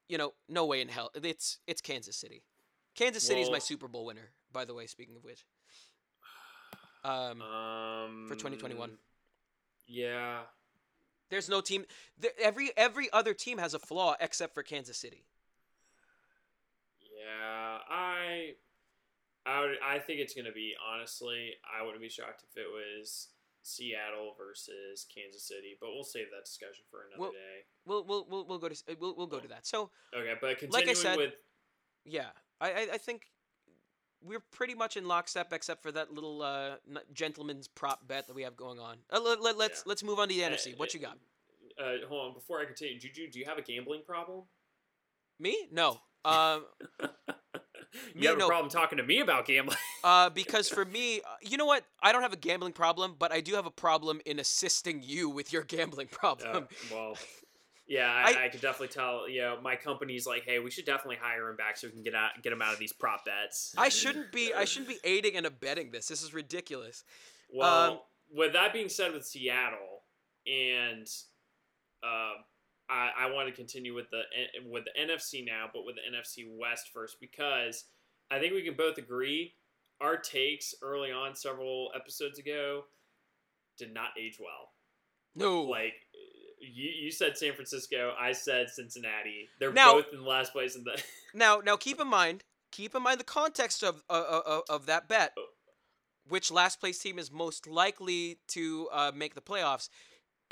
you 0.09 0.19
know, 0.19 0.35
no 0.49 0.67
way 0.67 0.81
in 0.81 0.89
hell. 0.89 1.11
It's 1.15 1.59
it's 1.67 1.81
Kansas 1.81 2.17
City. 2.17 2.43
Kansas 2.95 3.23
City's 3.23 3.51
my 3.51 3.59
Super 3.59 3.89
Bowl 3.89 4.05
winner, 4.05 4.33
by 4.53 4.65
the 4.65 4.75
way. 4.75 4.87
Speaking 4.87 5.17
of 5.17 5.25
which, 5.25 5.47
um, 7.05 7.41
um, 7.41 8.27
for 8.29 8.35
2021. 8.35 8.99
Yeah, 9.87 10.41
there's 11.31 11.49
no 11.49 11.61
team. 11.61 11.87
every 12.41 12.71
every 12.77 13.13
other 13.13 13.35
team 13.35 13.59
has 13.59 13.75
a 13.75 13.79
flaw 13.79 14.15
except 14.21 14.55
for 14.55 14.63
Kansas 14.63 14.97
City. 14.99 15.25
Yeah, 17.01 17.79
I, 17.89 18.55
I 19.47 19.61
would, 19.61 19.71
I 19.85 19.99
think 19.99 20.21
it's 20.21 20.35
gonna 20.35 20.53
be 20.53 20.75
honestly. 20.93 21.53
I 21.67 21.85
wouldn't 21.85 22.01
be 22.03 22.09
shocked 22.09 22.45
if 22.49 22.57
it 22.57 22.67
was 22.71 23.29
Seattle 23.63 24.35
versus 24.39 25.07
Kansas 25.13 25.45
City, 25.47 25.77
but 25.81 25.91
we'll 25.93 26.05
save 26.05 26.27
that 26.31 26.45
discussion 26.45 26.85
for 26.91 27.07
another 27.07 27.21
Well- 27.21 27.33
day. 27.33 27.65
We'll 27.85 28.05
we'll 28.05 28.27
we'll, 28.29 28.47
we'll 28.47 28.59
go 28.59 28.69
to 28.69 28.83
we'll, 29.01 29.17
we'll 29.17 29.27
go 29.27 29.41
to 29.41 29.49
that. 29.49 29.67
So 29.67 29.91
Okay, 30.15 30.35
but 30.41 30.71
like 30.73 30.89
I 30.89 30.93
said, 30.93 31.17
with 31.17 31.35
yeah, 32.05 32.29
I 32.61 32.71
I, 32.71 32.89
I 32.95 32.99
think 32.99 33.23
we're 34.25 34.39
pretty 34.53 34.75
much 34.75 34.97
in 34.97 35.07
lockstep 35.09 35.53
except 35.53 35.83
for 35.83 35.91
that 35.91 36.13
little 36.13 36.43
uh, 36.43 36.77
gentleman's 37.13 37.67
prop 37.67 38.07
bet 38.07 38.29
that 38.29 38.35
we 38.35 38.43
have 38.43 38.57
going 38.57 38.79
on. 38.79 38.99
Uh, 39.11 39.21
let, 39.21 39.43
let, 39.43 39.57
let's 39.59 39.81
Yeah. 39.81 39.89
let's 39.91 40.05
move 40.05 40.21
on 40.21 40.29
to 40.29 40.35
the 40.35 40.45
Uh, 40.45 40.51
NFC. 40.51 40.79
What 40.79 40.95
you 40.95 41.01
got? 41.01 41.19
Uh, 41.77 42.07
hold 42.09 42.29
on, 42.29 42.35
before 42.35 42.61
I 42.61 42.65
continue, 42.67 43.01
Juju, 43.01 43.31
do 43.31 43.39
you 43.41 43.47
have 43.47 43.59
a 43.59 43.63
gambling 43.63 44.03
problem? 44.07 44.43
Me? 45.41 45.67
No. 45.73 45.99
Um, 46.25 46.67
you 48.15 48.29
have 48.29 48.39
no. 48.39 48.47
a 48.47 48.49
problem 48.49 48.71
talking 48.71 48.99
to 48.99 49.05
me 49.05 49.21
about 49.21 49.47
gambling. 49.47 49.77
uh, 50.05 50.31
because 50.31 50.69
for 50.69 50.85
me, 50.85 51.19
uh, 51.19 51.35
you 51.43 51.57
know 51.57 51.67
what? 51.67 51.85
I 52.03 52.13
don't 52.13 52.23
have 52.23 52.33
a 52.33 52.37
gambling 52.39 52.73
problem, 52.73 53.17
but 53.19 53.33
I 53.33 53.41
do 53.41 53.55
have 53.55 53.67
a 53.67 53.71
problem 53.71 54.21
in 54.27 54.39
assisting 54.39 55.03
you 55.03 55.29
with 55.29 55.53
your 55.53 55.63
gambling 55.63 56.07
problem. 56.11 56.57
Uh, 56.57 56.61
well, 56.91 57.17
yeah, 57.87 58.11
I, 58.11 58.33
I- 58.33 58.45
I, 58.45 58.49
could 58.49 58.61
definitely 58.61 58.89
tell. 58.89 59.29
You 59.29 59.43
know, 59.43 59.59
my 59.63 59.77
company's 59.77 60.27
like, 60.27 60.45
hey, 60.45 60.59
we 60.59 60.71
should 60.71 60.87
definitely 60.87 61.19
hire 61.21 61.49
him 61.49 61.57
back 61.57 61.77
so 61.77 61.89
we 61.89 61.93
can 61.93 62.03
get 62.03 62.15
out, 62.15 62.31
get 62.43 62.53
him 62.53 62.63
out 62.63 62.73
of 62.73 62.79
these 62.79 62.93
prop 62.93 63.25
bets. 63.25 63.75
I 63.77 63.89
shouldn't 63.89 64.33
be. 64.33 64.53
I 64.55 64.65
shouldn't 64.65 64.89
be 64.89 64.99
aiding 65.05 65.37
and 65.37 65.47
abetting 65.47 65.91
this. 65.91 66.09
This 66.09 66.23
is 66.23 66.33
ridiculous. 66.33 67.05
Well, 67.53 67.93
Um, 67.93 67.99
with 68.35 68.55
that 68.55 68.73
being 68.73 68.89
said, 68.89 69.13
with 69.13 69.27
Seattle, 69.27 70.03
and 70.47 71.07
uh, 72.03 72.33
I, 72.93 73.11
I 73.21 73.31
want 73.33 73.49
to 73.49 73.55
continue 73.55 73.95
with 73.95 74.11
the 74.11 74.21
with 74.71 74.85
the 74.85 75.01
NFC 75.01 75.45
now, 75.45 75.67
but 75.73 75.85
with 75.87 75.97
the 75.97 76.03
NFC 76.03 76.47
West 76.61 76.91
first 76.93 77.17
because 77.21 77.85
I 78.31 78.39
think 78.39 78.53
we 78.53 78.63
can 78.63 78.75
both 78.75 78.99
agree 78.99 79.55
our 80.01 80.17
takes 80.17 80.75
early 80.83 81.11
on 81.11 81.35
several 81.35 81.91
episodes 81.97 82.39
ago 82.39 82.85
did 83.79 83.95
not 83.95 84.09
age 84.21 84.37
well. 84.39 84.71
No. 85.35 85.63
Like 85.63 85.95
you, 86.61 86.91
you 86.91 87.11
said 87.11 87.39
San 87.39 87.55
Francisco, 87.55 88.13
I 88.21 88.33
said 88.33 88.69
Cincinnati. 88.69 89.49
They're 89.59 89.73
Now- 89.73 89.95
both 89.95 90.07
in 90.13 90.25
last 90.25 90.53
place 90.53 90.77
in 90.77 90.85
the. 90.85 91.01
Now, 91.35 91.63
now 91.65 91.77
keep 91.77 91.99
in 91.99 92.09
mind, 92.09 92.45
keep 92.73 92.95
in 92.95 93.03
mind 93.03 93.19
the 93.19 93.25
context 93.25 93.83
of 93.83 94.03
uh, 94.11 94.13
uh, 94.13 94.43
uh, 94.45 94.61
of 94.69 94.85
that 94.85 95.09
bet. 95.09 95.33
Which 96.29 96.51
last 96.53 96.79
place 96.79 96.99
team 96.99 97.19
is 97.19 97.33
most 97.33 97.67
likely 97.67 98.39
to 98.49 98.89
uh, 98.93 99.13
make 99.15 99.35
the 99.35 99.41
playoffs? 99.41 99.89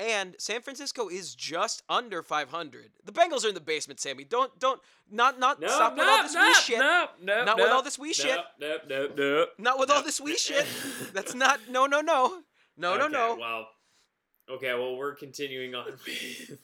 And 0.01 0.35
San 0.39 0.63
Francisco 0.63 1.09
is 1.09 1.35
just 1.35 1.83
under 1.87 2.23
500. 2.23 2.89
The 3.05 3.11
Bengals 3.11 3.45
are 3.45 3.49
in 3.49 3.53
the 3.53 3.61
basement, 3.61 3.99
Sammy. 3.99 4.23
Don't 4.23 4.57
don't 4.59 4.81
not 5.11 5.39
not 5.39 5.61
No, 5.61 5.67
stop 5.67 5.95
with 5.95 6.07
all 6.07 6.23
this 6.23 6.33
no, 6.33 6.41
wee 6.41 6.53
shit. 6.55 6.79
no, 6.79 7.05
no, 7.21 7.45
Not 7.45 7.57
no, 7.57 7.63
with 7.63 7.71
all 7.71 7.83
this 7.83 7.99
wee 7.99 8.11
shit. 8.13 8.39
No, 8.59 8.67
no, 8.89 9.07
no, 9.07 9.13
no. 9.15 9.45
Not 9.59 9.77
with 9.77 9.91
all 9.91 10.01
this 10.01 10.19
wee 10.19 10.35
shit. 10.37 10.65
That's 11.13 11.35
not 11.35 11.59
no 11.69 11.85
no 11.85 12.01
no 12.01 12.41
no 12.77 12.97
no 12.97 13.03
Okay, 13.05 13.13
no. 13.13 13.37
Well, 13.39 13.67
okay. 14.49 14.73
Well, 14.73 14.95
we're 14.97 15.13
continuing 15.13 15.75
on 15.75 15.85
with 16.05 16.59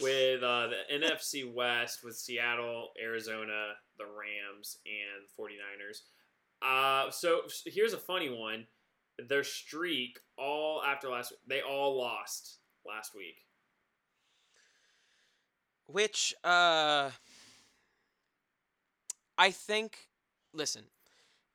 with 0.00 0.42
uh, 0.42 0.68
the 0.68 0.94
NFC 0.94 1.52
West 1.52 2.02
with 2.02 2.16
Seattle, 2.16 2.92
Arizona, 2.98 3.74
the 3.98 4.06
Rams, 4.06 4.78
and 4.86 5.28
49ers. 5.38 5.98
Uh, 6.62 7.10
so 7.10 7.42
here's 7.66 7.92
a 7.92 7.98
funny 7.98 8.30
one. 8.30 8.66
Their 9.18 9.44
streak, 9.44 10.18
all 10.36 10.82
after 10.82 11.08
last, 11.08 11.32
week 11.32 11.40
they 11.46 11.60
all 11.60 11.96
lost 11.98 12.58
last 12.86 13.14
week. 13.14 13.36
Which 15.86 16.34
uh 16.44 17.10
I 19.36 19.50
think 19.50 20.08
listen, 20.52 20.84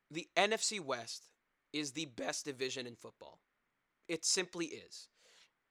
the 0.09 0.27
NFC 0.35 0.79
West 0.79 1.29
is 1.71 1.91
the 1.91 2.05
best 2.05 2.45
division 2.45 2.85
in 2.85 2.95
football. 2.95 3.39
It 4.07 4.25
simply 4.25 4.65
is. 4.67 5.09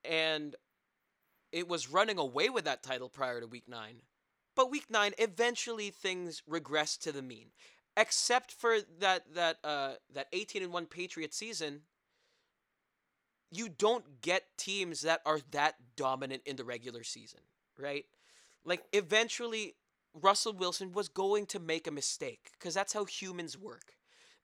And 0.05 0.57
it 1.53 1.69
was 1.69 1.91
running 1.91 2.19
away 2.19 2.49
with 2.49 2.65
that 2.65 2.83
title 2.83 3.09
prior 3.09 3.41
to 3.41 3.47
week 3.47 3.69
9. 3.69 4.03
But 4.57 4.71
week 4.71 4.87
9 4.91 5.13
eventually 5.19 5.91
things 5.91 6.43
regressed 6.49 7.01
to 7.01 7.13
the 7.13 7.23
mean. 7.23 7.53
Except 7.97 8.51
for 8.53 8.79
that 9.01 9.35
that 9.35 9.59
uh 9.63 9.95
that 10.15 10.29
18 10.33 10.63
and 10.63 10.73
1 10.73 10.87
Patriot 10.87 11.35
season, 11.35 11.83
you 13.51 13.69
don't 13.69 14.21
get 14.23 14.45
teams 14.57 15.03
that 15.03 15.21
are 15.27 15.41
that 15.51 15.75
dominant 15.95 16.43
in 16.47 16.57
the 16.57 16.65
regular 16.65 17.05
season, 17.05 17.41
right? 17.79 18.07
Like 18.65 18.83
eventually 18.93 19.75
Russell 20.15 20.55
Wilson 20.55 20.93
was 20.93 21.09
going 21.09 21.47
to 21.47 21.61
make 21.61 21.87
a 21.87 21.91
mistake 21.91 22.51
because 22.53 22.75
that's 22.75 22.93
how 22.93 23.05
humans 23.05 23.59
work. 23.59 23.95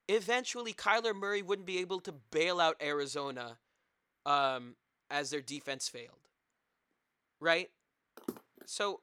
Eventually 0.09 0.73
Kyler 0.73 1.15
Murray 1.15 1.43
wouldn't 1.43 1.67
be 1.67 1.79
able 1.79 2.01
to 2.01 2.13
bail 2.31 2.61
out 2.61 2.77
Arizona 2.83 3.59
um, 4.27 4.77
as 5.11 5.31
their 5.31 5.43
defense 5.43 5.89
failed. 5.89 6.29
Right? 7.41 7.71
So 8.67 9.01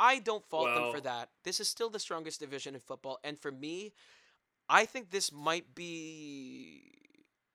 I 0.00 0.18
don't 0.18 0.44
fault 0.48 0.74
them 0.74 0.90
for 0.90 1.00
that. 1.02 1.28
This 1.44 1.60
is 1.60 1.68
still 1.68 1.90
the 1.90 2.00
strongest 2.00 2.40
division 2.40 2.74
in 2.74 2.80
football 2.80 3.20
and 3.22 3.38
for 3.38 3.52
me 3.52 3.92
I 4.70 4.84
think 4.84 5.10
this 5.10 5.32
might 5.32 5.74
be 5.74 6.92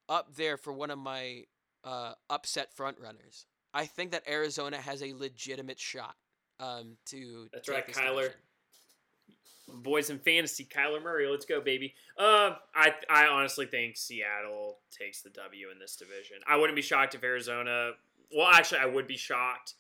up 0.09 0.35
there 0.35 0.57
for 0.57 0.73
one 0.73 0.91
of 0.91 0.99
my 0.99 1.43
uh, 1.85 2.13
upset 2.29 2.73
front 2.73 2.97
runners. 2.99 3.45
I 3.73 3.85
think 3.85 4.11
that 4.11 4.27
Arizona 4.27 4.77
has 4.77 5.01
a 5.01 5.13
legitimate 5.13 5.79
shot 5.79 6.15
um, 6.59 6.97
to 7.05 7.47
That's 7.53 7.69
right, 7.69 7.87
Kyler. 7.87 8.15
division. 8.15 8.31
Boys 9.81 10.09
in 10.09 10.19
fantasy, 10.19 10.65
Kyler 10.65 11.01
Murray. 11.01 11.27
Let's 11.27 11.45
go, 11.45 11.59
baby. 11.59 11.95
Uh, 12.19 12.55
I 12.75 12.93
I 13.09 13.25
honestly 13.27 13.65
think 13.65 13.97
Seattle 13.97 14.79
takes 14.91 15.21
the 15.21 15.31
W 15.31 15.71
in 15.71 15.79
this 15.79 15.95
division. 15.95 16.37
I 16.47 16.57
wouldn't 16.57 16.75
be 16.75 16.83
shocked 16.83 17.15
if 17.15 17.23
Arizona. 17.23 17.91
Well, 18.35 18.47
actually, 18.47 18.81
I 18.81 18.85
would 18.85 19.07
be 19.07 19.17
shocked 19.17 19.73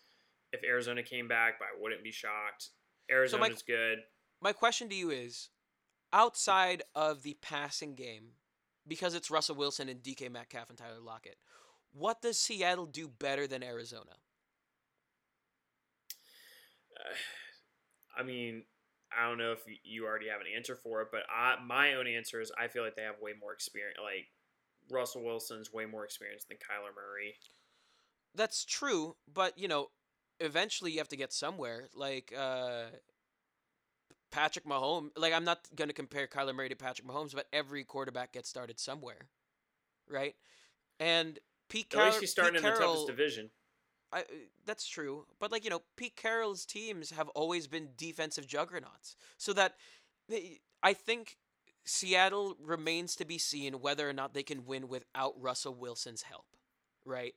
if 0.55 0.63
Arizona 0.63 1.03
came 1.03 1.27
back, 1.27 1.59
but 1.59 1.65
I 1.65 1.81
wouldn't 1.81 2.03
be 2.03 2.11
shocked. 2.11 2.69
Arizona's 3.11 3.61
good. 3.61 3.99
My 4.41 4.53
question 4.53 4.89
to 4.89 4.95
you 4.95 5.09
is 5.11 5.49
outside 6.11 6.83
of 6.95 7.23
the 7.23 7.37
passing 7.41 7.95
game, 7.95 8.31
because 8.87 9.15
it's 9.15 9.31
Russell 9.31 9.55
Wilson 9.55 9.89
and 9.89 10.01
DK 10.01 10.31
Metcalf 10.31 10.69
and 10.69 10.77
Tyler 10.77 10.99
Lockett, 11.01 11.37
what 11.93 12.21
does 12.21 12.37
Seattle 12.37 12.85
do 12.85 13.07
better 13.07 13.47
than 13.47 13.63
Arizona? 13.63 14.17
Uh, 16.95 17.13
I 18.17 18.23
mean, 18.23 18.63
I 19.17 19.27
don't 19.27 19.37
know 19.37 19.51
if 19.51 19.59
you 19.83 20.05
already 20.05 20.29
have 20.29 20.41
an 20.41 20.47
answer 20.55 20.75
for 20.75 21.01
it, 21.01 21.09
but 21.11 21.21
I, 21.29 21.55
my 21.65 21.93
own 21.95 22.07
answer 22.07 22.41
is 22.41 22.51
I 22.57 22.67
feel 22.67 22.83
like 22.83 22.95
they 22.95 23.03
have 23.03 23.15
way 23.21 23.31
more 23.39 23.53
experience. 23.53 23.97
Like 24.01 24.27
Russell 24.89 25.23
Wilson's 25.23 25.73
way 25.73 25.85
more 25.85 26.05
experience 26.05 26.45
than 26.45 26.57
Kyler 26.57 26.95
Murray. 26.95 27.35
That's 28.35 28.65
true, 28.65 29.15
but 29.31 29.57
you 29.57 29.67
know, 29.67 29.87
eventually 30.39 30.91
you 30.91 30.97
have 30.99 31.07
to 31.09 31.15
get 31.15 31.33
somewhere. 31.33 31.85
Like 31.95 32.33
uh, 32.37 32.85
Patrick 34.31 34.65
Mahomes. 34.65 35.11
Like 35.15 35.33
I'm 35.33 35.45
not 35.45 35.59
gonna 35.75 35.93
compare 35.93 36.27
Kyler 36.27 36.53
Murray 36.53 36.69
to 36.69 36.75
Patrick 36.75 37.07
Mahomes, 37.07 37.33
but 37.33 37.47
every 37.53 37.83
quarterback 37.83 38.33
gets 38.33 38.49
started 38.49 38.79
somewhere, 38.79 39.27
right? 40.09 40.35
And 40.99 41.39
Pete 41.69 41.93
At 41.95 42.05
least 42.05 42.19
he's 42.19 42.31
starting 42.31 42.55
in 42.55 42.61
Carroll, 42.61 42.79
the 42.79 42.85
toughest 42.85 43.07
division. 43.07 43.49
I, 44.13 44.23
that's 44.65 44.87
true, 44.87 45.25
but 45.39 45.51
like 45.51 45.63
you 45.63 45.69
know, 45.69 45.81
Pete 45.97 46.15
Carroll's 46.15 46.65
teams 46.65 47.11
have 47.11 47.29
always 47.29 47.67
been 47.67 47.89
defensive 47.97 48.47
juggernauts. 48.47 49.15
So 49.37 49.53
that 49.53 49.75
I 50.83 50.93
think 50.93 51.37
Seattle 51.85 52.55
remains 52.61 53.15
to 53.17 53.25
be 53.25 53.37
seen 53.37 53.73
whether 53.75 54.09
or 54.09 54.13
not 54.13 54.33
they 54.33 54.43
can 54.43 54.65
win 54.65 54.87
without 54.87 55.33
Russell 55.39 55.75
Wilson's 55.75 56.23
help, 56.23 56.45
right? 57.05 57.35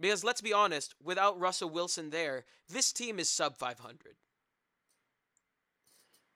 Because 0.00 0.24
let's 0.24 0.40
be 0.40 0.52
honest, 0.52 0.94
without 1.02 1.38
Russell 1.38 1.70
Wilson 1.70 2.10
there, 2.10 2.44
this 2.68 2.92
team 2.92 3.18
is 3.18 3.28
sub 3.28 3.56
500. 3.56 4.16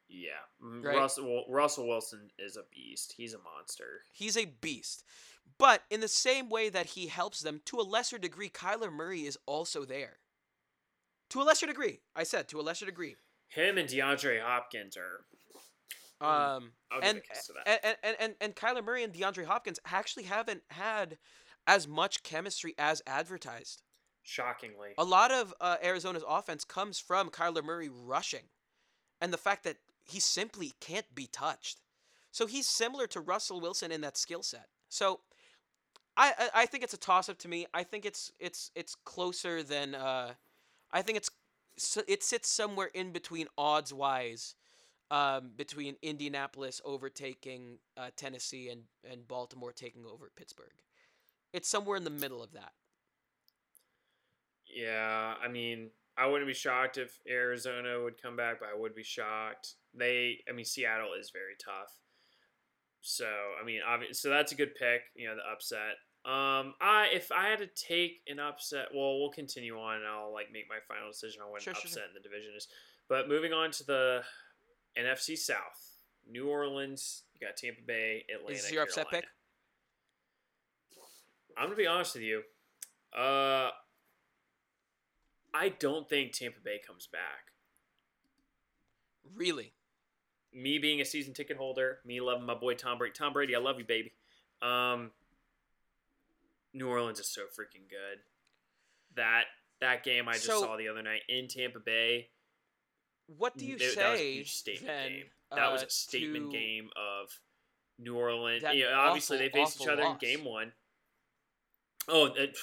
Yeah, 0.09 0.31
Right. 0.61 0.97
Russell 0.97 1.45
Russell 1.49 1.89
Wilson 1.89 2.31
is 2.39 2.57
a 2.57 2.65
beast. 2.75 3.15
He's 3.17 3.33
a 3.33 3.39
monster. 3.39 4.03
He's 4.13 4.37
a 4.37 4.45
beast. 4.45 5.05
But 5.59 5.83
in 5.91 6.01
the 6.01 6.09
same 6.09 6.49
way 6.49 6.69
that 6.69 6.87
he 6.87 7.07
helps 7.07 7.41
them, 7.41 7.61
to 7.67 7.79
a 7.79 7.83
lesser 7.83 8.19
degree, 8.19 8.49
Kyler 8.49 8.93
Murray 8.93 9.21
is 9.21 9.39
also 9.47 9.85
there. 9.85 10.19
To 11.31 11.41
a 11.41 11.45
lesser 11.45 11.67
degree. 11.67 12.01
I 12.15 12.25
said 12.25 12.49
to 12.49 12.61
a 12.61 12.63
lesser 12.63 12.87
degree. 12.87 13.17
Him 13.49 13.79
and 13.79 13.89
DeAndre 13.89 14.41
Hopkins 14.43 14.97
are. 14.97 15.25
Um, 16.23 16.73
I'll 16.93 17.01
give 17.01 17.09
and, 17.09 17.19
a 17.19 17.21
kiss 17.21 17.47
to 17.47 17.53
that. 17.55 17.81
and, 17.85 17.97
and, 18.03 18.17
and, 18.21 18.35
and 18.41 18.57
Kyler 18.57 18.85
Murray 18.85 19.03
and 19.03 19.13
DeAndre 19.13 19.47
Hopkins 19.47 19.81
actually 19.87 20.25
haven't 20.25 20.63
had 20.69 21.17
as 21.67 21.87
much 21.87 22.23
chemistry 22.23 22.75
as 22.79 23.03
advertised. 23.07 23.83
Shockingly, 24.23 24.91
A 24.99 25.05
lot 25.05 25.31
of 25.31 25.55
uh, 25.61 25.77
Arizona's 25.83 26.25
offense 26.29 26.65
comes 26.65 26.99
from 27.01 27.31
Kyler 27.31 27.65
Murray 27.65 27.89
rushing, 27.89 28.45
and 29.21 29.33
the 29.33 29.39
fact 29.39 29.65
that 29.65 29.79
he 30.05 30.21
simply 30.21 30.73
can't 30.81 31.15
be 31.15 31.27
touched. 31.27 31.81
So 32.31 32.47
he's 32.47 32.67
similar 32.67 33.07
to 33.09 33.21
Russell 33.21 33.61
Wilson 33.61 33.91
in 33.91 34.03
that 34.03 34.17
skill 34.17 34.43
set. 34.43 34.69
So 34.89 35.21
I, 36.17 36.33
I 36.39 36.63
I 36.63 36.67
think 36.67 36.85
it's 36.85 36.95
a 36.95 36.99
toss 36.99 37.29
up 37.29 37.39
to 37.39 37.49
me. 37.49 37.67
I 37.73 37.83
think 37.83 38.05
it's 38.05 38.31
it's 38.39 38.71
it's 38.75 38.95
closer 38.95 39.63
than 39.63 39.95
uh, 39.95 40.35
I 40.93 41.03
think 41.03 41.17
it's 41.17 41.31
so 41.79 42.03
it 42.07 42.23
sits 42.23 42.49
somewhere 42.49 42.91
in 42.93 43.13
between 43.13 43.47
odds 43.57 43.93
wise. 43.93 44.55
Um, 45.13 45.51
between 45.57 45.97
Indianapolis 46.03 46.81
overtaking 46.85 47.79
uh, 47.97 48.11
Tennessee 48.15 48.69
and, 48.69 48.83
and 49.11 49.27
Baltimore 49.27 49.73
taking 49.73 50.07
over 50.07 50.31
Pittsburgh. 50.37 50.71
It's 51.53 51.69
somewhere 51.69 51.97
in 51.97 52.05
the 52.05 52.11
middle 52.11 52.43
of 52.43 52.53
that. 52.53 52.73
yeah. 54.75 55.35
I 55.43 55.49
mean, 55.49 55.91
I 56.17 56.27
wouldn't 56.27 56.49
be 56.49 56.55
shocked 56.55 56.99
if 56.99 57.19
Arizona 57.29 58.03
would 58.03 58.21
come 58.21 58.37
back, 58.37 58.61
but 58.61 58.69
I 58.75 58.79
would 58.79 58.95
be 58.95 59.03
shocked. 59.03 59.75
They, 59.95 60.39
I 60.49 60.53
mean, 60.53 60.65
Seattle 60.65 61.15
is 61.19 61.31
very 61.31 61.55
tough. 61.63 61.93
So 63.01 63.27
I 63.61 63.65
mean, 63.65 63.81
obviously, 63.87 64.15
so 64.15 64.29
that's 64.29 64.53
a 64.53 64.55
good 64.55 64.75
pick. 64.75 65.01
You 65.17 65.29
know, 65.29 65.37
the 65.37 65.51
upset. 65.51 65.97
Um, 66.27 66.75
I 66.83 67.09
if 67.15 67.33
I 67.33 67.47
had 67.49 67.61
to 67.61 67.67
take 67.67 68.21
an 68.29 68.39
upset, 68.39 68.89
well, 68.95 69.19
we'll 69.19 69.31
continue 69.31 69.79
on, 69.79 69.97
and 69.97 70.07
I'll 70.07 70.33
like 70.35 70.53
make 70.53 70.69
my 70.69 70.77
final 70.87 71.11
decision 71.11 71.41
on 71.41 71.51
what 71.51 71.63
Sure, 71.63 71.73
an 71.73 71.79
upset 71.79 71.93
sure. 71.93 72.03
in 72.05 72.11
the 72.15 72.21
division 72.21 72.53
is. 72.55 72.69
But 73.09 73.27
moving 73.29 73.55
on 73.55 73.71
to 73.73 73.85
the 73.85 74.23
NFC 74.99 75.39
South, 75.39 75.95
New 76.31 76.49
Orleans, 76.49 77.23
you 77.35 77.47
got 77.47 77.57
Tampa 77.57 77.81
Bay, 77.87 78.27
Atlanta. 78.33 78.55
Is 78.55 78.63
this 78.65 78.73
your 78.73 78.83
upset 78.83 79.07
pick? 79.11 79.25
I'm 81.61 81.67
gonna 81.67 81.77
be 81.77 81.87
honest 81.87 82.15
with 82.15 82.25
you. 82.25 82.43
Uh, 83.17 83.69
I 85.53 85.69
don't 85.79 86.09
think 86.09 86.33
Tampa 86.33 86.59
Bay 86.65 86.81
comes 86.85 87.07
back. 87.07 87.53
Really? 89.35 89.75
Me 90.55 90.79
being 90.79 91.01
a 91.03 91.05
season 91.05 91.35
ticket 91.35 91.59
holder, 91.59 91.99
me 92.07 92.21
loving 92.21 92.47
my 92.47 92.55
boy 92.55 92.75
Tom 92.75 92.97
Brady. 92.97 93.13
Tom 93.17 93.35
Brady, 93.35 93.55
I 93.55 93.59
love 93.59 93.79
you, 93.79 93.85
baby. 93.85 94.13
Um, 94.63 95.11
New 96.73 96.89
Orleans 96.89 97.21
is 97.21 97.29
so 97.29 97.43
freaking 97.43 97.89
good. 97.91 98.21
That 99.17 99.45
that 99.81 100.03
game 100.03 100.29
I 100.29 100.35
just 100.35 100.47
So- 100.47 100.61
saw 100.63 100.77
the 100.77 100.89
other 100.89 101.03
night 101.03 101.23
in 101.29 101.47
Tampa 101.47 101.79
Bay. 101.81 102.31
What 103.27 103.57
do 103.59 103.67
you 103.67 103.77
it- 103.77 103.81
say? 103.81 103.95
that 103.97 104.11
was 104.13 104.21
a 104.21 104.33
huge 104.33 104.53
statement 104.55 104.87
then, 104.87 105.09
game. 105.13 105.27
That 105.55 105.73
was 105.73 105.83
uh, 105.83 105.87
a 105.87 105.91
statement 105.91 106.53
game 106.53 106.91
of 106.97 107.39
New 107.99 108.17
Orleans. 108.17 108.65
You 108.73 108.85
know, 108.85 108.99
obviously, 108.99 109.37
awful, 109.37 109.47
they 109.47 109.53
faced 109.53 109.81
each 109.83 109.89
other 109.89 110.03
in 110.03 110.17
game 110.17 110.45
one. 110.45 110.73
Oh, 112.09 112.27
it, 112.27 112.57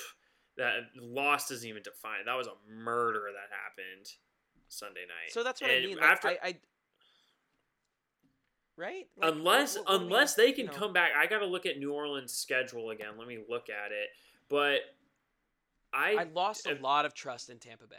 that 0.57 0.73
loss 0.99 1.49
doesn't 1.49 1.67
even 1.67 1.83
define. 1.83 2.25
That 2.25 2.35
was 2.35 2.47
a 2.47 2.71
murder 2.71 3.23
that 3.33 3.55
happened 3.55 4.07
Sunday 4.69 5.01
night. 5.07 5.31
So 5.31 5.43
that's 5.43 5.61
what 5.61 5.69
I 5.71 5.75
And 5.75 5.85
mean. 5.85 5.97
Like, 5.97 6.05
after, 6.05 6.27
I, 6.29 6.37
I, 6.43 6.55
right? 8.75 9.07
Like, 9.17 9.33
unless 9.33 9.77
what- 9.77 9.87
what- 9.87 10.01
unless 10.01 10.37
mean, 10.37 10.45
they 10.45 10.49
you 10.49 10.55
can 10.55 10.65
know? 10.67 10.73
come 10.73 10.93
back, 10.93 11.11
I 11.15 11.27
got 11.27 11.39
to 11.39 11.45
look 11.45 11.65
at 11.65 11.77
New 11.77 11.93
Orleans' 11.93 12.33
schedule 12.33 12.89
again. 12.89 13.17
Let 13.17 13.27
me 13.27 13.39
look 13.47 13.69
at 13.69 13.91
it. 13.91 14.09
But 14.49 14.81
I, 15.93 16.15
I 16.19 16.23
lost 16.33 16.67
a 16.67 16.71
if- 16.71 16.81
lot 16.81 17.05
of 17.05 17.13
trust 17.13 17.49
in 17.49 17.59
Tampa 17.59 17.85
Bay. 17.87 17.95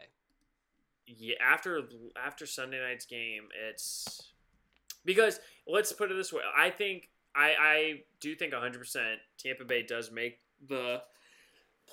yeah, 1.06 1.36
after 1.42 1.82
after 2.22 2.46
Sunday 2.46 2.80
night's 2.80 3.06
game, 3.06 3.48
it's 3.68 4.32
because 5.04 5.40
let's 5.66 5.92
put 5.92 6.10
it 6.10 6.14
this 6.14 6.32
way. 6.32 6.42
I 6.56 6.70
think 6.70 7.08
I 7.34 7.54
I 7.58 8.02
do 8.20 8.34
think 8.34 8.52
100% 8.52 9.16
Tampa 9.38 9.64
Bay 9.64 9.82
does 9.82 10.10
make 10.10 10.40
the 10.66 11.02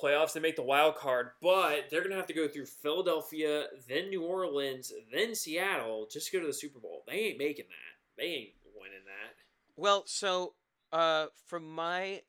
playoffs. 0.01 0.33
They 0.33 0.39
make 0.39 0.55
the 0.55 0.63
wild 0.63 0.95
card, 0.95 1.31
but 1.41 1.89
they're 1.89 2.03
gonna 2.03 2.15
have 2.15 2.27
to 2.27 2.33
go 2.33 2.47
through 2.47 2.65
Philadelphia, 2.65 3.65
then 3.87 4.09
New 4.09 4.23
Orleans, 4.23 4.91
then 5.11 5.35
Seattle 5.35 6.07
just 6.11 6.27
to 6.27 6.37
go 6.37 6.41
to 6.41 6.47
the 6.47 6.53
Super 6.53 6.79
Bowl. 6.79 7.03
They 7.07 7.13
ain't 7.13 7.37
making 7.37 7.65
that. 7.69 8.21
They 8.21 8.27
ain't 8.27 8.49
winning 8.75 9.05
that. 9.05 9.35
Well, 9.75 10.03
so 10.05 10.53
uh, 10.91 11.27
from 11.47 11.69
my 11.73 12.21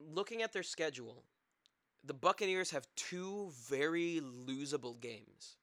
looking 0.00 0.42
at 0.42 0.52
their 0.52 0.62
schedule, 0.62 1.24
the 2.04 2.14
Buccaneers 2.14 2.70
have 2.70 2.86
two 2.96 3.50
very 3.68 4.20
losable 4.20 5.00
games, 5.00 5.56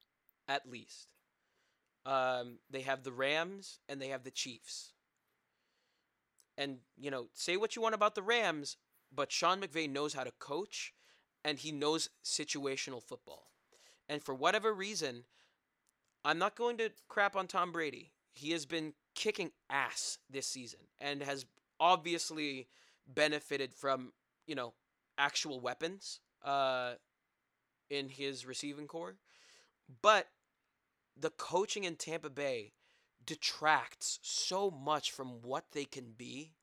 at 0.47 0.69
least. 0.69 1.09
Um, 2.05 2.59
they 2.69 2.81
have 2.81 3.03
the 3.03 3.11
Rams 3.11 3.79
and 3.89 4.01
they 4.01 4.07
have 4.07 4.23
the 4.23 4.31
Chiefs. 4.31 4.93
And 6.57 6.77
you 6.97 7.11
know, 7.11 7.27
say 7.33 7.57
what 7.57 7.75
you 7.75 7.81
want 7.81 7.95
about 7.95 8.15
the 8.15 8.21
Rams, 8.21 8.77
but 9.13 9.31
Sean 9.31 9.61
McVay 9.61 9.89
knows 9.89 10.13
how 10.13 10.23
to 10.23 10.31
coach, 10.39 10.93
and 11.43 11.59
he 11.59 11.71
knows 11.71 12.09
situational 12.23 13.01
football. 13.01 13.51
And 14.07 14.21
for 14.21 14.33
whatever 14.33 14.73
reason, 14.73 15.25
I'm 16.25 16.37
not 16.39 16.55
going 16.55 16.77
to 16.77 16.91
crap 17.07 17.35
on 17.35 17.47
Tom 17.47 17.71
Brady. 17.71 18.11
He 18.33 18.51
has 18.51 18.65
been 18.65 18.93
kicking 19.15 19.51
ass 19.69 20.17
this 20.29 20.47
season 20.47 20.79
and 20.99 21.21
has 21.21 21.45
obviously 21.79 22.67
benefited 23.07 23.73
from, 23.73 24.13
you 24.45 24.55
know, 24.55 24.73
actual 25.17 25.59
weapons 25.59 26.19
uh, 26.43 26.93
in 27.89 28.09
his 28.09 28.45
receiving 28.45 28.87
corps. 28.87 29.15
But 30.01 30.27
the 31.17 31.31
coaching 31.31 31.83
in 31.83 31.95
Tampa 31.95 32.29
Bay 32.29 32.73
detracts 33.25 34.19
so 34.21 34.71
much 34.71 35.11
from 35.11 35.41
what 35.41 35.65
they 35.73 35.85
can 35.85 36.13
be 36.17 36.53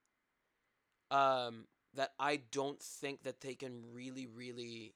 um, 1.10 1.66
that 1.96 2.12
I 2.18 2.40
don't 2.52 2.80
think 2.80 3.24
that 3.24 3.40
they 3.40 3.54
can 3.54 3.82
really, 3.92 4.26
really 4.26 4.94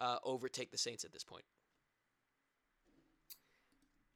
uh, 0.00 0.18
overtake 0.24 0.70
the 0.70 0.78
Saints 0.78 1.04
at 1.04 1.12
this 1.12 1.24
point. 1.24 1.44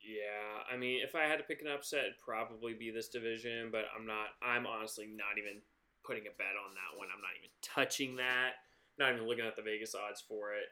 Yeah, 0.02 0.64
I 0.72 0.76
mean, 0.76 1.00
if 1.02 1.14
I 1.14 1.24
had 1.24 1.36
to 1.36 1.42
pick 1.44 1.60
an 1.60 1.68
upset, 1.68 2.00
it'd 2.00 2.20
probably 2.24 2.74
be 2.74 2.90
this 2.90 3.08
division, 3.08 3.68
but 3.70 3.84
I'm 3.96 4.06
not. 4.06 4.28
I'm 4.42 4.66
honestly 4.66 5.06
not 5.06 5.38
even 5.38 5.60
putting 6.04 6.26
a 6.26 6.34
bet 6.36 6.56
on 6.56 6.74
that 6.74 6.98
one. 6.98 7.08
I'm 7.14 7.20
not 7.20 7.36
even 7.38 7.50
touching 7.62 8.16
that. 8.16 8.52
Not 8.98 9.14
even 9.14 9.26
looking 9.26 9.46
at 9.46 9.56
the 9.56 9.62
Vegas 9.62 9.94
odds 9.94 10.20
for 10.20 10.54
it. 10.54 10.66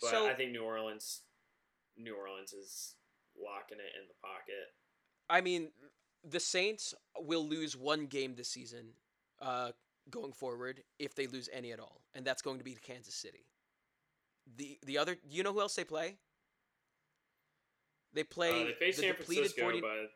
But 0.00 0.10
So- 0.10 0.26
I 0.26 0.34
think 0.34 0.52
New 0.52 0.64
Orleans, 0.64 1.22
New 1.96 2.16
Orleans 2.16 2.52
is 2.52 2.96
locking 3.36 3.78
it 3.78 3.92
in 4.00 4.08
the 4.08 4.14
pocket. 4.14 4.74
I 5.28 5.40
mean, 5.42 5.72
the 6.24 6.40
Saints 6.40 6.94
will 7.18 7.46
lose 7.46 7.76
one 7.76 8.06
game 8.06 8.34
this 8.34 8.48
season, 8.48 8.94
uh, 9.40 9.72
going 10.10 10.32
forward 10.32 10.82
if 10.98 11.14
they 11.14 11.26
lose 11.26 11.48
any 11.52 11.72
at 11.72 11.80
all, 11.80 12.00
and 12.14 12.24
that's 12.24 12.42
going 12.42 12.58
to 12.58 12.64
be 12.64 12.74
to 12.74 12.80
Kansas 12.80 13.14
City. 13.14 13.46
The 14.56 14.78
the 14.84 14.98
other, 14.98 15.16
you 15.28 15.42
know 15.42 15.52
who 15.52 15.60
else 15.60 15.74
they 15.74 15.84
play? 15.84 16.18
They 18.12 18.24
play 18.24 18.62
Uh, 18.62 18.66
they 18.66 18.72
face 18.74 18.96
the 18.96 19.02
San 19.02 19.10
depleted 19.12 19.52
Francisco, 19.52 19.62
40 19.62 19.80
but 19.80 20.10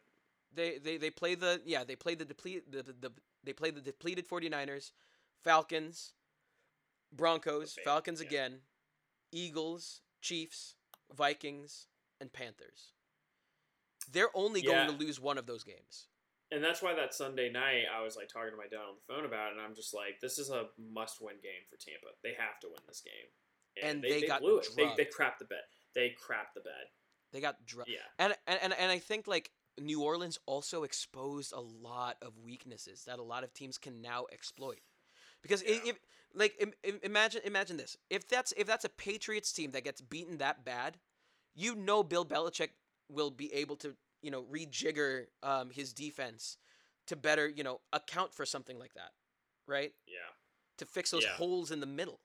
they, 0.54 0.78
they 0.78 0.96
they 0.96 1.10
play 1.10 1.34
the 1.34 1.60
yeah 1.64 1.84
they 1.84 1.96
play 1.96 2.14
the 2.14 2.24
deplete 2.24 2.70
the, 2.70 2.82
the, 2.82 2.92
the 2.92 3.12
they 3.44 3.52
play 3.52 3.70
the 3.70 3.80
depleted 3.80 4.28
49ers, 4.28 4.90
Falcons, 5.44 6.12
Broncos, 7.12 7.78
Falcons 7.84 8.20
yeah. 8.20 8.26
again, 8.26 8.60
Eagles, 9.32 10.00
Chiefs, 10.20 10.74
Vikings, 11.14 11.86
and 12.20 12.32
Panthers. 12.32 12.92
They're 14.10 14.34
only 14.34 14.60
Yeah. 14.60 14.86
going 14.86 14.98
to 14.98 15.04
lose 15.04 15.20
one 15.20 15.38
of 15.38 15.46
those 15.46 15.62
games. 15.64 16.08
And 16.52 16.62
that's 16.62 16.82
why 16.82 16.94
that 16.94 17.14
Sunday 17.14 17.50
night 17.50 17.84
I 17.92 18.02
was 18.02 18.16
like 18.16 18.28
talking 18.28 18.50
to 18.50 18.56
my 18.56 18.68
dad 18.70 18.84
on 18.86 18.94
the 18.96 19.12
phone 19.12 19.24
about 19.24 19.48
it, 19.48 19.58
and 19.58 19.60
I'm 19.60 19.74
just 19.74 19.94
like, 19.94 20.20
this 20.20 20.38
is 20.38 20.50
a 20.50 20.64
must-win 20.78 21.36
game 21.42 21.64
for 21.68 21.76
Tampa. 21.76 22.14
They 22.22 22.34
have 22.38 22.60
to 22.60 22.68
win 22.68 22.82
this 22.86 23.02
game, 23.04 23.28
And 23.82 24.02
they 24.02 24.26
got 24.26 24.40
blew 24.40 24.58
it. 24.58 24.68
They, 24.76 24.90
they 24.96 25.04
crapped 25.04 25.38
the 25.38 25.44
bed. 25.46 25.64
They 25.94 26.08
crapped 26.10 26.54
the 26.54 26.60
bed. 26.60 26.86
They 27.32 27.40
got 27.40 27.64
dr- 27.66 27.88
Yeah, 27.88 27.98
and, 28.18 28.34
and 28.46 28.58
and 28.62 28.72
and 28.72 28.90
I 28.90 28.98
think 28.98 29.26
like 29.26 29.50
New 29.80 30.02
Orleans 30.02 30.38
also 30.46 30.84
exposed 30.84 31.52
a 31.52 31.60
lot 31.60 32.16
of 32.22 32.38
weaknesses 32.38 33.04
that 33.06 33.18
a 33.18 33.22
lot 33.22 33.44
of 33.44 33.52
teams 33.52 33.76
can 33.78 34.00
now 34.00 34.26
exploit. 34.32 34.80
Because 35.42 35.62
Yeah. 35.62 35.78
if 35.84 35.98
like 36.34 36.54
im- 36.60 36.72
im- 36.82 37.00
imagine 37.02 37.40
imagine 37.44 37.76
this 37.76 37.96
if 38.08 38.28
that's 38.28 38.52
if 38.56 38.66
that's 38.66 38.84
a 38.84 38.88
Patriots 38.88 39.52
team 39.52 39.72
that 39.72 39.84
gets 39.84 40.00
beaten 40.00 40.38
that 40.38 40.64
bad, 40.64 40.98
you 41.54 41.74
know 41.74 42.02
Bill 42.02 42.24
Belichick 42.24 42.70
will 43.10 43.30
be 43.30 43.52
able 43.52 43.76
to 43.76 43.96
you 44.26 44.32
know 44.32 44.42
rejigger 44.58 45.26
um, 45.44 45.70
his 45.70 45.92
defense 45.92 46.58
to 47.06 47.14
better 47.16 47.46
you 47.48 47.62
know 47.62 47.80
account 47.92 48.34
for 48.34 48.44
something 48.44 48.78
like 48.78 48.94
that, 48.94 49.12
right? 49.68 49.92
yeah. 50.08 50.32
to 50.78 50.84
fix 50.84 51.10
those 51.12 51.22
Yeah. 51.24 51.36
holes 51.36 51.70
in 51.70 51.80
the 51.80 51.86
middle. 52.00 52.20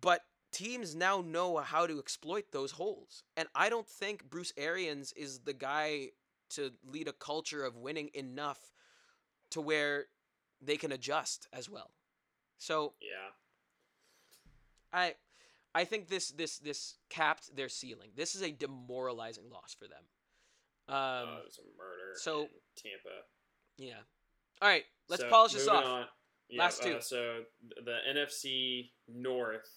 But 0.00 0.22
teams 0.52 0.94
now 0.94 1.20
know 1.20 1.58
how 1.58 1.86
to 1.86 1.98
exploit 1.98 2.46
those 2.50 2.72
holes. 2.72 3.22
And 3.36 3.46
I 3.54 3.68
don't 3.68 3.88
think 3.88 4.24
Bruce 4.30 4.52
Arians 4.56 5.12
is 5.12 5.40
the 5.40 5.52
guy 5.52 6.12
to 6.56 6.72
lead 6.84 7.08
a 7.08 7.12
culture 7.12 7.62
of 7.64 7.76
winning 7.76 8.10
enough 8.14 8.72
to 9.50 9.60
where 9.60 10.06
they 10.62 10.76
can 10.78 10.92
adjust 10.92 11.46
as 11.52 11.68
well. 11.68 11.90
So 12.58 12.94
Yeah. 13.00 13.30
I 14.92 15.14
I 15.74 15.84
think 15.84 16.08
this 16.08 16.30
this 16.30 16.58
this 16.58 16.96
capped 17.10 17.54
their 17.54 17.68
ceiling. 17.68 18.10
This 18.16 18.34
is 18.34 18.42
a 18.42 18.50
demoralizing 18.50 19.50
loss 19.50 19.74
for 19.74 19.86
them. 19.86 20.04
Um 20.88 20.94
uh, 20.96 21.38
it 21.40 21.44
was 21.46 21.58
a 21.58 21.66
murder. 21.76 22.14
so- 22.16 22.42
in 22.42 22.48
Tampa. 22.76 23.24
yeah. 23.78 24.00
All 24.62 24.68
right, 24.68 24.84
let's 25.08 25.22
So, 25.22 25.28
polish 25.28 25.52
this 25.52 25.68
off. 25.68 25.84
on. 25.84 26.06
Yeah, 26.48 26.62
Last 26.62 26.82
two. 26.82 26.94
Uh, 26.96 27.00
so 27.00 27.42
the 27.84 27.98
NFC 28.08 28.92
North, 29.08 29.68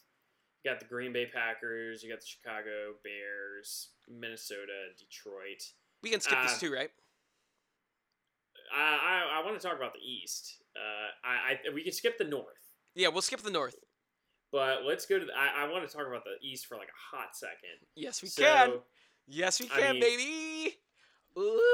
you 0.64 0.72
got 0.72 0.80
the 0.80 0.86
Green 0.86 1.12
Bay 1.12 1.26
Packers, 1.26 2.04
you 2.04 2.10
got 2.10 2.20
the 2.22 2.26
Chicago 2.28 2.94
Bears, 3.04 3.90
Minnesota, 4.08 4.90
Detroit. 4.98 5.64
We 6.04 6.12
can 6.12 6.22
skip 6.22 6.38
uh, 6.38 6.44
this 6.44 6.60
too, 6.60 6.72
right? 6.74 6.92
I 8.74 8.80
I, 9.36 9.40
I 9.42 9.46
want 9.46 9.60
to 9.60 9.68
talk 9.68 9.76
about 9.78 9.94
the 9.94 10.00
East. 10.00 10.62
Uh, 10.76 11.28
I, 11.28 11.54
I 11.70 11.74
we 11.74 11.84
can 11.84 11.92
skip 11.92 12.18
the 12.18 12.24
North, 12.24 12.46
Yeah, 12.96 13.08
we'll 13.10 13.22
skip 13.24 13.42
the 13.42 13.50
north. 13.52 13.76
but 14.52 14.86
let's 14.86 15.06
go 15.06 15.18
to. 15.20 15.26
The, 15.26 15.32
I 15.36 15.66
I 15.66 15.72
want 15.72 15.90
to 15.90 15.94
talk 15.96 16.08
about 16.08 16.24
the 16.24 16.38
East 16.48 16.68
for 16.68 16.76
like 16.78 16.88
a 16.90 17.16
hot 17.18 17.36
second. 17.36 17.80
Yes, 17.96 18.22
we 18.22 18.30
so, 18.30 18.44
can. 18.44 18.72
Yes, 19.28 19.60
we 19.60 19.66
I 19.74 19.80
can, 19.80 19.92
mean- 19.94 20.02
baby. 20.02 20.78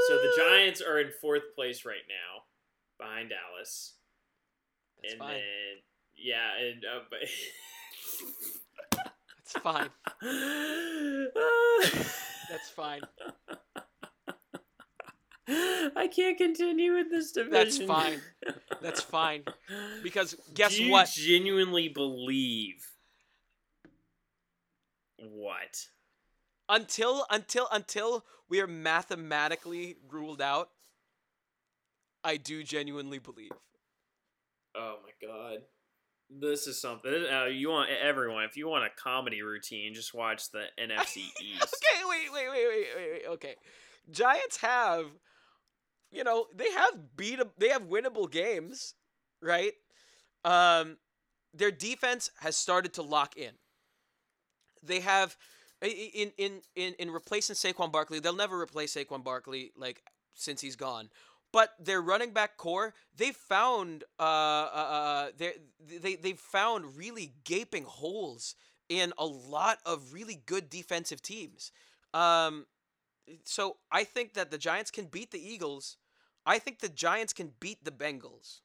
So 0.07 0.17
the 0.17 0.33
Giants 0.37 0.81
are 0.81 0.99
in 0.99 1.09
fourth 1.21 1.55
place 1.55 1.85
right 1.85 1.95
now, 2.07 2.43
behind 3.03 3.29
Dallas, 3.29 3.95
That's 5.01 5.13
and 5.13 5.19
fine. 5.19 5.33
then 5.33 5.43
yeah, 6.17 6.57
and 6.61 6.83
uh, 6.85 7.03
but. 7.09 7.19
That's 9.37 9.63
fine. 9.63 9.89
That's 12.49 12.69
fine. 12.69 13.01
I 15.95 16.07
can't 16.07 16.37
continue 16.37 16.95
with 16.95 17.11
this 17.11 17.31
division. 17.31 17.51
That's 17.53 17.77
fine. 17.77 18.21
That's 18.81 19.01
fine. 19.01 19.43
Because 20.03 20.35
guess 20.53 20.75
Do 20.75 20.83
you 20.83 20.91
what? 20.91 21.09
genuinely 21.09 21.89
believe 21.89 22.87
what? 25.17 25.85
Until 26.67 27.25
until 27.29 27.67
until 27.71 28.25
we 28.49 28.59
are 28.59 28.67
mathematically 28.67 29.97
ruled 30.09 30.41
out, 30.41 30.69
I 32.23 32.37
do 32.37 32.63
genuinely 32.63 33.19
believe. 33.19 33.51
Oh 34.75 34.97
my 35.03 35.27
god. 35.27 35.59
This 36.29 36.65
is 36.65 36.81
something. 36.81 37.11
Uh, 37.13 37.45
you 37.45 37.69
want 37.69 37.91
everyone? 37.91 38.45
If 38.45 38.57
you 38.57 38.67
want 38.67 38.83
a 38.83 38.89
comedy 39.01 39.43
routine, 39.43 39.93
just 39.93 40.13
watch 40.13 40.49
the 40.49 40.65
NFC 40.79 41.17
East. 41.41 41.61
okay, 41.61 42.03
wait, 42.09 42.33
wait, 42.33 42.49
wait, 42.49 42.67
wait, 42.67 42.87
wait, 42.95 43.11
wait. 43.11 43.33
Okay, 43.33 43.55
Giants 44.09 44.57
have, 44.57 45.05
you 46.11 46.23
know, 46.23 46.47
they 46.55 46.71
have 46.71 47.15
beat, 47.15 47.39
they 47.59 47.69
have 47.69 47.83
winnable 47.83 48.29
games, 48.29 48.95
right? 49.39 49.73
Um, 50.43 50.97
their 51.53 51.71
defense 51.71 52.31
has 52.39 52.57
started 52.57 52.93
to 52.95 53.03
lock 53.03 53.37
in. 53.37 53.51
They 54.81 55.01
have, 55.01 55.37
in 55.87 56.31
in 56.37 56.61
in 56.75 56.93
in 56.99 57.11
replacing 57.11 57.55
Saquon 57.55 57.91
Barkley, 57.91 58.19
they'll 58.19 58.35
never 58.35 58.59
replace 58.59 58.95
Saquon 58.95 59.23
Barkley 59.23 59.71
like 59.77 60.01
since 60.33 60.61
he's 60.61 60.75
gone. 60.75 61.09
But 61.51 61.73
their 61.79 62.01
running 62.01 62.31
back 62.31 62.57
corps, 62.57 62.93
they 63.15 63.31
found 63.31 64.03
uh, 64.19 64.23
uh, 64.23 64.25
uh 64.25 65.27
they 65.37 65.53
they 66.01 66.15
they 66.15 66.33
found 66.33 66.97
really 66.97 67.33
gaping 67.43 67.85
holes 67.85 68.55
in 68.89 69.13
a 69.17 69.25
lot 69.25 69.79
of 69.85 70.13
really 70.13 70.41
good 70.45 70.69
defensive 70.69 71.21
teams. 71.21 71.71
Um, 72.13 72.65
so 73.43 73.77
I 73.91 74.03
think 74.03 74.33
that 74.33 74.51
the 74.51 74.57
Giants 74.57 74.91
can 74.91 75.05
beat 75.05 75.31
the 75.31 75.41
Eagles. 75.41 75.97
I 76.45 76.59
think 76.59 76.79
the 76.79 76.89
Giants 76.89 77.33
can 77.33 77.53
beat 77.59 77.83
the 77.83 77.91
Bengals. 77.91 78.61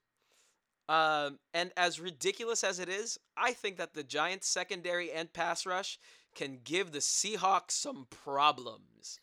Um, 0.88 1.38
and 1.55 1.70
as 1.76 2.01
ridiculous 2.01 2.64
as 2.64 2.80
it 2.80 2.88
is, 2.88 3.18
I 3.36 3.52
think 3.52 3.76
that 3.76 3.94
the 3.94 4.02
Giants 4.02 4.48
secondary 4.48 5.12
and 5.12 5.32
pass 5.32 5.64
rush 5.64 5.98
can 6.35 6.59
give 6.65 6.93
the 6.93 6.98
Seahawks 6.98 7.73
some 7.73 8.07
problems. 8.11 9.20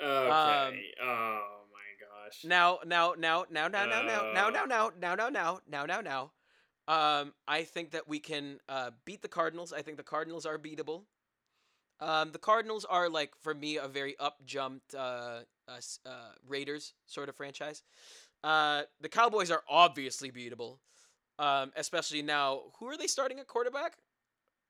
Okay. 0.00 0.08
Um, 0.08 0.74
oh 1.02 1.64
my 1.72 1.90
gosh. 2.00 2.44
Now, 2.44 2.78
now, 2.84 3.14
now, 3.16 3.44
now, 3.50 3.68
now, 3.68 3.86
now, 3.86 4.02
now, 4.02 4.30
now, 4.32 4.48
Uh. 4.48 4.50
now, 4.50 4.50
now, 4.50 4.90
now, 4.98 5.14
now, 5.14 5.28
now, 5.28 5.60
now, 5.68 5.86
now, 5.86 6.00
now. 6.00 6.32
Um, 6.88 7.32
I 7.46 7.62
think 7.62 7.92
that 7.92 8.08
we 8.08 8.18
can 8.18 8.58
uh, 8.68 8.90
beat 9.04 9.22
the 9.22 9.28
Cardinals. 9.28 9.72
I 9.72 9.82
think 9.82 9.96
the 9.96 10.02
Cardinals 10.02 10.44
are 10.44 10.58
beatable. 10.58 11.04
Um, 12.00 12.32
the 12.32 12.38
Cardinals 12.38 12.84
are 12.84 13.08
like 13.08 13.36
for 13.40 13.54
me 13.54 13.76
a 13.76 13.86
very 13.86 14.18
up 14.18 14.44
jumped 14.44 14.92
uh, 14.92 15.40
uh, 15.68 15.80
uh, 16.04 16.10
Raiders 16.48 16.94
sort 17.06 17.28
of 17.28 17.36
franchise. 17.36 17.84
Uh, 18.42 18.82
the 19.00 19.08
Cowboys 19.08 19.52
are 19.52 19.62
obviously 19.68 20.32
beatable, 20.32 20.78
um, 21.38 21.70
especially 21.76 22.22
now. 22.22 22.62
Who 22.80 22.86
are 22.88 22.96
they 22.96 23.06
starting 23.06 23.38
at 23.38 23.46
quarterback? 23.46 23.98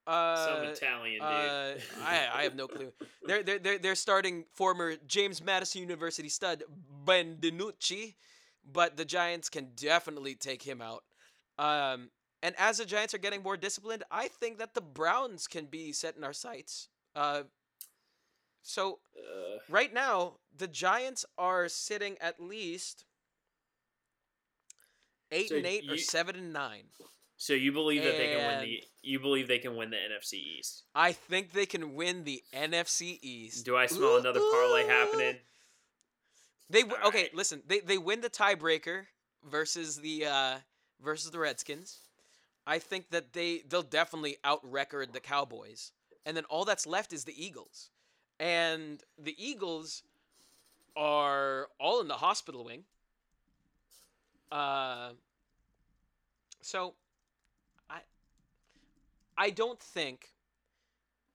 Uh, 0.06 0.46
Some 0.46 0.64
Italian 0.64 1.20
dude. 1.20 1.22
uh, 1.22 1.74
I, 2.04 2.28
I 2.34 2.42
have 2.42 2.56
no 2.56 2.66
clue. 2.66 2.92
They're, 3.24 3.42
they're, 3.42 3.58
they're, 3.58 3.78
they're 3.78 3.94
starting 3.94 4.44
former 4.52 4.94
James 5.06 5.42
Madison 5.42 5.80
University 5.80 6.28
stud 6.28 6.64
Ben 7.04 7.36
DiNucci, 7.40 8.14
but 8.72 8.96
the 8.96 9.04
Giants 9.04 9.48
can 9.48 9.68
definitely 9.76 10.34
take 10.34 10.62
him 10.62 10.82
out. 10.82 11.04
Um, 11.58 12.10
and 12.42 12.54
as 12.58 12.78
the 12.78 12.84
Giants 12.84 13.14
are 13.14 13.18
getting 13.18 13.42
more 13.44 13.56
disciplined, 13.56 14.02
I 14.10 14.26
think 14.26 14.58
that 14.58 14.74
the 14.74 14.80
Browns 14.80 15.46
can 15.46 15.66
be 15.66 15.92
set 15.92 16.16
in 16.16 16.24
our 16.24 16.32
sights. 16.32 16.88
Uh, 17.14 17.42
so 18.62 18.98
Uh, 19.16 19.58
right 19.68 19.92
now, 19.94 20.34
the 20.56 20.66
Giants 20.66 21.24
are 21.38 21.68
sitting 21.68 22.16
at 22.20 22.40
least 22.40 23.04
eight 25.30 25.48
So 25.50 25.56
and 25.56 25.66
eight 25.66 25.88
or 25.88 25.96
seven 25.98 26.34
and 26.36 26.52
nine. 26.52 26.84
So 27.42 27.54
you 27.54 27.72
believe 27.72 28.04
that 28.04 28.16
they 28.16 28.28
can 28.28 28.46
win 28.46 28.60
the? 28.60 28.84
You 29.02 29.18
believe 29.18 29.48
they 29.48 29.58
can 29.58 29.74
win 29.74 29.90
the 29.90 29.96
NFC 29.96 30.34
East? 30.34 30.84
I 30.94 31.10
think 31.10 31.50
they 31.50 31.66
can 31.66 31.96
win 31.96 32.22
the 32.22 32.40
NFC 32.54 33.18
East. 33.20 33.66
Do 33.66 33.76
I 33.76 33.86
smell 33.86 34.16
another 34.16 34.38
parlay 34.38 34.84
Ooh. 34.84 34.88
happening? 34.88 35.36
They 36.70 36.82
w- 36.82 37.02
okay. 37.06 37.18
Alright. 37.18 37.34
Listen, 37.34 37.60
they 37.66 37.80
they 37.80 37.98
win 37.98 38.20
the 38.20 38.30
tiebreaker 38.30 39.06
versus 39.50 39.96
the 39.96 40.26
uh, 40.26 40.54
versus 41.02 41.32
the 41.32 41.40
Redskins. 41.40 41.98
I 42.64 42.78
think 42.78 43.10
that 43.10 43.32
they 43.32 43.64
they'll 43.68 43.82
definitely 43.82 44.36
out 44.44 44.60
record 44.62 45.12
the 45.12 45.18
Cowboys, 45.18 45.90
and 46.24 46.36
then 46.36 46.44
all 46.44 46.64
that's 46.64 46.86
left 46.86 47.12
is 47.12 47.24
the 47.24 47.44
Eagles, 47.44 47.90
and 48.38 49.02
the 49.18 49.34
Eagles 49.36 50.04
are 50.94 51.66
all 51.80 52.00
in 52.00 52.06
the 52.06 52.14
hospital 52.14 52.64
wing. 52.64 52.84
Uh, 54.52 55.14
so 56.60 56.94
I 59.36 59.50
don't 59.50 59.80
think 59.80 60.32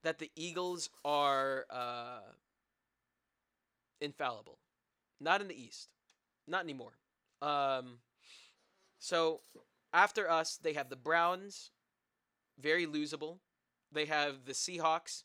that 0.03 0.19
the 0.19 0.32
Eagles 0.36 0.90
are 1.03 1.65
uh, 1.69 2.19
infallible. 3.99 4.60
Not 5.19 5.41
in 5.41 5.48
the 5.48 5.60
East. 5.60 5.90
Not 6.48 6.64
anymore. 6.64 6.94
Um, 7.41 7.99
so 8.99 9.41
after 9.94 10.30
us, 10.30 10.57
they 10.61 10.74
have 10.74 10.90
the 10.90 10.95
Browns, 10.95 11.72
very 12.60 12.86
losable. 12.86 13.40
They 13.91 14.06
have 14.06 14.45
the 14.45 14.53
Seahawks, 14.53 15.24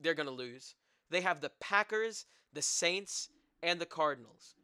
they're 0.00 0.14
gonna 0.14 0.30
lose. 0.30 0.74
They 1.10 1.20
have 1.20 1.40
the 1.40 1.50
Packers, 1.60 2.24
the 2.52 2.62
Saints, 2.62 3.28
and 3.62 3.80
the 3.80 3.86
Cardinals. 3.86 4.54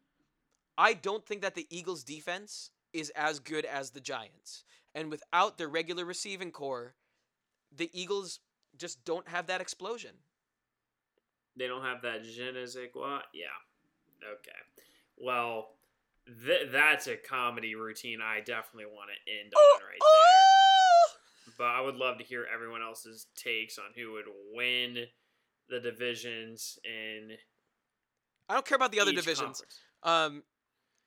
I 0.79 0.95
don't 0.95 1.27
think 1.27 1.43
that 1.43 1.55
the 1.55 1.67
Eagles' 1.71 2.05
defense 2.05 2.71
is 2.93 3.11
as 3.11 3.41
good 3.41 3.65
as 3.65 3.91
the 3.91 4.01
Giants. 4.01 4.65
And 4.95 5.11
without 5.11 5.59
their 5.59 5.69
regular 5.69 6.05
receiving 6.05 6.51
corps, 6.51 6.95
the 7.77 7.91
Eagles 7.93 8.41
just 8.77 9.05
don't 9.05 9.29
have 9.29 9.47
that 9.47 9.61
explosion. 9.61 10.13
They 11.57 11.67
don't 11.67 11.83
have 11.83 12.03
that 12.03 12.23
je 12.25 12.53
ne 12.53 12.67
sais 12.67 12.89
quoi. 12.93 13.21
Yeah. 13.33 13.47
Okay. 14.23 14.51
Well, 15.17 15.69
th- 16.45 16.69
that's 16.71 17.07
a 17.07 17.17
comedy 17.17 17.75
routine 17.75 18.21
I 18.21 18.41
definitely 18.41 18.87
want 18.87 19.11
to 19.11 19.33
end 19.33 19.53
on 19.55 19.81
right 19.83 19.99
there. 20.01 21.55
But 21.59 21.69
I 21.69 21.81
would 21.81 21.97
love 21.97 22.19
to 22.19 22.25
hear 22.25 22.47
everyone 22.53 22.83
else's 22.83 23.27
takes 23.37 23.79
on 23.79 23.87
who 23.97 24.13
would 24.13 24.27
win 24.53 25.07
the 25.71 25.81
divisions 25.81 26.79
in 26.85 27.37
I 28.49 28.55
don't 28.55 28.67
care 28.67 28.77
about 28.77 28.93
the 28.93 29.01
other 29.01 29.13
divisions. 29.13 29.41
conference. 29.41 29.81
Um, 30.03 30.43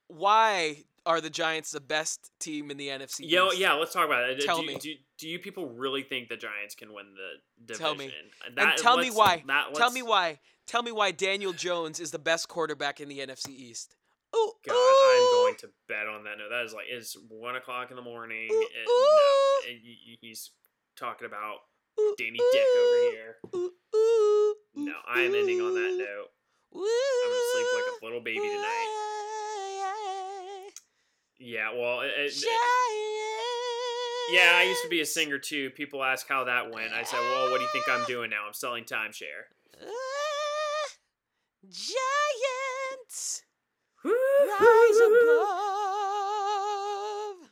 why 0.07 0.83
are 1.05 1.21
the 1.21 1.29
Giants 1.29 1.71
the 1.71 1.79
best 1.79 2.31
team 2.39 2.71
in 2.71 2.77
the 2.77 2.87
NFC? 2.87 3.19
Yo, 3.21 3.47
East? 3.47 3.59
yeah, 3.59 3.73
let's 3.73 3.93
talk 3.93 4.05
about 4.05 4.29
it. 4.29 4.41
Tell 4.41 4.61
do, 4.61 4.67
me. 4.67 4.75
Do, 4.75 4.93
do 5.19 5.27
you 5.29 5.37
people 5.39 5.67
really 5.69 6.01
think 6.03 6.29
the 6.29 6.37
Giants 6.37 6.73
can 6.75 6.93
win 6.93 7.13
the 7.13 7.65
division? 7.65 7.85
Tell 7.85 7.95
me. 7.95 8.11
That- 8.55 8.67
and 8.73 8.77
tell 8.81 8.97
me 8.97 9.11
why. 9.11 9.43
that- 9.47 9.75
tell 9.75 9.91
me 9.91 10.01
why. 10.01 10.39
Tell 10.65 10.81
me 10.83 10.91
why 10.91 11.11
Daniel 11.11 11.51
Jones 11.53 11.99
is 11.99 12.11
the 12.11 12.19
best 12.19 12.47
quarterback 12.47 12.99
in 13.01 13.09
the 13.09 13.19
NFC 13.19 13.49
East. 13.49 13.95
Ooh, 14.35 14.53
God, 14.65 14.73
ooh. 14.75 14.77
I'm 14.77 15.31
going 15.31 15.55
to 15.61 15.69
bet 15.87 16.05
on 16.07 16.23
that. 16.25 16.37
No, 16.37 16.47
that 16.49 16.63
is 16.63 16.73
like 16.73 16.85
it's 16.89 17.15
one 17.29 17.55
o'clock 17.55 17.89
in 17.89 17.95
the 17.95 18.01
morning. 18.03 18.47
Ooh, 18.51 18.67
and, 18.77 18.87
uh, 18.87 18.91
no, 18.91 19.69
and 19.71 19.79
y- 19.83 19.97
y- 20.07 20.17
he's 20.21 20.51
talking 20.95 21.25
about 21.25 21.57
Danny 22.17 22.37
Dick 22.51 22.67
over 22.77 23.11
here. 23.11 23.37
No, 24.75 24.93
I 25.07 25.21
am 25.21 25.33
ending 25.35 25.59
on 25.61 25.73
that 25.73 25.93
note. 25.97 26.29
I'm 26.71 26.79
gonna 26.79 27.41
sleep 27.53 27.67
like 27.73 28.01
a 28.01 28.05
little 28.05 28.21
baby 28.21 28.39
tonight. 28.39 29.05
Yeah, 31.39 31.71
well, 31.73 32.01
it, 32.01 32.11
it- 32.17 32.29
Giants. 32.29 32.45
Yeah, 34.31 34.51
I 34.55 34.63
used 34.63 34.81
to 34.83 34.89
be 34.89 35.01
a 35.01 35.05
singer 35.05 35.37
too. 35.39 35.69
People 35.71 36.03
ask 36.03 36.27
how 36.27 36.43
that 36.45 36.71
went. 36.71 36.93
I 36.93 37.03
said, 37.03 37.19
well, 37.19 37.49
what 37.51 37.57
do 37.57 37.63
you 37.63 37.69
think 37.71 37.87
I'm 37.89 38.05
doing 38.05 38.29
now? 38.29 38.45
I'm 38.47 38.53
selling 38.53 38.83
timeshare. 38.83 39.47
Ah, 39.81 40.89
Giants 41.69 43.43
rise 44.03 44.99
above. 46.19 47.49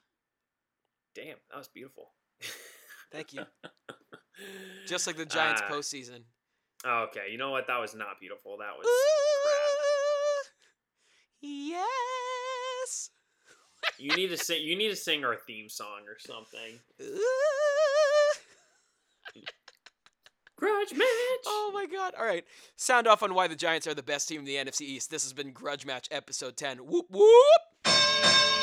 Damn, 1.16 1.38
that 1.50 1.58
was 1.58 1.68
beautiful. 1.74 2.12
Thank 3.12 3.34
you. 3.34 3.42
Just 4.88 5.08
like 5.08 5.18
the 5.18 5.26
Giants 5.26 5.62
Ah. 5.66 5.70
postseason. 5.72 6.22
Okay, 6.86 7.32
you 7.32 7.38
know 7.38 7.50
what? 7.52 7.66
That 7.68 7.80
was 7.82 7.96
not 7.96 8.20
beautiful. 8.20 8.58
That 8.60 8.78
was 8.78 8.86
Ooh, 8.86 10.44
yes. 11.42 11.88
Crap. 13.98 14.10
You 14.10 14.16
need 14.16 14.30
to 14.30 14.38
sing. 14.38 14.62
You 14.64 14.76
need 14.76 14.90
to 14.90 14.96
sing 14.96 15.26
our 15.26 15.36
theme 15.36 15.70
song 15.70 16.02
or 16.08 16.18
something. 16.20 16.80
Grudge 20.58 20.92
match. 20.92 21.46
Oh 21.46 21.72
my 21.74 21.86
god. 21.86 22.14
All 22.18 22.26
right. 22.26 22.44
Sound 22.78 23.06
off 23.08 23.22
on 23.22 23.36
why 23.36 23.48
the 23.48 23.56
Giants 23.56 23.86
are 23.86 23.94
the 23.94 24.02
best 24.02 24.28
team 24.28 24.40
in 24.40 24.46
the 24.46 24.56
NFC 24.56 24.82
East. 24.82 25.12
This 25.12 25.24
has 25.24 25.34
been 25.34 25.52
Grudge 25.52 25.86
Match 25.86 26.08
episode 26.12 26.58
10. 26.58 26.80
Whoop 26.80 27.06
whoop. 27.12 28.57